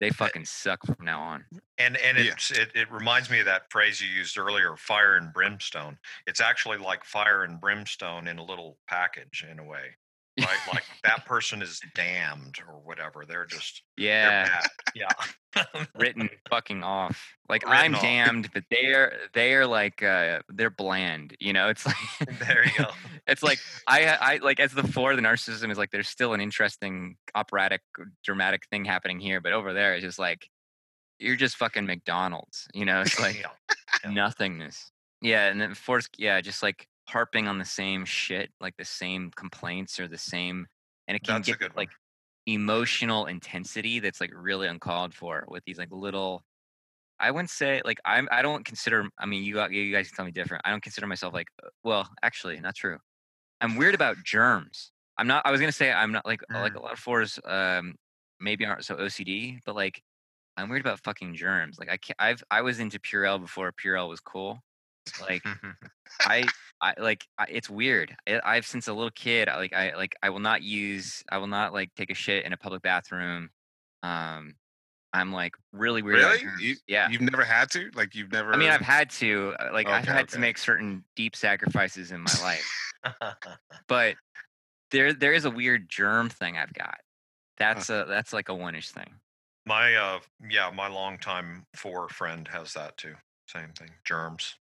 they 0.00 0.08
eh, 0.08 0.12
fucking 0.12 0.44
suck 0.44 0.84
from 0.86 1.04
now 1.04 1.20
on 1.20 1.44
And 1.78 1.96
and 1.96 2.18
Yeah. 2.18 2.32
it's, 2.32 2.50
it 2.50 2.70
it 2.74 2.90
reminds 2.90 3.30
me 3.30 3.40
of 3.40 3.46
that 3.46 3.70
phrase 3.70 4.00
you 4.00 4.08
used 4.08 4.38
earlier, 4.38 4.76
fire 4.76 5.16
and 5.16 5.32
brimstone. 5.32 5.98
It's 6.26 6.40
actually 6.40 6.78
like 6.78 7.04
fire 7.04 7.44
and 7.44 7.60
brimstone 7.60 8.28
in 8.28 8.38
a 8.38 8.44
little 8.44 8.78
package 8.88 9.44
in 9.50 9.58
a 9.58 9.64
way. 9.64 9.96
Right? 10.38 10.48
like 10.72 10.84
that 11.04 11.24
person 11.24 11.62
is 11.62 11.80
damned 11.94 12.58
or 12.66 12.74
whatever. 12.80 13.24
They're 13.26 13.46
just 13.46 13.82
they're 13.96 14.06
yeah. 14.06 14.62
Yeah. 14.94 15.64
written 15.94 16.28
fucking 16.50 16.82
off. 16.82 17.34
Like 17.48 17.62
Written 17.66 17.78
I'm 17.78 17.94
off. 17.94 18.02
damned, 18.02 18.50
but 18.52 18.64
they're 18.70 19.12
they're 19.32 19.66
like 19.66 20.02
uh 20.02 20.40
they're 20.48 20.70
bland. 20.70 21.36
You 21.40 21.52
know, 21.52 21.68
it's 21.68 21.86
like 21.86 21.96
there 22.40 22.64
you 22.66 22.84
go. 22.84 22.90
it's 23.26 23.42
like 23.42 23.58
I 23.86 24.06
I 24.06 24.36
like 24.42 24.60
as 24.60 24.72
the 24.72 24.86
four, 24.86 25.16
the 25.16 25.22
narcissism 25.22 25.70
is 25.70 25.78
like 25.78 25.90
there's 25.90 26.08
still 26.08 26.34
an 26.34 26.40
interesting 26.40 27.16
operatic 27.34 27.80
dramatic 28.24 28.66
thing 28.70 28.84
happening 28.84 29.20
here, 29.20 29.40
but 29.40 29.52
over 29.52 29.72
there 29.72 29.94
it's 29.94 30.04
just 30.04 30.18
like 30.18 30.48
you're 31.18 31.36
just 31.36 31.56
fucking 31.56 31.86
McDonald's. 31.86 32.68
You 32.74 32.84
know, 32.84 33.00
it's 33.00 33.18
like 33.18 33.40
yeah. 33.40 33.74
Yeah. 34.04 34.10
nothingness. 34.10 34.90
Yeah, 35.22 35.48
and 35.48 35.60
then 35.60 35.74
fourth, 35.74 36.08
yeah, 36.18 36.40
just 36.42 36.62
like 36.62 36.86
harping 37.08 37.48
on 37.48 37.58
the 37.58 37.64
same 37.64 38.04
shit, 38.04 38.52
like 38.60 38.76
the 38.76 38.84
same 38.84 39.30
complaints 39.32 40.00
or 40.00 40.08
the 40.08 40.18
same, 40.18 40.66
and 41.08 41.16
it 41.16 41.22
can 41.24 41.36
That's 41.36 41.46
get 41.46 41.58
like 41.76 41.90
emotional 42.46 43.26
intensity 43.26 44.00
that's 44.00 44.20
like 44.20 44.30
really 44.34 44.68
uncalled 44.68 45.14
for 45.14 45.44
with 45.48 45.64
these 45.66 45.78
like 45.78 45.90
little. 45.92 46.44
I 47.18 47.30
wouldn't 47.30 47.50
say 47.50 47.80
like 47.84 47.98
I'm. 48.04 48.28
I 48.30 48.42
don't 48.42 48.64
consider. 48.64 49.08
I 49.18 49.26
mean, 49.26 49.42
you 49.44 49.60
you 49.70 49.92
guys 49.92 50.08
can 50.08 50.16
tell 50.16 50.24
me 50.26 50.32
different. 50.32 50.62
I 50.66 50.70
don't 50.70 50.82
consider 50.82 51.06
myself 51.06 51.32
like. 51.34 51.48
uh, 51.64 51.68
Well, 51.84 52.08
actually, 52.22 52.60
not 52.60 52.74
true. 52.74 52.98
I'm 53.60 53.76
weird 53.76 53.94
about 53.94 54.16
germs. 54.24 54.92
I'm 55.18 55.26
not. 55.26 55.46
I 55.46 55.50
was 55.52 55.60
gonna 55.60 55.72
say 55.72 55.92
I'm 55.92 56.12
not 56.12 56.26
like 56.26 56.42
like 56.54 56.74
Mm. 56.74 56.76
a 56.76 56.80
lot 56.80 56.92
of 56.92 56.98
fours. 56.98 57.38
Um, 57.44 57.96
maybe 58.40 58.66
aren't 58.66 58.84
so 58.84 58.96
OCD, 58.96 59.60
but 59.66 59.74
like 59.76 60.02
I'm 60.56 60.68
weird 60.70 60.82
about 60.82 61.00
fucking 61.04 61.34
germs. 61.36 61.78
Like 61.78 61.90
I 61.90 61.98
can't, 61.98 62.16
I've 62.20 62.44
I 62.50 62.62
was 62.62 62.80
into 62.80 63.00
Purell 63.00 63.40
before 63.40 63.72
Purell 63.72 64.08
was 64.08 64.20
cool. 64.20 64.60
Like 65.20 65.42
I 66.20 66.44
I 66.80 66.94
like 66.98 67.26
I, 67.38 67.46
it's 67.48 67.70
weird. 67.70 68.16
I, 68.28 68.40
I've 68.44 68.66
since 68.66 68.88
a 68.88 68.92
little 68.92 69.10
kid. 69.10 69.48
I, 69.48 69.56
like 69.56 69.72
I 69.72 69.94
like 69.94 70.14
I 70.22 70.30
will 70.30 70.40
not 70.40 70.62
use. 70.62 71.22
I 71.30 71.38
will 71.38 71.46
not 71.46 71.72
like 71.72 71.94
take 71.94 72.10
a 72.10 72.14
shit 72.14 72.44
in 72.44 72.52
a 72.52 72.56
public 72.56 72.82
bathroom. 72.82 73.50
Um, 74.02 74.54
I'm 75.12 75.32
like 75.32 75.54
really 75.72 76.02
weird. 76.02 76.18
really 76.18 76.44
you, 76.60 76.76
yeah. 76.86 77.08
you've 77.08 77.22
never 77.22 77.44
had 77.44 77.70
to 77.70 77.90
like 77.94 78.14
you've 78.14 78.30
never 78.30 78.52
I 78.52 78.56
mean, 78.56 78.68
I've 78.68 78.80
had 78.82 79.08
to. 79.10 79.54
uh, 79.58 79.70
Like 79.72 79.88
I've 79.88 80.04
Okay, 80.04 80.12
had 80.12 80.28
to 80.30 80.38
make 80.38 80.58
certain 80.58 81.04
deep 81.14 81.34
sacrifices 81.34 82.12
in 82.12 82.20
my 82.20 82.34
life, 82.42 82.92
but 83.88 84.16
there 84.90 85.12
there 85.14 85.32
is 85.32 85.44
a 85.44 85.50
weird 85.50 85.88
germ 85.88 86.28
thing 86.28 86.58
I've 86.58 86.74
got. 86.74 86.98
That's 87.56 87.88
a 87.88 88.04
that's 88.06 88.32
like 88.34 88.48
a 88.50 88.54
one-ish 88.54 88.90
thing. 88.90 89.14
my 89.64 89.94
uh 89.94 90.20
yeah, 90.50 90.70
my 90.70 90.88
longtime 90.88 91.64
four 91.74 92.08
friend 92.10 92.46
has 92.48 92.74
that 92.74 92.96
too. 92.98 93.14
Same 93.48 93.72
thing. 93.78 93.90
Germs. 94.04 94.56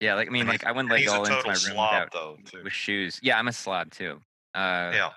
Yeah, 0.00 0.14
like 0.14 0.28
I 0.28 0.30
mean, 0.30 0.42
And 0.42 0.50
like 0.50 0.64
I 0.64 0.72
wouldn't 0.72 0.90
let 0.90 1.02
y'all 1.02 1.24
into 1.24 1.42
my 1.44 1.52
room 1.52 1.56
slob 1.56 1.92
without 1.92 2.12
though, 2.12 2.36
with 2.62 2.72
shoes. 2.72 3.18
Yeah, 3.22 3.38
I'm 3.38 3.48
a 3.48 3.52
slob 3.52 3.90
too. 3.90 4.20
Uh, 4.54 4.90
Yeah. 4.92 5.10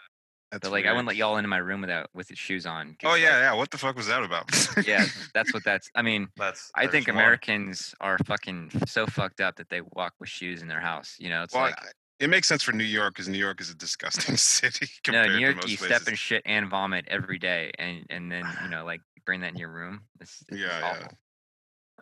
That's 0.52 0.62
but 0.64 0.72
like 0.72 0.86
I 0.86 0.91
wouldn't 0.91 1.10
let 1.10 1.18
y'all 1.18 1.36
into 1.36 1.49
my 1.49 1.58
room 1.58 1.82
without 1.82 2.10
with 2.14 2.30
shoes 2.36 2.66
on. 2.66 2.95
oh 3.04 3.10
like, 3.10 3.22
yeah 3.22 3.40
yeah 3.40 3.54
what 3.54 3.70
the 3.70 3.78
fuck 3.78 3.98
was 3.98 4.08
that 4.08 4.24
about 4.24 4.49
yeah, 4.88 5.06
that's 5.34 5.54
what 5.54 5.66
that's. 5.66 5.90
I 5.94 6.02
mean, 6.02 6.30
That's 6.38 6.72
I 6.74 6.88
think 6.88 7.08
one. 7.08 7.18
Americans 7.18 7.94
are 7.99 8.18
fucking 8.26 8.72
so 8.86 9.06
fucked 9.08 9.41
up 9.41 9.58
that 9.58 9.68
they 9.70 9.82
walk 9.82 10.14
with 10.22 10.30
shoes 10.30 10.62
in 10.62 10.70
their 10.70 10.80
house. 10.80 11.18
You 11.20 11.30
know, 11.30 11.44
it's 11.44 11.54
well 11.54 11.64
like 11.64 11.76
it 12.20 12.30
makes 12.30 12.48
sense 12.48 12.64
for 12.64 12.72
new 12.72 12.86
york 12.86 13.14
because 13.14 13.28
new 13.28 13.38
york 13.38 13.60
is 13.60 13.70
a 13.70 13.76
disgusting 13.76 14.38
city 14.38 14.88
no, 15.10 15.28
New 15.28 15.38
York, 15.38 15.58
most 15.58 15.70
you 15.70 15.78
places. 15.78 15.98
step 15.98 16.08
in 16.08 16.16
shit 16.16 16.44
and 16.45 16.70
vomit 16.70 17.06
every 17.10 17.40
day, 17.40 17.72
and 17.78 18.06
and 18.10 18.32
then 18.32 18.45
you 18.64 18.70
know 18.70 18.86
like 18.86 19.02
bring 19.26 19.41
that 19.41 19.52
in 19.52 19.58
your 19.58 19.70
room. 19.70 20.04
It's, 20.22 20.44
it's 20.48 20.62
Yeah, 20.62 21.08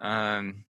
yeah. 0.01 0.37
Um, 0.37 0.65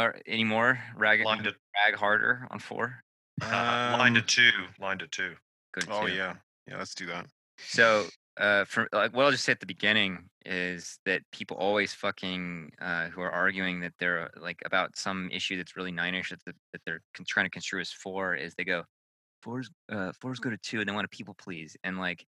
are 0.00 0.20
any 0.26 0.44
more 0.44 0.78
rag 0.96 1.24
line 1.24 1.42
to 1.44 1.54
rag 1.84 1.94
harder 1.94 2.46
on 2.50 2.58
four? 2.58 3.02
line 3.42 4.14
to 4.14 4.20
Um, 4.20 4.26
two. 4.26 4.50
Line 4.80 4.98
to 4.98 5.06
two. 5.06 5.34
Good. 5.74 5.88
oh 5.90 6.06
too. 6.06 6.14
yeah 6.14 6.34
yeah 6.66 6.78
let's 6.78 6.94
do 6.94 7.06
that 7.06 7.26
So 7.58 8.06
uh, 8.38 8.64
for 8.64 8.88
like 8.92 9.14
what 9.14 9.24
I'll 9.24 9.30
just 9.30 9.44
say 9.44 9.52
at 9.52 9.60
the 9.60 9.66
beginning 9.66 10.28
is 10.44 10.98
that 11.06 11.22
people 11.32 11.56
always 11.56 11.92
fucking 11.94 12.70
uh, 12.80 13.08
who 13.08 13.20
are 13.20 13.30
arguing 13.30 13.80
that 13.80 13.92
they're 13.98 14.22
uh, 14.24 14.40
like 14.40 14.60
about 14.64 14.96
some 14.96 15.30
issue 15.32 15.56
that's 15.56 15.76
really 15.76 15.92
nine-ish 15.92 16.30
that, 16.30 16.40
the, 16.44 16.52
that 16.72 16.80
they're 16.84 17.00
con- 17.14 17.26
trying 17.28 17.46
to 17.46 17.50
construe 17.50 17.80
as 17.80 17.90
four 17.92 18.34
is 18.34 18.54
they 18.54 18.64
go 18.64 18.82
fours 19.42 19.70
uh 19.92 20.12
fours 20.20 20.38
go 20.38 20.50
to 20.50 20.56
two 20.58 20.80
and 20.80 20.88
they 20.88 20.92
want 20.94 21.08
to 21.10 21.16
people 21.16 21.34
please 21.38 21.76
and 21.84 21.98
like 21.98 22.24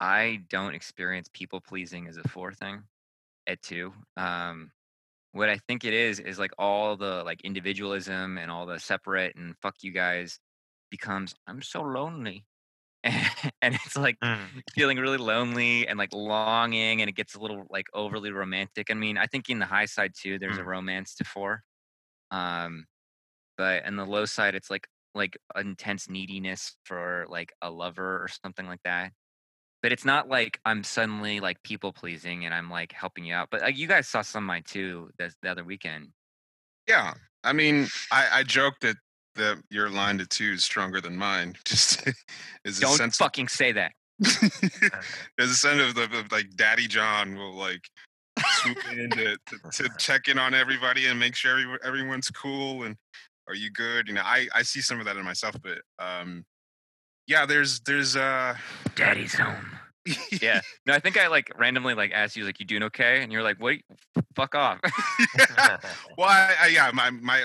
I 0.00 0.40
don't 0.50 0.74
experience 0.74 1.28
people 1.32 1.60
pleasing 1.60 2.06
as 2.08 2.18
a 2.18 2.28
four 2.28 2.52
thing 2.52 2.82
at 3.46 3.62
two. 3.62 3.92
Um, 4.16 4.70
what 5.36 5.48
I 5.50 5.58
think 5.58 5.84
it 5.84 5.94
is 5.94 6.20
is 6.20 6.38
like 6.38 6.52
all 6.58 6.96
the 6.96 7.22
like 7.24 7.42
individualism 7.42 8.38
and 8.38 8.50
all 8.50 8.66
the 8.66 8.78
separate 8.80 9.36
and 9.36 9.56
fuck 9.62 9.76
you 9.82 9.92
guys 9.92 10.40
becomes 10.90 11.34
I'm 11.46 11.62
so 11.62 11.82
lonely. 11.82 12.46
and 13.04 13.74
it's 13.74 13.96
like 13.96 14.18
Mm. 14.22 14.62
feeling 14.74 14.98
really 14.98 15.18
lonely 15.18 15.86
and 15.88 15.98
like 15.98 16.12
longing 16.14 17.00
and 17.02 17.10
it 17.10 17.14
gets 17.16 17.34
a 17.34 17.40
little 17.40 17.66
like 17.70 17.86
overly 17.94 18.32
romantic. 18.32 18.90
I 18.90 18.94
mean, 18.94 19.18
I 19.18 19.26
think 19.26 19.50
in 19.50 19.58
the 19.60 19.66
high 19.66 19.86
side 19.86 20.12
too, 20.16 20.38
there's 20.38 20.58
a 20.58 20.64
Mm. 20.64 20.66
romance 20.66 21.14
to 21.16 21.24
four. 21.24 21.64
Um 22.30 22.86
but 23.56 23.84
in 23.86 23.96
the 23.96 24.06
low 24.06 24.24
side 24.26 24.54
it's 24.54 24.70
like 24.70 24.88
like 25.14 25.38
intense 25.56 26.08
neediness 26.08 26.76
for 26.84 27.26
like 27.28 27.52
a 27.62 27.70
lover 27.70 28.22
or 28.22 28.28
something 28.28 28.66
like 28.66 28.82
that. 28.84 29.12
But 29.82 29.92
it's 29.92 30.04
not 30.04 30.28
like 30.28 30.58
I'm 30.64 30.82
suddenly 30.82 31.40
like 31.40 31.62
people 31.62 31.92
pleasing 31.92 32.44
and 32.44 32.54
I'm 32.54 32.70
like 32.70 32.92
helping 32.92 33.24
you 33.24 33.34
out. 33.34 33.48
But 33.50 33.60
like 33.60 33.78
you 33.78 33.86
guys 33.86 34.08
saw 34.08 34.22
some 34.22 34.44
of 34.44 34.48
mine 34.48 34.64
too 34.66 35.10
this 35.18 35.34
the 35.42 35.50
other 35.50 35.64
weekend. 35.64 36.08
Yeah, 36.88 37.14
I 37.44 37.52
mean, 37.52 37.88
I, 38.10 38.28
I 38.32 38.42
joke 38.42 38.74
that 38.80 38.96
that 39.36 39.58
your 39.70 39.90
line 39.90 40.18
to 40.18 40.26
two 40.26 40.52
is 40.52 40.64
stronger 40.64 41.00
than 41.00 41.16
mine. 41.16 41.54
Just 41.64 42.08
is 42.64 42.80
Don't 42.80 42.96
sense. 42.96 43.16
fucking 43.16 43.48
say 43.48 43.72
that. 43.72 43.92
There's 44.18 45.50
a 45.50 45.54
sense 45.54 45.82
of, 45.82 45.94
the, 45.94 46.04
of 46.18 46.32
like 46.32 46.46
Daddy 46.56 46.86
John 46.86 47.36
will 47.36 47.54
like 47.54 47.82
swoop 48.38 48.78
in 48.92 49.10
to, 49.10 49.36
to, 49.46 49.58
to 49.72 49.90
check 49.98 50.28
in 50.28 50.38
on 50.38 50.54
everybody 50.54 51.06
and 51.06 51.18
make 51.18 51.34
sure 51.34 51.58
every, 51.58 51.78
everyone's 51.84 52.30
cool 52.30 52.84
and 52.84 52.96
are 53.48 53.54
you 53.54 53.70
good? 53.70 54.08
You 54.08 54.14
know, 54.14 54.22
I 54.24 54.48
I 54.54 54.62
see 54.62 54.80
some 54.80 54.98
of 54.98 55.06
that 55.06 55.16
in 55.16 55.24
myself, 55.24 55.54
but 55.62 55.78
um, 55.98 56.44
yeah, 57.26 57.46
there's 57.46 57.80
there's 57.80 58.16
uh, 58.16 58.56
Daddy's 58.94 59.34
home. 59.34 59.72
Yeah. 60.40 60.60
No, 60.86 60.92
I 60.94 61.00
think 61.00 61.18
I 61.18 61.26
like 61.26 61.50
randomly 61.58 61.94
like 61.94 62.12
asked 62.12 62.36
you 62.36 62.44
like 62.44 62.60
you 62.60 62.64
doing 62.66 62.84
okay? 62.84 63.24
And 63.24 63.32
you're 63.32 63.42
like, 63.42 63.58
what 63.58 63.74
fuck 64.36 64.54
off. 64.54 64.78
well, 66.16 66.28
I, 66.28 66.54
I, 66.60 66.66
yeah, 66.68 66.92
my 66.94 67.10
my. 67.10 67.42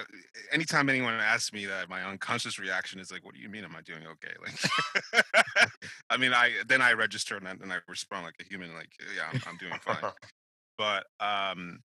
Anytime 0.51 0.87
anyone 0.87 1.15
asks 1.15 1.51
me 1.53 1.65
that, 1.65 1.89
my 1.89 2.03
unconscious 2.03 2.59
reaction 2.59 2.99
is 2.99 3.11
like, 3.11 3.25
"What 3.25 3.33
do 3.33 3.41
you 3.41 3.49
mean? 3.49 3.63
Am 3.63 3.75
I 3.75 3.81
doing 3.81 4.03
okay?" 4.05 4.35
Like, 4.39 5.23
I 6.11 6.17
mean, 6.17 6.33
I 6.33 6.51
then 6.67 6.83
I 6.83 6.93
register 6.93 7.35
and, 7.35 7.47
I- 7.47 7.51
and 7.51 7.73
I 7.73 7.77
respond 7.87 8.25
like 8.25 8.35
a 8.39 8.43
human, 8.43 8.75
like, 8.75 8.91
"Yeah, 9.15 9.23
I'm, 9.33 9.41
I'm 9.47 9.57
doing 9.57 9.73
fine." 9.81 10.11
but 10.77 11.05
um, 11.19 11.79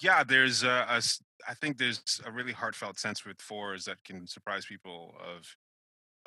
yeah, 0.00 0.24
there's 0.24 0.62
a, 0.62 0.86
a 0.88 0.96
s- 0.96 1.22
I 1.46 1.52
think 1.52 1.76
there's 1.76 2.00
a 2.24 2.32
really 2.32 2.52
heartfelt 2.52 2.98
sense 2.98 3.26
with 3.26 3.42
fours 3.42 3.84
that 3.84 4.02
can 4.04 4.26
surprise 4.26 4.64
people 4.64 5.14
of, 5.22 5.44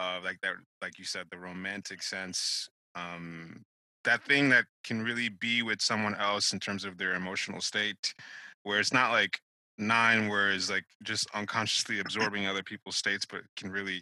of 0.01 0.23
like 0.23 0.39
that, 0.41 0.53
like 0.81 0.97
you 0.97 1.05
said, 1.05 1.25
the 1.31 1.37
romantic 1.37 2.01
sense. 2.03 2.67
Um, 2.95 3.61
that 4.03 4.23
thing 4.23 4.49
that 4.49 4.65
can 4.83 5.03
really 5.03 5.29
be 5.29 5.61
with 5.61 5.81
someone 5.81 6.15
else 6.15 6.53
in 6.53 6.59
terms 6.59 6.85
of 6.85 6.97
their 6.97 7.13
emotional 7.13 7.61
state, 7.61 8.13
where 8.63 8.79
it's 8.79 8.93
not 8.93 9.11
like 9.11 9.39
nine, 9.77 10.27
where 10.27 10.51
it's 10.51 10.69
like 10.69 10.85
just 11.03 11.27
unconsciously 11.33 11.99
absorbing 11.99 12.47
other 12.47 12.63
people's 12.63 12.97
states, 12.97 13.25
but 13.25 13.41
can 13.55 13.71
really 13.71 14.01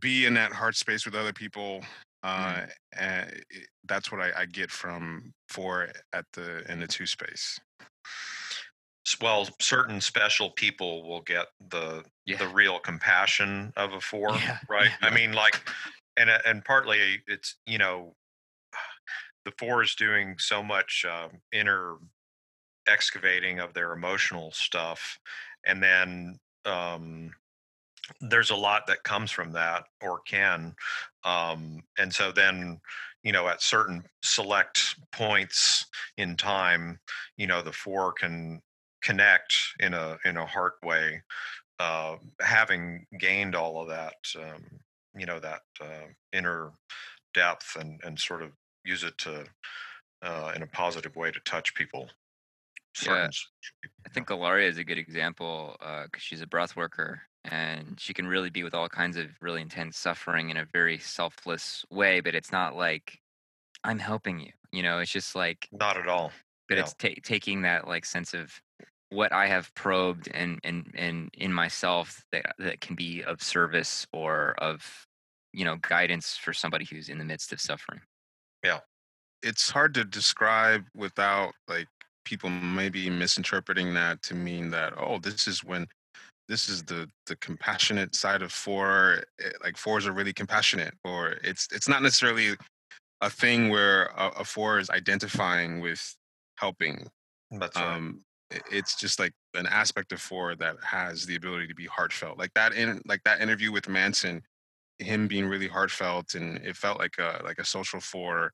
be 0.00 0.26
in 0.26 0.34
that 0.34 0.52
heart 0.52 0.76
space 0.76 1.04
with 1.04 1.14
other 1.14 1.32
people. 1.32 1.82
Uh, 2.22 2.66
and 2.98 3.30
it, 3.50 3.68
that's 3.86 4.10
what 4.10 4.20
I, 4.20 4.42
I 4.42 4.46
get 4.46 4.70
from 4.70 5.32
four 5.48 5.88
at 6.12 6.24
the 6.34 6.70
in 6.70 6.80
the 6.80 6.86
two 6.86 7.06
space. 7.06 7.58
Well 9.20 9.48
certain 9.60 10.00
special 10.00 10.50
people 10.50 11.08
will 11.08 11.22
get 11.22 11.48
the 11.60 12.04
Yeah. 12.26 12.38
the 12.38 12.48
real 12.48 12.78
compassion 12.78 13.72
of 13.76 13.92
a 13.92 14.00
four 14.00 14.32
Yeah, 14.34 14.58
right 14.68 14.90
i 15.02 15.10
mean 15.10 15.32
like 15.32 15.68
and 16.16 16.30
uh, 16.30 16.38
and 16.44 16.64
partly 16.64 17.22
it's 17.26 17.56
you 17.66 17.78
know 17.78 18.14
the 19.44 19.52
four 19.58 19.82
is 19.82 19.94
doing 19.94 20.36
so 20.38 20.62
much 20.62 21.04
um, 21.08 21.40
inner 21.52 21.96
excavating 22.88 23.60
of 23.60 23.74
their 23.74 23.92
emotional 23.92 24.52
stuff 24.52 25.18
and 25.66 25.82
then 25.82 26.38
um 26.66 27.32
there's 28.20 28.50
a 28.50 28.56
lot 28.56 28.86
that 28.86 29.04
comes 29.04 29.30
from 29.30 29.52
that 29.52 29.86
or 30.02 30.20
can 30.20 30.74
um 31.24 31.82
and 31.98 32.14
so 32.14 32.32
then 32.32 32.80
you 33.22 33.32
know 33.32 33.48
at 33.48 33.62
certain 33.62 34.04
select 34.22 34.96
points 35.12 35.86
in 36.16 36.36
time 36.36 37.00
you 37.36 37.46
know 37.46 37.62
the 37.62 37.72
four 37.72 38.12
can 38.12 38.62
connect 39.02 39.54
in 39.80 39.94
a 39.94 40.18
in 40.24 40.36
a 40.36 40.46
heart 40.46 40.74
way 40.82 41.22
uh 41.78 42.16
having 42.40 43.06
gained 43.18 43.54
all 43.54 43.80
of 43.80 43.88
that 43.88 44.14
um 44.38 44.62
you 45.16 45.26
know 45.26 45.38
that 45.38 45.62
uh, 45.80 46.06
inner 46.32 46.72
depth 47.34 47.76
and 47.78 48.00
and 48.04 48.18
sort 48.18 48.42
of 48.42 48.50
use 48.84 49.04
it 49.04 49.16
to 49.18 49.44
uh 50.22 50.52
in 50.54 50.62
a 50.62 50.66
positive 50.66 51.14
way 51.16 51.30
to 51.30 51.40
touch 51.40 51.74
people 51.74 52.08
Yeah. 53.06 53.28
I 54.06 54.08
think 54.08 54.30
Ilaria 54.30 54.68
is 54.68 54.78
a 54.78 54.84
good 54.84 54.98
example 54.98 55.76
because 55.78 56.22
she's 56.22 56.40
a 56.40 56.46
breath 56.46 56.74
worker 56.74 57.22
and 57.44 57.98
she 58.00 58.12
can 58.12 58.26
really 58.26 58.50
be 58.50 58.64
with 58.64 58.74
all 58.74 58.88
kinds 58.88 59.16
of 59.16 59.26
really 59.40 59.62
intense 59.62 59.96
suffering 59.96 60.50
in 60.50 60.56
a 60.56 60.64
very 60.64 60.98
selfless 60.98 61.84
way. 61.90 62.18
But 62.20 62.34
it's 62.34 62.50
not 62.50 62.74
like 62.74 63.20
I'm 63.84 64.00
helping 64.00 64.40
you, 64.40 64.52
you 64.72 64.82
know. 64.82 64.98
It's 64.98 65.12
just 65.12 65.36
like, 65.36 65.68
not 65.70 65.96
at 65.96 66.08
all 66.08 66.32
but 66.68 66.78
it's 66.78 66.94
ta- 66.94 67.08
taking 67.22 67.62
that 67.62 67.88
like 67.88 68.04
sense 68.04 68.34
of 68.34 68.60
what 69.10 69.32
I 69.32 69.46
have 69.46 69.74
probed 69.74 70.28
and 70.32 70.58
and 70.64 70.92
and 70.94 71.30
in 71.34 71.52
myself 71.52 72.22
that 72.32 72.54
that 72.58 72.80
can 72.80 72.94
be 72.94 73.22
of 73.22 73.42
service 73.42 74.06
or 74.12 74.54
of 74.58 75.06
you 75.52 75.64
know 75.64 75.76
guidance 75.76 76.36
for 76.36 76.52
somebody 76.52 76.84
who's 76.84 77.08
in 77.08 77.18
the 77.18 77.24
midst 77.24 77.52
of 77.52 77.60
suffering. 77.60 78.00
Yeah. 78.64 78.80
It's 79.42 79.70
hard 79.70 79.94
to 79.94 80.04
describe 80.04 80.84
without 80.94 81.52
like 81.68 81.86
people 82.24 82.50
maybe 82.50 83.08
misinterpreting 83.08 83.94
that 83.94 84.20
to 84.22 84.34
mean 84.34 84.70
that 84.70 84.92
oh 84.98 85.18
this 85.18 85.48
is 85.48 85.64
when 85.64 85.86
this 86.48 86.68
is 86.68 86.82
the 86.82 87.08
the 87.26 87.36
compassionate 87.36 88.14
side 88.14 88.42
of 88.42 88.52
four 88.52 89.22
eh, 89.40 89.50
like 89.62 89.76
fours 89.76 90.06
are 90.06 90.12
really 90.12 90.32
compassionate 90.32 90.92
or 91.04 91.36
it's 91.42 91.68
it's 91.72 91.88
not 91.88 92.02
necessarily 92.02 92.54
a 93.22 93.30
thing 93.30 93.70
where 93.70 94.06
a, 94.16 94.28
a 94.40 94.44
four 94.44 94.78
is 94.78 94.90
identifying 94.90 95.80
with 95.80 96.14
helping 96.56 97.06
that's 97.52 97.76
right 97.76 97.96
um 97.96 98.20
it's 98.70 98.96
just 98.96 99.18
like 99.18 99.32
an 99.54 99.66
aspect 99.66 100.12
of 100.12 100.20
four 100.20 100.54
that 100.56 100.76
has 100.82 101.26
the 101.26 101.36
ability 101.36 101.66
to 101.66 101.74
be 101.74 101.86
heartfelt 101.86 102.38
like 102.38 102.52
that 102.54 102.72
in 102.72 103.00
like 103.06 103.22
that 103.24 103.40
interview 103.40 103.70
with 103.70 103.88
manson 103.88 104.42
him 104.98 105.28
being 105.28 105.46
really 105.46 105.68
heartfelt 105.68 106.34
and 106.34 106.58
it 106.58 106.76
felt 106.76 106.98
like 106.98 107.16
a 107.18 107.40
like 107.44 107.58
a 107.58 107.64
social 107.64 108.00
four 108.00 108.52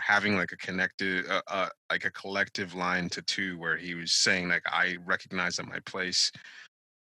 having 0.00 0.36
like 0.36 0.52
a 0.52 0.56
connected 0.56 1.26
uh, 1.28 1.40
uh, 1.48 1.68
like 1.90 2.04
a 2.04 2.10
collective 2.10 2.74
line 2.74 3.08
to 3.08 3.22
two 3.22 3.58
where 3.58 3.76
he 3.76 3.94
was 3.94 4.12
saying 4.12 4.48
like 4.48 4.62
i 4.66 4.96
recognize 5.04 5.56
that 5.56 5.68
my 5.68 5.78
place 5.86 6.30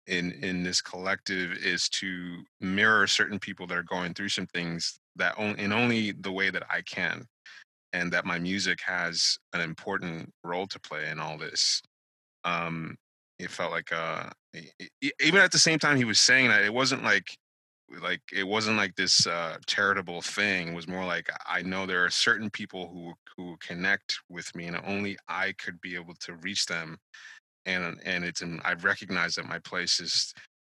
in 0.07 0.31
in 0.43 0.63
this 0.63 0.81
collective 0.81 1.51
is 1.63 1.89
to 1.89 2.43
mirror 2.59 3.07
certain 3.07 3.39
people 3.39 3.65
that 3.67 3.77
are 3.77 3.83
going 3.83 4.13
through 4.13 4.29
some 4.29 4.47
things 4.47 4.99
that 5.15 5.37
on, 5.37 5.55
in 5.55 5.71
only 5.71 6.11
the 6.11 6.31
way 6.31 6.49
that 6.49 6.63
i 6.69 6.81
can 6.81 7.25
and 7.93 8.11
that 8.11 8.25
my 8.25 8.39
music 8.39 8.79
has 8.85 9.37
an 9.53 9.61
important 9.61 10.31
role 10.43 10.67
to 10.67 10.79
play 10.79 11.09
in 11.09 11.19
all 11.19 11.37
this 11.37 11.81
um 12.43 12.95
it 13.39 13.49
felt 13.49 13.71
like 13.71 13.91
uh 13.91 14.29
e- 14.55 15.11
even 15.21 15.41
at 15.41 15.51
the 15.51 15.59
same 15.59 15.79
time 15.79 15.97
he 15.97 16.05
was 16.05 16.19
saying 16.19 16.47
that 16.49 16.63
it 16.63 16.73
wasn't 16.73 17.03
like 17.03 17.25
like 18.01 18.21
it 18.31 18.47
wasn't 18.47 18.77
like 18.77 18.95
this 18.95 19.27
uh 19.27 19.57
charitable 19.67 20.21
thing 20.21 20.69
it 20.69 20.75
was 20.75 20.87
more 20.87 21.05
like 21.05 21.27
i 21.45 21.61
know 21.61 21.85
there 21.85 22.05
are 22.05 22.09
certain 22.09 22.49
people 22.49 22.89
who 22.89 23.13
who 23.35 23.57
connect 23.59 24.19
with 24.29 24.53
me 24.55 24.65
and 24.67 24.79
only 24.85 25.17
i 25.27 25.53
could 25.57 25.79
be 25.81 25.95
able 25.95 26.13
to 26.19 26.35
reach 26.35 26.65
them 26.67 26.97
and 27.65 27.99
and 28.05 28.23
it's 28.23 28.41
and 28.41 28.61
i 28.63 28.73
recognize 28.73 29.35
that 29.35 29.45
my 29.47 29.59
place 29.59 29.99
is 29.99 30.33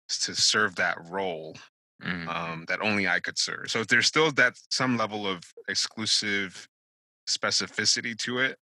to 0.10 0.36
serve 0.36 0.76
that 0.76 0.98
role 1.10 1.56
Mm. 2.04 2.28
um, 2.28 2.66
that 2.68 2.82
only 2.82 3.08
I 3.08 3.22
could 3.22 3.38
serve. 3.38 3.72
So 3.72 3.84
there's 3.86 4.08
still 4.08 4.30
that 4.34 4.56
some 4.70 4.98
level 4.98 5.26
of 5.26 5.42
exclusive 5.70 6.68
specificity 7.30 8.18
to 8.18 8.40
it 8.40 8.58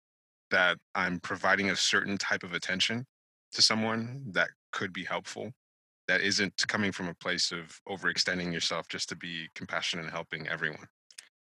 that 0.52 0.78
I'm 0.96 1.20
providing 1.20 1.70
a 1.70 1.76
certain 1.76 2.18
type 2.18 2.44
of 2.44 2.54
attention 2.54 3.06
to 3.54 3.62
someone 3.62 4.24
that 4.32 4.50
could 4.72 4.94
be 4.94 5.04
helpful. 5.04 5.52
That 6.08 6.22
isn't 6.22 6.68
coming 6.68 6.92
from 6.92 7.08
a 7.08 7.14
place 7.14 7.52
of 7.52 7.80
overextending 7.88 8.52
yourself 8.52 8.88
just 8.88 9.10
to 9.10 9.16
be 9.16 9.48
compassionate 9.56 10.06
and 10.06 10.14
helping 10.14 10.48
everyone. 10.48 10.88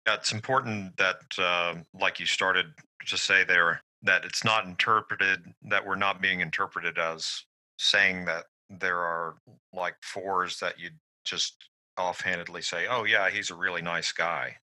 Yeah, 0.06 0.14
it's 0.14 0.32
important 0.32 0.96
that, 0.98 1.20
uh, 1.38 1.74
like 1.98 2.20
you 2.20 2.26
started 2.26 2.66
to 3.06 3.16
say 3.16 3.42
there, 3.44 3.80
that 4.02 4.24
it's 4.24 4.44
not 4.44 4.66
interpreted, 4.66 5.40
that 5.62 5.84
we're 5.84 5.96
not 5.96 6.20
being 6.20 6.40
interpreted 6.40 6.98
as 6.98 7.44
saying 7.78 8.26
that 8.26 8.44
there 8.68 8.98
are 8.98 9.36
like 9.72 9.96
fours 10.02 10.58
that 10.60 10.78
you 10.78 10.90
just 11.24 11.68
offhandedly 11.96 12.62
say, 12.62 12.86
oh, 12.88 13.04
yeah, 13.04 13.30
he's 13.30 13.50
a 13.50 13.54
really 13.54 13.82
nice 13.82 14.12
guy. 14.12 14.56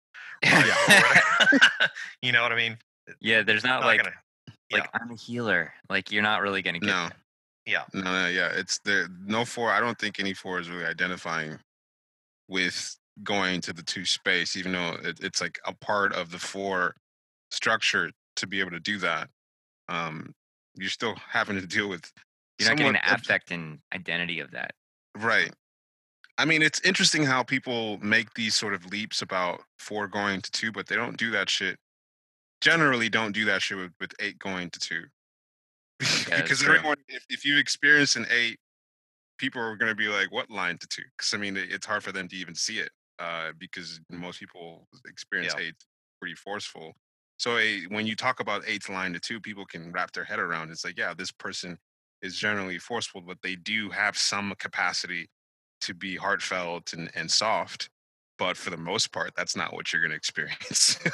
you 2.22 2.32
know 2.32 2.44
what 2.44 2.52
I 2.52 2.56
mean? 2.56 2.78
Yeah, 3.19 3.41
there's 3.43 3.63
not 3.63 3.81
Not 3.81 3.88
like 3.88 4.03
gonna- 4.03 4.15
like 4.71 4.83
yeah. 4.83 4.99
I'm 5.01 5.11
a 5.11 5.15
healer. 5.15 5.73
Like 5.89 6.11
you're 6.11 6.23
not 6.23 6.41
really 6.41 6.61
gonna 6.61 6.79
get 6.79 6.88
No, 6.88 7.03
that. 7.09 7.17
yeah. 7.65 7.83
no, 7.93 8.01
no, 8.03 8.27
yeah. 8.27 8.49
It's 8.53 8.79
there. 8.79 9.07
No 9.25 9.43
four. 9.45 9.69
I 9.71 9.79
don't 9.79 9.97
think 9.99 10.19
any 10.19 10.33
four 10.33 10.59
is 10.59 10.69
really 10.69 10.85
identifying 10.85 11.59
with 12.47 12.95
going 13.23 13.61
to 13.61 13.73
the 13.73 13.83
two 13.83 14.05
space, 14.05 14.55
even 14.55 14.71
though 14.71 14.97
it, 15.03 15.19
it's 15.21 15.41
like 15.41 15.59
a 15.65 15.73
part 15.73 16.13
of 16.13 16.31
the 16.31 16.39
four 16.39 16.95
structure 17.51 18.11
to 18.38 18.47
be 18.47 18.59
able 18.59 18.71
to 18.71 18.79
do 18.79 18.97
that. 18.99 19.29
Um, 19.89 20.33
you're 20.75 20.89
still 20.89 21.15
having 21.15 21.59
to 21.59 21.67
deal 21.67 21.89
with 21.89 22.09
You're 22.59 22.69
not 22.69 22.77
getting 22.77 22.93
somewhat 22.93 23.03
the 23.05 23.13
ob- 23.13 23.19
affect 23.19 23.51
and 23.51 23.79
identity 23.93 24.39
of 24.39 24.51
that. 24.51 24.71
Right. 25.17 25.51
I 26.38 26.45
mean, 26.45 26.61
it's 26.61 26.79
interesting 26.81 27.23
how 27.23 27.43
people 27.43 27.97
make 27.99 28.33
these 28.33 28.55
sort 28.55 28.73
of 28.73 28.85
leaps 28.85 29.21
about 29.21 29.61
four 29.79 30.07
going 30.07 30.41
to 30.41 30.51
two, 30.51 30.71
but 30.71 30.88
they 30.88 30.95
don't 30.95 31.17
do 31.17 31.29
that 31.31 31.49
shit. 31.49 31.77
Generally, 32.61 33.09
don't 33.09 33.31
do 33.31 33.45
that 33.45 33.61
shit 33.61 33.77
with, 33.77 33.91
with 33.99 34.11
eight 34.19 34.39
going 34.39 34.69
to 34.69 34.79
two. 34.79 35.03
that's 35.99 36.25
because 36.29 36.63
everyone, 36.63 36.97
if, 37.07 37.25
if 37.29 37.45
you 37.45 37.57
experience 37.57 38.15
an 38.15 38.25
eight, 38.31 38.57
people 39.38 39.61
are 39.61 39.75
going 39.75 39.89
to 39.91 39.95
be 39.95 40.07
like, 40.07 40.31
what 40.31 40.49
line 40.49 40.77
to 40.77 40.88
two? 40.88 41.03
Because 41.17 41.33
I 41.33 41.38
mean, 41.38 41.57
it- 41.57 41.71
it's 41.71 41.85
hard 41.85 42.03
for 42.03 42.11
them 42.11 42.27
to 42.27 42.35
even 42.35 42.55
see 42.55 42.79
it 42.79 42.89
uh, 43.19 43.51
because 43.59 43.99
most 44.09 44.39
people 44.39 44.88
experience 45.07 45.53
Yeah. 45.57 45.65
eight 45.65 45.75
pretty 46.19 46.35
forceful. 46.35 46.93
So 47.38 47.57
a, 47.57 47.83
when 47.85 48.05
you 48.05 48.15
talk 48.15 48.39
about 48.39 48.63
eighth 48.67 48.88
line 48.89 49.13
to 49.13 49.19
two, 49.19 49.39
people 49.41 49.65
can 49.65 49.91
wrap 49.91 50.11
their 50.11 50.23
head 50.23 50.38
around. 50.39 50.69
It's 50.69 50.85
like, 50.85 50.97
yeah, 50.97 51.13
this 51.15 51.31
person 51.31 51.77
is 52.21 52.38
generally 52.38 52.77
forceful, 52.77 53.21
but 53.21 53.38
they 53.41 53.55
do 53.55 53.89
have 53.89 54.15
some 54.15 54.53
capacity 54.59 55.27
to 55.81 55.95
be 55.95 56.15
heartfelt 56.15 56.93
and, 56.93 57.09
and 57.15 57.31
soft. 57.31 57.89
But 58.38 58.58
for 58.58 58.70
the 58.72 58.78
most 58.78 59.12
part, 59.12 59.32
that's 59.36 59.56
not 59.56 59.74
what 59.74 59.91
you're 59.94 60.02
going 60.02 60.12
to 60.12 60.16
experience. 60.18 60.98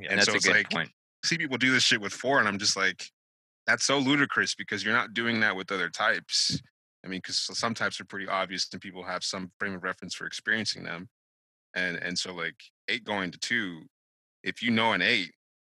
Yeah. 0.00 0.08
and 0.10 0.18
That's 0.18 0.26
so 0.26 0.32
a 0.32 0.36
it's 0.36 0.46
good 0.46 0.56
like, 0.56 0.70
point. 0.70 0.90
see 1.24 1.38
people 1.38 1.56
do 1.56 1.70
this 1.70 1.84
shit 1.84 2.00
with 2.00 2.12
four, 2.12 2.40
and 2.40 2.48
I'm 2.48 2.58
just 2.58 2.76
like, 2.76 3.08
that's 3.66 3.84
so 3.84 3.96
ludicrous 3.98 4.54
because 4.56 4.84
you're 4.84 4.92
not 4.92 5.14
doing 5.14 5.38
that 5.40 5.54
with 5.54 5.70
other 5.70 5.88
types. 5.88 6.60
I 7.04 7.08
mean, 7.08 7.18
because 7.18 7.38
some 7.38 7.74
types 7.74 8.00
are 8.00 8.04
pretty 8.04 8.26
obvious, 8.26 8.68
and 8.72 8.82
people 8.82 9.04
have 9.04 9.22
some 9.22 9.52
frame 9.58 9.74
of 9.74 9.84
reference 9.84 10.14
for 10.14 10.26
experiencing 10.26 10.82
them, 10.82 11.08
and 11.74 11.96
and 11.98 12.18
so 12.18 12.34
like 12.34 12.56
eight 12.88 13.04
going 13.04 13.30
to 13.30 13.38
two, 13.38 13.82
if 14.42 14.62
you 14.62 14.70
know 14.72 14.92
an 14.94 15.00
eight, 15.02 15.30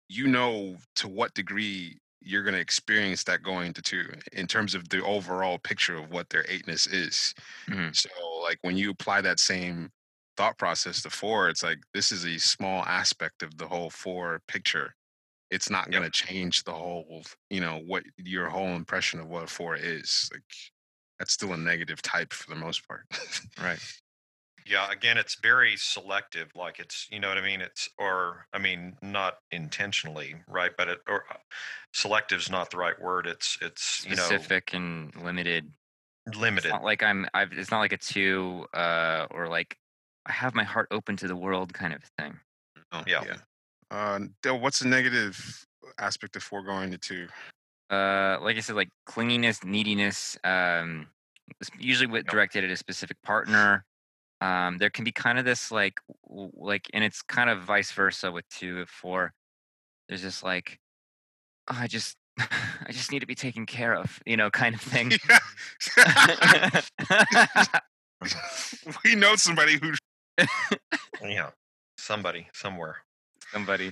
you 0.09 0.27
know 0.27 0.75
to 0.95 1.07
what 1.07 1.33
degree 1.33 1.97
you're 2.21 2.43
going 2.43 2.53
to 2.55 2.59
experience 2.59 3.23
that 3.23 3.41
going 3.41 3.71
to 3.73 3.81
two 3.81 4.03
in 4.33 4.47
terms 4.47 4.75
of 4.75 4.89
the 4.89 5.01
overall 5.05 5.57
picture 5.59 5.95
of 5.95 6.11
what 6.11 6.29
their 6.29 6.45
eightness 6.49 6.85
is. 6.87 7.33
Mhm. 7.69 7.95
So 7.95 8.09
like 8.43 8.57
when 8.63 8.75
you 8.75 8.89
apply 8.91 9.21
that 9.21 9.39
same 9.39 9.89
thought 10.39 10.57
process 10.57 11.01
to 11.01 11.09
four, 11.09 11.49
it's 11.49 11.63
like 11.63 11.79
this 11.93 12.13
is 12.13 12.25
a 12.25 12.37
small 12.39 12.83
aspect 12.85 13.43
of 13.43 13.57
the 13.57 13.67
whole 13.67 13.89
four 13.89 14.41
picture. 14.47 14.95
It's 15.51 15.69
not 15.69 15.91
going 15.91 16.03
to 16.05 16.09
change 16.09 16.63
the 16.63 16.71
whole, 16.71 17.23
you 17.49 17.59
know, 17.59 17.81
what 17.85 18.03
your 18.17 18.47
whole 18.47 18.69
impression 18.69 19.19
of 19.19 19.27
what 19.27 19.43
a 19.43 19.47
four 19.47 19.75
is. 19.75 20.29
Like 20.31 20.43
that's 21.19 21.33
still 21.33 21.51
a 21.51 21.57
negative 21.57 22.01
type 22.01 22.31
for 22.31 22.49
the 22.49 22.55
most 22.55 22.87
part. 22.87 23.01
Right. 23.61 23.79
Yeah, 24.65 24.91
again, 24.91 25.17
it's 25.17 25.37
very 25.41 25.75
selective. 25.77 26.49
Like 26.55 26.77
it's, 26.77 27.07
you 27.09 27.19
know 27.19 27.27
what 27.29 27.39
I 27.39 27.41
mean? 27.41 27.59
It's, 27.59 27.89
or 27.97 28.45
I 28.53 28.59
mean, 28.59 28.95
not 29.01 29.37
intentionally, 29.49 30.35
right? 30.47 30.69
But 30.77 30.89
it, 30.89 30.99
or 31.07 31.23
uh, 31.31 31.37
selective 31.91 32.39
is 32.39 32.51
not 32.51 32.69
the 32.69 32.77
right 32.77 32.93
word. 33.01 33.25
It's, 33.25 33.57
it's, 33.63 34.05
you 34.07 34.15
Specific 34.15 34.75
and 34.75 35.11
limited. 35.23 35.63
know, 35.65 35.71
It's 36.27 36.37
limited. 36.37 36.69
not 36.69 36.83
like 36.83 37.01
I'm. 37.01 37.25
I've. 37.33 37.51
It's 37.51 37.71
not 37.71 37.79
like 37.79 37.93
a 37.93 37.97
two, 37.97 38.67
uh, 38.75 39.25
or 39.31 39.47
like 39.47 39.75
I 40.25 40.31
have 40.31 40.53
my 40.53 40.63
heart 40.63 40.87
open 40.91 41.17
to 41.17 41.27
the 41.27 41.35
world 41.35 41.73
kind 41.73 41.93
of 41.93 42.03
thing. 42.17 42.37
Oh, 42.91 43.03
Yeah. 43.07 43.23
Uh, 43.91 44.19
Dale, 44.43 44.59
what's 44.59 44.79
the 44.79 44.87
negative 44.87 45.65
aspect 45.97 46.35
of 46.35 46.43
four 46.43 46.63
going 46.63 46.91
to 46.91 46.97
two? 46.97 47.27
Uh, 47.89 48.37
like 48.41 48.55
I 48.55 48.59
said, 48.59 48.75
like 48.75 48.89
clinginess, 49.07 49.63
neediness. 49.63 50.37
Um, 50.43 51.07
usually 51.79 52.07
with 52.07 52.27
directed 52.27 52.63
at 52.63 52.69
a 52.69 52.77
specific 52.77 53.17
partner. 53.23 53.83
Um, 54.41 54.77
there 54.77 54.89
can 54.89 55.03
be 55.03 55.11
kind 55.11 55.39
of 55.39 55.45
this 55.45 55.71
like, 55.71 55.99
like, 56.27 56.87
and 56.93 57.03
it's 57.03 57.21
kind 57.21 57.49
of 57.49 57.63
vice 57.63 57.91
versa 57.91 58.31
with 58.31 58.47
two, 58.49 58.81
or 58.81 58.85
four. 58.85 59.33
There's 60.07 60.21
just 60.21 60.43
like, 60.43 60.79
"Oh, 61.67 61.77
I 61.77 61.87
just, 61.87 62.15
I 62.39 62.91
just 62.91 63.11
need 63.11 63.19
to 63.19 63.25
be 63.25 63.35
taken 63.35 63.65
care 63.65 63.95
of, 63.95 64.19
you 64.25 64.37
know, 64.37 64.49
kind 64.49 64.75
of 64.75 64.81
thing. 64.93 65.11
we 69.03 69.15
know 69.15 69.35
somebody 69.35 69.77
who 69.81 69.93
Yeah. 71.23 71.49
Somebody, 71.97 72.47
somewhere. 72.53 72.97
somebody. 73.51 73.91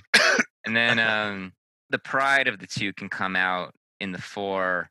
And 0.64 0.74
then 0.76 0.98
um, 0.98 1.52
the 1.90 1.98
pride 1.98 2.48
of 2.48 2.58
the 2.58 2.66
two 2.66 2.92
can 2.94 3.08
come 3.08 3.36
out 3.36 3.74
in 4.00 4.12
the 4.12 4.20
four 4.20 4.88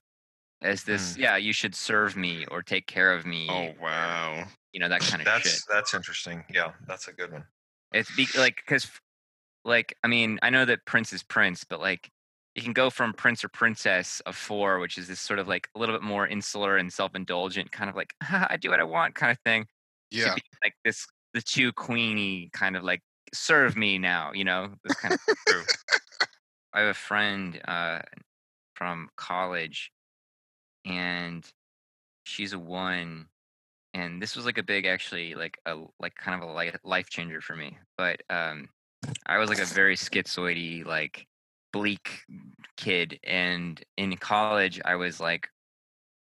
as 0.62 0.84
this, 0.84 1.14
Mm. 1.14 1.18
yeah, 1.18 1.38
you 1.38 1.54
should 1.54 1.74
serve 1.76 2.16
me 2.16 2.46
or 2.52 2.62
take 2.62 2.86
care 2.88 3.14
of 3.14 3.26
me. 3.26 3.48
Oh 3.50 3.54
or, 3.68 3.76
wow. 3.82 4.44
You 4.74 4.80
know, 4.80 4.90
that 4.90 5.02
kind 5.02 5.22
of 5.22 5.26
That's, 5.26 5.50
shit. 5.50 5.62
that's 5.70 5.94
interesting. 5.94 6.44
Yeah. 6.54 6.72
That's 6.88 7.08
a 7.08 7.14
good 7.14 7.32
one. 7.32 7.44
It's 7.94 8.14
be, 8.16 8.28
like, 8.38 8.58
because, 8.58 8.88
like, 9.66 9.96
I 10.04 10.08
mean, 10.08 10.38
I 10.44 10.50
know 10.50 10.66
that 10.66 10.86
Prince 10.86 11.14
is 11.14 11.24
Prince, 11.24 11.64
but 11.64 11.80
like, 11.80 12.10
you 12.56 12.62
can 12.64 12.74
go 12.74 12.90
from 12.90 13.14
Prince 13.14 13.44
or 13.44 13.50
Princess 13.50 14.20
of 14.26 14.36
four, 14.36 14.80
which 14.80 14.98
is 14.98 15.08
this 15.08 15.20
sort 15.20 15.40
of 15.40 15.48
like 15.48 15.70
a 15.76 15.80
little 15.80 15.94
bit 15.96 16.04
more 16.04 16.28
insular 16.28 16.78
and 16.78 16.92
self 16.92 17.16
indulgent, 17.16 17.72
kind 17.72 17.90
of 17.90 17.96
like, 17.96 18.14
I 18.22 18.58
do 18.60 18.70
what 18.70 18.80
I 18.80 18.84
want 18.84 19.16
kind 19.16 19.32
of 19.32 19.38
thing. 19.46 19.66
Yeah. 20.12 20.36
like 20.64 20.74
this, 20.86 21.06
the 21.38 21.44
two 21.44 21.72
queenie 21.72 22.50
kind 22.52 22.76
of 22.76 22.84
like, 22.84 23.02
serve 23.32 23.78
me 23.78 24.00
now, 24.00 24.32
you 24.34 24.44
know, 24.44 24.72
this 24.84 24.98
kind 24.98 25.14
of. 25.14 25.20
I 26.74 26.80
have 26.80 26.90
a 26.90 26.94
friend 26.96 27.62
uh, 27.68 28.00
from 28.74 29.10
college, 29.18 29.92
and 30.84 31.46
she's 32.24 32.54
a 32.54 32.60
one, 32.60 33.28
and 33.94 34.20
this 34.20 34.36
was 34.36 34.46
like 34.46 34.58
a 34.58 34.64
big, 34.64 34.88
actually, 34.88 35.36
like 35.36 35.60
a 35.68 35.76
like 36.00 36.16
kind 36.16 36.42
of 36.42 36.50
a 36.50 36.72
life 36.84 37.10
changer 37.10 37.40
for 37.40 37.56
me. 37.56 37.78
But 38.00 38.22
um, 38.32 38.70
I 39.28 39.38
was 39.38 39.50
like 39.50 39.60
a 39.60 39.66
very 39.66 39.96
schizoidy, 39.96 40.86
like 40.86 41.28
bleak 41.72 42.22
kid, 42.78 43.20
and 43.24 43.80
in 43.98 44.18
college, 44.18 44.82
I 44.86 44.96
was 44.96 45.20
like 45.20 45.50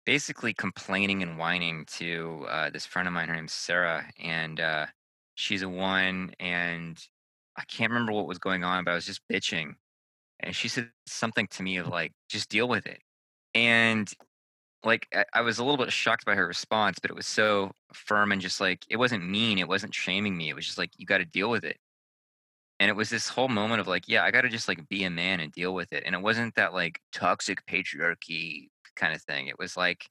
basically 0.07 0.55
complaining 0.55 1.23
and 1.23 1.39
whining 1.39 1.85
to 1.99 2.47
uh, 2.51 2.71
this 2.71 2.85
friend 2.85 3.07
of 3.07 3.15
mine. 3.15 3.29
Her 3.29 3.37
name's 3.37 3.53
Sarah, 3.53 4.05
and 4.21 4.59
uh, 4.59 4.87
she's 5.35 5.63
a 5.63 5.69
one, 5.69 6.33
and 6.41 6.99
I 7.57 7.63
can't 7.65 7.91
remember 7.91 8.13
what 8.13 8.27
was 8.27 8.39
going 8.39 8.65
on, 8.65 8.85
but 8.85 8.93
I 8.93 8.95
was 8.95 9.07
just 9.07 9.23
bitching 9.31 9.75
and 10.41 10.55
she 10.55 10.69
said 10.69 10.91
something 11.07 11.47
to 11.49 11.63
me 11.63 11.77
of 11.79 11.89
like 11.89 12.13
just 12.29 12.49
deal 12.49 12.69
with 12.69 12.87
it 12.87 13.01
and 13.55 14.13
like 14.85 15.09
I- 15.33 15.41
was 15.41 15.59
a 15.59 15.65
little 15.65 15.83
bit 15.83 15.93
shocked 15.93 16.25
by 16.25 16.35
her 16.35 16.47
response 16.47 16.99
but 17.01 17.11
it 17.11 17.17
was 17.17 17.27
so 17.27 17.73
firm 17.93 18.33
and 18.33 18.41
just 18.41 18.61
like 18.61 18.85
it 18.89 18.97
wasn't 18.97 19.29
mean 19.29 19.59
it 19.59 19.69
wasn't 19.69 19.95
shaming 19.95 20.37
me 20.37 20.51
it 20.51 20.57
was 20.57 20.67
just 20.67 20.79
like 20.79 20.91
you 20.99 21.07
got 21.07 21.19
to 21.19 21.25
deal 21.25 21.51
with 21.51 21.65
it 21.65 21.79
and 22.81 22.91
it 22.91 22.97
was 22.97 23.09
this 23.11 23.29
whole 23.29 23.49
moment 23.49 23.81
of 23.81 23.87
like 23.89 24.09
yeah 24.09 24.25
i 24.25 24.31
got 24.31 24.43
to 24.43 24.49
just 24.49 24.69
like 24.69 24.87
be 24.89 25.05
a 25.05 25.11
man 25.11 25.41
and 25.41 25.53
deal 25.53 25.75
with 25.75 25.93
it 25.93 26.03
and 26.07 26.15
it 26.15 26.23
wasn't 26.23 26.55
that 26.57 26.75
like 26.75 27.01
toxic 27.13 27.65
patriarchy 27.67 28.69
kind 28.97 29.15
of 29.15 29.23
thing 29.23 29.47
it 29.47 29.59
was 29.59 29.77
like 29.77 30.09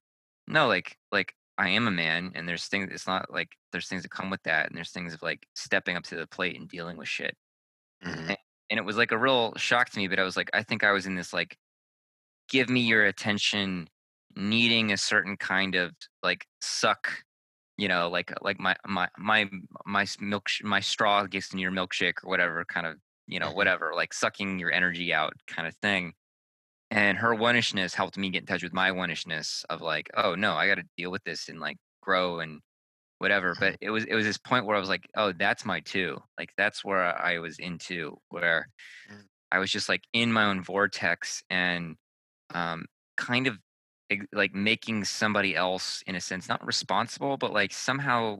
no 0.48 0.68
like 0.68 0.98
like 1.12 1.36
i 1.57 1.69
am 1.69 1.88
a 1.88 1.91
man 1.91 2.31
and 2.35 2.47
there's 2.47 2.67
things 2.67 2.89
it's 2.91 3.07
not 3.07 3.31
like 3.31 3.49
there's 3.71 3.88
things 3.88 4.03
that 4.03 4.11
come 4.11 4.30
with 4.30 4.43
that 4.43 4.67
and 4.67 4.77
there's 4.77 4.91
things 4.91 5.13
of 5.13 5.21
like 5.21 5.47
stepping 5.55 5.95
up 5.95 6.03
to 6.03 6.15
the 6.15 6.27
plate 6.27 6.59
and 6.59 6.69
dealing 6.69 6.97
with 6.97 7.07
shit 7.07 7.38
Mhm. 8.01 8.35
and 8.69 8.77
it 8.80 8.84
was 8.85 8.97
like 8.97 9.11
a 9.11 9.17
real 9.17 9.53
shock 9.55 9.89
to 9.89 9.99
me 9.99 10.07
but 10.07 10.19
i 10.19 10.23
was 10.23 10.38
like 10.38 10.49
i 10.53 10.63
think 10.63 10.84
i 10.84 10.91
was 10.91 11.05
in 11.05 11.15
this 11.15 11.34
like 11.34 11.57
give 12.49 12.69
me 12.69 12.81
your 12.81 13.05
attention 13.05 13.89
needing 14.35 14.91
a 14.91 14.97
certain 14.97 15.38
kind 15.38 15.75
of 15.75 15.93
like 16.23 16.47
suck 16.61 17.23
you 17.77 17.88
know 17.88 18.09
like 18.09 18.34
like 18.43 18.59
my 18.59 18.75
my 18.88 19.09
my 19.17 19.49
my 19.85 20.07
milk 20.19 20.47
my 20.63 20.80
straw 20.80 21.25
gets 21.27 21.53
in 21.53 21.59
your 21.59 21.71
milkshake 21.71 22.23
or 22.23 22.30
whatever 22.30 22.65
kind 22.65 22.88
of 22.88 22.97
you 23.27 23.39
know 23.39 23.51
Mhm. 23.51 23.53
whatever 23.53 23.93
like 23.95 24.13
sucking 24.13 24.59
your 24.59 24.71
energy 24.71 25.13
out 25.13 25.34
kind 25.47 25.67
of 25.67 25.75
thing 25.77 26.13
and 26.94 27.18
her 27.18 27.36
oneishness 27.36 27.94
helped 27.95 28.18
me 28.18 28.30
get 28.30 28.44
in 28.44 28.45
touch 28.45 28.64
with 28.64 28.74
my 28.74 28.91
oneishness 28.91 29.65
of 29.70 29.82
like 29.82 30.10
oh 30.15 30.36
no 30.36 30.53
i 30.53 30.68
got 30.68 30.76
to 30.76 30.84
deal 30.95 31.11
with 31.11 31.24
this 31.24 31.49
and 31.49 31.60
like 31.60 31.78
grow 32.02 32.40
and 32.40 32.61
whatever 33.20 33.56
but 33.60 33.76
it 33.82 33.90
was 33.90 34.06
it 34.06 34.15
was 34.15 34.26
this 34.26 34.38
point 34.38 34.65
where 34.65 34.76
i 34.78 34.80
was 34.80 34.90
like 34.90 35.07
oh 35.15 35.32
that's 35.34 35.65
my 35.65 35.80
two 35.82 36.18
like 36.38 36.52
that's 36.57 36.86
where 36.86 37.03
i 37.22 37.40
was 37.40 37.60
into 37.60 38.15
where 38.30 38.68
Mm. 39.11 39.24
i 39.52 39.60
was 39.60 39.72
just 39.72 39.90
like 39.90 40.03
in 40.14 40.32
my 40.32 40.45
own 40.45 40.64
vortex 40.64 41.44
and 41.49 41.95
um 42.53 42.86
kind 43.18 43.48
of 43.48 43.57
like 44.34 44.53
making 44.53 45.03
somebody 45.03 45.56
else 45.56 46.03
in 46.07 46.15
a 46.15 46.22
sense 46.22 46.48
not 46.48 46.65
responsible 46.65 47.38
but 47.38 47.53
like 47.53 47.74
somehow 47.74 48.38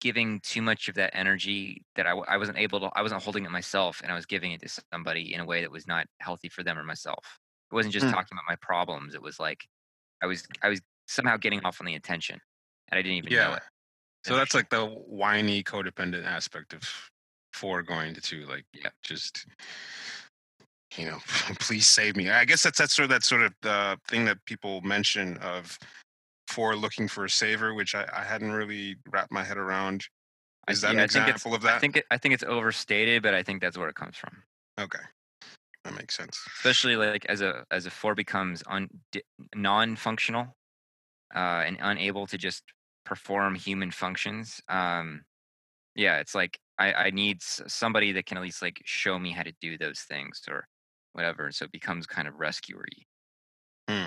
giving 0.00 0.40
too 0.40 0.62
much 0.62 0.88
of 0.88 0.96
that 0.96 1.10
energy 1.14 1.84
that 1.96 2.06
I, 2.06 2.12
I 2.12 2.36
wasn't 2.36 2.58
able 2.58 2.80
to 2.80 2.90
i 2.94 3.02
wasn't 3.02 3.22
holding 3.22 3.44
it 3.44 3.50
myself 3.50 4.00
and 4.02 4.12
i 4.12 4.14
was 4.14 4.26
giving 4.26 4.52
it 4.52 4.60
to 4.62 4.82
somebody 4.92 5.34
in 5.34 5.40
a 5.40 5.46
way 5.46 5.62
that 5.62 5.70
was 5.70 5.86
not 5.86 6.06
healthy 6.20 6.48
for 6.48 6.62
them 6.62 6.78
or 6.78 6.84
myself 6.84 7.38
it 7.72 7.74
wasn't 7.74 7.92
just 7.94 8.06
Mm. 8.06 8.12
talking 8.12 8.32
about 8.36 8.44
my 8.48 8.56
problems 8.56 9.14
it 9.14 9.22
was 9.22 9.40
like 9.40 9.64
i 10.22 10.26
was 10.26 10.46
i 10.62 10.68
was 10.68 10.80
somehow 11.08 11.36
getting 11.36 11.60
off 11.64 11.80
on 11.80 11.86
the 11.86 11.94
attention 11.94 12.38
and 12.90 12.98
i 12.98 13.02
didn't 13.02 13.18
even 13.18 13.32
know 13.32 13.54
it 13.54 13.62
So 14.24 14.36
that's 14.36 14.54
like 14.54 14.70
the 14.70 14.84
whiny 14.86 15.64
codependent 15.64 16.24
aspect 16.26 16.72
of 16.74 16.82
four 17.52 17.82
going 17.82 18.14
to 18.14 18.20
two. 18.20 18.46
Like, 18.46 18.64
Yeah. 18.72 18.90
just 19.02 19.46
you 20.96 21.06
know, 21.06 21.18
please 21.58 21.86
save 21.88 22.16
me. 22.16 22.30
I 22.30 22.44
guess 22.44 22.62
that's 22.62 22.78
that's 22.78 22.94
sort 22.94 23.04
of 23.04 23.10
that 23.10 23.24
sort 23.24 23.42
of 23.42 23.52
the 23.62 23.98
thing 24.08 24.24
that 24.26 24.38
people 24.46 24.80
mention 24.82 25.38
of 25.38 25.76
four 26.48 26.76
looking 26.76 27.08
for 27.08 27.24
a 27.24 27.30
saver, 27.30 27.74
which 27.74 27.94
I, 27.94 28.06
I 28.12 28.22
hadn't 28.22 28.52
really 28.52 28.96
wrapped 29.10 29.32
my 29.32 29.42
head 29.42 29.56
around. 29.58 30.06
Is 30.70 30.82
that 30.82 30.88
yeah, 30.94 31.00
an 31.00 31.04
I 31.04 31.06
think 31.08 31.28
it's- 31.28 31.36
example 31.36 31.54
of 31.56 31.64
I 31.64 31.78
think 31.80 31.96
it, 31.96 32.04
I 32.10 32.16
think 32.18 32.34
it's 32.34 32.44
overstated, 32.44 33.22
but 33.22 33.34
I 33.34 33.42
think 33.42 33.60
that's 33.60 33.76
where 33.76 33.88
it 33.88 33.96
comes 33.96 34.16
from. 34.16 34.42
okay, 34.78 35.00
that 35.84 35.94
makes 35.94 36.16
sense. 36.16 36.40
Especially 36.58 36.96
like 36.96 37.24
as 37.26 37.40
a 37.40 37.64
as 37.70 37.86
a 37.86 37.90
four 37.90 38.14
becomes 38.14 38.62
un, 38.66 38.88
non-functional 39.54 40.56
uh, 41.34 41.38
and 41.66 41.78
unable 41.80 42.26
to 42.26 42.38
just 42.38 42.62
perform 43.04 43.54
human 43.54 43.90
functions. 43.90 44.60
Um, 44.68 45.24
yeah, 45.94 46.18
it's 46.18 46.34
like 46.34 46.58
I, 46.78 46.92
I 46.92 47.10
need 47.10 47.42
somebody 47.42 48.12
that 48.12 48.26
can 48.26 48.36
at 48.36 48.42
least 48.42 48.62
like 48.62 48.82
show 48.84 49.18
me 49.18 49.32
how 49.32 49.42
to 49.42 49.52
do 49.60 49.76
those 49.78 50.00
things 50.00 50.42
or 50.48 50.66
whatever. 51.12 51.50
So 51.52 51.64
it 51.66 51.72
becomes 51.72 52.06
kind 52.06 52.28
of 52.28 52.34
rescuery. 52.38 53.06
Hmm. 53.88 54.06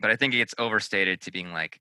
But 0.00 0.10
I 0.10 0.16
think 0.16 0.34
it 0.34 0.38
gets 0.38 0.54
overstated 0.58 1.20
to 1.22 1.30
being 1.30 1.52
like, 1.52 1.80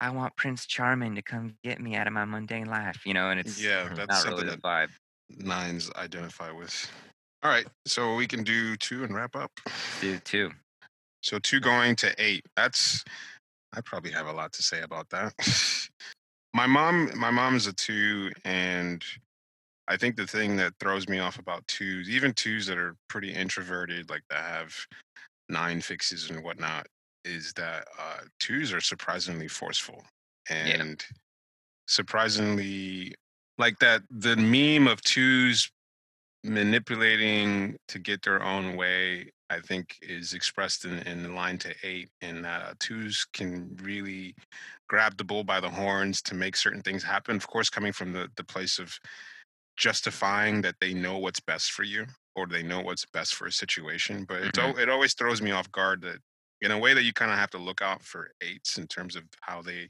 I 0.00 0.10
want 0.10 0.36
Prince 0.36 0.66
Charming 0.66 1.14
to 1.14 1.22
come 1.22 1.56
get 1.62 1.80
me 1.80 1.96
out 1.96 2.06
of 2.06 2.12
my 2.12 2.24
mundane 2.24 2.66
life, 2.66 3.06
you 3.06 3.14
know, 3.14 3.30
and 3.30 3.40
it's 3.40 3.58
Yeah, 3.62 3.92
that's 3.94 4.08
not 4.08 4.22
something 4.22 4.44
really 4.44 4.56
the 4.56 4.60
that 4.62 4.62
vibe. 4.62 4.90
nines 5.30 5.90
identify 5.92 6.50
with. 6.50 6.90
All 7.44 7.50
right, 7.50 7.66
so 7.84 8.14
we 8.14 8.26
can 8.26 8.42
do 8.42 8.74
two 8.76 9.04
and 9.04 9.14
wrap 9.14 9.36
up. 9.36 9.50
Do 10.00 10.18
two. 10.20 10.50
So 11.22 11.38
two 11.38 11.60
going 11.60 11.94
to 11.96 12.14
eight. 12.18 12.42
That's 12.56 13.04
I 13.74 13.82
probably 13.82 14.12
have 14.12 14.26
a 14.26 14.32
lot 14.32 14.54
to 14.54 14.62
say 14.62 14.80
about 14.80 15.10
that. 15.10 15.34
my 16.54 16.66
mom, 16.66 17.10
my 17.18 17.30
mom 17.30 17.56
is 17.56 17.66
a 17.66 17.74
two, 17.74 18.30
and 18.46 19.04
I 19.88 19.98
think 19.98 20.16
the 20.16 20.26
thing 20.26 20.56
that 20.56 20.72
throws 20.80 21.06
me 21.06 21.18
off 21.18 21.38
about 21.38 21.66
twos, 21.68 22.08
even 22.08 22.32
twos 22.32 22.66
that 22.66 22.78
are 22.78 22.96
pretty 23.08 23.34
introverted, 23.34 24.08
like 24.08 24.22
that 24.30 24.42
have 24.42 24.74
nine 25.50 25.82
fixes 25.82 26.30
and 26.30 26.42
whatnot, 26.42 26.86
is 27.26 27.52
that 27.56 27.84
uh, 28.00 28.20
twos 28.40 28.72
are 28.72 28.80
surprisingly 28.80 29.48
forceful 29.48 30.02
and 30.48 31.04
surprisingly 31.88 33.14
like 33.58 33.78
that. 33.80 34.00
The 34.10 34.36
meme 34.36 34.88
of 34.88 35.02
twos 35.02 35.70
manipulating 36.44 37.76
to 37.88 37.98
get 37.98 38.22
their 38.22 38.42
own 38.42 38.76
way 38.76 39.30
i 39.48 39.58
think 39.60 39.96
is 40.02 40.34
expressed 40.34 40.84
in, 40.84 40.98
in 41.00 41.34
line 41.34 41.56
to 41.56 41.74
eight 41.82 42.10
and 42.20 42.44
uh, 42.44 42.74
twos 42.78 43.26
can 43.32 43.74
really 43.82 44.34
grab 44.88 45.16
the 45.16 45.24
bull 45.24 45.42
by 45.42 45.58
the 45.58 45.70
horns 45.70 46.20
to 46.22 46.34
make 46.34 46.54
certain 46.56 46.82
things 46.82 47.02
happen. 47.02 47.36
Of 47.36 47.46
course 47.46 47.70
coming 47.70 47.92
from 47.92 48.12
the, 48.12 48.28
the 48.36 48.44
place 48.44 48.78
of 48.78 48.98
justifying 49.76 50.60
that 50.62 50.76
they 50.80 50.94
know 50.94 51.18
what's 51.18 51.40
best 51.40 51.72
for 51.72 51.82
you 51.82 52.06
or 52.36 52.46
they 52.46 52.62
know 52.62 52.80
what's 52.80 53.06
best 53.06 53.34
for 53.34 53.46
a 53.46 53.52
situation 53.52 54.24
but 54.24 54.42
it's, 54.42 54.58
al- 54.58 54.78
it 54.78 54.88
always 54.88 55.14
throws 55.14 55.42
me 55.42 55.50
off 55.50 55.70
guard 55.72 56.02
that 56.02 56.18
in 56.60 56.70
a 56.70 56.78
way 56.78 56.94
that 56.94 57.02
you 57.02 57.12
kind 57.12 57.32
of 57.32 57.38
have 57.38 57.50
to 57.50 57.58
look 57.58 57.82
out 57.82 58.02
for 58.02 58.30
eights 58.40 58.78
in 58.78 58.86
terms 58.86 59.16
of 59.16 59.24
how 59.40 59.62
they 59.62 59.88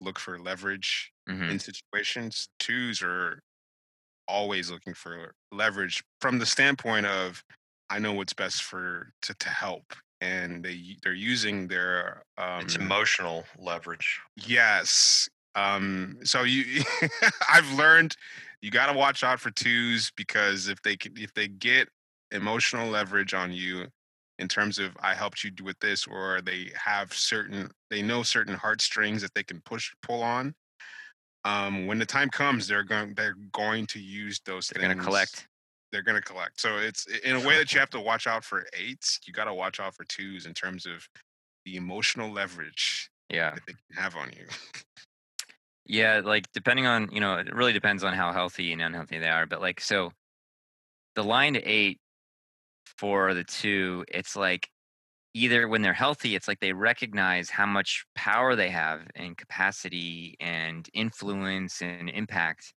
look 0.00 0.18
for 0.18 0.38
leverage 0.38 1.12
hmm 1.28 1.50
in 1.50 1.58
situations 1.58 2.48
twos 2.58 3.02
are 3.02 3.42
always 4.32 4.70
looking 4.70 4.94
for 4.94 5.34
leverage 5.52 6.02
from 6.20 6.38
the 6.38 6.46
standpoint 6.46 7.04
of 7.04 7.44
i 7.90 7.98
know 7.98 8.14
what's 8.14 8.32
best 8.32 8.62
for 8.62 9.12
to, 9.20 9.34
to 9.34 9.50
help 9.50 9.94
and 10.22 10.64
they 10.64 10.96
they're 11.02 11.12
using 11.12 11.68
their 11.68 12.22
um 12.38 12.62
it's 12.62 12.76
emotional 12.76 13.44
leverage. 13.58 14.20
yes 14.46 15.28
um 15.54 16.16
so 16.24 16.44
you 16.44 16.82
i've 17.52 17.70
learned 17.72 18.16
you 18.62 18.70
got 18.70 18.90
to 18.90 18.96
watch 18.96 19.22
out 19.22 19.38
for 19.38 19.50
twos 19.50 20.10
because 20.16 20.68
if 20.68 20.80
they 20.82 20.96
if 21.16 21.34
they 21.34 21.48
get 21.48 21.88
emotional 22.30 22.88
leverage 22.88 23.34
on 23.34 23.52
you 23.52 23.86
in 24.38 24.48
terms 24.48 24.78
of 24.78 24.96
i 25.00 25.12
helped 25.12 25.44
you 25.44 25.50
with 25.62 25.78
this 25.80 26.06
or 26.06 26.40
they 26.40 26.70
have 26.74 27.12
certain 27.12 27.70
they 27.90 28.00
know 28.00 28.22
certain 28.22 28.54
heartstrings 28.54 29.20
that 29.20 29.34
they 29.34 29.42
can 29.42 29.60
push 29.66 29.92
pull 30.02 30.22
on 30.22 30.54
um 31.44 31.86
when 31.86 31.98
the 31.98 32.06
time 32.06 32.28
comes 32.30 32.66
they're 32.68 32.84
going 32.84 33.14
they're 33.14 33.36
going 33.52 33.86
to 33.86 33.98
use 34.00 34.40
those 34.44 34.68
They're 34.68 34.82
things 34.82 34.94
gonna 34.94 35.04
collect. 35.04 35.48
they're 35.90 36.02
going 36.02 36.16
to 36.20 36.22
collect 36.26 36.60
so 36.60 36.78
it's 36.78 37.06
in 37.06 37.36
a 37.36 37.40
way 37.46 37.56
that 37.58 37.72
you 37.72 37.80
have 37.80 37.90
to 37.90 38.00
watch 38.00 38.26
out 38.26 38.44
for 38.44 38.66
eights 38.74 39.18
you 39.26 39.32
got 39.32 39.44
to 39.44 39.54
watch 39.54 39.80
out 39.80 39.94
for 39.94 40.04
twos 40.04 40.46
in 40.46 40.54
terms 40.54 40.86
of 40.86 41.06
the 41.64 41.76
emotional 41.76 42.30
leverage 42.30 43.10
Yeah. 43.28 43.50
that 43.54 43.62
they 43.66 43.72
can 43.72 44.02
have 44.02 44.16
on 44.16 44.30
you 44.36 44.46
Yeah, 45.84 46.20
like 46.24 46.46
depending 46.54 46.86
on, 46.86 47.10
you 47.12 47.20
know, 47.20 47.34
it 47.36 47.52
really 47.54 47.72
depends 47.72 48.04
on 48.04 48.14
how 48.14 48.32
healthy 48.32 48.72
and 48.72 48.80
unhealthy 48.80 49.18
they 49.18 49.28
are. 49.28 49.46
But 49.46 49.60
like, 49.60 49.80
so 49.80 50.12
the 51.16 51.24
line 51.24 51.54
to 51.54 51.60
eight 51.62 51.98
for 52.86 53.34
the 53.34 53.42
two, 53.44 54.04
it's 54.08 54.36
like 54.36 54.70
either 55.34 55.68
when 55.68 55.82
they're 55.82 55.92
healthy, 55.92 56.34
it's 56.34 56.48
like 56.48 56.60
they 56.60 56.72
recognize 56.72 57.50
how 57.50 57.66
much 57.66 58.04
power 58.14 58.54
they 58.54 58.70
have 58.70 59.06
and 59.14 59.36
capacity 59.36 60.36
and 60.40 60.88
influence 60.92 61.80
and 61.80 62.10
impact. 62.10 62.74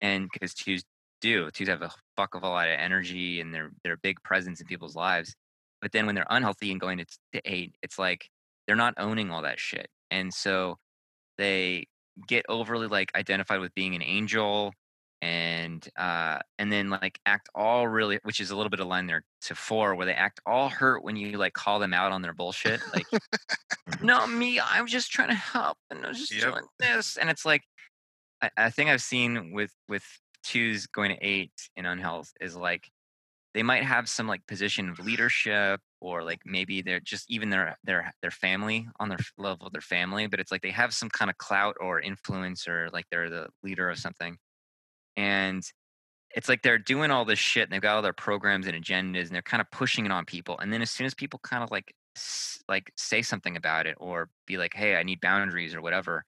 And 0.00 0.28
because 0.32 0.54
twos 0.54 0.82
do, 1.20 1.50
twos 1.50 1.68
have 1.68 1.82
a 1.82 1.92
fuck 2.16 2.34
of 2.34 2.42
a 2.42 2.48
lot 2.48 2.68
of 2.68 2.78
energy 2.78 3.40
and 3.40 3.54
they're 3.54 3.70
they're 3.84 3.94
a 3.94 3.98
big 4.02 4.22
presence 4.22 4.60
in 4.60 4.66
people's 4.66 4.96
lives. 4.96 5.34
But 5.80 5.92
then 5.92 6.06
when 6.06 6.14
they're 6.14 6.26
unhealthy 6.30 6.70
and 6.70 6.80
going 6.80 6.98
to, 6.98 7.06
to 7.32 7.42
eight, 7.44 7.74
it's 7.82 7.98
like 7.98 8.28
they're 8.66 8.76
not 8.76 8.94
owning 8.98 9.30
all 9.30 9.42
that 9.42 9.60
shit. 9.60 9.88
And 10.10 10.32
so 10.32 10.78
they 11.38 11.86
get 12.28 12.44
overly 12.48 12.86
like 12.86 13.10
identified 13.14 13.60
with 13.60 13.74
being 13.74 13.94
an 13.94 14.02
angel 14.02 14.72
and 15.22 15.88
uh 15.96 16.40
and 16.58 16.72
then 16.72 16.90
like 16.90 17.20
act 17.26 17.48
all 17.54 17.88
really 17.88 18.18
which 18.24 18.40
is 18.40 18.50
a 18.50 18.56
little 18.56 18.70
bit 18.70 18.80
of 18.80 18.88
line 18.88 19.06
there 19.06 19.24
to 19.40 19.54
four 19.54 19.94
where 19.94 20.04
they 20.06 20.12
act 20.14 20.40
all 20.46 20.68
hurt 20.68 21.04
when 21.04 21.16
you 21.16 21.38
like 21.38 21.54
call 21.54 21.78
them 21.78 21.94
out 21.94 22.12
on 22.12 22.22
their 22.22 22.34
bullshit 22.34 22.82
like 22.92 23.08
not 24.02 24.28
me 24.30 24.60
i'm 24.60 24.86
just 24.86 25.10
trying 25.12 25.28
to 25.28 25.34
help 25.34 25.78
and 25.90 26.04
i'm 26.04 26.14
just 26.14 26.38
Yep. 26.38 26.52
doing 26.52 26.66
this 26.80 27.16
and 27.16 27.30
it's 27.30 27.44
like 27.44 27.62
I, 28.42 28.50
I 28.56 28.70
think 28.70 28.90
i've 28.90 29.02
seen 29.02 29.52
with 29.52 29.72
with 29.88 30.04
twos 30.42 30.86
going 30.88 31.10
to 31.16 31.18
eight 31.26 31.52
in 31.76 31.86
unhealth 31.86 32.32
is 32.40 32.56
like 32.56 32.90
they 33.54 33.62
might 33.62 33.84
have 33.84 34.08
some 34.08 34.26
like 34.28 34.46
position 34.46 34.88
of 34.88 34.98
leadership 35.00 35.80
or 36.00 36.24
like 36.24 36.40
maybe 36.44 36.82
they're 36.82 37.00
just 37.00 37.30
even 37.30 37.50
their 37.50 37.78
their 37.84 38.12
their 38.22 38.30
family 38.32 38.88
on 39.00 39.08
their 39.08 39.18
level 39.38 39.66
of 39.66 39.72
their 39.72 39.82
family 39.82 40.26
but 40.26 40.40
it's 40.40 40.52
like 40.52 40.62
they 40.62 40.70
have 40.70 40.94
some 40.94 41.10
kind 41.10 41.30
of 41.30 41.38
clout 41.38 41.76
or 41.80 42.00
influence 42.00 42.66
or 42.68 42.90
like 42.92 43.06
they're 43.10 43.30
the 43.30 43.48
leader 43.62 43.88
of 43.90 43.98
something 43.98 44.38
and 45.16 45.62
it's 46.34 46.48
like 46.48 46.62
they're 46.62 46.78
doing 46.78 47.10
all 47.10 47.24
this 47.24 47.38
shit 47.38 47.64
and 47.64 47.72
they've 47.72 47.82
got 47.82 47.96
all 47.96 48.02
their 48.02 48.12
programs 48.12 48.66
and 48.66 48.82
agendas 48.82 49.26
and 49.26 49.30
they're 49.30 49.42
kind 49.42 49.60
of 49.60 49.70
pushing 49.70 50.06
it 50.06 50.12
on 50.12 50.24
people 50.24 50.58
and 50.58 50.72
then 50.72 50.82
as 50.82 50.90
soon 50.90 51.06
as 51.06 51.14
people 51.14 51.38
kind 51.42 51.62
of 51.62 51.70
like 51.70 51.94
like 52.68 52.92
say 52.96 53.22
something 53.22 53.56
about 53.56 53.86
it 53.86 53.96
or 53.98 54.28
be 54.46 54.56
like 54.56 54.74
hey 54.74 54.96
i 54.96 55.02
need 55.02 55.20
boundaries 55.20 55.74
or 55.74 55.80
whatever 55.80 56.24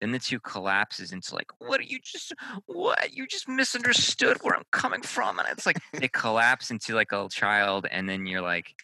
then 0.00 0.10
the 0.10 0.18
two 0.18 0.40
collapses 0.40 1.12
into 1.12 1.34
like 1.34 1.46
what 1.58 1.78
are 1.78 1.84
you 1.84 2.00
just 2.02 2.32
what? 2.66 3.12
You 3.12 3.24
just 3.28 3.48
misunderstood 3.48 4.38
where 4.42 4.56
i'm 4.56 4.64
coming 4.72 5.02
from 5.02 5.38
and 5.38 5.48
it's 5.48 5.66
like 5.66 5.78
they 5.92 6.08
collapse 6.12 6.70
into 6.70 6.94
like 6.94 7.12
a 7.12 7.28
child 7.30 7.86
and 7.90 8.08
then 8.08 8.26
you're 8.26 8.42
like 8.42 8.74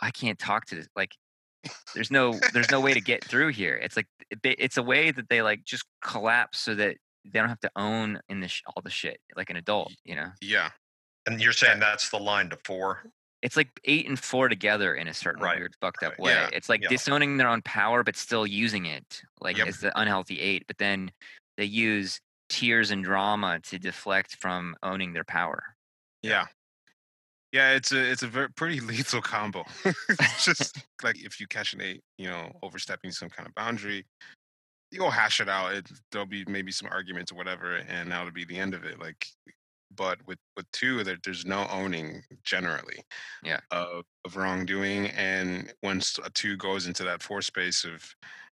i 0.00 0.10
can't 0.10 0.38
talk 0.38 0.66
to 0.66 0.74
this 0.74 0.88
like 0.94 1.12
there's 1.94 2.10
no 2.10 2.38
there's 2.52 2.70
no 2.70 2.80
way 2.80 2.94
to 2.94 3.00
get 3.00 3.24
through 3.24 3.48
here. 3.48 3.76
It's 3.76 3.96
like 3.96 4.06
it's 4.44 4.76
a 4.76 4.82
way 4.82 5.10
that 5.10 5.28
they 5.28 5.42
like 5.42 5.64
just 5.64 5.84
collapse 6.02 6.58
so 6.58 6.74
that 6.74 6.96
they 7.24 7.38
don't 7.38 7.48
have 7.48 7.60
to 7.60 7.70
own 7.76 8.20
in 8.28 8.40
the 8.40 8.48
sh- 8.48 8.62
all 8.66 8.82
the 8.82 8.90
shit 8.90 9.20
like 9.36 9.50
an 9.50 9.56
adult 9.56 9.92
you 10.04 10.14
know 10.14 10.28
yeah 10.40 10.70
And 11.26 11.40
you're 11.40 11.52
saying 11.52 11.80
that's 11.80 12.08
the 12.10 12.18
line 12.18 12.48
to 12.50 12.58
four? 12.64 13.02
it's 13.42 13.56
like 13.56 13.68
eight 13.84 14.08
and 14.08 14.18
four 14.18 14.48
together 14.48 14.94
in 14.96 15.06
a 15.08 15.14
certain 15.14 15.42
Right, 15.42 15.58
weird 15.58 15.74
fucked 15.80 16.02
up 16.02 16.12
right. 16.12 16.18
way. 16.20 16.32
Yeah, 16.32 16.50
It's 16.52 16.68
like 16.68 16.82
yeah. 16.82 16.88
disowning 16.88 17.36
their 17.36 17.46
own 17.48 17.62
power, 17.62 18.02
but 18.02 18.16
still 18.16 18.44
using 18.46 18.86
it, 18.86 19.22
like 19.40 19.58
Yep. 19.58 19.68
as 19.68 19.78
the 19.78 19.96
unhealthy 20.00 20.40
eight. 20.40 20.64
But 20.66 20.78
then 20.78 21.12
they 21.56 21.64
use 21.66 22.18
tears 22.48 22.90
and 22.90 23.04
drama 23.04 23.60
to 23.60 23.78
deflect 23.78 24.36
from 24.40 24.74
owning 24.82 25.12
their 25.12 25.22
power. 25.22 25.62
Yeah. 26.22 26.46
Yeah, 27.52 27.72
it's 27.74 27.92
a 27.92 28.10
it's 28.10 28.22
a 28.24 28.26
very 28.26 28.50
pretty 28.50 28.80
lethal 28.90 29.22
combo. 29.22 29.64
it's 29.84 30.44
just 30.44 30.76
like 31.04 31.22
if 31.24 31.38
you 31.38 31.46
catch 31.46 31.74
an 31.74 31.80
eight, 31.80 32.02
you 32.18 32.28
know, 32.28 32.50
overstepping 32.64 33.12
some 33.12 33.30
kind 33.30 33.46
of 33.48 33.54
boundary, 33.54 34.04
you'll 34.90 35.10
hash 35.10 35.40
it 35.40 35.48
out. 35.48 35.74
It, 35.74 35.90
there'll 36.10 36.26
be 36.26 36.44
maybe 36.46 36.72
some 36.72 36.88
arguments 36.90 37.32
or 37.32 37.36
whatever, 37.36 37.76
and 37.76 38.10
that'll 38.10 38.32
be 38.32 38.44
the 38.44 38.58
end 38.58 38.74
of 38.74 38.84
it. 38.84 38.98
Like, 38.98 39.26
but 39.94 40.18
with 40.26 40.38
with 40.56 40.70
two, 40.72 41.02
there, 41.04 41.16
there's 41.24 41.44
no 41.46 41.66
owning 41.70 42.22
generally. 42.44 43.02
Yeah. 43.42 43.60
Of 43.70 44.04
of 44.24 44.36
wrongdoing, 44.36 45.08
and 45.08 45.72
once 45.82 46.18
a 46.24 46.30
two 46.30 46.56
goes 46.56 46.86
into 46.86 47.04
that 47.04 47.22
four 47.22 47.42
space 47.42 47.84
of, 47.84 48.04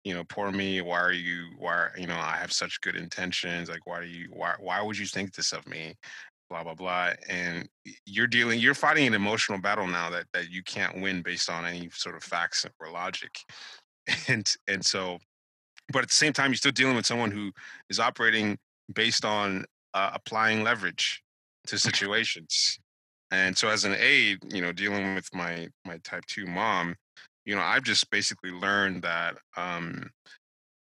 you 0.03 0.13
know, 0.13 0.23
poor 0.23 0.51
me. 0.51 0.81
Why 0.81 0.99
are 0.99 1.11
you? 1.11 1.47
Why 1.57 1.73
are- 1.73 1.93
you 1.97 2.07
know? 2.07 2.15
I 2.17 2.37
have 2.37 2.51
such 2.51 2.81
good 2.81 2.95
intentions. 2.95 3.69
Like, 3.69 3.85
why 3.85 4.01
do 4.01 4.07
you? 4.07 4.29
Why 4.31 4.55
why 4.59 4.81
would 4.81 4.97
you 4.97 5.07
think 5.07 5.33
this 5.33 5.53
of 5.53 5.67
me? 5.67 5.95
blah 6.49 6.63
blah 6.63 6.75
blah 6.75 7.11
and 7.29 7.67
you're 8.05 8.27
dealing 8.27 8.59
you're 8.59 8.75
fighting 8.75 9.07
an 9.07 9.13
emotional 9.13 9.57
battle 9.59 9.87
now 9.87 10.09
that 10.09 10.25
that 10.33 10.51
you 10.51 10.61
can't 10.61 11.01
win 11.01 11.21
based 11.23 11.49
on 11.49 11.65
any 11.65 11.89
sort 11.89 12.15
of 12.15 12.21
facts 12.21 12.65
or 12.79 12.91
logic 12.91 13.31
and 14.27 14.53
and 14.67 14.85
so 14.85 15.17
but 15.91 16.03
at 16.03 16.09
the 16.09 16.15
same 16.15 16.33
time 16.33 16.51
you're 16.51 16.57
still 16.57 16.71
dealing 16.71 16.95
with 16.95 17.05
someone 17.05 17.31
who 17.31 17.51
is 17.89 17.99
operating 17.99 18.57
based 18.93 19.25
on 19.25 19.65
uh, 19.93 20.11
applying 20.13 20.63
leverage 20.63 21.23
to 21.67 21.77
situations. 21.77 22.79
And 23.31 23.57
so 23.57 23.69
as 23.69 23.83
an 23.85 23.93
aide, 23.97 24.39
you 24.53 24.61
know, 24.61 24.71
dealing 24.71 25.15
with 25.15 25.33
my 25.33 25.69
my 25.85 25.97
type 25.99 26.25
2 26.27 26.45
mom, 26.45 26.95
you 27.45 27.55
know, 27.55 27.61
I've 27.61 27.83
just 27.83 28.09
basically 28.11 28.51
learned 28.51 29.01
that 29.03 29.37
um 29.57 30.11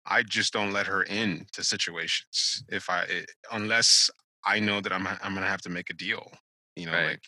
I 0.05 0.23
just 0.23 0.53
don't 0.53 0.71
let 0.73 0.87
her 0.87 1.03
in 1.03 1.47
to 1.53 1.63
situations 1.63 2.63
if 2.69 2.89
I 2.89 3.05
eh, 3.05 3.25
unless 3.51 4.09
I 4.43 4.59
know 4.59 4.81
that 4.81 4.93
I'm 4.93 5.07
I'm 5.07 5.33
gonna 5.33 5.47
have 5.47 5.61
to 5.61 5.69
make 5.69 5.89
a 5.89 5.93
deal. 5.93 6.31
You 6.75 6.85
know, 6.85 6.99
Right. 6.99 7.01
like 7.01 7.21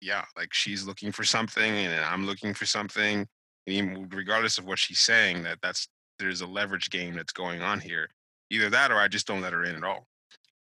yeah, 0.00 0.24
like 0.36 0.52
she's 0.52 0.86
looking 0.86 1.12
for 1.12 1.24
something 1.24 1.72
and 1.72 2.04
I'm 2.04 2.26
looking 2.26 2.54
for 2.54 2.66
something. 2.66 3.26
And 3.66 3.74
even 3.74 4.08
regardless 4.08 4.58
of 4.58 4.64
what 4.66 4.78
she's 4.78 4.98
saying, 5.00 5.42
that 5.44 5.58
that's 5.62 5.88
there's 6.18 6.40
a 6.40 6.46
leverage 6.46 6.90
game 6.90 7.14
that's 7.14 7.32
going 7.32 7.62
on 7.62 7.80
here. 7.80 8.08
Either 8.50 8.70
that 8.70 8.90
or 8.90 8.96
I 8.96 9.08
just 9.08 9.26
don't 9.26 9.40
let 9.40 9.52
her 9.52 9.64
in 9.64 9.76
at 9.76 9.84
all. 9.84 10.06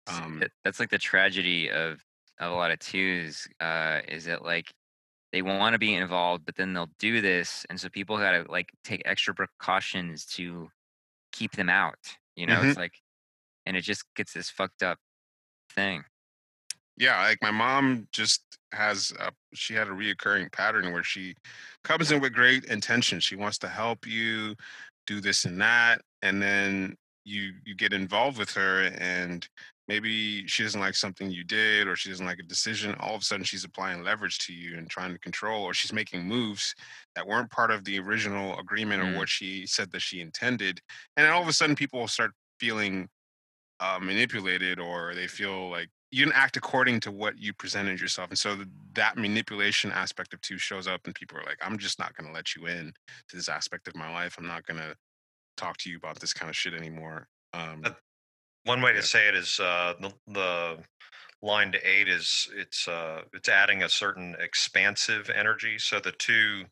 Um, 0.08 0.44
that's 0.64 0.80
like 0.80 0.90
the 0.90 0.98
tragedy 0.98 1.70
of, 1.70 2.04
of 2.40 2.52
a 2.52 2.56
lot 2.56 2.72
of 2.72 2.80
twos 2.80 3.48
uh, 3.60 4.00
is 4.08 4.26
that 4.26 4.44
like 4.44 4.74
they 5.32 5.42
want 5.42 5.74
to 5.74 5.80
be 5.80 5.94
involved 5.94 6.46
but 6.46 6.56
then 6.56 6.74
they'll 6.74 6.90
do 7.00 7.22
this 7.22 7.66
and 7.70 7.80
so 7.80 7.88
people 7.88 8.18
gotta 8.18 8.46
like 8.50 8.70
take 8.84 9.02
extra 9.06 9.34
precautions 9.34 10.26
to 10.26 10.68
keep 11.32 11.54
them 11.54 11.70
out 11.70 11.96
you 12.36 12.46
know 12.46 12.60
it's 12.62 12.78
like 12.78 12.96
and 13.66 13.78
it 13.78 13.82
just 13.82 14.04
gets 14.16 14.34
this 14.34 14.50
fucked 14.50 14.84
up 14.84 14.98
thing 15.74 16.04
yeah, 17.02 17.20
like 17.22 17.42
my 17.42 17.50
mom 17.50 18.08
just 18.12 18.44
has 18.74 19.12
a, 19.20 19.32
she 19.54 19.74
had 19.74 19.88
a 19.88 19.92
reoccurring 19.92 20.52
pattern 20.52 20.94
where 20.94 21.04
she 21.04 21.36
comes 21.84 22.12
in 22.12 22.22
with 22.22 22.32
great 22.32 22.66
intentions. 22.66 23.24
She 23.24 23.36
wants 23.36 23.58
to 23.60 23.68
help 23.68 24.06
you 24.06 24.56
do 25.12 25.22
this 25.22 25.46
and 25.46 25.60
that, 25.62 26.02
and 26.22 26.42
then 26.42 26.96
you 27.24 27.44
you 27.66 27.76
get 27.76 27.94
involved 27.94 28.38
with 28.38 28.52
her, 28.52 28.76
and 28.98 29.48
maybe 29.88 30.48
she 30.48 30.64
doesn't 30.64 30.86
like 30.86 30.96
something 30.96 31.30
you 31.30 31.44
did, 31.44 31.88
or 31.88 31.96
she 31.96 32.10
doesn't 32.10 32.26
like 32.32 32.40
a 32.40 32.54
decision. 32.56 32.96
All 33.00 33.16
of 33.16 33.22
a 33.22 33.26
sudden, 33.26 33.46
she's 33.46 33.66
applying 33.66 34.04
leverage 34.04 34.38
to 34.46 34.54
you 34.54 34.78
and 34.78 34.90
trying 34.90 35.14
to 35.14 35.20
control, 35.20 35.64
or 35.64 35.74
she's 35.74 35.94
making 35.94 36.24
moves 36.24 36.74
that 37.16 37.28
weren't 37.28 37.52
part 37.52 37.72
of 37.72 37.84
the 37.84 38.00
original 38.00 38.58
agreement 38.64 39.04
Mm. 39.04 39.08
or 39.14 39.18
what 39.20 39.30
she 39.30 39.66
said 39.66 39.92
that 39.92 40.02
she 40.02 40.22
intended, 40.22 40.76
and 41.16 41.26
then 41.26 41.34
all 41.34 41.42
of 41.42 41.48
a 41.48 41.54
sudden, 41.54 41.76
people 41.76 42.08
start 42.08 42.32
feeling 42.60 43.10
uh, 43.80 44.00
manipulated 44.00 44.80
or 44.80 45.16
they 45.16 45.28
feel 45.28 45.70
like 45.70 45.90
you 46.12 46.26
didn't 46.26 46.38
act 46.38 46.58
according 46.58 47.00
to 47.00 47.12
what 47.12 47.38
you 47.40 47.54
presented 47.54 48.00
yourself 48.00 48.30
and 48.30 48.38
so 48.40 48.58
that 48.94 49.18
manipulation 49.18 49.92
aspect 49.92 50.34
of 50.34 50.42
two 50.42 50.58
shows 50.58 50.88
up 50.88 51.02
and 51.06 51.16
people 51.16 51.38
are 51.38 51.44
like 51.46 51.58
i'm 51.62 51.78
just 51.78 52.00
not 52.00 52.16
going 52.16 52.28
to 52.28 52.34
let 52.34 52.56
you 52.56 52.68
in 52.68 52.94
to 53.30 53.36
this 53.36 53.50
aspect 53.50 53.88
of 53.88 53.96
my 53.96 54.12
life 54.12 54.36
i'm 54.38 54.48
not 54.48 54.66
going 54.66 54.80
to 54.80 54.96
talk 55.58 55.78
to 55.78 55.90
you 55.90 55.98
about 55.98 56.20
this 56.20 56.34
kind 56.34 56.50
of 56.50 56.56
shit 56.56 56.74
anymore 56.74 57.28
um, 57.54 57.84
One 58.66 58.82
way 58.82 58.92
Yeah. 58.92 59.02
to 59.02 59.08
say 59.08 59.28
it 59.28 59.36
is 59.36 59.60
uh, 59.60 59.96
the, 60.00 60.14
the 60.28 60.84
line 61.42 61.72
to 61.72 61.80
eight 61.88 62.08
is 62.08 62.48
it's 62.56 62.88
uh, 62.88 63.24
it's 63.34 63.50
adding 63.50 63.84
a 63.84 63.90
certain 63.90 64.36
expansive 64.40 65.30
energy. 65.32 65.80
So 65.80 66.00
the 66.00 66.12
two 66.12 66.66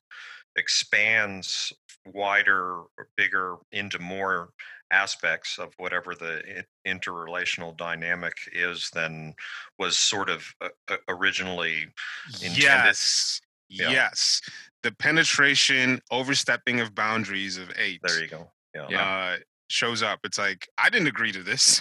expands 0.55 1.73
wider, 2.05 2.81
or 2.97 3.09
bigger 3.17 3.57
into 3.71 3.99
more 3.99 4.49
aspects 4.91 5.57
of 5.59 5.73
whatever 5.77 6.15
the 6.15 6.63
interrelational 6.87 7.75
dynamic 7.77 8.33
is 8.51 8.89
than 8.93 9.33
was 9.77 9.97
sort 9.97 10.29
of 10.29 10.45
uh, 10.61 10.69
uh, 10.89 10.97
originally 11.07 11.87
intended. 12.41 12.57
yes 12.63 13.41
Yeah. 13.69 13.91
yes 13.91 14.41
the 14.81 14.91
penetration 14.93 16.01
overstepping 16.09 16.79
of 16.79 16.95
boundaries 16.95 17.57
of 17.57 17.71
eight 17.77 17.99
There 18.03 18.21
you 18.21 18.27
go. 18.27 18.51
Yeah. 18.73 18.87
Yeah. 18.89 19.01
uh, 19.03 19.37
shows 19.67 20.01
up 20.01 20.19
it's 20.23 20.39
like 20.39 20.67
i 20.79 20.89
didn't 20.89 21.07
agree 21.07 21.31
to 21.31 21.43
this 21.43 21.79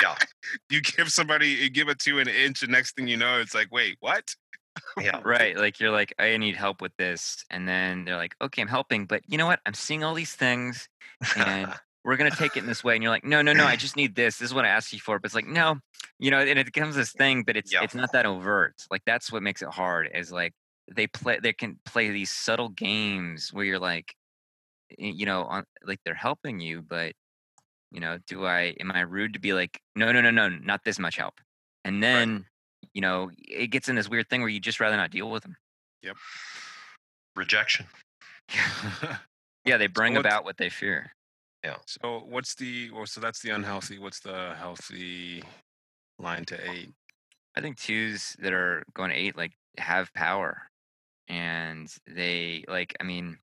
Yeah. 0.00 0.14
you 0.70 0.80
give 0.80 1.10
somebody 1.10 1.48
you 1.48 1.68
give 1.70 1.88
it 1.88 1.98
to 2.00 2.20
an 2.20 2.28
inch 2.28 2.62
and 2.62 2.70
next 2.70 2.94
thing 2.94 3.08
you 3.08 3.16
know 3.16 3.40
it's 3.40 3.54
like 3.56 3.66
wait 3.72 3.96
what 3.98 4.32
Yeah. 5.00 5.20
right 5.24 5.56
like 5.56 5.80
you're 5.80 5.90
like 5.90 6.14
i 6.20 6.36
need 6.36 6.54
help 6.54 6.80
with 6.80 6.92
this 6.96 7.44
and 7.50 7.66
then 7.66 8.04
they're 8.04 8.16
like 8.16 8.36
okay 8.40 8.62
i'm 8.62 8.68
helping 8.68 9.06
but 9.06 9.22
you 9.26 9.36
know 9.36 9.46
what 9.46 9.58
i'm 9.66 9.74
seeing 9.74 10.04
all 10.04 10.14
these 10.14 10.34
things 10.34 10.88
and 11.36 11.74
we're 12.08 12.16
gonna 12.16 12.30
take 12.30 12.56
it 12.56 12.60
in 12.60 12.66
this 12.66 12.82
way 12.82 12.94
and 12.94 13.02
you're 13.02 13.12
like 13.12 13.24
no 13.24 13.42
no 13.42 13.52
no 13.52 13.64
i 13.66 13.76
just 13.76 13.94
need 13.96 14.14
this 14.16 14.38
this 14.38 14.48
is 14.48 14.54
what 14.54 14.64
i 14.64 14.68
asked 14.68 14.92
you 14.92 14.98
for 14.98 15.18
but 15.18 15.26
it's 15.26 15.34
like 15.34 15.46
no 15.46 15.76
you 16.18 16.30
know 16.30 16.38
and 16.40 16.58
it 16.58 16.64
becomes 16.64 16.96
this 16.96 17.12
thing 17.12 17.42
but 17.42 17.56
it's 17.56 17.72
Yeah. 17.72 17.82
it's 17.82 17.94
not 17.94 18.12
that 18.12 18.24
overt 18.26 18.74
like 18.90 19.02
that's 19.06 19.30
what 19.30 19.42
makes 19.42 19.60
it 19.62 19.68
hard 19.68 20.08
is 20.14 20.32
like 20.32 20.52
they 20.90 21.06
play 21.06 21.38
they 21.42 21.52
can 21.52 21.78
play 21.84 22.10
these 22.10 22.30
subtle 22.30 22.70
games 22.70 23.50
where 23.52 23.64
you're 23.64 23.78
like 23.78 24.14
you 24.98 25.26
know 25.26 25.42
on 25.44 25.64
like 25.84 26.00
they're 26.04 26.14
helping 26.14 26.60
you 26.60 26.80
but 26.80 27.12
you 27.92 28.00
know 28.00 28.16
do 28.26 28.46
i 28.46 28.74
am 28.80 28.90
i 28.92 29.00
rude 29.00 29.34
to 29.34 29.38
be 29.38 29.52
like 29.52 29.78
no 29.94 30.10
no 30.10 30.20
no 30.22 30.30
no 30.30 30.48
not 30.48 30.80
this 30.84 30.98
much 30.98 31.16
help 31.16 31.34
and 31.84 32.02
then 32.02 32.46
you 32.94 33.02
know 33.02 33.30
it 33.36 33.66
gets 33.66 33.88
in 33.90 33.96
this 33.96 34.08
weird 34.08 34.28
thing 34.30 34.40
where 34.40 34.48
you 34.48 34.60
just 34.60 34.80
rather 34.80 34.96
not 34.96 35.10
deal 35.10 35.30
with 35.30 35.42
them 35.42 35.56
Yep. 36.02 36.16
Rejection. 37.36 37.86
yeah 39.64 39.76
they 39.76 39.86
bring 39.88 40.14
what's- 40.14 40.26
about 40.26 40.44
what 40.44 40.56
they 40.56 40.70
fear 40.70 41.12
So 41.86 42.22
what's 42.28 42.54
the 42.54 42.90
well, 42.90 43.06
so 43.06 43.20
that's 43.20 43.40
the 43.40 43.50
unhealthy. 43.50 43.98
What's 43.98 44.20
the 44.20 44.54
healthy 44.58 45.42
line 46.18 46.44
to 46.46 46.70
eight? 46.70 46.90
I 47.56 47.60
think 47.60 47.78
twos 47.78 48.36
that 48.40 48.52
are 48.52 48.84
going 48.94 49.10
to 49.10 49.16
eight 49.16 49.36
like 49.36 49.52
have 49.78 50.12
power, 50.14 50.62
and 51.28 51.92
they 52.06 52.64
like. 52.68 52.96
I 53.00 53.04
mean, 53.04 53.38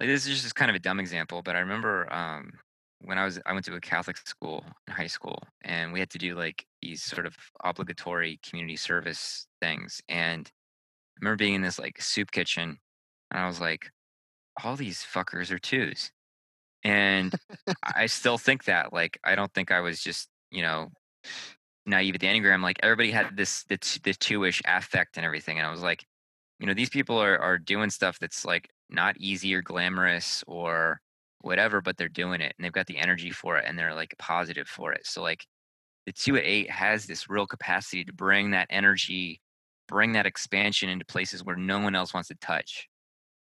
like 0.00 0.08
this 0.08 0.26
is 0.26 0.42
just 0.42 0.54
kind 0.54 0.70
of 0.70 0.74
a 0.74 0.80
dumb 0.80 1.00
example, 1.00 1.42
but 1.42 1.56
I 1.56 1.60
remember 1.60 2.12
um, 2.12 2.52
when 3.00 3.18
I 3.18 3.24
was 3.24 3.38
I 3.44 3.52
went 3.52 3.64
to 3.66 3.74
a 3.74 3.80
Catholic 3.80 4.16
school 4.16 4.64
in 4.88 4.94
high 4.94 5.06
school, 5.06 5.42
and 5.62 5.92
we 5.92 6.00
had 6.00 6.10
to 6.10 6.18
do 6.18 6.34
like 6.34 6.64
these 6.80 7.02
sort 7.02 7.26
of 7.26 7.36
obligatory 7.62 8.40
community 8.48 8.76
service 8.76 9.46
things, 9.60 10.00
and 10.08 10.46
I 10.48 11.20
remember 11.20 11.36
being 11.36 11.54
in 11.54 11.62
this 11.62 11.78
like 11.78 12.00
soup 12.00 12.30
kitchen, 12.30 12.78
and 13.30 13.40
I 13.40 13.46
was 13.46 13.60
like, 13.60 13.90
all 14.62 14.76
these 14.76 15.04
fuckers 15.04 15.50
are 15.50 15.58
twos, 15.58 16.10
and 16.84 17.34
I 17.82 18.06
still 18.06 18.38
think 18.38 18.64
that 18.64 18.92
like 18.92 19.18
I 19.24 19.34
don't 19.34 19.52
think 19.52 19.72
I 19.72 19.80
was 19.80 20.00
just 20.00 20.28
you 20.50 20.62
know 20.62 20.90
naive 21.86 22.14
at 22.14 22.20
the 22.20 22.26
enneagram 22.26 22.62
like 22.62 22.78
everybody 22.82 23.10
had 23.10 23.36
this 23.36 23.64
the, 23.64 23.76
t- 23.76 24.00
the 24.02 24.14
two-ish 24.14 24.62
affect 24.66 25.16
and 25.16 25.26
everything 25.26 25.58
and 25.58 25.66
i 25.66 25.70
was 25.70 25.82
like 25.82 26.04
you 26.58 26.66
know 26.66 26.74
these 26.74 26.88
people 26.88 27.20
are, 27.20 27.38
are 27.38 27.58
doing 27.58 27.90
stuff 27.90 28.18
that's 28.18 28.44
like 28.44 28.68
not 28.88 29.16
easy 29.18 29.54
or 29.54 29.62
glamorous 29.62 30.42
or 30.46 31.00
whatever 31.42 31.80
but 31.82 31.96
they're 31.96 32.08
doing 32.08 32.40
it 32.40 32.54
and 32.56 32.64
they've 32.64 32.72
got 32.72 32.86
the 32.86 32.96
energy 32.96 33.30
for 33.30 33.58
it 33.58 33.64
and 33.66 33.78
they're 33.78 33.94
like 33.94 34.14
positive 34.18 34.66
for 34.66 34.92
it 34.92 35.06
so 35.06 35.22
like 35.22 35.44
the 36.06 36.12
two 36.12 36.36
at 36.36 36.44
eight 36.44 36.70
has 36.70 37.06
this 37.06 37.28
real 37.28 37.46
capacity 37.46 38.04
to 38.04 38.12
bring 38.12 38.50
that 38.52 38.66
energy 38.70 39.40
bring 39.86 40.12
that 40.12 40.26
expansion 40.26 40.88
into 40.88 41.04
places 41.04 41.44
where 41.44 41.56
no 41.56 41.78
one 41.80 41.94
else 41.94 42.14
wants 42.14 42.28
to 42.28 42.34
touch 42.36 42.88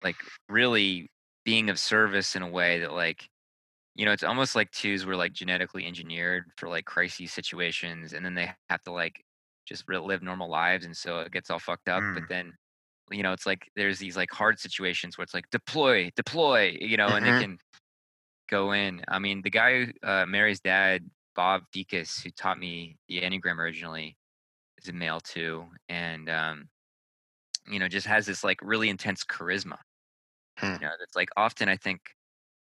like 0.03 0.17
really 0.49 1.09
being 1.45 1.69
of 1.69 1.79
service 1.79 2.35
in 2.35 2.41
a 2.41 2.49
way 2.49 2.79
that 2.79 2.93
like 2.93 3.29
you 3.95 4.05
know 4.05 4.11
it's 4.11 4.23
almost 4.23 4.55
like 4.55 4.71
twos 4.71 5.05
were 5.05 5.15
like 5.15 5.33
genetically 5.33 5.85
engineered 5.85 6.45
for 6.57 6.69
like 6.69 6.85
crisis 6.85 7.31
situations 7.31 8.13
and 8.13 8.25
then 8.25 8.33
they 8.35 8.51
have 8.69 8.83
to 8.83 8.91
like 8.91 9.23
just 9.67 9.87
live 9.89 10.21
normal 10.21 10.49
lives 10.49 10.85
and 10.85 10.95
so 10.97 11.19
it 11.21 11.31
gets 11.31 11.49
all 11.49 11.59
fucked 11.59 11.89
up 11.89 12.05
but 12.13 12.23
Mm. 12.23 12.27
then 12.27 12.53
you 13.11 13.23
know 13.23 13.33
it's 13.33 13.45
like 13.45 13.69
there's 13.75 13.99
these 13.99 14.17
like 14.17 14.31
hard 14.31 14.59
situations 14.59 15.17
where 15.17 15.23
it's 15.23 15.33
like 15.33 15.49
deploy 15.51 16.11
deploy 16.15 16.75
you 16.79 16.97
know 16.97 17.15
and 17.15 17.25
they 17.25 17.33
Mhm. 17.33 17.39
can 17.39 17.57
go 18.49 18.71
in 18.73 19.03
i 19.07 19.19
mean 19.19 19.41
the 19.41 19.49
guy 19.49 19.91
uh 20.03 20.25
mary's 20.25 20.59
dad 20.59 21.09
bob 21.35 21.63
Dekas, 21.75 22.23
who 22.23 22.29
taught 22.31 22.59
me 22.59 22.97
the 23.07 23.21
enneagram 23.21 23.57
originally 23.59 24.17
is 24.81 24.89
a 24.89 24.93
male 24.93 25.19
too 25.19 25.65
and 25.89 26.29
um 26.29 26.69
you 27.67 27.79
know 27.79 27.87
just 27.87 28.07
has 28.07 28.25
this 28.25 28.43
like 28.43 28.59
really 28.61 28.89
intense 28.89 29.23
charisma 29.23 29.77
Hmm. 30.57 30.73
you 30.73 30.79
know 30.79 30.91
that's 30.99 31.15
like 31.15 31.29
often 31.37 31.69
i 31.69 31.75
think 31.77 31.99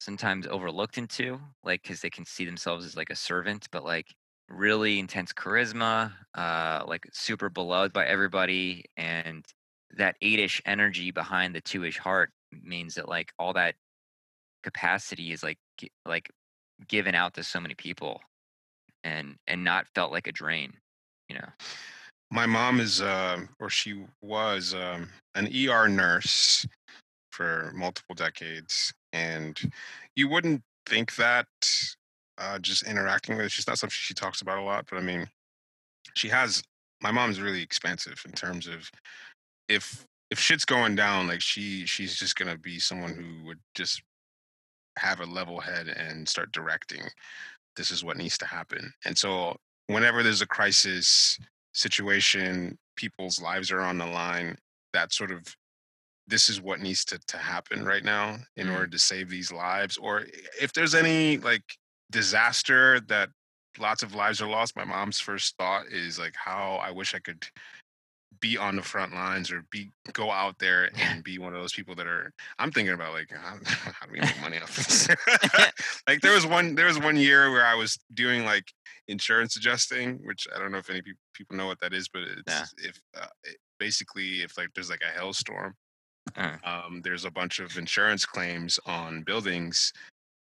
sometimes 0.01 0.47
overlooked 0.47 0.99
into 0.99 1.41
like 1.63 1.83
because 1.83 2.01
they 2.01 2.11
can 2.11 2.25
see 2.25 2.45
themselves 2.45 2.85
as 2.85 2.97
like 2.97 3.11
a 3.11 3.17
servant 3.17 3.69
but 3.71 3.85
like 3.85 4.15
really 4.49 4.99
intense 4.99 5.33
charisma 5.33 6.13
uh 6.35 6.85
like 6.87 7.07
super 7.13 7.49
beloved 7.49 7.93
by 7.93 8.05
everybody 8.07 8.85
and 8.97 9.47
that 9.97 10.17
eight-ish 10.23 10.61
energy 10.67 11.11
behind 11.11 11.55
the 11.55 11.61
two-ish 11.61 11.99
heart 11.99 12.31
means 12.63 12.95
that 12.95 13.09
like 13.09 13.33
all 13.39 13.53
that 13.53 13.75
capacity 14.63 15.33
is 15.33 15.43
like 15.43 15.59
like 16.05 16.31
given 16.89 17.15
out 17.15 17.35
to 17.35 17.43
so 17.43 17.61
many 17.61 17.75
people 17.75 18.21
and 19.05 19.37
and 19.47 19.63
not 19.63 19.87
felt 19.95 20.11
like 20.11 20.27
a 20.27 20.33
drain 20.33 20.73
you 21.29 21.37
know 21.37 21.49
My 22.31 22.47
mom 22.47 22.81
is, 22.81 23.01
um, 23.01 23.49
or 23.61 23.71
she 23.71 24.05
was, 24.21 24.75
um, 24.75 25.09
an 25.37 25.49
ER 25.55 25.89
nurse 25.89 26.67
for 27.35 27.73
multiple 27.75 28.15
decades, 28.15 28.93
and 29.13 29.59
you 30.17 30.29
wouldn't 30.29 30.63
think 30.87 31.15
that 31.17 31.47
uh, 32.39 32.59
just 32.59 32.87
interacting 32.87 33.37
with. 33.37 33.45
her. 33.45 33.49
She's 33.49 33.67
not 33.67 33.79
something 33.79 33.93
she 33.93 34.15
talks 34.15 34.41
about 34.41 34.59
a 34.59 34.63
lot, 34.63 34.87
but 34.89 34.99
I 34.99 35.03
mean, 35.03 35.29
she 36.15 36.29
has. 36.29 36.63
My 37.03 37.11
mom's 37.11 37.41
really 37.41 37.63
expansive 37.63 38.23
in 38.25 38.33
terms 38.33 38.67
of 38.67 38.89
if 39.69 40.07
if 40.31 40.39
shit's 40.39 40.65
going 40.65 40.95
down, 40.95 41.27
like 41.27 41.41
she 41.41 41.87
she's 41.87 42.17
just 42.17 42.37
gonna 42.37 42.57
be 42.59 42.79
someone 42.79 43.15
who 43.15 43.47
would 43.47 43.59
just 43.75 44.03
have 44.99 45.21
a 45.21 45.27
level 45.27 45.61
head 45.61 45.89
and 45.89 46.29
start 46.29 46.53
directing. 46.53 47.03
This 47.77 47.91
is 47.91 48.05
what 48.05 48.17
needs 48.17 48.39
to 48.39 48.47
happen, 48.47 48.93
and 49.05 49.19
so 49.19 49.57
whenever 49.89 50.23
there's 50.23 50.43
a 50.43 50.47
crisis 50.47 51.39
situation, 51.73 52.79
people's 52.97 53.41
lives 53.41 53.71
are 53.71 53.81
on 53.81 53.99
the 53.99 54.07
line. 54.07 54.57
That 54.93 55.13
sort 55.13 55.33
of 55.33 55.43
this 56.27 56.49
is 56.49 56.61
what 56.61 56.81
needs 56.81 57.05
to, 57.07 57.19
to 57.29 57.37
happen 57.37 57.85
right 57.85 58.05
now 58.05 58.39
in 58.57 58.69
Mm. 58.69 58.73
order 58.75 58.87
to 58.89 58.99
save 58.99 59.29
these 59.29 59.53
lives. 59.53 59.97
Or 59.97 60.25
if 60.61 60.73
there's 60.73 60.95
any 60.95 61.39
like 61.39 61.65
disaster 62.11 63.01
that 63.09 63.29
lots 63.79 64.03
of 64.03 64.15
lives 64.15 64.41
are 64.41 64.49
lost, 64.49 64.77
my 64.77 64.85
mom's 64.85 65.21
first 65.21 65.57
thought 65.59 65.87
is 65.89 66.19
like 66.19 66.35
how 66.37 66.77
I 66.77 66.91
wish 66.91 67.15
I 67.15 67.19
could 67.19 67.47
be 68.41 68.59
on 68.59 68.75
the 68.77 68.83
front 68.83 69.15
lines 69.15 69.51
or 69.51 69.65
be 69.71 69.91
go 70.13 70.31
out 70.31 70.59
there 70.59 70.91
and 71.01 71.23
be 71.23 71.39
one 71.39 71.55
of 71.55 71.61
those 71.61 71.73
people 71.73 71.95
that 71.95 72.07
are 72.07 72.33
i'm 72.59 72.71
thinking 72.73 72.93
about 72.93 73.13
like 73.13 73.31
how, 73.31 73.57
how 73.65 74.07
do 74.07 74.13
we 74.13 74.21
make 74.21 74.41
money 74.41 74.59
off 74.59 74.75
this 74.77 75.09
like 76.09 76.21
there 76.21 76.35
was 76.35 76.45
one 76.45 76.75
there 76.75 76.87
was 76.87 76.99
one 76.99 77.17
year 77.17 77.53
where 77.53 77.65
i 77.65 77.75
was 77.77 77.97
doing 78.13 78.45
like 78.45 78.65
insurance 79.07 79.57
adjusting 79.57 80.19
which 80.25 80.49
i 80.55 80.59
don't 80.59 80.73
know 80.73 80.79
if 80.79 80.91
any 80.91 81.01
people 81.33 81.57
know 81.57 81.67
what 81.67 81.79
that 81.81 81.95
is 81.95 82.09
but 82.09 82.23
it's 82.23 82.43
Yeah. 82.49 82.65
if 82.89 83.01
uh, 83.17 83.27
it, 83.45 83.57
basically 83.79 84.43
if 84.43 84.59
like 84.59 84.69
there's 84.75 84.91
like 84.91 85.03
a 85.03 85.17
hailstorm 85.19 85.75
Uh. 86.37 86.57
um, 86.65 87.01
there's 87.05 87.25
a 87.25 87.31
bunch 87.31 87.61
of 87.61 87.77
insurance 87.79 88.27
claims 88.27 88.81
on 88.87 89.23
buildings 89.23 89.93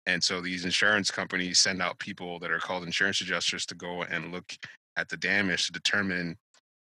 and 0.06 0.24
so 0.24 0.42
these 0.42 0.66
insurance 0.66 1.10
companies 1.12 1.60
send 1.60 1.82
out 1.82 2.00
people 2.00 2.40
that 2.40 2.52
are 2.52 2.60
called 2.60 2.84
insurance 2.84 3.22
adjusters 3.22 3.66
to 3.68 3.76
go 3.76 4.04
and 4.04 4.32
look 4.34 4.54
at 4.98 5.10
the 5.10 5.18
damage 5.18 5.68
to 5.68 5.72
determine 5.72 6.38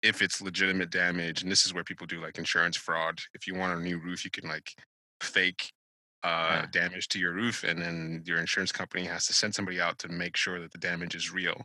if 0.02 0.20
it's 0.20 0.42
legitimate 0.42 0.90
damage. 0.90 1.42
And 1.42 1.50
this 1.50 1.64
is 1.64 1.72
where 1.72 1.84
people 1.84 2.06
do 2.06 2.20
like 2.20 2.38
insurance 2.38 2.76
fraud. 2.76 3.20
If 3.34 3.46
you 3.46 3.54
want 3.54 3.78
a 3.78 3.82
new 3.82 3.98
roof, 3.98 4.24
you 4.24 4.30
can 4.30 4.48
like 4.48 4.72
fake 5.20 5.70
uh, 6.24 6.62
Yeah. 6.62 6.66
damage 6.72 7.08
to 7.08 7.18
your 7.20 7.32
roof, 7.34 7.64
and 7.64 7.80
then 7.80 8.22
your 8.26 8.38
insurance 8.38 8.72
company 8.72 9.04
has 9.04 9.26
to 9.26 9.32
send 9.34 9.54
somebody 9.54 9.80
out 9.80 9.98
to 10.00 10.08
make 10.08 10.36
sure 10.36 10.60
that 10.60 10.72
the 10.72 10.78
damage 10.78 11.14
is 11.14 11.32
real 11.32 11.62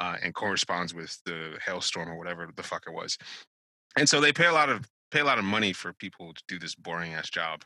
uh, 0.00 0.16
and 0.22 0.34
corresponds 0.34 0.92
with 0.94 1.18
the 1.24 1.58
hailstorm 1.64 2.10
or 2.10 2.18
whatever 2.18 2.48
the 2.56 2.62
fuck 2.62 2.84
it 2.86 2.92
was. 2.92 3.16
And 3.96 4.08
so 4.08 4.20
they 4.20 4.32
pay 4.32 4.46
a 4.46 4.52
lot 4.52 4.68
of 4.68 4.86
pay 5.14 5.20
a 5.20 5.24
lot 5.24 5.38
of 5.38 5.44
money 5.44 5.72
for 5.72 5.92
people 5.92 6.34
to 6.34 6.42
do 6.48 6.58
this 6.58 6.74
boring 6.74 7.14
ass 7.14 7.30
job. 7.30 7.62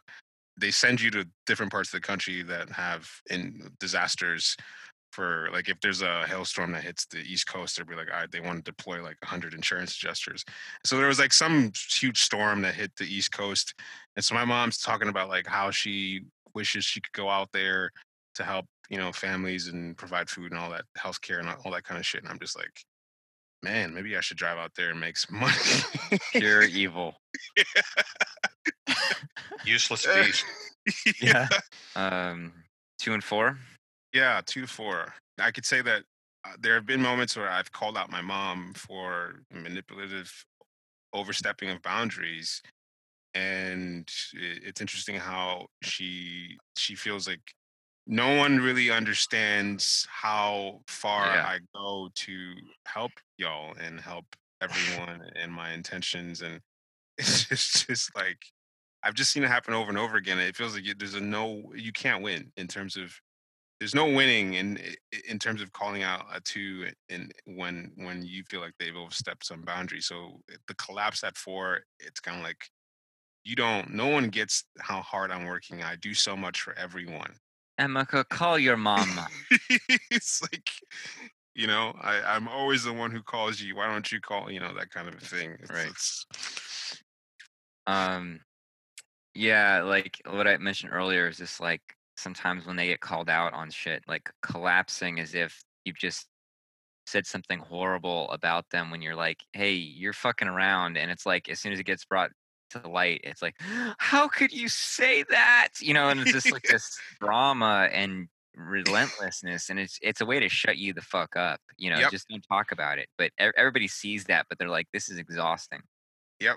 They 0.61 0.70
send 0.70 1.01
you 1.01 1.11
to 1.12 1.27
different 1.47 1.73
parts 1.73 1.89
of 1.89 2.01
the 2.01 2.07
country 2.07 2.43
that 2.43 2.69
have 2.70 3.09
in 3.31 3.70
disasters 3.81 4.55
for 5.12 5.49
like 5.51 5.70
if 5.70 5.81
there's 5.81 6.03
a 6.03 6.27
hailstorm 6.27 6.73
that 6.73 6.85
hits 6.85 7.07
the 7.07 7.20
east 7.20 7.49
coast 7.49 7.79
they'll 7.79 7.87
be 7.87 7.95
like 7.95 8.09
all 8.12 8.20
right 8.20 8.31
they 8.31 8.41
want 8.41 8.62
to 8.62 8.70
deploy 8.70 9.03
like 9.03 9.16
100 9.23 9.55
insurance 9.55 9.97
adjusters 9.97 10.45
so 10.85 10.99
there 10.99 11.09
was 11.09 11.19
like 11.19 11.33
some 11.33 11.73
huge 11.91 12.20
storm 12.20 12.61
that 12.61 12.75
hit 12.75 12.93
the 12.99 13.07
east 13.07 13.33
coast 13.33 13.73
and 14.16 14.25
so 14.25 14.35
my 14.35 14.45
mom's 14.45 14.77
talking 14.77 15.09
about 15.09 15.31
like 15.31 15.47
how 15.47 15.70
she 15.70 16.20
wishes 16.55 16.85
she 16.85 17.01
could 17.01 17.15
go 17.15 17.31
out 17.31 17.49
there 17.55 17.91
to 18.35 18.45
help 18.45 18.66
you 18.91 18.99
know 18.99 19.11
families 19.11 19.69
and 19.69 19.97
provide 19.97 20.29
food 20.29 20.53
and 20.53 20.61
all 20.61 20.69
that 20.69 20.85
health 20.99 21.23
care 21.23 21.39
and 21.39 21.49
all 21.65 21.73
that 21.73 21.85
kind 21.85 21.99
of 21.99 22.05
shit 22.05 22.23
and 22.23 22.31
i'm 22.31 22.39
just 22.39 22.59
like 22.59 22.85
man 23.62 23.93
maybe 23.94 24.16
i 24.16 24.20
should 24.20 24.36
drive 24.36 24.56
out 24.59 24.70
there 24.76 24.90
and 24.90 25.01
make 25.01 25.16
some 25.16 25.39
money 25.40 25.55
Pure 26.32 26.62
evil. 26.64 27.14
Useless 29.64 30.06
Uh, 30.06 30.22
beast. 30.24 30.44
Yeah. 31.20 31.48
Um, 31.97 32.52
two 32.98 33.12
and 33.12 33.22
four. 33.22 33.59
Yeah, 34.14 34.40
two 34.47 34.62
to 34.62 34.66
four. 34.66 35.12
I 35.39 35.51
could 35.51 35.66
say 35.66 35.82
that 35.82 36.05
uh, 36.47 36.52
there 36.59 36.74
have 36.74 36.86
been 36.86 37.02
moments 37.02 37.36
where 37.36 37.48
I've 37.51 37.70
called 37.72 37.98
out 37.98 38.10
my 38.10 38.22
mom 38.22 38.72
for 38.74 39.43
manipulative 39.52 40.32
overstepping 41.12 41.68
of 41.68 41.82
boundaries, 41.82 42.62
and 43.35 44.09
it's 44.32 44.80
interesting 44.80 45.16
how 45.16 45.66
she 45.82 46.56
she 46.76 46.94
feels 46.94 47.28
like 47.28 47.43
no 48.09 48.36
one 48.36 48.59
really 48.59 48.90
understands 48.90 50.06
how 50.10 50.80
far 50.89 51.26
Yeah. 51.26 51.47
I 51.47 51.60
go 51.74 52.10
to 52.14 52.55
help 52.86 53.12
y'all 53.36 53.74
and 53.78 54.01
help 54.01 54.24
everyone 54.62 55.30
and 55.36 55.52
my 55.52 55.72
intentions, 55.72 56.43
and 56.43 56.60
it's 57.18 57.44
just, 57.44 57.86
just 57.86 58.16
like 58.16 58.39
I've 59.05 59.14
just 59.14 59.30
seen 59.32 59.44
it 59.44 59.48
happen 59.48 59.74
over 59.74 59.90
and 59.90 59.98
over 59.98 60.16
again. 60.16 60.40
It 60.40 60.56
feels 60.56 60.74
like 60.74 60.85
there's 60.98 61.14
a 61.14 61.20
no, 61.20 61.72
you 61.74 61.93
can't 61.93 62.22
win 62.22 62.52
in 62.56 62.66
terms 62.66 62.97
of 62.97 63.12
there's 63.80 63.94
no 63.94 64.06
winning 64.06 64.55
in 64.55 64.78
in 65.28 65.39
terms 65.39 65.62
of 65.62 65.72
calling 65.72 66.02
out 66.02 66.22
uh, 66.22 66.36
a 66.36 66.40
two 66.40 66.89
in 67.09 67.30
when 67.47 67.93
when 67.97 68.24
you 68.24 68.43
feel 68.51 68.60
like 68.60 68.72
they've 68.78 68.97
overstepped 68.97 69.47
some 69.47 69.62
boundary. 69.62 70.01
So 70.01 70.40
the 70.66 70.74
collapse 70.74 71.22
at 71.24 71.36
four, 71.36 71.80
it's 72.01 72.20
kind 72.20 72.39
of 72.39 72.43
like 72.43 72.70
you 73.44 73.55
don't. 73.56 73.90
No 73.94 74.09
one 74.09 74.30
gets 74.30 74.64
how 74.80 75.02
hard 75.02 75.30
I'm 75.30 75.47
working. 75.47 75.82
I 75.82 75.97
do 75.97 76.14
so 76.14 76.36
much 76.36 76.62
for 76.62 76.76
everyone. 76.78 77.35
Emeka, 77.80 78.28
call 78.28 78.59
your 78.59 78.76
mom. 78.76 79.09
it's 80.10 80.42
like 80.42 80.68
you 81.55 81.66
know 81.66 81.92
I, 82.00 82.20
i'm 82.36 82.46
always 82.46 82.84
the 82.84 82.92
one 82.92 83.10
who 83.10 83.20
calls 83.22 83.60
you 83.60 83.74
why 83.74 83.88
don't 83.90 84.12
you 84.12 84.20
call 84.20 84.48
you 84.48 84.60
know 84.60 84.72
that 84.74 84.90
kind 84.90 85.09
of 85.09 85.14
a 85.14 85.18
thing 85.18 85.52
It's- 85.55 85.70
Right. 85.70 85.86
it's- 85.86 87.02
Um, 87.86 88.40
yeah, 89.34 89.80
like 89.82 90.20
what 90.28 90.46
I 90.46 90.56
mentioned 90.59 90.92
earlier 90.92 91.28
is 91.28 91.38
just 91.38 91.59
like 91.60 91.80
sometimes 92.16 92.66
when 92.66 92.76
they 92.76 92.88
get 92.88 93.00
called 93.00 93.30
out 93.30 93.55
on 93.55 93.70
shit, 93.70 94.02
like 94.06 94.28
collapsing 94.42 95.20
as 95.20 95.34
if 95.34 95.59
you've 95.84 95.96
just 95.98 96.26
said 97.06 97.26
something 97.26 97.60
horrible 97.60 98.30
about 98.30 98.66
them 98.70 98.90
when 98.90 99.00
you're 99.00 99.14
like, 99.16 99.38
hey, 99.55 99.72
you're 99.72 100.12
fucking 100.12 100.48
around. 100.48 100.98
And 100.98 101.10
it's 101.10 101.24
like, 101.24 101.48
as 101.48 101.60
soon 101.60 101.72
as 101.72 101.78
it 101.80 101.84
gets 101.86 102.05
brought 102.05 102.30
to 102.70 102.78
the 102.78 102.89
light, 102.89 103.20
it's 103.24 103.43
like, 103.43 103.55
how 103.99 104.28
could 104.28 104.53
you 104.53 104.69
say 104.69 105.24
that? 105.31 105.69
You 105.81 105.95
know, 105.95 106.09
and 106.09 106.20
it's 106.20 106.32
just 106.32 106.51
like 106.53 106.62
this 106.70 106.99
drama 107.20 107.89
and 107.93 108.28
relentlessness. 108.55 109.70
And 109.70 109.78
it's 109.78 109.99
it's 110.03 110.20
a 110.20 110.27
way 110.27 110.40
to 110.40 110.49
shut 110.49 110.78
you 110.78 110.93
the 110.93 111.03
fuck 111.03 111.36
up. 111.36 111.61
You 111.77 111.90
know, 111.90 111.99
Yep. 111.99 112.11
just 112.11 112.28
don't 112.28 112.45
talk 112.49 112.73
about 112.73 112.99
it. 112.99 113.09
But 113.19 113.31
everybody 113.39 113.89
sees 113.89 114.24
that, 114.24 114.47
but 114.49 114.59
they're 114.59 114.69
like, 114.69 114.86
this 114.93 115.09
is 115.09 115.19
exhausting. 115.19 115.81
Yep. 116.40 116.57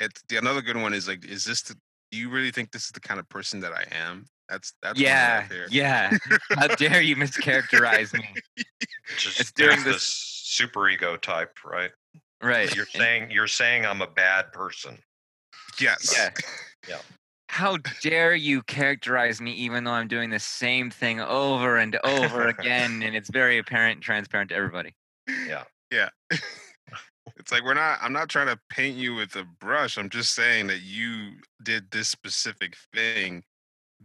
It's 0.00 0.22
the 0.28 0.36
another 0.36 0.62
good 0.62 0.76
one 0.76 0.94
is 0.94 1.06
like 1.08 1.24
is 1.26 1.44
this 1.44 1.62
the 1.62 1.74
do 2.10 2.18
you 2.18 2.28
really 2.30 2.50
think 2.50 2.72
this 2.72 2.84
is 2.86 2.90
the 2.90 3.00
kind 3.00 3.20
of 3.20 3.28
person 3.28 3.60
that 3.60 3.72
i 3.72 3.84
am 3.92 4.24
that's 4.48 4.72
that's 4.82 4.98
Yeah, 4.98 5.40
right 5.48 5.68
yeah. 5.70 6.16
How 6.56 6.66
dare 6.68 7.00
you 7.00 7.14
mischaracterize 7.16 8.12
me? 8.14 8.26
Which 8.56 9.26
is 9.28 9.38
It's 9.40 9.52
doing 9.52 9.76
this- 9.84 9.94
this 9.94 10.02
super 10.04 10.88
ego 10.88 11.16
type, 11.16 11.56
right? 11.64 11.90
Right. 12.42 12.74
You're 12.74 12.86
saying 12.86 13.30
you're 13.30 13.46
saying 13.46 13.84
I'm 13.86 14.00
a 14.02 14.06
bad 14.08 14.52
person. 14.52 14.98
Yes 15.80 16.14
Yeah. 16.16 16.30
yeah. 16.88 16.98
How 17.48 17.78
dare 18.00 18.34
you 18.34 18.62
characterize 18.62 19.40
me 19.40 19.52
even 19.52 19.84
though 19.84 19.90
I'm 19.90 20.06
doing 20.08 20.30
the 20.30 20.38
same 20.38 20.90
thing 20.90 21.20
over 21.20 21.78
and 21.78 21.98
over 22.04 22.46
again 22.48 23.02
and 23.02 23.16
it's 23.16 23.28
very 23.30 23.58
apparent 23.58 23.96
and 23.96 24.02
transparent 24.02 24.50
to 24.50 24.54
everybody. 24.56 24.94
Yeah. 25.46 25.64
Yeah 25.90 26.08
it's 27.36 27.52
like 27.52 27.64
we're 27.64 27.74
not 27.74 27.98
i'm 28.02 28.12
not 28.12 28.28
trying 28.28 28.46
to 28.46 28.58
paint 28.70 28.96
you 28.96 29.14
with 29.14 29.34
a 29.36 29.44
brush 29.60 29.98
i'm 29.98 30.08
just 30.08 30.34
saying 30.34 30.66
that 30.66 30.82
you 30.82 31.32
did 31.62 31.90
this 31.90 32.08
specific 32.08 32.76
thing 32.94 33.42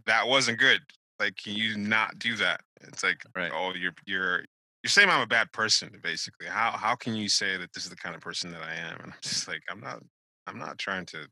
that 0.04 0.26
wasn't 0.26 0.58
good 0.58 0.80
like 1.18 1.36
can 1.36 1.54
you 1.54 1.76
not 1.76 2.18
do 2.18 2.36
that 2.36 2.60
it's 2.82 3.02
like 3.02 3.22
Right. 3.34 3.50
oh 3.54 3.72
you're 3.74 3.94
you're 4.06 4.38
you're 4.82 4.88
saying 4.88 5.08
i'm 5.08 5.22
a 5.22 5.26
bad 5.26 5.50
person 5.52 5.90
basically 6.02 6.46
how 6.46 6.70
how 6.72 6.94
can 6.94 7.14
you 7.14 7.28
say 7.28 7.56
that 7.56 7.72
this 7.72 7.84
is 7.84 7.90
the 7.90 7.96
kind 7.96 8.14
of 8.14 8.20
person 8.20 8.50
that 8.52 8.62
i 8.62 8.74
am 8.74 9.00
and 9.00 9.12
i'm 9.12 9.18
just 9.22 9.48
like 9.48 9.62
i'm 9.70 9.80
not 9.80 10.02
i'm 10.46 10.58
not 10.58 10.78
trying 10.78 11.06
to 11.06 11.26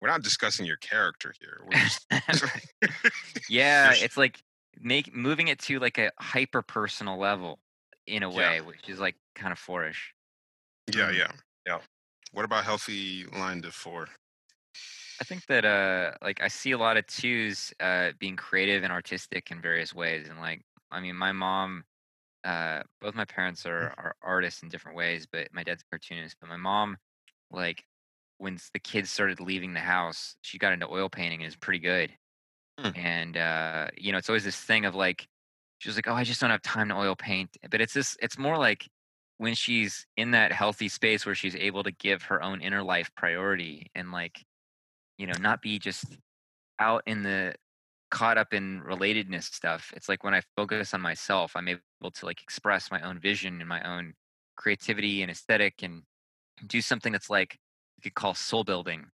we're 0.00 0.08
not 0.08 0.22
discussing 0.22 0.66
your 0.66 0.76
character 0.78 1.34
here 1.40 1.62
we're 1.66 1.76
just 1.76 2.06
yeah, 3.48 3.92
it's 3.92 4.16
like 4.16 4.42
make 4.78 5.14
moving 5.14 5.48
it 5.48 5.58
to 5.60 5.78
like 5.78 5.98
a 5.98 6.10
hyper 6.18 6.62
personal 6.62 7.18
level 7.18 7.60
in 8.06 8.22
a 8.22 8.30
Yeah. 8.34 8.54
way, 8.54 8.60
which 8.60 8.88
is 8.88 9.00
like 9.00 9.16
kind 9.34 9.52
of 9.52 9.58
fourish. 9.58 10.14
yeah 10.92 11.10
Mm. 11.10 11.10
yeah 11.10 11.32
Yeah. 11.66 11.80
what 12.32 12.44
about 12.44 12.64
healthy 12.64 13.24
line 13.26 13.62
to 13.62 13.72
four 13.72 14.08
I 15.20 15.24
think 15.24 15.46
that 15.46 15.64
uh 15.64 16.12
like 16.22 16.40
I 16.42 16.48
see 16.48 16.72
a 16.72 16.78
lot 16.78 16.96
of 16.96 17.06
twos 17.06 17.72
uh 17.80 18.12
being 18.18 18.36
creative 18.36 18.82
and 18.84 18.92
artistic 18.92 19.50
in 19.50 19.60
various 19.62 19.94
ways. 19.94 20.28
And 20.28 20.38
like 20.38 20.62
I 20.90 21.00
mean 21.00 21.16
my 21.16 21.32
mom 21.32 21.84
uh 22.44 22.84
both 23.00 23.14
my 23.16 23.24
parents 23.26 23.66
are 23.66 23.90
are 23.98 24.16
artists 24.22 24.62
in 24.62 24.70
different 24.70 24.96
ways, 24.98 25.26
but 25.26 25.52
my 25.54 25.64
dad's 25.64 25.82
a 25.82 25.86
cartoonist. 25.86 26.38
But 26.40 26.48
my 26.50 26.56
mom, 26.58 26.98
like 27.50 27.86
when 28.38 28.58
the 28.72 28.78
kids 28.78 29.10
started 29.10 29.40
leaving 29.40 29.72
the 29.72 29.80
house, 29.80 30.36
she 30.42 30.58
got 30.58 30.72
into 30.72 30.88
oil 30.88 31.08
painting 31.08 31.40
and 31.40 31.48
is 31.48 31.56
pretty 31.56 31.78
good. 31.78 32.12
Hmm. 32.78 32.90
And 32.94 33.36
uh, 33.36 33.88
you 33.96 34.12
know, 34.12 34.18
it's 34.18 34.28
always 34.28 34.44
this 34.44 34.60
thing 34.60 34.84
of 34.84 34.94
like 34.94 35.26
she 35.78 35.88
was 35.88 35.96
like, 35.96 36.08
Oh, 36.08 36.14
I 36.14 36.24
just 36.24 36.40
don't 36.40 36.50
have 36.50 36.62
time 36.62 36.88
to 36.88 36.96
oil 36.96 37.16
paint. 37.16 37.56
But 37.70 37.80
it's 37.80 37.94
this 37.94 38.16
it's 38.20 38.38
more 38.38 38.58
like 38.58 38.88
when 39.38 39.54
she's 39.54 40.06
in 40.16 40.30
that 40.32 40.52
healthy 40.52 40.88
space 40.88 41.26
where 41.26 41.34
she's 41.34 41.56
able 41.56 41.82
to 41.82 41.92
give 41.92 42.22
her 42.22 42.42
own 42.42 42.60
inner 42.60 42.82
life 42.82 43.10
priority 43.16 43.90
and 43.94 44.12
like 44.12 44.44
you 45.18 45.26
know 45.26 45.34
not 45.40 45.62
be 45.62 45.78
just 45.78 46.04
out 46.78 47.02
in 47.06 47.22
the 47.22 47.54
caught 48.10 48.38
up 48.38 48.54
in 48.54 48.80
relatedness 48.82 49.44
stuff 49.44 49.92
it's 49.96 50.08
like 50.08 50.22
when 50.22 50.34
i 50.34 50.40
focus 50.56 50.94
on 50.94 51.00
myself 51.00 51.52
i'm 51.56 51.68
able 51.68 52.10
to 52.14 52.24
like 52.24 52.40
express 52.42 52.90
my 52.90 53.00
own 53.00 53.18
vision 53.18 53.60
and 53.60 53.68
my 53.68 53.82
own 53.82 54.14
creativity 54.56 55.22
and 55.22 55.30
aesthetic 55.30 55.82
and 55.82 56.02
do 56.66 56.80
something 56.80 57.12
that's 57.12 57.28
like 57.28 57.58
you 57.96 58.02
could 58.02 58.14
call 58.14 58.34
soul 58.34 58.64
building 58.64 59.06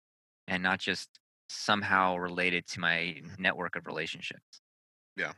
and 0.49 0.63
not 0.63 0.79
just 0.79 1.09
somehow 1.49 2.17
related 2.17 2.67
to 2.67 2.81
my 2.81 3.21
network 3.39 3.77
of 3.77 3.87
relationships 3.87 4.61
Yeah. 5.17 5.33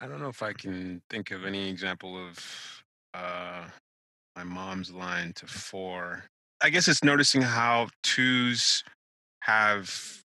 I 0.00 0.08
don't 0.08 0.20
know 0.20 0.28
if 0.28 0.42
I 0.42 0.52
can 0.52 1.00
think 1.08 1.30
of 1.30 1.44
any 1.44 1.68
example 1.68 2.16
of 2.18 2.84
uh 3.14 3.64
my 4.36 4.42
mom's 4.42 4.90
line 4.90 5.32
to 5.34 5.46
four. 5.46 6.24
I 6.60 6.70
guess 6.70 6.88
it's 6.88 7.04
noticing 7.04 7.40
how 7.42 7.88
twos 8.02 8.82
have 9.40 10.22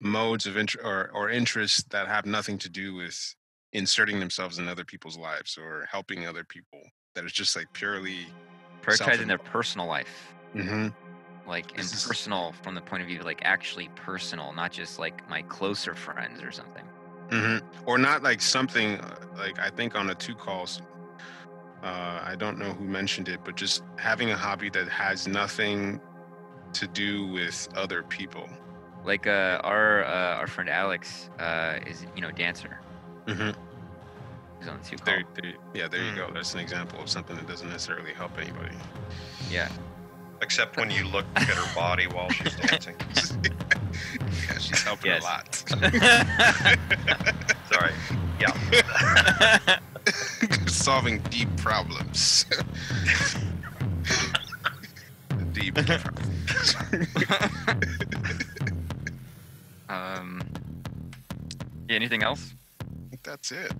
modes 0.00 0.46
of 0.46 0.56
interest 0.56 0.84
or, 0.84 1.10
or 1.12 1.30
interest 1.30 1.90
that 1.90 2.08
have 2.08 2.26
nothing 2.26 2.58
to 2.58 2.68
do 2.68 2.94
with 2.94 3.34
inserting 3.72 4.18
themselves 4.18 4.58
in 4.58 4.68
other 4.68 4.84
people's 4.84 5.16
lives 5.16 5.56
or 5.56 5.86
helping 5.90 6.26
other 6.26 6.44
people. 6.44 6.80
That 7.14 7.24
is 7.24 7.32
just 7.32 7.56
like 7.56 7.66
purely 7.72 8.26
Prioritizing 8.82 9.26
their 9.26 9.38
personal 9.38 9.86
life. 9.86 10.34
hmm 10.52 10.88
Like 11.46 11.70
and 11.72 11.80
is- 11.80 12.04
personal 12.04 12.52
from 12.62 12.74
the 12.74 12.80
point 12.80 13.02
of 13.02 13.08
view 13.08 13.20
like 13.20 13.40
actually 13.44 13.88
personal, 13.94 14.52
not 14.52 14.72
just 14.72 14.98
like 14.98 15.28
my 15.28 15.42
closer 15.42 15.94
friends 15.94 16.42
or 16.42 16.50
something. 16.52 16.84
hmm 17.30 17.58
or 17.86 17.98
not 17.98 18.22
like 18.22 18.40
something 18.40 19.00
uh, 19.00 19.16
like 19.36 19.58
I 19.58 19.70
think 19.70 19.94
on 19.94 20.06
the 20.06 20.14
two 20.14 20.34
calls. 20.34 20.82
Uh, 21.82 22.20
I 22.24 22.34
don't 22.36 22.58
know 22.58 22.72
who 22.72 22.84
mentioned 22.84 23.28
it, 23.28 23.40
but 23.44 23.54
just 23.54 23.82
having 23.96 24.30
a 24.30 24.36
hobby 24.36 24.70
that 24.70 24.88
has 24.88 25.28
nothing 25.28 26.00
to 26.72 26.86
do 26.88 27.26
with 27.28 27.68
other 27.76 28.02
people. 28.02 28.48
Like 29.04 29.26
uh, 29.26 29.60
our 29.62 30.04
uh, 30.04 30.36
our 30.40 30.46
friend 30.48 30.68
Alex 30.68 31.30
uh, 31.38 31.78
is 31.86 32.06
you 32.16 32.22
know 32.22 32.32
dancer. 32.32 32.80
hmm 33.28 33.50
He's 34.58 34.68
on 34.68 34.78
the 34.82 34.88
two 34.88 34.96
call. 34.96 35.04
There, 35.14 35.24
there, 35.34 35.52
yeah, 35.74 35.86
there 35.86 36.02
you 36.02 36.14
go. 36.16 36.30
That's 36.32 36.54
an 36.54 36.60
example 36.60 36.98
of 37.00 37.08
something 37.10 37.36
that 37.36 37.46
doesn't 37.46 37.68
necessarily 37.68 38.14
help 38.14 38.36
anybody. 38.38 38.74
Yeah. 39.50 39.68
Except 40.42 40.76
when 40.76 40.90
you 40.90 41.06
look 41.08 41.24
at 41.36 41.44
her 41.48 41.74
body 41.74 42.06
while 42.06 42.28
she's 42.30 42.54
dancing. 42.56 42.94
yeah, 44.48 44.58
she's 44.58 44.82
helping 44.82 45.10
Yes. 45.10 45.22
a 45.22 45.24
lot. 45.24 45.56
Sorry. 47.72 47.92
Yeah. 48.40 49.78
Solving 50.66 51.20
deep 51.30 51.48
problems. 51.56 52.44
deep 55.52 55.74
problems. 55.74 56.76
um. 59.88 60.42
Yeah. 61.88 61.96
Anything 61.96 62.22
else? 62.22 62.52
That's 63.22 63.52
it. 63.52 63.72